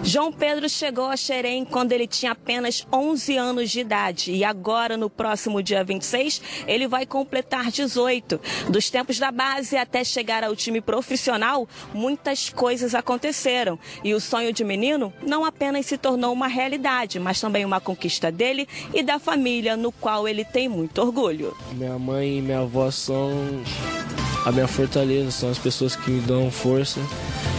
João 0.04 0.30
Pedro 0.30 0.68
chegou 0.68 1.06
a 1.06 1.16
Xerém 1.16 1.64
quando 1.64 1.92
ele 1.92 2.06
tinha 2.06 2.32
apenas 2.32 2.86
11 2.92 3.36
anos 3.36 3.70
de 3.70 3.80
idade 3.80 4.32
e 4.32 4.44
agora, 4.44 4.96
no 4.96 5.08
próximo 5.08 5.62
dia 5.62 5.82
26, 5.82 6.42
ele 6.66 6.86
vai 6.86 7.06
completar 7.06 7.70
18. 7.70 8.40
Dos 8.68 8.90
tempos 8.90 9.18
da 9.18 9.30
base 9.30 9.76
até 9.76 10.04
chegar 10.04 10.44
ao 10.44 10.54
time 10.54 10.80
profissional, 10.80 11.68
muitas 11.94 12.50
coisas 12.50 12.94
aconteceram 12.94 13.78
e 14.04 14.14
o 14.14 14.20
sonho 14.20 14.52
de 14.52 14.62
menino 14.62 15.12
não 15.26 15.44
apenas 15.44 15.86
se 15.86 15.96
tornou 15.96 16.32
uma 16.32 16.46
realidade, 16.46 17.18
mas 17.18 17.40
também 17.40 17.64
uma 17.64 17.80
conquista 17.80 18.30
dele 18.30 18.68
e 18.94 19.02
da 19.02 19.18
família, 19.18 19.76
no 19.76 19.90
qual 19.90 20.28
ele 20.28 20.44
tem 20.44 20.68
muito 20.68 21.00
orgulho. 21.00 21.56
Minha 21.72 21.98
mãe 21.98 22.38
e 22.38 22.42
minha 22.42 22.60
avó 22.60 22.90
são 22.90 23.30
a 24.44 24.52
minha 24.52 24.66
fortaleza, 24.68 25.30
são 25.30 25.50
as 25.50 25.58
pessoas 25.58 25.94
que 25.96 26.10
me 26.10 26.20
dão 26.20 26.50
força 26.50 27.00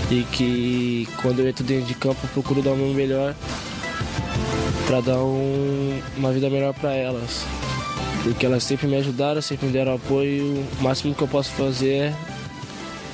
e 0.09 0.23
que 0.23 1.07
quando 1.21 1.39
eu 1.39 1.47
entro 1.47 1.63
dentro 1.63 1.85
de 1.85 1.93
campo 1.95 2.19
eu 2.23 2.29
procuro 2.29 2.61
dar 2.61 2.71
o 2.71 2.77
meu 2.77 2.93
melhor 2.93 3.35
para 4.87 5.01
dar 5.01 5.17
um- 5.23 6.01
uma 6.17 6.31
vida 6.31 6.49
melhor 6.49 6.73
para 6.73 6.93
elas. 6.93 7.43
Porque 8.23 8.45
elas 8.45 8.63
sempre 8.63 8.87
me 8.87 8.97
ajudaram, 8.97 9.41
sempre 9.41 9.67
me 9.67 9.71
deram 9.73 9.95
apoio. 9.95 10.65
O 10.79 10.83
máximo 10.83 11.15
que 11.15 11.21
eu 11.21 11.27
posso 11.27 11.49
fazer 11.51 11.93
é 11.93 12.13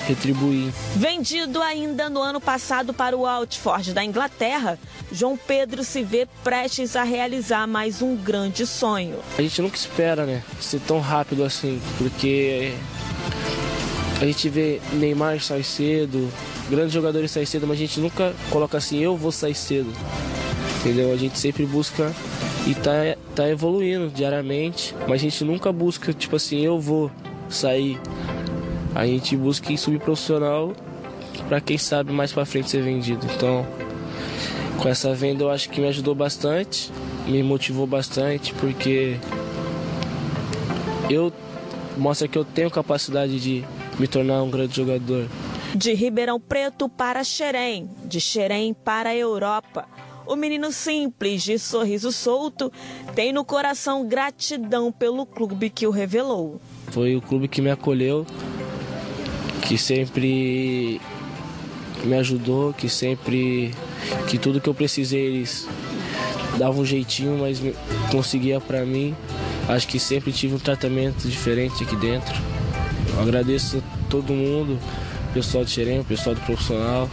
retribuir. 0.05 0.71
Vendido 0.95 1.61
ainda 1.61 2.09
no 2.09 2.21
ano 2.21 2.41
passado 2.41 2.93
para 2.93 3.15
o 3.15 3.21
Watford 3.21 3.93
da 3.93 4.03
Inglaterra, 4.03 4.77
João 5.11 5.37
Pedro 5.37 5.83
se 5.83 6.03
vê 6.03 6.27
prestes 6.43 6.95
a 6.95 7.03
realizar 7.03 7.67
mais 7.67 8.01
um 8.01 8.15
grande 8.15 8.65
sonho. 8.65 9.19
A 9.37 9.41
gente 9.41 9.61
nunca 9.61 9.75
espera, 9.77 10.25
né? 10.25 10.43
Ser 10.59 10.79
tão 10.81 10.99
rápido 10.99 11.43
assim, 11.43 11.81
porque 11.97 12.73
a 14.19 14.25
gente 14.25 14.49
vê 14.49 14.81
Neymar 14.93 15.39
sai 15.41 15.61
cedo, 15.61 16.27
grandes 16.69 16.91
jogadores 16.91 17.29
saem 17.29 17.45
cedo, 17.45 17.67
mas 17.67 17.77
a 17.77 17.79
gente 17.79 17.99
nunca 17.99 18.33
coloca 18.49 18.77
assim, 18.77 18.97
eu 18.97 19.15
vou 19.15 19.31
sair 19.31 19.53
cedo. 19.53 19.91
Entendeu? 20.79 21.13
A 21.13 21.17
gente 21.17 21.37
sempre 21.37 21.65
busca 21.65 22.11
e 22.65 22.73
tá, 22.73 22.91
tá 23.35 23.47
evoluindo 23.47 24.09
diariamente, 24.09 24.95
mas 25.07 25.21
a 25.21 25.23
gente 25.23 25.43
nunca 25.43 25.71
busca, 25.71 26.13
tipo 26.13 26.35
assim, 26.35 26.61
eu 26.61 26.79
vou 26.79 27.11
sair. 27.47 27.99
A 28.95 29.05
gente 29.05 29.37
busca 29.37 29.71
ir 29.71 29.77
subir 29.77 29.99
profissional 29.99 30.73
para 31.47 31.61
quem 31.61 31.77
sabe 31.77 32.11
mais 32.11 32.31
para 32.31 32.45
frente 32.45 32.71
ser 32.71 32.81
vendido. 32.81 33.25
Então, 33.35 33.65
com 34.77 34.89
essa 34.89 35.13
venda 35.13 35.43
eu 35.43 35.51
acho 35.51 35.69
que 35.69 35.79
me 35.79 35.87
ajudou 35.87 36.15
bastante, 36.15 36.91
me 37.27 37.43
motivou 37.43 37.85
bastante, 37.85 38.53
porque 38.55 39.17
eu 41.07 41.31
mostra 41.95 42.27
que 42.27 42.37
eu 42.37 42.43
tenho 42.43 42.71
capacidade 42.71 43.39
de 43.39 43.63
me 43.99 44.07
tornar 44.07 44.43
um 44.43 44.49
grande 44.49 44.75
jogador. 44.75 45.27
De 45.75 45.93
Ribeirão 45.93 46.39
Preto 46.39 46.87
para 46.87 47.23
Xerém, 47.23 47.89
de 48.05 48.19
Xerém 48.19 48.73
para 48.73 49.09
a 49.09 49.15
Europa. 49.15 49.85
O 50.25 50.35
menino 50.35 50.71
simples, 50.73 51.41
de 51.43 51.57
sorriso 51.57 52.11
solto, 52.11 52.71
tem 53.15 53.31
no 53.31 53.45
coração 53.45 54.05
gratidão 54.05 54.91
pelo 54.91 55.25
clube 55.25 55.69
que 55.69 55.87
o 55.87 55.91
revelou. 55.91 56.59
Foi 56.91 57.15
o 57.15 57.21
clube 57.21 57.47
que 57.47 57.61
me 57.61 57.71
acolheu, 57.71 58.25
que 59.65 59.77
sempre 59.77 60.99
me 62.03 62.15
ajudou, 62.15 62.73
que 62.73 62.89
sempre 62.89 63.71
que 64.27 64.37
tudo 64.37 64.59
que 64.59 64.67
eu 64.67 64.73
precisei 64.73 65.25
eles 65.27 65.67
davam 66.57 66.81
um 66.81 66.85
jeitinho, 66.85 67.37
mas 67.39 67.61
conseguia 68.11 68.59
pra 68.59 68.85
mim. 68.85 69.15
Acho 69.69 69.87
que 69.87 69.99
sempre 69.99 70.31
tive 70.31 70.55
um 70.55 70.59
tratamento 70.59 71.27
diferente 71.27 71.83
aqui 71.83 71.95
dentro. 71.95 72.35
Eu 73.17 73.23
agradeço 73.23 73.79
a 73.79 74.09
todo 74.09 74.31
mundo, 74.31 74.79
pessoal 75.33 75.65
de 75.65 75.71
Xerém, 75.71 76.03
pessoal 76.03 76.35
do 76.35 76.41
profissional, 76.41 77.09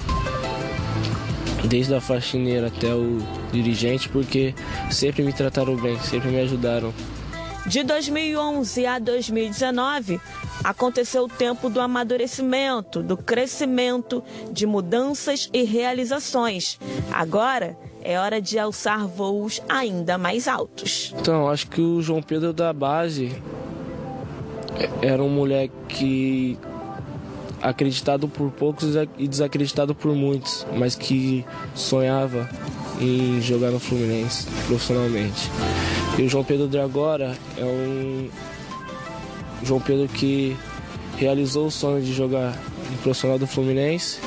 desde 1.65 1.95
a 1.95 2.01
faxineira 2.01 2.67
até 2.67 2.95
o 2.95 3.19
dirigente, 3.51 4.07
porque 4.11 4.55
sempre 4.91 5.23
me 5.23 5.33
trataram 5.33 5.75
bem, 5.77 5.99
sempre 6.01 6.29
me 6.29 6.41
ajudaram. 6.41 6.93
De 7.67 7.83
2011 7.83 8.85
a 8.85 8.99
2019, 8.99 10.21
aconteceu 10.63 11.25
o 11.25 11.29
tempo 11.29 11.71
do 11.71 11.81
amadurecimento, 11.81 13.03
do 13.03 13.17
crescimento, 13.17 14.23
de 14.53 14.67
mudanças 14.67 15.49
e 15.55 15.63
realizações. 15.63 16.79
Agora 17.11 17.79
é 18.03 18.19
hora 18.19 18.43
de 18.43 18.59
alçar 18.59 19.07
voos 19.09 19.63
ainda 19.67 20.19
mais 20.19 20.47
altos. 20.47 21.15
Então, 21.19 21.49
acho 21.49 21.67
que 21.69 21.81
o 21.81 22.03
João 22.03 22.21
Pedro 22.21 22.53
da 22.53 22.71
base 22.75 23.33
é- 23.35 23.64
era 25.03 25.23
um 25.23 25.29
moleque 25.29 25.73
que 25.89 26.59
acreditado 27.63 28.29
por 28.29 28.51
poucos 28.51 28.95
e 29.17 29.27
desacreditado 29.27 29.95
por 29.95 30.15
muitos, 30.15 30.67
mas 30.77 30.95
que 30.95 31.45
sonhava 31.75 32.49
em 33.01 33.41
jogar 33.41 33.71
no 33.71 33.81
Fluminense 33.81 34.47
profissionalmente. 34.67 35.51
E 36.19 36.23
o 36.23 36.29
João 36.29 36.45
Pedro 36.45 36.69
de 36.69 36.79
agora 36.79 37.37
é 37.57 37.65
um 37.65 38.29
João 39.63 39.81
Pedro 39.81 40.07
que 40.09 40.57
realizou 41.17 41.67
o 41.67 41.71
sonho 41.71 42.03
de 42.03 42.13
jogar 42.13 42.53
no 42.91 42.99
profissional 42.99 43.39
do 43.39 43.47
Fluminense, 43.47 44.21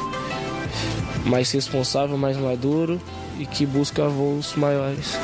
mais 1.26 1.52
responsável, 1.52 2.18
mais 2.18 2.38
maduro 2.38 3.00
e 3.38 3.46
que 3.46 3.66
busca 3.66 4.08
voos 4.08 4.56
maiores. 4.56 5.16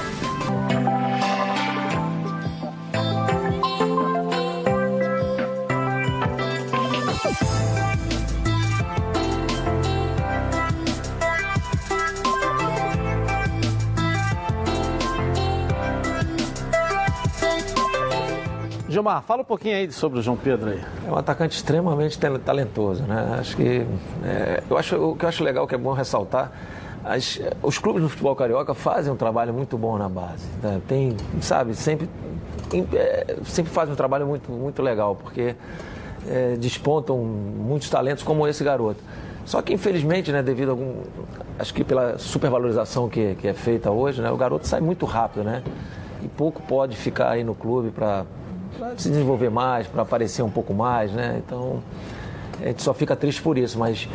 Gilmar, 19.04 19.22
fala 19.24 19.42
um 19.42 19.46
pouquinho 19.46 19.76
aí 19.76 19.92
sobre 19.92 20.20
o 20.20 20.22
João 20.22 20.38
Pedro 20.38 20.70
aí. 20.70 20.82
É 21.06 21.12
um 21.12 21.18
atacante 21.18 21.58
extremamente 21.58 22.18
talentoso, 22.18 23.04
né? 23.04 23.36
Acho 23.38 23.58
que 23.58 23.86
é, 24.24 24.64
eu 24.70 24.78
acho 24.78 24.96
o 24.96 25.16
que 25.16 25.26
eu 25.26 25.30
acho 25.30 25.44
legal, 25.44 25.68
que 25.68 25.76
é 25.76 25.78
bom 25.78 25.92
ressaltar, 25.92 26.52
as, 27.04 27.42
os 27.62 27.78
clubes 27.78 28.02
do 28.02 28.08
futebol 28.08 28.34
carioca 28.34 28.74
fazem 28.74 29.12
um 29.12 29.18
trabalho 29.18 29.54
muito 29.54 29.78
bom 29.78 29.98
na 29.98 30.08
base. 30.08 30.48
Né? 30.62 30.82
Tem, 30.88 31.18
sabe, 31.42 31.76
sempre 31.76 32.10
é, 32.94 33.36
sempre 33.44 33.74
fazem 33.74 33.94
um 33.94 33.98
trabalho 33.98 34.26
muito 34.26 34.50
muito 34.50 34.82
legal, 34.82 35.18
porque 35.18 35.54
é, 36.26 36.56
despontam 36.56 37.18
muitos 37.18 37.90
talentos 37.90 38.24
como 38.24 38.48
esse 38.48 38.64
garoto. 38.64 39.04
Só 39.44 39.62
que 39.62 39.74
infelizmente, 39.74 40.32
né, 40.32 40.42
devido 40.42 40.70
a 40.70 40.72
algum, 40.72 41.02
acho 41.60 41.74
que 41.74 41.84
pela 41.84 42.18
supervalorização 42.18 43.10
que, 43.10 43.36
que 43.36 43.50
é 43.50 43.54
feita 43.54 43.92
hoje, 43.92 44.22
né, 44.22 44.32
o 44.32 44.38
garoto 44.38 44.66
sai 44.66 44.80
muito 44.80 45.06
rápido, 45.06 45.44
né? 45.44 45.62
E 46.24 46.28
pouco 46.30 46.62
pode 46.62 46.96
ficar 46.96 47.32
aí 47.32 47.44
no 47.44 47.54
clube 47.54 47.92
para 47.92 48.26
para 48.84 48.98
se 48.98 49.10
desenvolver 49.10 49.50
mais, 49.50 49.88
para 49.88 50.02
aparecer 50.02 50.44
um 50.44 50.50
pouco 50.50 50.74
mais, 50.74 51.12
né? 51.12 51.42
Então 51.46 51.82
a 52.62 52.68
gente 52.68 52.84
só 52.84 52.94
fica 52.94 53.16
triste 53.16 53.42
por 53.42 53.58
isso, 53.58 53.80
mas 53.80 54.08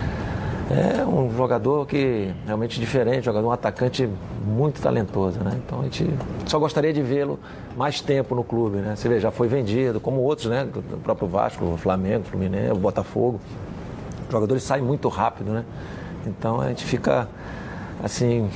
é 0.71 1.05
um 1.05 1.35
jogador 1.35 1.87
que 1.87 2.31
realmente 2.45 2.79
diferente, 2.79 3.25
jogador, 3.25 3.49
um 3.49 3.53
atacante 3.53 4.09
muito 4.45 4.81
talentoso, 4.81 5.41
né? 5.41 5.59
Então 5.65 5.81
a 5.81 5.85
gente 5.85 6.09
só 6.47 6.59
gostaria 6.59 6.93
de 6.93 7.03
vê-lo 7.03 7.39
mais 7.77 8.01
tempo 8.01 8.35
no 8.35 8.45
clube, 8.45 8.79
né? 8.79 8.95
Você 8.95 9.09
vê, 9.09 9.19
já 9.19 9.31
foi 9.31 9.49
vendido, 9.49 9.99
como 9.99 10.21
outros, 10.21 10.49
né? 10.49 10.69
O 10.75 10.99
próprio 10.99 11.27
Vasco, 11.27 11.65
o 11.65 11.77
Flamengo, 11.79 12.21
o 12.21 12.25
Fluminense, 12.25 12.73
o 12.73 12.77
Botafogo. 12.77 13.41
Os 14.27 14.33
jogadores 14.33 14.63
saem 14.63 14.85
muito 14.85 15.09
rápido, 15.09 15.51
né? 15.51 15.65
Então 16.27 16.61
a 16.61 16.69
gente 16.69 16.85
fica 16.85 17.27
assim, 18.05 18.49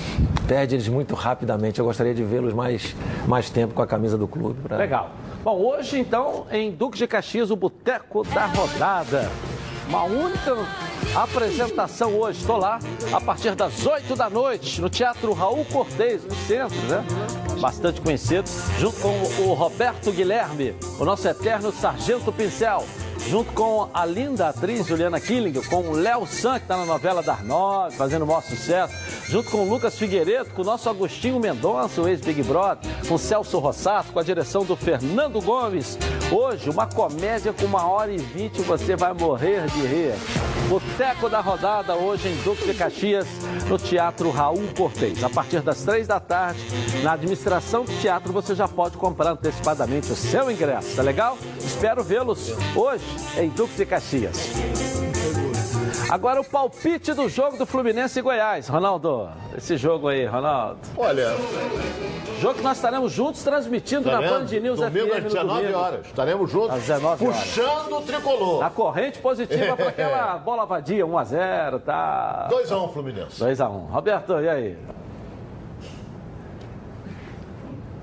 perde 0.46 0.74
eles 0.74 0.88
muito 0.88 1.14
rapidamente. 1.14 1.80
Eu 1.80 1.86
gostaria 1.86 2.14
de 2.14 2.22
vê-los 2.22 2.52
mais, 2.52 2.94
mais 3.26 3.48
tempo 3.48 3.72
com 3.72 3.82
a 3.82 3.86
camisa 3.86 4.18
do 4.18 4.28
clube. 4.28 4.60
Pra... 4.60 4.76
Legal. 4.76 5.10
Bom, 5.43 5.59
hoje 5.59 5.99
então, 5.99 6.47
em 6.53 6.70
Duque 6.70 6.97
de 6.97 7.05
Caxias, 7.09 7.51
o 7.51 7.57
Boteco 7.57 8.22
da 8.22 8.47
Rodada. 8.47 9.28
Uma 9.88 10.05
única 10.05 10.57
apresentação 11.16 12.14
hoje. 12.14 12.38
Estou 12.38 12.59
lá 12.59 12.78
a 13.12 13.20
partir 13.20 13.57
das 13.57 13.84
8 13.84 14.14
da 14.14 14.30
noite, 14.30 14.80
no 14.80 14.88
Teatro 14.88 15.32
Raul 15.32 15.64
Cortez, 15.64 16.24
no 16.24 16.34
centro, 16.47 16.78
né? 16.82 17.05
Bastante 17.61 18.01
conhecido, 18.01 18.49
junto 18.78 19.01
com 19.01 19.43
o 19.43 19.53
Roberto 19.55 20.12
Guilherme, 20.12 20.76
o 21.01 21.05
nosso 21.05 21.26
eterno 21.26 21.72
Sargento 21.72 22.32
Pincel 22.32 22.84
junto 23.29 23.53
com 23.53 23.89
a 23.93 24.05
linda 24.05 24.49
atriz 24.49 24.87
Juliana 24.87 25.20
Killing, 25.20 25.53
com 25.62 25.83
o 25.83 25.93
Léo 25.93 26.27
San, 26.27 26.59
que 26.59 26.64
está 26.64 26.77
na 26.77 26.85
novela 26.85 27.23
das 27.23 27.43
nove, 27.43 27.97
fazendo 27.97 28.23
o 28.23 28.27
maior 28.27 28.43
sucesso, 28.43 28.95
junto 29.29 29.51
com 29.51 29.59
o 29.59 29.68
Lucas 29.68 29.99
Figueiredo, 29.99 30.51
com 30.51 30.62
o 30.62 30.64
nosso 30.64 30.89
Agostinho 30.89 31.39
Mendonça, 31.41 32.01
o 32.01 32.09
ex-Big 32.09 32.43
Brother, 32.43 32.91
com 33.07 33.14
o 33.14 33.18
Celso 33.18 33.59
Rossato, 33.59 34.12
com 34.12 34.18
a 34.18 34.23
direção 34.23 34.64
do 34.64 34.77
Fernando 34.77 35.41
Gomes. 35.41 35.99
Hoje, 36.31 36.68
uma 36.70 36.87
comédia 36.87 37.53
com 37.53 37.64
uma 37.64 37.87
hora 37.87 38.12
e 38.12 38.18
vinte, 38.18 38.61
você 38.62 38.97
vai 38.97 39.12
morrer 39.12 39.66
de 39.66 39.81
rir. 39.81 40.51
Boteco 40.73 41.29
da 41.29 41.41
Rodada, 41.41 41.95
hoje 41.97 42.29
em 42.31 42.37
Duque 42.37 42.64
de 42.64 42.73
Caxias, 42.73 43.27
no 43.68 43.77
Teatro 43.77 44.31
Raul 44.31 44.66
Cortez. 44.75 45.23
A 45.23 45.29
partir 45.29 45.61
das 45.61 45.83
três 45.83 46.09
da 46.09 46.18
tarde, 46.18 46.62
na 47.03 47.12
administração 47.12 47.85
do 47.85 47.93
teatro, 48.01 48.33
você 48.33 48.55
já 48.55 48.66
pode 48.66 48.97
comprar 48.97 49.33
antecipadamente 49.33 50.11
o 50.11 50.16
seu 50.16 50.51
ingresso, 50.51 50.97
tá 50.97 51.03
legal? 51.03 51.37
Espero 51.59 52.03
vê-los 52.03 52.55
hoje 52.75 53.05
em 53.37 53.51
Duque 53.51 53.75
de 53.77 53.85
Caxias. 53.85 54.49
Agora 56.12 56.42
o 56.42 56.44
palpite 56.44 57.14
do 57.14 57.26
jogo 57.26 57.56
do 57.56 57.64
Fluminense 57.64 58.18
e 58.18 58.22
Goiás. 58.22 58.68
Ronaldo, 58.68 59.30
esse 59.56 59.78
jogo 59.78 60.08
aí, 60.08 60.26
Ronaldo. 60.26 60.78
Olha. 60.94 61.30
Jogo 62.38 62.56
que 62.56 62.62
nós 62.62 62.76
estaremos 62.76 63.10
juntos 63.10 63.42
transmitindo 63.42 64.10
Tá 64.10 64.20
na? 64.20 64.28
Band 64.28 64.44
News 64.44 64.78
Domingo 64.78 65.06
FM. 65.06 65.16
às 65.16 65.22
no 65.22 65.28
19 65.30 65.60
domingo. 65.62 65.78
horas. 65.78 66.06
Estaremos 66.06 66.50
juntos. 66.50 66.70
Às 66.70 66.80
19 66.82 67.24
horas. 67.26 67.38
Puxando 67.38 67.92
o 67.96 68.02
tricolor. 68.02 68.62
A 68.62 68.68
corrente 68.68 69.20
positiva 69.20 69.74
para 69.74 69.88
aquela 69.88 70.36
bola 70.36 70.66
vadia, 70.66 71.06
1x0, 71.06 71.80
tá? 71.80 72.48
2x1 72.52 72.92
Fluminense. 72.92 73.42
2x1. 73.42 73.88
Roberto, 73.90 74.38
e 74.38 74.48
aí? 74.50 74.78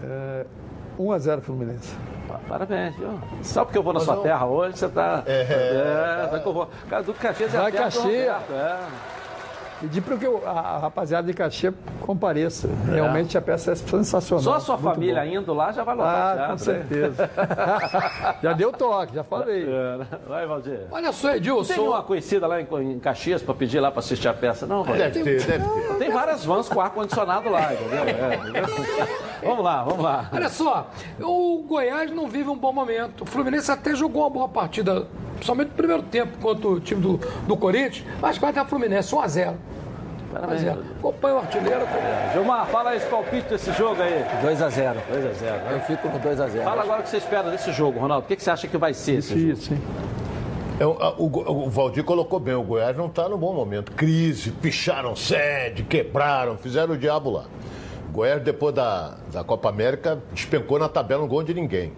É, 0.04 0.46
1 1.00 1.12
a 1.14 1.18
0 1.18 1.42
Fluminense. 1.42 1.96
Parabéns, 2.48 2.96
viu? 2.96 3.20
Só 3.42 3.64
porque 3.66 3.78
eu 3.78 3.84
vou 3.84 3.94
na 3.94 4.00
Mas 4.00 4.06
sua 4.06 4.16
não- 4.16 4.24
terra 4.24 4.46
hoje, 4.46 4.78
você 4.78 4.88
tá. 4.90 5.24
É, 5.26 5.42
É, 5.42 6.28
vai 6.30 6.40
que 6.42 6.48
eu 6.48 6.54
vou. 6.54 6.70
Cara, 6.90 7.02
do 7.04 7.14
Caxias 7.14 7.54
é 7.54 7.58
a 7.58 7.62
Vai 7.62 7.72
Caxias. 7.72 8.04
Roberto, 8.04 8.54
é. 8.54 8.78
Pedir 9.82 10.02
para 10.02 10.18
que 10.18 10.28
o- 10.28 10.42
a, 10.46 10.50
a 10.52 10.78
rapaziada 10.80 11.26
de 11.26 11.34
Caxias 11.34 11.74
compareça. 12.02 12.68
Realmente 12.86 13.38
a 13.38 13.42
peça 13.42 13.72
é 13.72 13.76
sensacional. 13.76 14.44
Só 14.44 14.56
a 14.56 14.60
sua 14.60 14.78
família 14.78 15.24
bom. 15.24 15.28
indo 15.40 15.54
lá 15.54 15.72
já 15.72 15.84
vai 15.86 15.96
lotar 15.96 16.16
Ah, 16.16 16.34
teatro, 16.36 16.52
com 16.52 16.58
certeza. 16.58 17.30
já 18.44 18.54
deu 18.54 18.72
toque, 18.74 19.16
já 19.16 19.24
falei. 19.24 19.64
É, 19.64 19.98
né? 19.98 20.08
Vai, 20.28 20.46
Valdir. 20.46 20.82
Olha 20.92 21.12
só, 21.14 21.34
Edilson. 21.34 21.74
Tem 21.74 21.82
uma 21.88 22.04
conhecida 22.04 22.46
lá 22.46 22.60
em, 22.60 22.68
em 22.92 23.00
Caxias 23.00 23.42
para 23.42 23.54
pedir 23.56 23.80
lá 23.80 23.90
para 23.90 24.00
assistir 24.00 24.28
a 24.28 24.34
peça? 24.34 24.66
Não, 24.68 24.84
Valdir? 24.84 25.12
Deve 25.12 25.24
ter, 25.24 25.46
deve 25.46 25.64
ter. 25.70 25.96
Tem 25.98 26.12
várias 26.12 26.44
vans 26.44 26.68
com 26.68 26.82
ar-condicionado 26.82 27.50
lá, 27.50 27.74
entendeu? 27.74 28.04
É, 28.04 28.36
entendeu? 28.36 28.66
Vamos 29.44 29.64
lá, 29.64 29.84
vamos 29.84 30.04
lá. 30.04 30.30
Olha 30.32 30.50
só, 30.50 30.90
o 31.22 31.64
Goiás 31.68 32.12
não 32.12 32.28
vive 32.28 32.50
um 32.50 32.58
bom 32.58 32.72
momento. 32.74 33.22
O 33.22 33.26
Fluminense 33.26 33.72
até 33.72 33.96
jogou 33.96 34.24
uma 34.24 34.30
boa 34.30 34.48
partida, 34.50 35.08
somente 35.42 35.70
no 35.70 35.74
primeiro 35.76 36.04
tempo, 36.04 36.38
contra 36.40 36.68
o 36.68 36.80
time 36.80 37.02
do, 37.02 37.18
do 37.48 37.56
Corinthians, 37.58 38.06
mas 38.22 38.38
vai 38.38 38.52
dar 38.54 38.66
Fluminense 38.66 39.14
1x0. 39.16 39.54
Parabéns. 40.32 40.62
1x0. 40.64 40.78
Acompanha 41.00 41.36
o 41.36 41.38
artilheiro. 41.40 41.82
Gilmar, 42.34 42.66
fala 42.68 42.96
esse 42.96 43.06
palpite 43.08 43.50
desse 43.50 43.72
jogo 43.74 44.02
aí. 44.02 44.24
2x0. 44.44 44.96
2x0. 45.12 45.72
Eu 45.72 45.80
fico 45.82 46.08
no 46.08 46.20
2x0. 46.20 46.64
Fala 46.64 46.84
agora 46.84 47.00
o 47.00 47.04
que 47.04 47.10
você 47.10 47.18
espera 47.18 47.50
desse 47.50 47.72
jogo, 47.72 48.00
Ronaldo. 48.00 48.26
O 48.26 48.28
que 48.28 48.42
você 48.44 48.52
acha 48.52 48.68
que 48.68 48.78
vai 48.78 48.94
ser 48.94 49.14
esse 49.20 49.30
jogo? 49.30 49.54
Difícil, 49.54 49.76
hein? 49.78 49.82
É, 50.80 50.86
o, 50.86 50.92
a- 51.02 51.14
o 51.18 51.28
Go- 51.28 51.52
o 51.52 51.70
Valdir 51.70 52.04
colocou 52.06 52.40
bem, 52.40 52.54
o 52.54 52.62
Goiás 52.64 52.96
não 52.96 53.08
está 53.08 53.28
no 53.28 53.38
bom 53.38 53.54
momento. 53.54 53.92
Crise, 53.94 54.52
picharam 54.52 55.14
sede, 55.16 55.84
quebraram, 55.84 56.58
fizeram 56.58 56.94
o 56.94 56.98
diabo 56.98 57.32
lá. 57.32 57.46
Goiás, 58.12 58.42
depois 58.42 58.74
da, 58.74 59.16
da 59.32 59.44
Copa 59.44 59.70
América, 59.70 60.20
despencou 60.34 60.80
na 60.80 60.90
tabela, 60.90 61.22
não 61.22 61.28
gol 61.28 61.44
de 61.44 61.54
ninguém. 61.54 61.94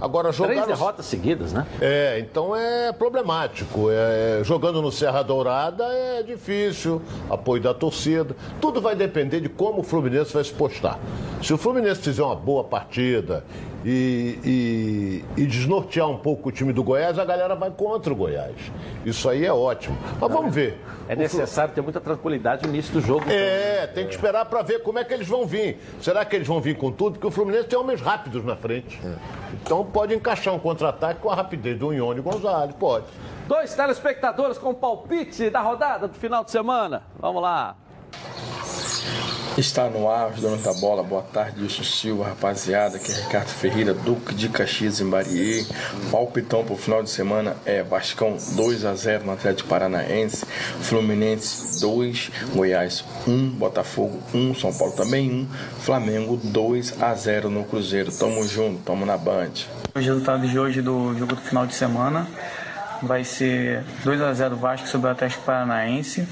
Agora, 0.00 0.30
jogar 0.30 0.52
Três 0.52 0.66
derrotas 0.66 1.06
seguidas, 1.06 1.52
né? 1.52 1.66
É, 1.80 2.18
então 2.20 2.54
é 2.54 2.92
problemático. 2.92 3.88
É, 3.90 4.42
jogando 4.44 4.82
no 4.82 4.92
Serra 4.92 5.22
Dourada 5.22 5.84
é 5.84 6.22
difícil, 6.22 7.00
apoio 7.30 7.62
da 7.62 7.72
torcida. 7.72 8.36
Tudo 8.60 8.80
vai 8.80 8.94
depender 8.94 9.40
de 9.40 9.48
como 9.48 9.80
o 9.80 9.82
Fluminense 9.82 10.34
vai 10.34 10.44
se 10.44 10.52
postar. 10.52 10.98
Se 11.42 11.54
o 11.54 11.56
Fluminense 11.56 12.02
fizer 12.02 12.22
uma 12.22 12.36
boa 12.36 12.62
partida 12.62 13.42
e, 13.88 15.22
e- 15.36 15.42
e 15.42 15.46
desnortear 15.46 16.08
um 16.08 16.16
pouco 16.18 16.48
o 16.48 16.52
time 16.52 16.72
do 16.72 16.82
Goiás, 16.82 17.16
a 17.20 17.24
galera 17.24 17.54
vai 17.54 17.70
contra 17.70 18.12
o 18.12 18.16
Goiás. 18.16 18.56
Isso 19.04 19.28
aí 19.28 19.46
é 19.46 19.52
ótimo. 19.52 19.96
Mas 20.20 20.32
vamos 20.32 20.52
ver. 20.52 20.80
É 21.08 21.14
necessário 21.14 21.72
ter 21.72 21.80
muita 21.82 22.00
tranquilidade 22.00 22.64
no 22.66 22.74
início 22.74 22.92
do 22.92 23.00
jogo. 23.00 23.30
É, 23.30 23.86
tem 23.86 24.04
que 24.06 24.10
esperar 24.14 24.44
para 24.46 24.60
ver 24.62 24.82
como 24.82 24.98
é 24.98 25.04
que 25.04 25.14
eles 25.14 25.28
vão 25.28 25.46
vir. 25.46 25.78
Será 26.00 26.24
que 26.24 26.34
eles 26.34 26.48
vão 26.48 26.60
vir 26.60 26.76
com 26.76 26.90
tudo? 26.90 27.12
Porque 27.12 27.26
o 27.28 27.30
Fluminense 27.30 27.68
tem 27.68 27.78
homens 27.78 28.00
rápidos 28.00 28.44
na 28.44 28.56
frente. 28.56 29.00
Então 29.62 29.84
pode 29.84 30.12
encaixar 30.14 30.52
um 30.52 30.58
contra-ataque 30.58 31.20
com 31.20 31.30
a 31.30 31.34
rapidez 31.36 31.78
do 31.78 31.92
Ione 31.92 32.20
Gonzalez, 32.20 32.74
pode. 32.74 33.04
Dois 33.46 33.72
telespectadores 33.72 34.58
com 34.58 34.74
palpite 34.74 35.48
da 35.48 35.60
rodada 35.60 36.08
do 36.08 36.14
final 36.14 36.42
de 36.42 36.50
semana. 36.50 37.04
Vamos 37.20 37.40
lá. 37.40 37.76
Está 39.58 39.88
no 39.88 40.06
ar, 40.06 40.32
os 40.32 40.42
donos 40.42 40.62
da 40.62 40.74
bola. 40.74 41.02
Boa 41.02 41.22
tarde, 41.22 41.62
Wilson 41.62 41.82
Silva, 41.82 42.28
rapaziada. 42.28 42.98
Aqui 42.98 43.10
é 43.10 43.14
Ricardo 43.14 43.48
Ferreira, 43.48 43.94
Duque 43.94 44.34
de 44.34 44.50
Caxias 44.50 45.00
em 45.00 45.08
Bariê. 45.08 45.64
Palpitão 46.10 46.62
pro 46.62 46.76
final 46.76 47.02
de 47.02 47.08
semana 47.08 47.56
é 47.64 47.82
Vascão 47.82 48.36
2 48.54 48.84
a 48.84 48.94
0 48.94 49.24
no 49.24 49.32
Atlético 49.32 49.66
Paranaense, 49.66 50.44
Fluminense 50.82 51.80
2, 51.80 52.30
Goiás 52.54 53.02
1, 53.26 53.48
Botafogo 53.52 54.22
1, 54.34 54.56
São 54.56 54.74
Paulo 54.74 54.92
também 54.92 55.30
1, 55.30 55.48
Flamengo 55.80 56.36
2 56.36 57.02
a 57.02 57.14
0 57.14 57.48
no 57.48 57.64
Cruzeiro. 57.64 58.12
Tamo 58.12 58.46
junto, 58.46 58.82
tamo 58.82 59.06
na 59.06 59.16
Band. 59.16 59.52
Os 59.94 60.04
resultados 60.04 60.50
de 60.50 60.58
hoje 60.58 60.82
do 60.82 61.16
jogo 61.18 61.34
do 61.34 61.40
final 61.40 61.66
de 61.66 61.74
semana 61.74 62.28
vai 63.02 63.24
ser 63.24 63.82
2 64.04 64.20
a 64.20 64.34
0 64.34 64.56
Vasco 64.56 64.86
sobre 64.86 65.08
o 65.08 65.12
Atlético 65.12 65.44
Paranaense, 65.44 66.28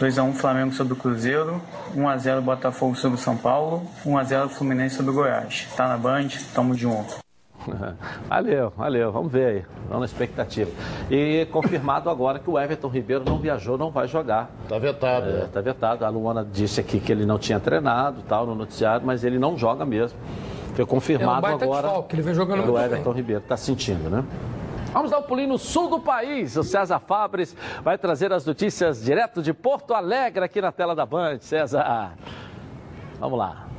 2 0.00 0.18
a 0.18 0.22
1 0.22 0.32
Flamengo 0.32 0.72
sobre 0.72 0.94
o 0.94 0.96
Cruzeiro, 0.96 1.60
1 1.94 2.08
a 2.08 2.16
0 2.16 2.40
Botafogo 2.40 2.96
sobre 2.96 3.18
o 3.18 3.20
São 3.20 3.36
Paulo, 3.36 3.82
1 4.06 4.16
a 4.16 4.24
0 4.24 4.48
Fluminense 4.48 4.96
sobre 4.96 5.10
o 5.10 5.14
Goiás. 5.14 5.68
Tá 5.76 5.86
na 5.86 5.98
Band, 5.98 6.28
tamo 6.54 6.74
junto. 6.74 7.18
Valeu, 8.26 8.72
valeu. 8.74 9.12
Vamos 9.12 9.30
ver 9.30 9.46
aí. 9.46 9.64
Vamos 9.86 10.00
na 10.00 10.06
expectativa. 10.06 10.70
E 11.10 11.46
confirmado 11.52 12.08
agora 12.08 12.38
que 12.38 12.48
o 12.48 12.58
Everton 12.58 12.88
Ribeiro 12.88 13.22
não 13.22 13.38
viajou, 13.38 13.76
não 13.76 13.90
vai 13.90 14.08
jogar. 14.08 14.50
Está 14.62 14.78
vetado. 14.78 15.28
Está 15.28 15.42
é, 15.42 15.46
tá 15.48 15.60
vetado. 15.60 16.04
A 16.06 16.08
Luana 16.08 16.46
disse 16.50 16.80
aqui 16.80 16.98
que 16.98 17.12
ele 17.12 17.26
não 17.26 17.38
tinha 17.38 17.60
treinado 17.60 18.22
tal 18.26 18.46
no 18.46 18.54
noticiário, 18.54 19.04
mas 19.04 19.22
ele 19.24 19.38
não 19.38 19.58
joga 19.58 19.84
mesmo. 19.84 20.18
Foi 20.74 20.86
confirmado 20.86 21.46
é 21.46 21.50
um 21.50 21.74
agora. 21.74 22.02
que 22.04 22.14
ele 22.14 22.22
vem 22.22 22.32
jogando 22.32 22.62
que 22.62 22.70
o 22.70 22.78
Everton 22.78 23.12
Ribeiro 23.12 23.42
está 23.42 23.58
sentindo, 23.58 24.08
né? 24.08 24.24
Vamos 24.92 25.10
dar 25.10 25.18
um 25.18 25.22
pulinho 25.22 25.50
no 25.50 25.58
sul 25.58 25.88
do 25.88 26.00
país. 26.00 26.56
O 26.56 26.64
César 26.64 26.98
Fabres 26.98 27.56
vai 27.82 27.96
trazer 27.96 28.32
as 28.32 28.44
notícias 28.44 29.02
direto 29.02 29.40
de 29.40 29.52
Porto 29.52 29.94
Alegre 29.94 30.44
aqui 30.44 30.60
na 30.60 30.72
tela 30.72 30.94
da 30.94 31.06
Band. 31.06 31.38
César, 31.40 32.14
vamos 33.20 33.38
lá. 33.38 33.69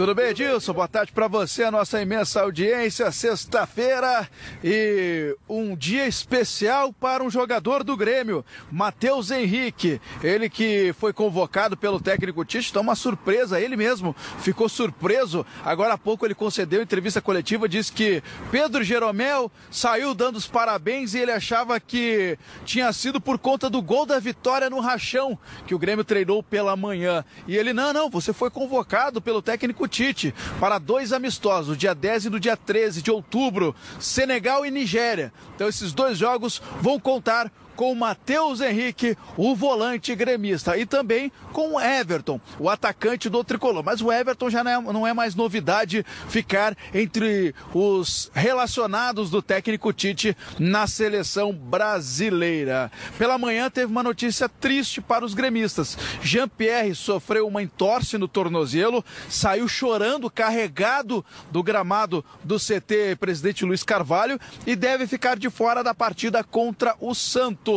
Tudo 0.00 0.14
bem, 0.14 0.30
Edilson? 0.30 0.72
Boa 0.72 0.88
tarde 0.88 1.12
para 1.12 1.28
você, 1.28 1.64
a 1.64 1.70
nossa 1.70 2.00
imensa 2.00 2.40
audiência. 2.40 3.12
Sexta-feira 3.12 4.26
e 4.64 5.36
um 5.46 5.76
dia 5.76 6.06
especial 6.06 6.90
para 6.90 7.22
um 7.22 7.28
jogador 7.28 7.84
do 7.84 7.94
Grêmio, 7.94 8.42
Matheus 8.72 9.30
Henrique. 9.30 10.00
Ele 10.22 10.48
que 10.48 10.94
foi 10.98 11.12
convocado 11.12 11.76
pelo 11.76 12.00
técnico 12.00 12.46
Tite, 12.46 12.70
então 12.70 12.80
uma 12.80 12.94
surpresa, 12.94 13.60
ele 13.60 13.76
mesmo 13.76 14.16
ficou 14.38 14.70
surpreso. 14.70 15.44
Agora 15.62 15.92
há 15.92 15.98
pouco 15.98 16.24
ele 16.24 16.34
concedeu 16.34 16.80
entrevista 16.80 17.20
coletiva, 17.20 17.68
disse 17.68 17.92
que 17.92 18.22
Pedro 18.50 18.82
Jeromel 18.82 19.52
saiu 19.70 20.14
dando 20.14 20.36
os 20.36 20.46
parabéns 20.46 21.12
e 21.12 21.18
ele 21.18 21.32
achava 21.32 21.78
que 21.78 22.38
tinha 22.64 22.90
sido 22.94 23.20
por 23.20 23.36
conta 23.38 23.68
do 23.68 23.82
gol 23.82 24.06
da 24.06 24.18
vitória 24.18 24.70
no 24.70 24.80
rachão 24.80 25.38
que 25.66 25.74
o 25.74 25.78
Grêmio 25.78 26.04
treinou 26.04 26.42
pela 26.42 26.74
manhã. 26.74 27.22
E 27.46 27.54
ele, 27.54 27.74
não, 27.74 27.92
não, 27.92 28.08
você 28.08 28.32
foi 28.32 28.48
convocado 28.48 29.20
pelo 29.20 29.42
técnico 29.42 29.89
Tite 29.90 30.32
para 30.58 30.78
dois 30.78 31.12
amistosos, 31.12 31.76
dia 31.76 31.94
10 31.94 32.26
e 32.26 32.30
no 32.30 32.40
dia 32.40 32.56
13 32.56 33.02
de 33.02 33.10
outubro, 33.10 33.74
Senegal 33.98 34.64
e 34.64 34.70
Nigéria. 34.70 35.32
Então 35.54 35.68
esses 35.68 35.92
dois 35.92 36.16
jogos 36.16 36.62
vão 36.80 36.98
contar 36.98 37.52
com 37.80 37.94
Matheus 37.94 38.60
Henrique, 38.60 39.16
o 39.38 39.56
volante 39.56 40.14
gremista, 40.14 40.76
e 40.76 40.84
também 40.84 41.32
com 41.50 41.76
o 41.76 41.80
Everton, 41.80 42.38
o 42.58 42.68
atacante 42.68 43.30
do 43.30 43.42
tricolor. 43.42 43.82
Mas 43.82 44.02
o 44.02 44.12
Everton 44.12 44.50
já 44.50 44.62
não 44.62 44.70
é, 44.70 44.92
não 44.92 45.06
é 45.06 45.14
mais 45.14 45.34
novidade 45.34 46.04
ficar 46.28 46.76
entre 46.92 47.54
os 47.72 48.30
relacionados 48.34 49.30
do 49.30 49.40
técnico 49.40 49.94
Tite 49.94 50.36
na 50.58 50.86
seleção 50.86 51.54
brasileira. 51.54 52.92
Pela 53.16 53.38
manhã 53.38 53.70
teve 53.70 53.90
uma 53.90 54.02
notícia 54.02 54.46
triste 54.46 55.00
para 55.00 55.24
os 55.24 55.32
gremistas. 55.32 55.96
Jean-Pierre 56.20 56.94
sofreu 56.94 57.48
uma 57.48 57.62
entorse 57.62 58.18
no 58.18 58.28
tornozelo, 58.28 59.02
saiu 59.26 59.66
chorando, 59.66 60.30
carregado 60.30 61.24
do 61.50 61.62
gramado 61.62 62.22
do 62.44 62.58
CT 62.58 63.16
Presidente 63.18 63.64
Luiz 63.64 63.82
Carvalho 63.82 64.38
e 64.66 64.76
deve 64.76 65.06
ficar 65.06 65.38
de 65.38 65.48
fora 65.48 65.82
da 65.82 65.94
partida 65.94 66.44
contra 66.44 66.94
o 67.00 67.14
Santos. 67.14 67.69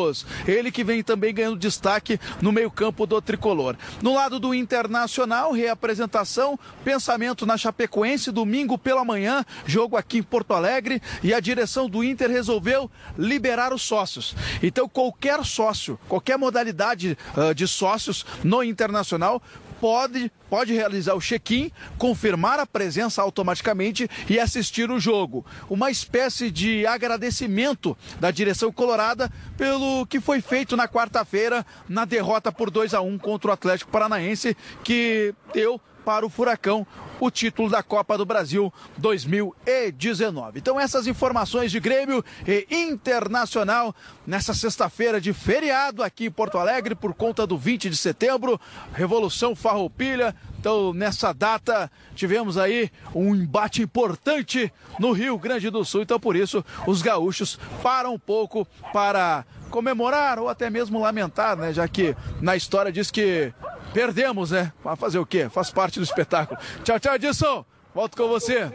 Ele 0.48 0.72
que 0.72 0.84
vem 0.84 1.04
também 1.04 1.34
ganhando 1.34 1.58
destaque 1.58 2.20
no 2.42 2.52
meio-campo 2.52 3.06
do 3.06 3.22
tricolor. 3.22 3.76
No 4.02 4.14
lado 4.14 4.40
do 4.40 4.54
Internacional, 4.54 5.52
reapresentação, 5.52 6.60
pensamento 6.84 7.46
na 7.46 7.58
Chapecoense, 7.58 8.32
domingo 8.32 8.78
pela 8.78 9.06
manhã, 9.06 9.46
jogo 9.66 9.96
aqui 9.96 10.18
em 10.20 10.24
Porto 10.24 10.54
Alegre, 10.54 11.02
e 11.22 11.34
a 11.34 11.40
direção 11.40 11.90
do 11.90 12.04
Inter 12.04 12.30
resolveu 12.30 12.90
liberar 13.18 13.74
os 13.74 13.82
sócios. 13.82 14.36
Então, 14.62 14.90
qualquer 14.90 15.44
sócio, 15.46 16.00
qualquer 16.08 16.38
modalidade 16.38 17.18
uh, 17.36 17.54
de 17.54 17.68
sócios 17.68 18.26
no 18.44 18.64
Internacional 18.64 19.42
pode, 19.84 20.32
pode 20.50 20.72
realizar 20.72 21.14
o 21.14 21.20
check-in, 21.20 21.70
confirmar 21.98 22.58
a 22.58 22.66
presença 22.66 23.22
automaticamente 23.22 24.10
e 24.30 24.40
assistir 24.40 24.90
o 24.90 24.98
jogo. 24.98 25.46
Uma 25.70 25.92
espécie 25.92 26.50
de 26.50 26.88
agradecimento 26.88 27.98
da 28.18 28.32
direção 28.32 28.72
colorada 28.72 29.30
pelo 29.58 30.06
que 30.06 30.22
foi 30.22 30.40
feito 30.40 30.78
na 30.78 30.88
quarta-feira 30.88 31.66
na 31.90 32.06
derrota 32.06 32.50
por 32.50 32.72
2 32.72 32.94
a 32.94 33.02
1 33.02 33.18
contra 33.18 33.52
o 33.52 33.54
Atlético 33.54 33.92
Paranaense, 33.92 34.56
que 34.86 35.36
deu 35.54 35.82
para 36.04 36.26
o 36.26 36.30
Furacão 36.30 36.86
o 37.20 37.32
título 37.32 37.70
da 37.70 37.82
Copa 37.82 38.18
do 38.18 38.26
Brasil 38.26 38.72
2019. 38.98 40.60
Então 40.60 40.80
essas 40.80 41.08
informações 41.08 41.72
de 41.72 41.80
Grêmio 41.80 42.24
e 42.46 42.68
Internacional 42.70 43.96
nessa 44.28 44.54
sexta-feira 44.54 45.22
de 45.22 45.32
feriado 45.32 46.04
aqui 46.04 46.26
em 46.26 46.32
Porto 46.32 46.58
Alegre 46.58 46.96
por 46.96 47.14
conta 47.14 47.48
do 47.48 47.58
20 47.58 47.90
de 47.90 47.98
setembro, 47.98 48.60
Revolução 48.94 49.56
Farroupilha. 49.56 50.36
Então 50.60 50.94
nessa 50.94 51.34
data 51.34 51.90
tivemos 52.16 52.58
aí 52.58 52.92
um 53.16 53.34
embate 53.34 53.82
importante 53.82 54.72
no 55.00 55.12
Rio 55.12 55.38
Grande 55.38 55.70
do 55.70 55.86
Sul, 55.86 56.02
então 56.02 56.20
por 56.20 56.36
isso 56.36 56.64
os 56.86 57.02
gaúchos 57.02 57.58
param 57.82 58.14
um 58.14 58.20
pouco 58.20 58.68
para 58.92 59.46
comemorar 59.70 60.38
ou 60.38 60.50
até 60.50 60.70
mesmo 60.70 61.00
lamentar, 61.00 61.58
né, 61.58 61.74
já 61.74 61.88
que 61.88 62.16
na 62.40 62.56
história 62.56 62.92
diz 62.92 63.10
que 63.10 63.52
Perdemos, 63.94 64.52
né? 64.52 64.74
Vai 64.84 64.96
fazer 64.96 65.20
o 65.20 65.26
quê? 65.26 65.50
Faz 65.50 65.70
parte 65.70 66.00
do 66.00 66.04
espetáculo. 66.04 66.60
Tchau, 66.84 67.00
tchau, 67.00 67.16
Edson. 67.16 67.66
Volto 67.94 68.18
com 68.18 68.28
você. 68.28 68.72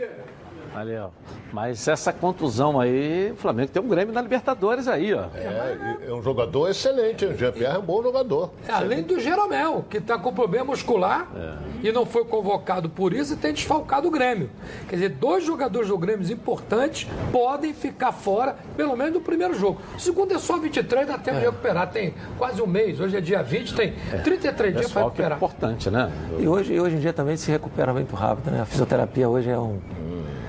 Valeu. 0.75 1.11
Mas 1.53 1.89
essa 1.89 2.13
contusão 2.13 2.79
aí, 2.79 3.33
o 3.33 3.37
Flamengo 3.37 3.71
tem 3.71 3.83
um 3.83 3.89
Grêmio 3.89 4.13
na 4.13 4.21
Libertadores 4.21 4.87
aí, 4.87 5.15
ó. 5.15 5.25
É, 5.35 6.09
é 6.09 6.13
um 6.13 6.23
jogador 6.23 6.69
excelente, 6.69 7.25
o 7.25 7.37
Jean-Pierre 7.37 7.77
é 7.77 7.79
um 7.79 7.83
bom 7.83 8.03
jogador. 8.03 8.51
É, 8.69 8.73
além 8.73 9.03
do 9.03 9.19
Jeromel, 9.19 9.85
que 9.89 9.97
está 9.99 10.19
com 10.19 10.33
problema 10.33 10.67
muscular 10.67 11.29
é. 11.35 11.89
e 11.89 11.93
não 11.93 12.05
foi 12.05 12.25
convocado 12.25 12.89
por 12.89 13.13
isso 13.13 13.35
e 13.35 13.37
tem 13.37 13.53
desfalcado 13.53 14.09
o 14.09 14.11
Grêmio. 14.11 14.51
Quer 14.89 14.97
dizer, 14.97 15.09
dois 15.11 15.45
jogadores 15.45 15.89
do 15.89 15.97
Grêmio 15.97 16.31
importantes 16.31 17.09
podem 17.33 17.73
ficar 17.73 18.13
fora, 18.13 18.57
pelo 18.77 18.97
menos 18.97 19.15
no 19.15 19.21
primeiro 19.21 19.55
jogo. 19.55 19.81
O 19.97 20.01
segundo 20.01 20.35
é 20.35 20.39
só 20.39 20.59
23, 20.59 21.07
dá 21.07 21.19
tempo 21.19 21.39
é. 21.39 21.41
de 21.41 21.47
recuperar. 21.47 21.91
Tem 21.91 22.15
quase 22.37 22.61
um 22.61 22.67
mês, 22.67 23.01
hoje 23.01 23.17
é 23.17 23.21
dia 23.21 23.43
20, 23.43 23.75
tem 23.75 23.95
33 24.23 24.75
dias 24.75 24.93
para 24.93 25.05
recuperar. 25.05 25.33
É 25.33 25.37
importante, 25.37 25.91
né? 25.91 26.13
E 26.39 26.47
hoje, 26.47 26.79
hoje 26.79 26.97
em 26.97 27.01
dia 27.01 27.13
também 27.13 27.37
se 27.37 27.51
recupera 27.51 27.93
muito 27.93 28.15
rápido, 28.15 28.51
né? 28.51 28.61
A 28.61 28.67
fisioterapia 28.67 29.29
hoje 29.29 29.49
é 29.49 29.59
um 29.59 29.79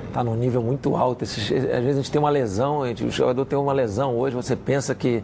está 0.10 0.24
num 0.24 0.36
nível 0.36 0.62
muito 0.62 0.96
alto. 0.96 1.24
às 1.24 1.30
vezes 1.32 1.72
a 1.72 1.80
gente 1.82 2.12
tem 2.12 2.20
uma 2.20 2.30
lesão, 2.30 2.86
gente, 2.86 3.06
o 3.06 3.12
jogador 3.12 3.46
tem 3.46 3.58
uma 3.58 3.74
lesão 3.74 4.16
hoje, 4.18 4.36
você 4.36 4.56
pensa 4.56 4.94
que, 4.94 5.24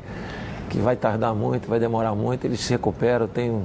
que 0.69 0.77
vai 0.79 0.95
tardar 0.95 1.35
muito, 1.35 1.67
vai 1.67 1.79
demorar 1.79 2.15
muito, 2.15 2.45
ele 2.45 2.57
se 2.57 2.71
recupera, 2.71 3.27
tem, 3.27 3.63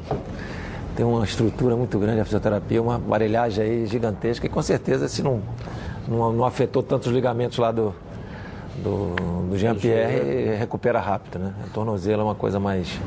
tem 0.97 1.07
uma 1.07 1.25
estrutura 1.25 1.77
muito 1.77 1.99
grande 1.99 2.21
a 2.21 2.25
fisioterapia, 2.25 2.83
uma 2.83 2.97
aparelhagem 2.97 3.65
aí 3.65 3.87
gigantesca 3.87 4.47
e 4.47 4.49
com 4.49 4.63
certeza 4.63 5.09
se 5.09 5.23
não, 5.23 5.41
não, 6.09 6.33
não 6.33 6.45
afetou 6.45 6.83
tantos 6.83 7.13
ligamentos 7.13 7.59
lá 7.59 7.71
do, 7.71 7.95
do, 8.83 9.15
do 9.49 9.57
Jean-Pierre, 9.57 10.57
recupera 10.57 10.99
rápido, 10.99 11.39
né? 11.39 11.55
O 11.67 11.71
tornozelo 11.71 12.23
é 12.23 12.25
uma 12.25 12.35
coisa 12.35 12.59
mais 12.59 12.99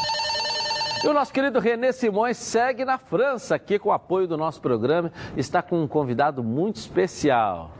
E 1.02 1.06
o 1.06 1.12
nosso 1.12 1.32
querido 1.32 1.60
René 1.60 1.92
Simões 1.92 2.36
segue 2.36 2.84
na 2.84 2.98
França, 2.98 3.54
aqui 3.54 3.78
com 3.78 3.90
o 3.90 3.92
apoio 3.92 4.26
do 4.26 4.36
nosso 4.36 4.60
programa. 4.60 5.12
Está 5.36 5.62
com 5.62 5.80
um 5.80 5.86
convidado 5.86 6.42
muito 6.42 6.76
especial. 6.76 7.70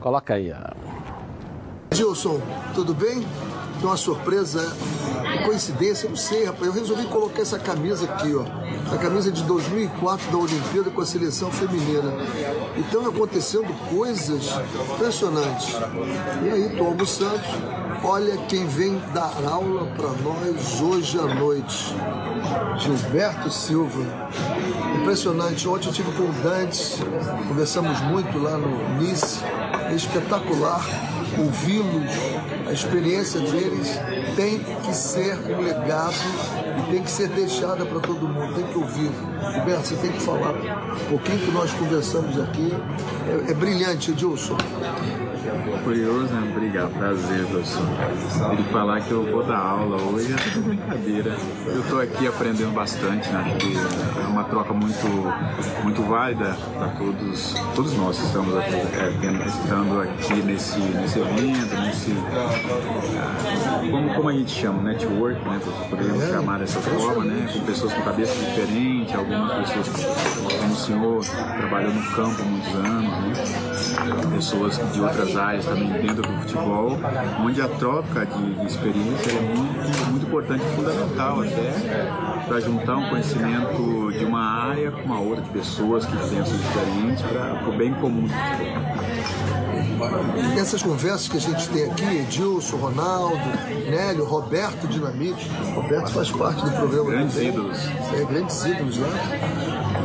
Coloca 0.00 0.34
aí. 0.34 0.52
Ó. 0.52 1.94
Gilson, 1.94 2.40
tudo 2.74 2.92
bem? 2.92 3.24
Tem 3.78 3.88
uma 3.88 3.96
surpresa 3.96 4.76
coincidência, 5.44 6.06
eu 6.06 6.10
não 6.10 6.16
sei, 6.16 6.44
rapaz. 6.44 6.66
Eu 6.66 6.72
resolvi 6.72 7.04
colocar 7.06 7.42
essa 7.42 7.58
camisa 7.58 8.04
aqui, 8.04 8.34
ó. 8.34 8.44
A 8.92 8.98
camisa 8.98 9.30
de 9.32 9.42
2004 9.44 10.30
da 10.30 10.38
Olimpíada 10.38 10.90
com 10.90 11.00
a 11.00 11.06
seleção 11.06 11.50
feminina. 11.50 12.12
Então 12.76 13.06
acontecendo 13.06 13.68
coisas 13.90 14.50
impressionantes. 14.94 15.74
E 16.44 16.48
aí, 16.50 16.76
tô 16.76 16.84
almoçando. 16.84 17.40
Olha 18.02 18.36
quem 18.48 18.66
vem 18.66 19.00
dar 19.14 19.32
aula 19.48 19.86
para 19.96 20.10
nós 20.22 20.80
hoje 20.80 21.18
à 21.18 21.34
noite. 21.34 21.94
Gilberto 22.78 23.50
Silva. 23.50 24.04
Impressionante. 25.00 25.66
Ontem 25.66 25.88
eu 25.88 25.92
tive 25.92 26.12
com 26.12 26.24
o 26.24 26.32
Dantes, 26.42 26.98
conversamos 27.48 28.00
muito 28.02 28.38
lá 28.38 28.58
no 28.58 28.98
Nice. 29.00 29.42
É 29.90 29.94
espetacular 29.94 30.84
ouvi-los, 31.40 32.10
a 32.68 32.72
experiência 32.72 33.40
deles 33.40 33.98
tem 34.36 34.58
que 34.58 34.94
ser 34.94 35.36
um 35.50 35.60
legado 35.60 36.14
e 36.78 36.92
tem 36.92 37.02
que 37.02 37.10
ser 37.10 37.28
deixada 37.28 37.84
para 37.84 38.00
todo 38.00 38.28
mundo, 38.28 38.54
tem 38.54 38.66
que 38.66 38.78
ouvir. 38.78 39.10
Gilberto, 39.52 39.88
você 39.88 39.96
tem 39.96 40.12
que 40.12 40.20
falar 40.20 40.52
um 40.52 41.08
pouquinho 41.10 41.38
que 41.38 41.50
nós 41.50 41.72
conversamos 41.72 42.40
aqui. 42.40 42.72
É, 43.46 43.50
é 43.50 43.54
brilhante, 43.54 44.10
Edilson. 44.10 44.56
Curioso, 45.84 46.32
né? 46.32 46.52
Obrigado, 46.54 46.92
prazer, 46.92 47.46
professor. 47.46 47.86
Ele 48.52 48.62
falar 48.64 49.00
que 49.00 49.10
eu 49.10 49.24
vou 49.24 49.44
dar 49.44 49.58
aula 49.58 50.00
hoje 50.02 50.32
é 50.32 50.58
brincadeira. 50.60 51.36
Eu 51.66 51.80
estou 51.80 52.00
aqui 52.00 52.26
aprendendo 52.26 52.72
bastante, 52.72 53.28
né? 53.30 53.56
é 54.22 54.26
uma 54.26 54.44
troca 54.44 54.72
muito, 54.72 55.06
muito 55.82 56.02
válida 56.02 56.56
para 56.76 56.88
todos, 56.88 57.54
todos 57.74 57.96
nós 57.96 58.18
que 58.18 58.26
estamos 58.26 58.56
aqui, 58.56 58.74
é, 58.74 59.46
estando 59.46 60.00
aqui 60.00 60.34
nesse, 60.42 60.78
nesse 60.78 61.18
evento, 61.18 61.80
nesse. 61.80 62.10
Uh, 62.10 63.90
como, 63.90 64.14
como 64.14 64.28
a 64.28 64.32
gente 64.32 64.50
chama? 64.50 64.82
Network, 64.82 65.40
né? 65.48 65.60
Podemos 65.90 66.28
chamar 66.28 66.58
dessa 66.58 66.80
forma, 66.80 67.24
né? 67.24 67.48
Com 67.52 67.60
pessoas 67.60 67.92
com 67.92 68.02
cabeça 68.02 68.34
diferente, 68.34 69.14
algumas 69.14 69.70
pessoas 69.70 69.88
como 70.60 70.72
o 70.72 70.76
senhor 70.76 71.24
trabalhou 71.58 71.92
no 71.92 72.02
campo 72.12 72.42
há 72.42 72.44
muitos 72.44 72.74
anos, 72.74 73.10
né? 73.10 73.32
Pessoas 74.34 74.78
de 74.92 75.00
outras 75.00 75.36
áreas 75.36 75.64
também 75.64 75.90
dentro 75.92 76.22
do 76.22 76.40
futebol, 76.40 76.98
onde 77.40 77.62
a 77.62 77.68
troca 77.68 78.26
de, 78.26 78.54
de 78.54 78.66
experiência 78.66 79.30
é 79.30 79.40
muito, 79.40 80.10
muito 80.10 80.26
importante 80.26 80.64
fundamental 80.76 81.40
até 81.40 82.44
para 82.46 82.60
juntar 82.60 82.96
um 82.96 83.08
conhecimento 83.08 84.12
de 84.12 84.24
uma 84.24 84.68
área 84.68 84.90
com 84.90 85.02
uma 85.02 85.20
outra, 85.20 85.42
de 85.42 85.50
pessoas 85.50 86.04
que 86.04 86.16
pensam 86.16 86.56
diferentes 86.56 87.22
para 87.22 87.68
o 87.68 87.72
bem 87.76 87.94
comum 87.94 88.22
do 88.22 88.28
futebol. 88.28 89.34
Essas 90.58 90.82
conversas 90.82 91.28
que 91.28 91.36
a 91.36 91.40
gente 91.40 91.68
tem 91.68 91.84
aqui, 91.84 92.04
Edilson, 92.04 92.76
Ronaldo, 92.76 93.38
Nélio, 93.88 94.24
Roberto 94.24 94.86
Dinamite, 94.88 95.48
Roberto 95.74 96.10
faz 96.10 96.30
parte 96.30 96.64
do 96.64 96.70
programa. 96.72 97.10
Grandes 97.10 97.36
ídolos. 97.36 97.78
É, 98.12 98.24
grandes 98.24 98.64
ídolos 98.64 98.98
lá. 98.98 99.08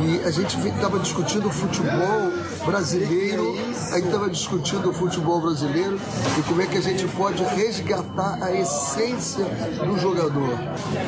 E 0.00 0.26
a 0.26 0.30
gente 0.30 0.56
estava 0.56 0.98
discutindo 0.98 1.48
o 1.48 1.50
futebol 1.50 2.32
brasileiro, 2.70 3.58
aí 3.92 4.00
estava 4.00 4.30
discutindo 4.30 4.90
o 4.90 4.92
futebol 4.92 5.40
brasileiro 5.40 5.98
e 6.38 6.42
como 6.42 6.62
é 6.62 6.66
que 6.66 6.78
a 6.78 6.80
gente 6.80 7.04
pode 7.08 7.42
resgatar 7.42 8.38
a 8.40 8.52
essência 8.52 9.44
do 9.84 9.98
jogador. 9.98 10.56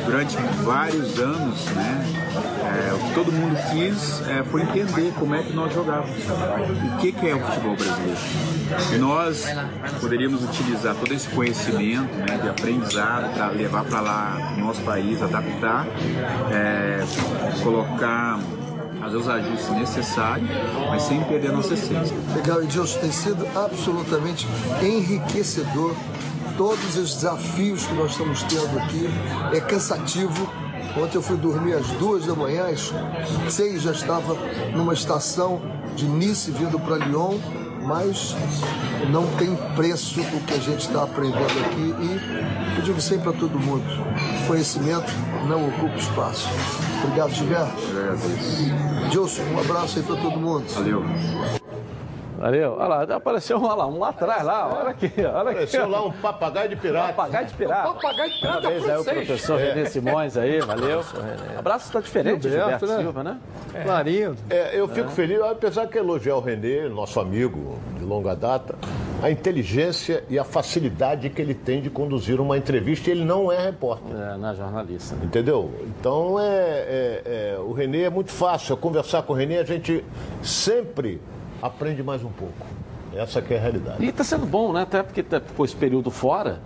Durante 0.05 0.35
vários 0.63 1.17
anos, 1.19 1.65
né, 1.67 2.05
é, 2.63 2.93
o 2.93 2.99
que 2.99 3.13
todo 3.13 3.31
mundo 3.31 3.55
quis 3.71 4.21
é, 4.27 4.43
foi 4.43 4.63
entender 4.63 5.13
como 5.17 5.33
é 5.35 5.43
que 5.43 5.53
nós 5.53 5.73
jogávamos, 5.73 6.17
o 6.17 6.97
que, 6.97 7.13
que 7.13 7.29
é 7.29 7.35
o 7.35 7.39
futebol 7.39 7.75
brasileiro. 7.77 8.19
E 8.93 8.97
nós 8.97 9.45
poderíamos 10.01 10.43
utilizar 10.43 10.95
todo 10.95 11.13
esse 11.13 11.29
conhecimento 11.29 12.13
né, 12.15 12.39
de 12.41 12.49
aprendizado 12.49 13.33
para 13.33 13.47
levar 13.49 13.85
para 13.85 14.01
lá 14.01 14.53
no 14.57 14.65
nosso 14.65 14.81
país, 14.81 15.21
adaptar, 15.21 15.87
é, 16.51 17.03
colocar 17.63 18.39
fazer 19.03 19.17
os 19.17 19.27
ajustes 19.27 19.69
necessários, 19.71 20.49
mas 20.89 21.03
sem 21.03 21.21
perder 21.25 21.49
a 21.49 21.53
nossa 21.53 21.73
essência. 21.73 22.15
Legal, 22.35 22.63
Edilson, 22.63 22.99
tem 22.99 23.11
sido 23.11 23.45
absolutamente 23.55 24.47
enriquecedor 24.81 25.93
todos 26.57 26.97
os 26.97 27.15
desafios 27.15 27.85
que 27.85 27.93
nós 27.95 28.11
estamos 28.11 28.43
tendo 28.43 28.79
aqui. 28.79 29.09
É 29.53 29.59
cansativo. 29.59 30.49
Ontem 30.97 31.17
eu 31.17 31.21
fui 31.21 31.37
dormir 31.37 31.73
às 31.73 31.87
duas 31.93 32.25
da 32.25 32.35
manhã, 32.35 32.67
às 32.67 32.93
seis 33.51 33.81
já 33.81 33.91
estava 33.91 34.35
numa 34.73 34.93
estação 34.93 35.61
de 35.95 36.05
Nice 36.05 36.51
vindo 36.51 36.79
para 36.79 36.97
Lyon, 36.97 37.39
mas 37.83 38.35
não 39.09 39.25
tem 39.37 39.55
preço 39.75 40.21
o 40.21 40.39
que 40.41 40.53
a 40.53 40.59
gente 40.59 40.87
está 40.87 41.03
aprendendo 41.03 41.59
aqui 41.65 41.93
e 41.99 42.77
eu 42.77 42.83
digo 42.83 43.01
sempre 43.01 43.29
a 43.29 43.33
todo 43.33 43.59
mundo, 43.59 43.83
conhecimento 44.47 45.11
não 45.47 45.67
ocupa 45.67 45.95
espaço. 45.95 46.47
Obrigado, 47.03 47.31
Gilberto. 47.31 47.81
Gilson, 49.11 49.43
um 49.53 49.59
abraço 49.59 49.99
aí 49.99 50.05
para 50.05 50.15
todo 50.15 50.39
mundo. 50.39 50.65
Valeu. 50.73 51.03
Valeu. 52.43 52.73
Olha 52.77 52.87
lá, 52.87 53.15
apareceu 53.15 53.57
um, 53.57 53.65
lá, 53.65 53.87
um 53.87 53.99
lá 53.99 54.09
atrás 54.09 54.43
lá, 54.43 54.67
olha 54.67 54.89
aqui, 54.89 55.09
olha 55.17 55.27
aqui. 55.27 55.49
Apareceu 55.51 55.87
lá 55.87 56.05
um 56.05 56.11
papagaio 56.11 56.67
de 56.67 56.75
pirata. 56.75 57.13
Papagaio 57.13 57.45
de 57.47 57.53
pirata. 57.53 57.89
Um 57.89 57.93
papagaio 57.93 58.33
de 58.33 58.39
pirata 58.41 58.61
Parabéns 58.61 58.89
aí 58.89 58.97
o 58.97 59.03
professor 59.05 59.59
É. 59.61 59.73
René 59.73 59.85
Simões 59.85 60.35
aí, 60.35 60.59
valeu. 60.59 61.01
Abraço 61.57 61.85
está 61.85 62.01
diferente, 62.01 62.43
Gilberto, 62.43 62.85
Gilberto 62.85 62.85
né? 62.87 62.97
Silva, 62.97 63.23
né? 63.23 63.39
Clarinho. 63.85 64.35
É, 64.49 64.77
eu 64.77 64.89
fico 64.89 65.09
feliz, 65.09 65.39
apesar 65.41 65.87
que 65.87 65.97
elogiar 65.97 66.35
o 66.35 66.41
Renê, 66.41 66.89
nosso 66.89 67.17
amigo 67.17 67.77
de 67.97 68.03
longa 68.03 68.35
data, 68.35 68.75
a 69.21 69.31
inteligência 69.31 70.25
e 70.29 70.37
a 70.37 70.43
facilidade 70.43 71.29
que 71.29 71.41
ele 71.41 71.53
tem 71.53 71.81
de 71.81 71.89
conduzir 71.89 72.41
uma 72.41 72.57
entrevista. 72.57 73.09
Ele 73.09 73.23
não 73.23 73.49
é 73.49 73.57
repórter. 73.57 74.13
É, 74.13 74.35
na 74.35 74.53
jornalista. 74.53 75.15
né? 75.15 75.21
Entendeu? 75.23 75.71
Então 75.97 76.37
é, 76.37 76.43
é- 76.45 77.21
é, 77.55 77.57
o 77.57 77.71
Renê 77.71 78.01
é 78.03 78.09
muito 78.09 78.31
fácil. 78.31 78.75
Conversar 78.75 79.21
com 79.23 79.31
o 79.31 79.35
Renê, 79.37 79.59
a 79.59 79.63
gente 79.63 80.03
sempre 80.41 81.21
aprende 81.63 82.03
mais 82.03 82.21
um 82.23 82.29
pouco. 82.29 82.65
Essa 83.15 83.41
que 83.41 83.53
é 83.53 83.57
a 83.57 83.61
realidade. 83.61 84.03
E 84.03 84.09
está 84.09 84.23
sendo 84.23 84.45
bom, 84.45 84.73
né? 84.73 84.81
Até 84.81 85.01
porque 85.01 85.23
ficou 85.23 85.65
esse 85.65 85.75
período 85.75 86.11
fora. 86.11 86.59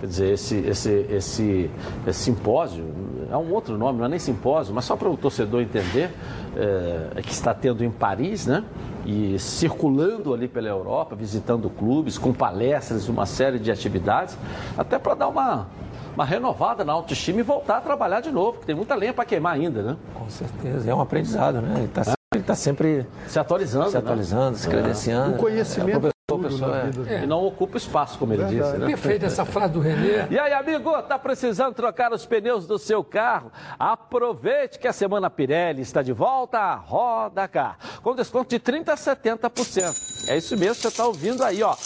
Quer 0.00 0.06
dizer, 0.06 0.32
esse, 0.34 0.56
esse, 0.58 0.90
esse, 1.10 1.70
esse 2.06 2.20
simpósio, 2.20 2.84
é 3.30 3.36
um 3.36 3.50
outro 3.52 3.76
nome, 3.78 3.98
não 3.98 4.04
é 4.04 4.08
nem 4.08 4.18
simpósio, 4.18 4.74
mas 4.74 4.84
só 4.84 4.96
para 4.96 5.08
o 5.08 5.16
torcedor 5.16 5.62
entender, 5.62 6.10
é, 6.54 7.08
é 7.16 7.22
que 7.22 7.32
está 7.32 7.54
tendo 7.54 7.82
em 7.82 7.90
Paris, 7.90 8.46
né? 8.46 8.62
E 9.06 9.38
circulando 9.38 10.34
ali 10.34 10.46
pela 10.46 10.68
Europa, 10.68 11.16
visitando 11.16 11.70
clubes, 11.70 12.18
com 12.18 12.32
palestras, 12.32 13.08
uma 13.08 13.24
série 13.24 13.58
de 13.58 13.72
atividades, 13.72 14.36
até 14.76 14.98
para 14.98 15.14
dar 15.14 15.28
uma, 15.28 15.68
uma 16.14 16.24
renovada 16.24 16.84
na 16.84 16.92
autoestima 16.92 17.40
e 17.40 17.42
voltar 17.42 17.78
a 17.78 17.80
trabalhar 17.80 18.20
de 18.20 18.30
novo, 18.30 18.52
porque 18.52 18.66
tem 18.66 18.76
muita 18.76 18.94
lenha 18.94 19.14
para 19.14 19.24
queimar 19.24 19.54
ainda, 19.54 19.82
né? 19.82 19.96
Com 20.12 20.28
certeza, 20.28 20.90
é 20.90 20.94
um 20.94 21.00
aprendizado, 21.00 21.62
né? 21.62 21.72
Ele 21.76 21.86
está 21.86 22.13
sempre 22.54 23.06
se 23.26 23.38
atualizando, 23.38 23.88
se, 23.88 23.94
né? 23.94 23.98
atualizando, 24.00 24.58
se 24.58 24.68
credenciando. 24.68 25.36
O 25.36 25.38
conhecimento 25.38 26.13
É, 26.42 26.46
é 26.46 26.50
tudo 26.50 26.58
professor, 26.58 27.06
na 27.06 27.12
é. 27.12 27.22
E 27.22 27.26
não 27.26 27.44
ocupa 27.44 27.76
espaço, 27.76 28.18
como 28.18 28.32
ele 28.32 28.44
Verdade. 28.44 28.62
disse, 28.62 28.78
né? 28.78 28.86
Perfeita 28.86 29.26
essa 29.26 29.44
frase 29.44 29.72
do 29.72 29.80
Renê. 29.80 30.26
E 30.30 30.38
aí, 30.38 30.52
amigo, 30.52 30.90
tá 31.02 31.18
precisando 31.18 31.74
trocar 31.74 32.12
os 32.12 32.26
pneus 32.26 32.66
do 32.66 32.78
seu 32.78 33.04
carro? 33.04 33.50
Aproveite 33.78 34.78
que 34.78 34.88
a 34.88 34.92
semana 34.92 35.30
Pirelli 35.30 35.82
está 35.82 36.02
de 36.02 36.12
volta 36.12 36.58
à 36.58 36.74
Roda 36.74 37.46
Car, 37.46 37.78
com 38.02 38.14
desconto 38.14 38.50
de 38.50 38.58
30 38.58 38.92
a 38.92 38.96
70%. 38.96 40.28
É 40.28 40.36
isso 40.36 40.56
mesmo, 40.56 40.74
você 40.74 40.88
está 40.88 41.06
ouvindo 41.06 41.44
aí, 41.44 41.62
ó. 41.62 41.76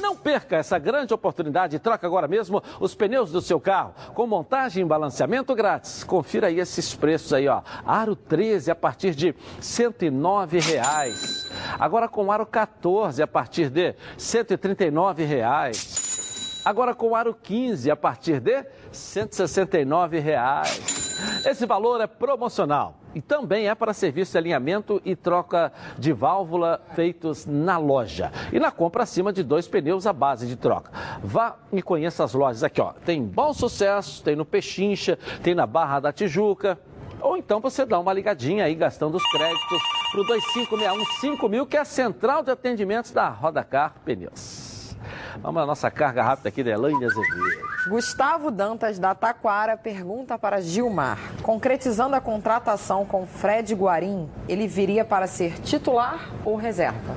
Não 0.00 0.14
perca 0.14 0.56
essa 0.56 0.78
grande 0.78 1.14
oportunidade 1.14 1.76
e 1.76 1.78
troca 1.78 2.06
agora 2.06 2.28
mesmo 2.28 2.62
os 2.78 2.94
pneus 2.94 3.32
do 3.32 3.40
seu 3.40 3.58
carro, 3.58 3.94
com 4.14 4.26
montagem 4.26 4.82
e 4.82 4.86
balanceamento 4.86 5.54
grátis. 5.54 6.04
Confira 6.04 6.48
aí 6.48 6.60
esses 6.60 6.94
preços 6.94 7.32
aí, 7.32 7.48
ó. 7.48 7.62
Aro 7.84 8.14
13 8.14 8.70
a 8.70 8.74
partir 8.74 9.14
de 9.14 9.34
109 9.60 10.60
reais. 10.60 11.50
Agora 11.78 12.08
com 12.08 12.30
aro 12.30 12.46
14 12.46 13.22
a 13.22 13.26
partir 13.26 13.70
de 13.70 13.94
139 14.16 15.24
reais. 15.24 16.62
Agora 16.64 16.94
com 16.94 17.14
aro 17.14 17.32
15 17.32 17.90
a 17.90 17.96
partir 17.96 18.40
de 18.40 18.64
169 18.90 20.18
reais. 20.18 21.06
Esse 21.46 21.64
valor 21.64 22.00
é 22.00 22.06
promocional 22.06 22.98
e 23.14 23.20
também 23.22 23.68
é 23.68 23.74
para 23.74 23.94
serviço 23.94 24.32
de 24.32 24.38
alinhamento 24.38 25.00
e 25.04 25.16
troca 25.16 25.72
de 25.96 26.12
válvula 26.12 26.82
feitos 26.94 27.46
na 27.46 27.78
loja. 27.78 28.30
E 28.52 28.58
na 28.58 28.70
compra 28.70 29.04
acima 29.04 29.32
de 29.32 29.42
dois 29.42 29.66
pneus 29.66 30.06
à 30.06 30.12
base 30.12 30.46
de 30.46 30.56
troca. 30.56 30.90
Vá 31.22 31.56
e 31.72 31.80
conheça 31.80 32.24
as 32.24 32.34
lojas 32.34 32.62
aqui, 32.62 32.80
ó. 32.80 32.92
Tem 32.92 33.22
Bom 33.22 33.54
Sucesso, 33.54 34.22
tem 34.22 34.36
no 34.36 34.44
Pechincha, 34.44 35.18
tem 35.42 35.54
na 35.54 35.66
Barra 35.66 36.00
da 36.00 36.12
Tijuca. 36.12 36.78
Ou 37.26 37.36
então 37.36 37.58
você 37.58 37.84
dá 37.84 37.98
uma 37.98 38.12
ligadinha 38.12 38.64
aí, 38.64 38.74
gastando 38.76 39.16
os 39.16 39.30
créditos 39.32 39.82
para 40.12 40.20
o 40.20 40.24
25615000, 40.26 41.66
que 41.66 41.76
é 41.76 41.80
a 41.80 41.84
central 41.84 42.40
de 42.40 42.52
atendimentos 42.52 43.10
da 43.10 43.28
Rodacar 43.28 43.94
Pneus. 44.04 44.96
Vamos 45.42 45.60
à 45.60 45.66
nossa 45.66 45.90
carga 45.90 46.22
rápida 46.22 46.50
aqui 46.50 46.62
da 46.62 46.70
Elaine 46.70 47.04
Azevedo. 47.04 47.66
Gustavo 47.90 48.52
Dantas, 48.52 49.00
da 49.00 49.12
Taquara, 49.12 49.76
pergunta 49.76 50.38
para 50.38 50.60
Gilmar: 50.60 51.18
concretizando 51.42 52.14
a 52.14 52.20
contratação 52.20 53.04
com 53.04 53.26
Fred 53.26 53.74
Guarim, 53.74 54.30
ele 54.48 54.68
viria 54.68 55.04
para 55.04 55.26
ser 55.26 55.58
titular 55.62 56.30
ou 56.44 56.54
reserva? 56.54 57.16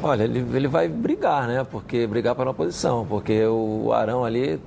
Olha, 0.00 0.22
ele, 0.22 0.46
ele 0.56 0.68
vai 0.68 0.86
brigar, 0.86 1.48
né? 1.48 1.66
Porque 1.68 2.06
brigar 2.06 2.36
para 2.36 2.44
uma 2.44 2.54
posição, 2.54 3.04
porque 3.04 3.44
o 3.44 3.92
Arão 3.92 4.24
ali 4.24 4.60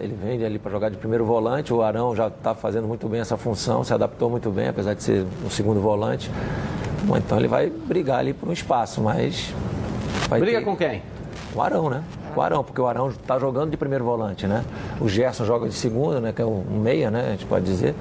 Ele 0.00 0.16
vem 0.20 0.44
ali 0.44 0.58
para 0.58 0.70
jogar 0.70 0.88
de 0.88 0.96
primeiro 0.96 1.24
volante. 1.24 1.72
O 1.72 1.82
Arão 1.82 2.14
já 2.14 2.28
está 2.28 2.54
fazendo 2.54 2.88
muito 2.88 3.08
bem 3.08 3.20
essa 3.20 3.36
função, 3.36 3.84
se 3.84 3.92
adaptou 3.92 4.30
muito 4.30 4.50
bem, 4.50 4.68
apesar 4.68 4.94
de 4.94 5.02
ser 5.02 5.26
um 5.44 5.50
segundo 5.50 5.80
volante. 5.80 6.30
Bom, 7.04 7.16
então 7.16 7.38
ele 7.38 7.48
vai 7.48 7.70
brigar 7.70 8.18
ali 8.18 8.32
por 8.32 8.48
um 8.48 8.52
espaço, 8.52 9.00
mas. 9.00 9.54
Briga 10.28 10.58
ter... 10.58 10.64
com 10.64 10.76
quem? 10.76 11.02
O 11.54 11.60
Arão, 11.60 11.90
né? 11.90 12.02
O 12.34 12.40
Arão, 12.40 12.62
porque 12.62 12.80
o 12.80 12.86
Arão 12.86 13.10
está 13.10 13.38
jogando 13.38 13.70
de 13.70 13.76
primeiro 13.76 14.04
volante, 14.04 14.46
né? 14.46 14.64
O 15.00 15.08
Gerson 15.08 15.44
joga 15.44 15.68
de 15.68 15.74
segundo, 15.74 16.20
né? 16.20 16.32
Que 16.32 16.42
é 16.42 16.46
um 16.46 16.62
meia, 16.80 17.10
né? 17.10 17.26
A 17.26 17.30
gente 17.30 17.46
pode 17.46 17.64
dizer. 17.64 17.94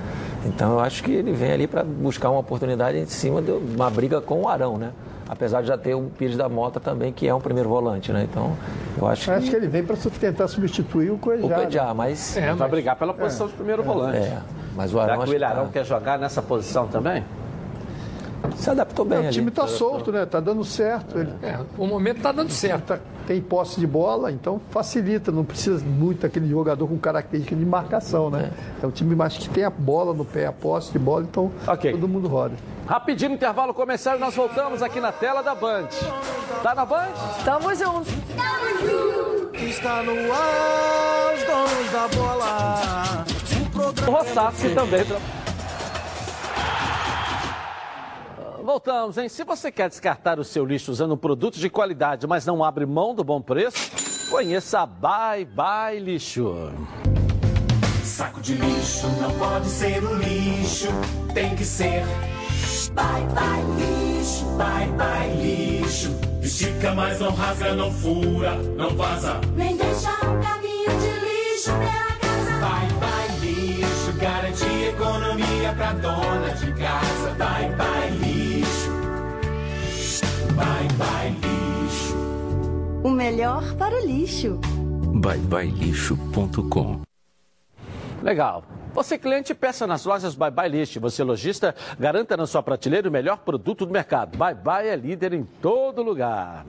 Então 0.46 0.74
eu 0.74 0.80
acho 0.80 1.04
que 1.04 1.12
ele 1.12 1.32
vem 1.32 1.52
ali 1.52 1.68
para 1.68 1.84
buscar 1.84 2.30
uma 2.30 2.40
oportunidade 2.40 2.98
em 2.98 3.06
cima 3.08 3.42
de 3.42 3.52
uma 3.52 3.90
briga 3.90 4.22
com 4.22 4.44
o 4.44 4.48
Arão, 4.48 4.78
né? 4.78 4.92
Apesar 5.30 5.62
de 5.62 5.68
já 5.68 5.78
ter 5.78 5.94
o 5.94 6.10
Pires 6.18 6.36
da 6.36 6.50
Mota 6.50 6.80
também, 6.80 7.14
que 7.14 7.28
é 7.28 7.34
um 7.36 7.40
primeiro 7.40 7.70
volante, 7.70 8.12
né? 8.12 8.24
Então, 8.30 8.58
eu 8.98 9.08
acho 9.08 9.30
Eu 9.30 9.36
acho 9.38 9.50
que 9.50 9.56
ele 9.56 9.68
vem 9.68 9.84
para 9.84 9.96
tentar 9.96 10.48
substituir 10.48 11.12
o 11.12 11.20
Coelho. 11.20 11.46
O 11.46 11.50
Coelho, 11.50 11.96
mas. 11.96 12.36
É, 12.36 12.52
vai 12.54 12.68
brigar 12.68 12.96
pela 12.96 13.14
posição 13.14 13.46
É. 13.46 13.50
de 13.50 13.56
primeiro 13.56 13.84
É. 13.84 13.86
volante. 13.86 14.18
É, 14.18 14.40
mas 14.76 14.92
o 14.92 15.00
Arão 15.00 15.14
Será 15.14 15.18
que 15.18 15.30
o 15.30 15.34
que 15.34 15.40
tá- 15.40 15.46
Ilharão 15.52 15.68
quer 15.72 15.86
jogar 15.86 16.18
nessa 16.18 16.42
posição 16.42 16.88
também? 16.88 17.24
Se 18.58 18.70
adaptou 18.70 19.06
bem 19.06 19.26
É, 19.26 19.30
o 19.30 19.32
time 19.32 19.50
está 19.50 19.68
solto, 19.68 20.12
né? 20.12 20.24
Está 20.24 20.40
dando 20.40 20.64
certo. 20.64 21.18
Ele... 21.20 21.32
É, 21.42 21.60
o 21.78 21.86
momento 21.86 22.18
está 22.18 22.32
dando 22.32 22.52
certo. 22.52 22.86
Tá- 22.88 23.00
tem 23.28 23.40
posse 23.40 23.80
de 23.80 23.86
bola, 23.86 24.32
então 24.32 24.60
facilita. 24.72 25.32
Não 25.32 25.46
precisa 25.46 25.86
muito 25.86 26.22
daquele 26.22 26.50
jogador 26.50 26.88
com 26.88 26.98
característica 26.98 27.56
de 27.56 27.64
marcação, 27.64 28.30
né? 28.32 28.52
É, 28.82 28.88
um 28.88 28.90
time 28.92 29.16
mais 29.16 29.38
que 29.38 29.48
tem 29.50 29.64
a 29.64 29.70
bola 29.70 30.14
no 30.16 30.26
pé, 30.26 30.48
a 30.48 30.52
posse 30.52 30.92
de 30.92 30.98
bola, 30.98 31.26
então 31.30 31.52
todo 31.92 32.08
mundo 32.08 32.28
roda. 32.28 32.56
Rapidinho 32.88 33.34
intervalo 33.34 33.72
comercial 33.72 34.16
e 34.16 34.20
nós 34.20 34.34
voltamos 34.36 34.82
aqui 34.82 35.00
na 35.00 35.12
tela 35.12 35.44
da 35.44 35.54
Band. 35.54 35.90
Tá 36.64 36.74
na 36.74 36.86
Band? 36.86 37.10
Tamo 37.46 37.76
junto. 37.76 38.10
Está 39.54 40.02
no 40.02 40.12
ar, 40.34 41.34
os 41.36 41.44
donos 41.44 41.92
da 41.92 42.08
bola. 42.18 43.26
O 43.62 43.70
programa 43.72 44.10
O 44.10 44.24
Rossassi 44.24 44.70
também. 44.74 45.06
Voltamos, 48.70 49.18
hein? 49.18 49.28
Se 49.28 49.44
você 49.44 49.72
quer 49.72 49.90
descartar 49.90 50.40
o 50.40 50.44
seu 50.44 50.64
lixo 50.64 50.92
usando 50.92 51.18
produtos 51.18 51.60
de 51.60 51.72
qualidade, 51.72 52.28
mas 52.28 52.46
não 52.46 52.64
abre 52.64 52.86
mão 52.86 53.16
do 53.16 53.24
bom 53.24 53.42
preço, 53.42 54.30
conheça 54.30 54.82
a 54.82 54.86
Bye 54.86 55.44
Bye 55.44 56.00
Lixo. 56.00 56.72
Saco 58.04 58.40
de 58.42 58.54
lixo 58.54 59.08
não 59.20 59.32
pode 59.40 59.66
ser 59.66 60.04
um 60.04 60.14
lixo, 60.20 60.88
tem 61.34 61.56
que 61.56 61.66
ser. 61.66 62.04
Bye 62.94 63.26
bye 63.34 63.64
lixo, 63.80 64.46
bye 64.56 64.88
bye 64.90 65.34
lixo. 65.42 66.12
Estica, 66.44 66.94
mas 66.94 67.20
não 67.20 67.32
rasga, 67.34 67.74
não 67.74 67.92
fura, 67.92 68.56
não 68.78 68.96
vaza. 68.96 69.42
Nem 69.56 69.76
deixa 69.78 70.12
um 70.12 70.40
caminho 70.44 70.92
de 70.92 71.10
lixo 71.26 71.72
pela 71.72 72.20
casa. 72.22 72.52
Bye 72.60 72.94
bye 73.00 73.40
lixo, 73.42 74.14
garante 74.20 74.64
economia 74.64 75.74
pra 75.76 75.94
dona 75.94 76.50
de 76.50 76.72
casa. 76.74 77.32
Bye 77.36 77.72
bye 77.76 78.10
lixo, 78.12 78.29
bye 80.60 80.88
bye 80.98 81.32
lixo. 81.84 82.16
O 83.04 83.10
melhor 83.10 83.64
para 83.76 83.96
o 83.96 84.06
lixo. 84.06 84.60
byebyelixo.com 85.16 87.02
Legal. 88.22 88.64
Você 88.94 89.18
cliente, 89.18 89.54
peça 89.54 89.88
nas 89.88 90.04
lojas 90.04 90.36
Bye 90.36 90.52
Bye 90.52 90.70
List. 90.70 90.98
Você 90.98 91.24
lojista, 91.24 91.74
garanta 91.98 92.36
na 92.36 92.46
sua 92.46 92.62
prateleira 92.62 93.08
o 93.08 93.12
melhor 93.12 93.38
produto 93.38 93.86
do 93.86 93.94
mercado. 93.94 94.38
Bye 94.38 94.56
Bye 94.56 94.90
é 94.90 94.96
líder 94.96 95.34
em 95.34 95.44
todo 95.44 96.02
lugar. 96.02 96.66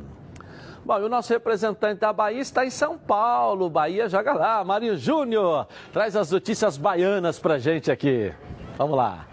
Bom, 0.84 0.98
e 0.98 1.02
o 1.02 1.08
nosso 1.08 1.32
representante 1.32 2.00
da 2.00 2.12
Bahia 2.12 2.40
está 2.40 2.64
em 2.64 2.70
São 2.70 2.96
Paulo. 2.96 3.68
Bahia 3.68 4.08
joga 4.08 4.32
lá. 4.32 4.64
Marinho 4.64 4.96
Júnior 4.96 5.66
traz 5.92 6.14
as 6.14 6.30
notícias 6.30 6.76
baianas 6.76 7.38
pra 7.38 7.58
gente 7.58 7.90
aqui. 7.90 8.32
Vamos 8.78 8.96
lá. 8.96 9.29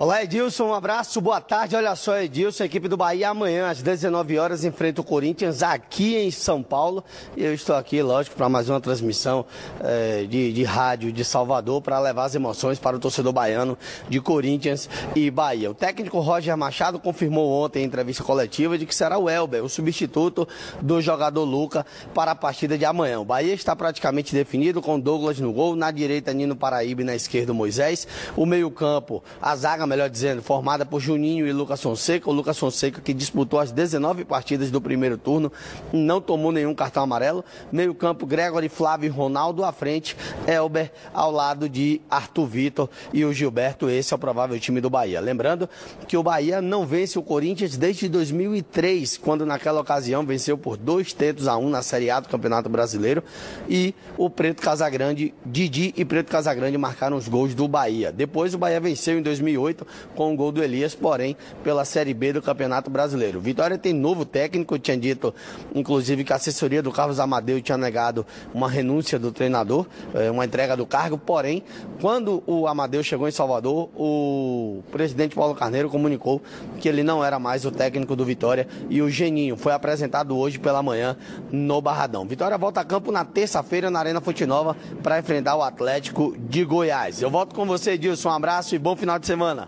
Olá, 0.00 0.22
Edilson, 0.22 0.66
um 0.66 0.74
abraço, 0.74 1.20
boa 1.20 1.40
tarde. 1.40 1.74
Olha 1.74 1.96
só, 1.96 2.16
Edilson, 2.18 2.62
equipe 2.62 2.86
do 2.86 2.96
Bahia 2.96 3.30
amanhã 3.30 3.68
às 3.68 3.82
19 3.82 4.38
horas 4.38 4.64
enfrenta 4.64 5.00
o 5.00 5.04
Corinthians 5.04 5.60
aqui 5.60 6.14
em 6.14 6.30
São 6.30 6.62
Paulo. 6.62 7.02
E 7.36 7.42
eu 7.42 7.52
estou 7.52 7.74
aqui, 7.74 8.00
lógico, 8.00 8.36
para 8.36 8.48
mais 8.48 8.68
uma 8.68 8.80
transmissão 8.80 9.44
eh, 9.80 10.24
de, 10.30 10.52
de 10.52 10.62
rádio 10.62 11.10
de 11.10 11.24
Salvador 11.24 11.82
para 11.82 11.98
levar 11.98 12.26
as 12.26 12.36
emoções 12.36 12.78
para 12.78 12.96
o 12.96 13.00
torcedor 13.00 13.32
baiano 13.32 13.76
de 14.08 14.20
Corinthians 14.20 14.88
e 15.16 15.32
Bahia. 15.32 15.68
O 15.68 15.74
técnico 15.74 16.20
Roger 16.20 16.56
Machado 16.56 17.00
confirmou 17.00 17.50
ontem 17.64 17.82
em 17.82 17.86
entrevista 17.86 18.22
coletiva 18.22 18.78
de 18.78 18.86
que 18.86 18.94
será 18.94 19.18
o 19.18 19.28
Elber, 19.28 19.64
o 19.64 19.68
substituto 19.68 20.46
do 20.80 21.02
jogador 21.02 21.42
Luca 21.42 21.84
para 22.14 22.30
a 22.30 22.36
partida 22.36 22.78
de 22.78 22.84
amanhã. 22.84 23.18
O 23.18 23.24
Bahia 23.24 23.52
está 23.52 23.74
praticamente 23.74 24.32
definido 24.32 24.80
com 24.80 25.00
Douglas 25.00 25.40
no 25.40 25.52
gol, 25.52 25.74
na 25.74 25.90
direita 25.90 26.32
Nino 26.32 26.54
Paraíba 26.54 27.02
e 27.02 27.04
na 27.04 27.16
esquerda 27.16 27.52
Moisés. 27.52 28.06
O 28.36 28.46
meio-campo, 28.46 29.24
a 29.42 29.56
zaga 29.56 29.87
melhor 29.88 30.08
dizendo, 30.08 30.42
formada 30.42 30.84
por 30.84 31.00
Juninho 31.00 31.46
e 31.46 31.52
Lucas 31.52 31.82
Fonseca. 31.82 32.28
O 32.28 32.32
Lucas 32.32 32.58
Fonseca 32.58 33.00
que 33.00 33.14
disputou 33.14 33.58
as 33.58 33.72
19 33.72 34.24
partidas 34.24 34.70
do 34.70 34.80
primeiro 34.80 35.16
turno, 35.16 35.50
não 35.92 36.20
tomou 36.20 36.52
nenhum 36.52 36.74
cartão 36.74 37.02
amarelo. 37.02 37.44
Meio 37.72 37.94
campo, 37.94 38.26
Gregory, 38.26 38.68
Flávio 38.68 39.06
e 39.06 39.10
Ronaldo 39.10 39.64
à 39.64 39.72
frente. 39.72 40.16
Elber 40.46 40.92
ao 41.12 41.30
lado 41.30 41.68
de 41.68 42.00
Arthur 42.10 42.46
Vitor 42.46 42.90
e 43.12 43.24
o 43.24 43.32
Gilberto. 43.32 43.88
Esse 43.88 44.12
é 44.12 44.16
o 44.16 44.18
provável 44.18 44.58
time 44.60 44.80
do 44.80 44.90
Bahia. 44.90 45.20
Lembrando 45.20 45.68
que 46.06 46.16
o 46.16 46.22
Bahia 46.22 46.60
não 46.60 46.86
vence 46.86 47.18
o 47.18 47.22
Corinthians 47.22 47.76
desde 47.76 48.08
2003, 48.08 49.16
quando 49.16 49.46
naquela 49.46 49.80
ocasião 49.80 50.24
venceu 50.24 50.58
por 50.58 50.76
dois 50.76 51.12
tentos 51.12 51.48
a 51.48 51.56
um 51.56 51.70
na 51.70 51.82
Série 51.82 52.10
A 52.10 52.20
do 52.20 52.28
Campeonato 52.28 52.68
Brasileiro. 52.68 53.22
E 53.68 53.94
o 54.16 54.28
Preto 54.28 54.62
Casagrande, 54.62 55.34
Didi 55.44 55.94
e 55.96 56.04
Preto 56.04 56.30
Casagrande 56.30 56.76
marcaram 56.76 57.16
os 57.16 57.28
gols 57.28 57.54
do 57.54 57.66
Bahia. 57.66 58.12
Depois 58.12 58.54
o 58.54 58.58
Bahia 58.58 58.80
venceu 58.80 59.18
em 59.18 59.22
2008 59.22 59.77
com 60.14 60.32
o 60.32 60.36
gol 60.36 60.52
do 60.52 60.62
Elias, 60.62 60.94
porém 60.94 61.36
pela 61.62 61.84
Série 61.84 62.14
B 62.14 62.32
do 62.32 62.42
Campeonato 62.42 62.90
Brasileiro. 62.90 63.40
Vitória 63.40 63.78
tem 63.78 63.92
novo 63.92 64.24
técnico, 64.24 64.78
tinha 64.78 64.96
dito 64.96 65.34
inclusive 65.74 66.24
que 66.24 66.32
a 66.32 66.36
assessoria 66.36 66.82
do 66.82 66.92
Carlos 66.92 67.20
Amadeu 67.20 67.60
tinha 67.60 67.78
negado 67.78 68.26
uma 68.52 68.68
renúncia 68.68 69.18
do 69.18 69.32
treinador, 69.32 69.86
eh, 70.14 70.30
uma 70.30 70.44
entrega 70.44 70.76
do 70.76 70.86
cargo, 70.86 71.18
porém, 71.18 71.62
quando 72.00 72.42
o 72.46 72.66
Amadeu 72.66 73.02
chegou 73.02 73.28
em 73.28 73.32
Salvador, 73.32 73.90
o 73.96 74.82
presidente 74.90 75.34
Paulo 75.34 75.54
Carneiro 75.54 75.88
comunicou 75.88 76.42
que 76.78 76.88
ele 76.88 77.02
não 77.02 77.24
era 77.24 77.38
mais 77.38 77.64
o 77.64 77.70
técnico 77.70 78.16
do 78.16 78.24
Vitória 78.24 78.66
e 78.88 79.02
o 79.02 79.10
Geninho 79.10 79.56
foi 79.56 79.72
apresentado 79.72 80.36
hoje 80.36 80.58
pela 80.58 80.82
manhã 80.82 81.16
no 81.50 81.80
Barradão. 81.80 82.26
Vitória 82.26 82.56
volta 82.58 82.80
a 82.80 82.84
campo 82.84 83.12
na 83.12 83.24
terça-feira 83.24 83.90
na 83.90 83.98
Arena 83.98 84.20
Fonte 84.20 84.46
Nova 84.46 84.76
para 85.02 85.18
enfrentar 85.18 85.56
o 85.56 85.62
Atlético 85.62 86.34
de 86.38 86.64
Goiás. 86.64 87.22
Eu 87.22 87.30
volto 87.30 87.54
com 87.54 87.66
você, 87.66 87.92
Edilson. 87.92 88.28
Um 88.28 88.32
abraço 88.32 88.74
e 88.74 88.78
bom 88.78 88.96
final 88.96 89.18
de 89.18 89.26
semana. 89.26 89.67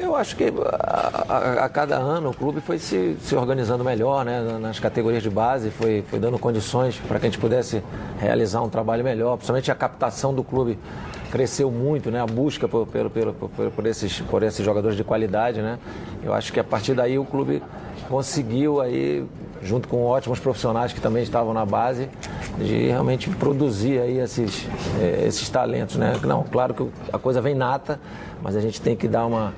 Eu 0.00 0.14
acho 0.14 0.36
que 0.36 0.44
a, 0.44 1.24
a- 1.28 1.64
a 1.64 1.68
cada 1.68 1.96
ano 1.96 2.30
o 2.30 2.34
clube 2.34 2.60
foi 2.60 2.78
se, 2.78 3.16
se 3.20 3.34
organizando 3.34 3.82
melhor, 3.82 4.24
né? 4.24 4.40
Nas 4.60 4.78
categorias 4.78 5.24
de 5.24 5.28
base, 5.30 5.70
foi, 5.70 6.04
foi 6.08 6.20
dando 6.20 6.38
condições 6.38 6.96
para 7.08 7.18
que 7.18 7.26
a 7.26 7.28
gente 7.28 7.40
pudesse 7.40 7.82
realizar 8.20 8.62
um 8.62 8.68
trabalho 8.68 9.02
melhor. 9.02 9.36
Principalmente 9.36 9.72
a 9.72 9.74
captação 9.74 10.32
do 10.32 10.44
clube 10.44 10.78
cresceu 11.32 11.68
muito, 11.72 12.12
né? 12.12 12.20
A 12.20 12.26
busca 12.26 12.68
por, 12.68 12.86
pelo- 12.86 13.10
por, 13.10 13.32
por 13.72 13.86
esses, 13.86 14.20
por 14.20 14.44
esses 14.44 14.64
jogadores 14.64 14.96
de 14.96 15.02
qualidade, 15.02 15.60
né? 15.60 15.80
Eu 16.22 16.32
acho 16.32 16.52
que 16.52 16.60
a 16.60 16.64
partir 16.64 16.94
daí 16.94 17.18
o 17.18 17.24
clube 17.24 17.60
conseguiu 18.08 18.80
aí, 18.80 19.24
junto 19.62 19.86
com 19.86 20.04
ótimos 20.04 20.40
profissionais 20.40 20.92
que 20.92 21.00
também 21.00 21.22
estavam 21.22 21.52
na 21.52 21.66
base, 21.66 22.08
de 22.58 22.88
realmente 22.88 23.28
produzir 23.30 24.00
aí 24.00 24.18
esses, 24.18 24.66
eh, 25.00 25.24
esses 25.26 25.48
talentos, 25.48 25.96
né? 25.96 26.14
Não, 26.24 26.42
claro 26.44 26.74
que 26.74 26.88
a 27.12 27.18
coisa 27.18 27.40
vem 27.40 27.54
nata, 27.54 28.00
mas 28.42 28.56
a 28.56 28.60
gente 28.60 28.80
tem 28.80 28.96
que 28.96 29.06
dar 29.06 29.26
uma 29.26 29.52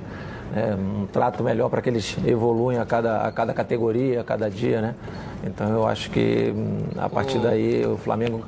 é, 0.55 0.75
um 0.75 1.07
trato 1.07 1.45
melhor 1.45 1.69
para 1.69 1.81
que 1.81 1.89
eles 1.89 2.17
evoluem 2.27 2.79
a 2.79 2.85
cada, 2.85 3.23
a 3.23 3.31
cada 3.31 3.55
categoria, 3.55 4.21
a 4.21 4.25
cada 4.25 4.51
dia, 4.51 4.81
né? 4.81 4.95
Então 5.45 5.69
eu 5.71 5.87
acho 5.87 6.11
que 6.11 6.53
hum, 6.55 6.79
a 6.99 7.09
partir 7.09 7.39
daí 7.39 7.87
o 7.87 7.97
Flamengo 7.97 8.45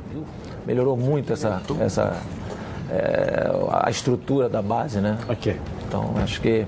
melhorou 0.66 0.96
muito 0.96 1.32
essa, 1.32 1.62
essa 1.80 2.16
é, 2.90 3.50
a 3.70 3.88
estrutura 3.88 4.48
da 4.48 4.60
base, 4.60 4.98
né? 4.98 5.16
Ok. 5.28 5.56
Então 5.86 6.12
acho 6.22 6.40
que 6.40 6.66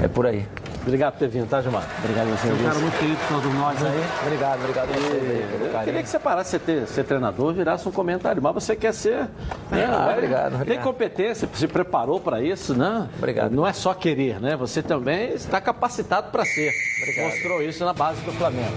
é 0.00 0.08
por 0.08 0.26
aí. 0.26 0.46
Obrigado 0.82 1.12
por 1.12 1.18
ter 1.20 1.28
vindo, 1.28 1.48
tá, 1.48 1.62
Gilmar? 1.62 1.84
Obrigado 1.98 2.26
a 2.32 2.36
você. 2.36 2.48
É 2.48 2.52
um 2.52 2.56
cara 2.64 2.78
muito 2.80 2.98
querido 2.98 3.18
por 3.28 3.40
todos 3.40 3.54
nós 3.54 3.82
aí. 3.84 4.04
Obrigado, 4.26 4.60
obrigado 4.60 4.88
a 4.90 4.94
aí 4.94 5.46
pelo 5.58 5.64
Eu 5.78 5.84
queria 5.84 6.02
que 6.02 6.08
você 6.08 6.18
parasse 6.18 6.58
de 6.58 6.64
ser, 6.64 6.86
ser 6.88 7.04
treinador, 7.04 7.54
virasse 7.54 7.88
um 7.88 7.92
comentário, 7.92 8.42
mas 8.42 8.52
você 8.54 8.74
quer 8.74 8.92
ser. 8.92 9.28
né? 9.70 9.88
Ah, 9.88 10.06
Vai- 10.06 10.14
obrigado, 10.14 10.50
Tem 10.52 10.60
obrigado. 10.60 10.84
competência, 10.84 11.48
se 11.54 11.68
preparou 11.68 12.18
para 12.18 12.40
isso, 12.42 12.74
né? 12.74 13.08
Obrigado. 13.16 13.52
Não 13.52 13.64
é 13.66 13.72
só 13.72 13.94
querer, 13.94 14.40
né? 14.40 14.56
Você 14.56 14.82
também 14.82 15.30
está 15.34 15.60
capacitado 15.60 16.30
para 16.32 16.44
ser. 16.44 16.72
Obrigado. 17.00 17.30
Mostrou 17.32 17.62
isso 17.62 17.84
na 17.84 17.92
base 17.92 18.20
do 18.22 18.32
Flamengo. 18.32 18.72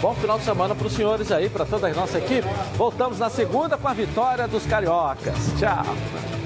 Bom 0.00 0.14
final 0.14 0.38
de 0.38 0.44
semana 0.44 0.74
para 0.74 0.86
os 0.86 0.92
senhores 0.92 1.30
aí, 1.32 1.50
para 1.50 1.64
toda 1.66 1.88
a 1.88 1.92
nossa 1.92 2.18
equipe. 2.18 2.46
Voltamos 2.76 3.18
na 3.18 3.28
segunda 3.28 3.76
com 3.76 3.88
a 3.88 3.92
vitória 3.92 4.46
dos 4.48 4.64
cariocas. 4.64 5.34
Tchau. 5.58 6.37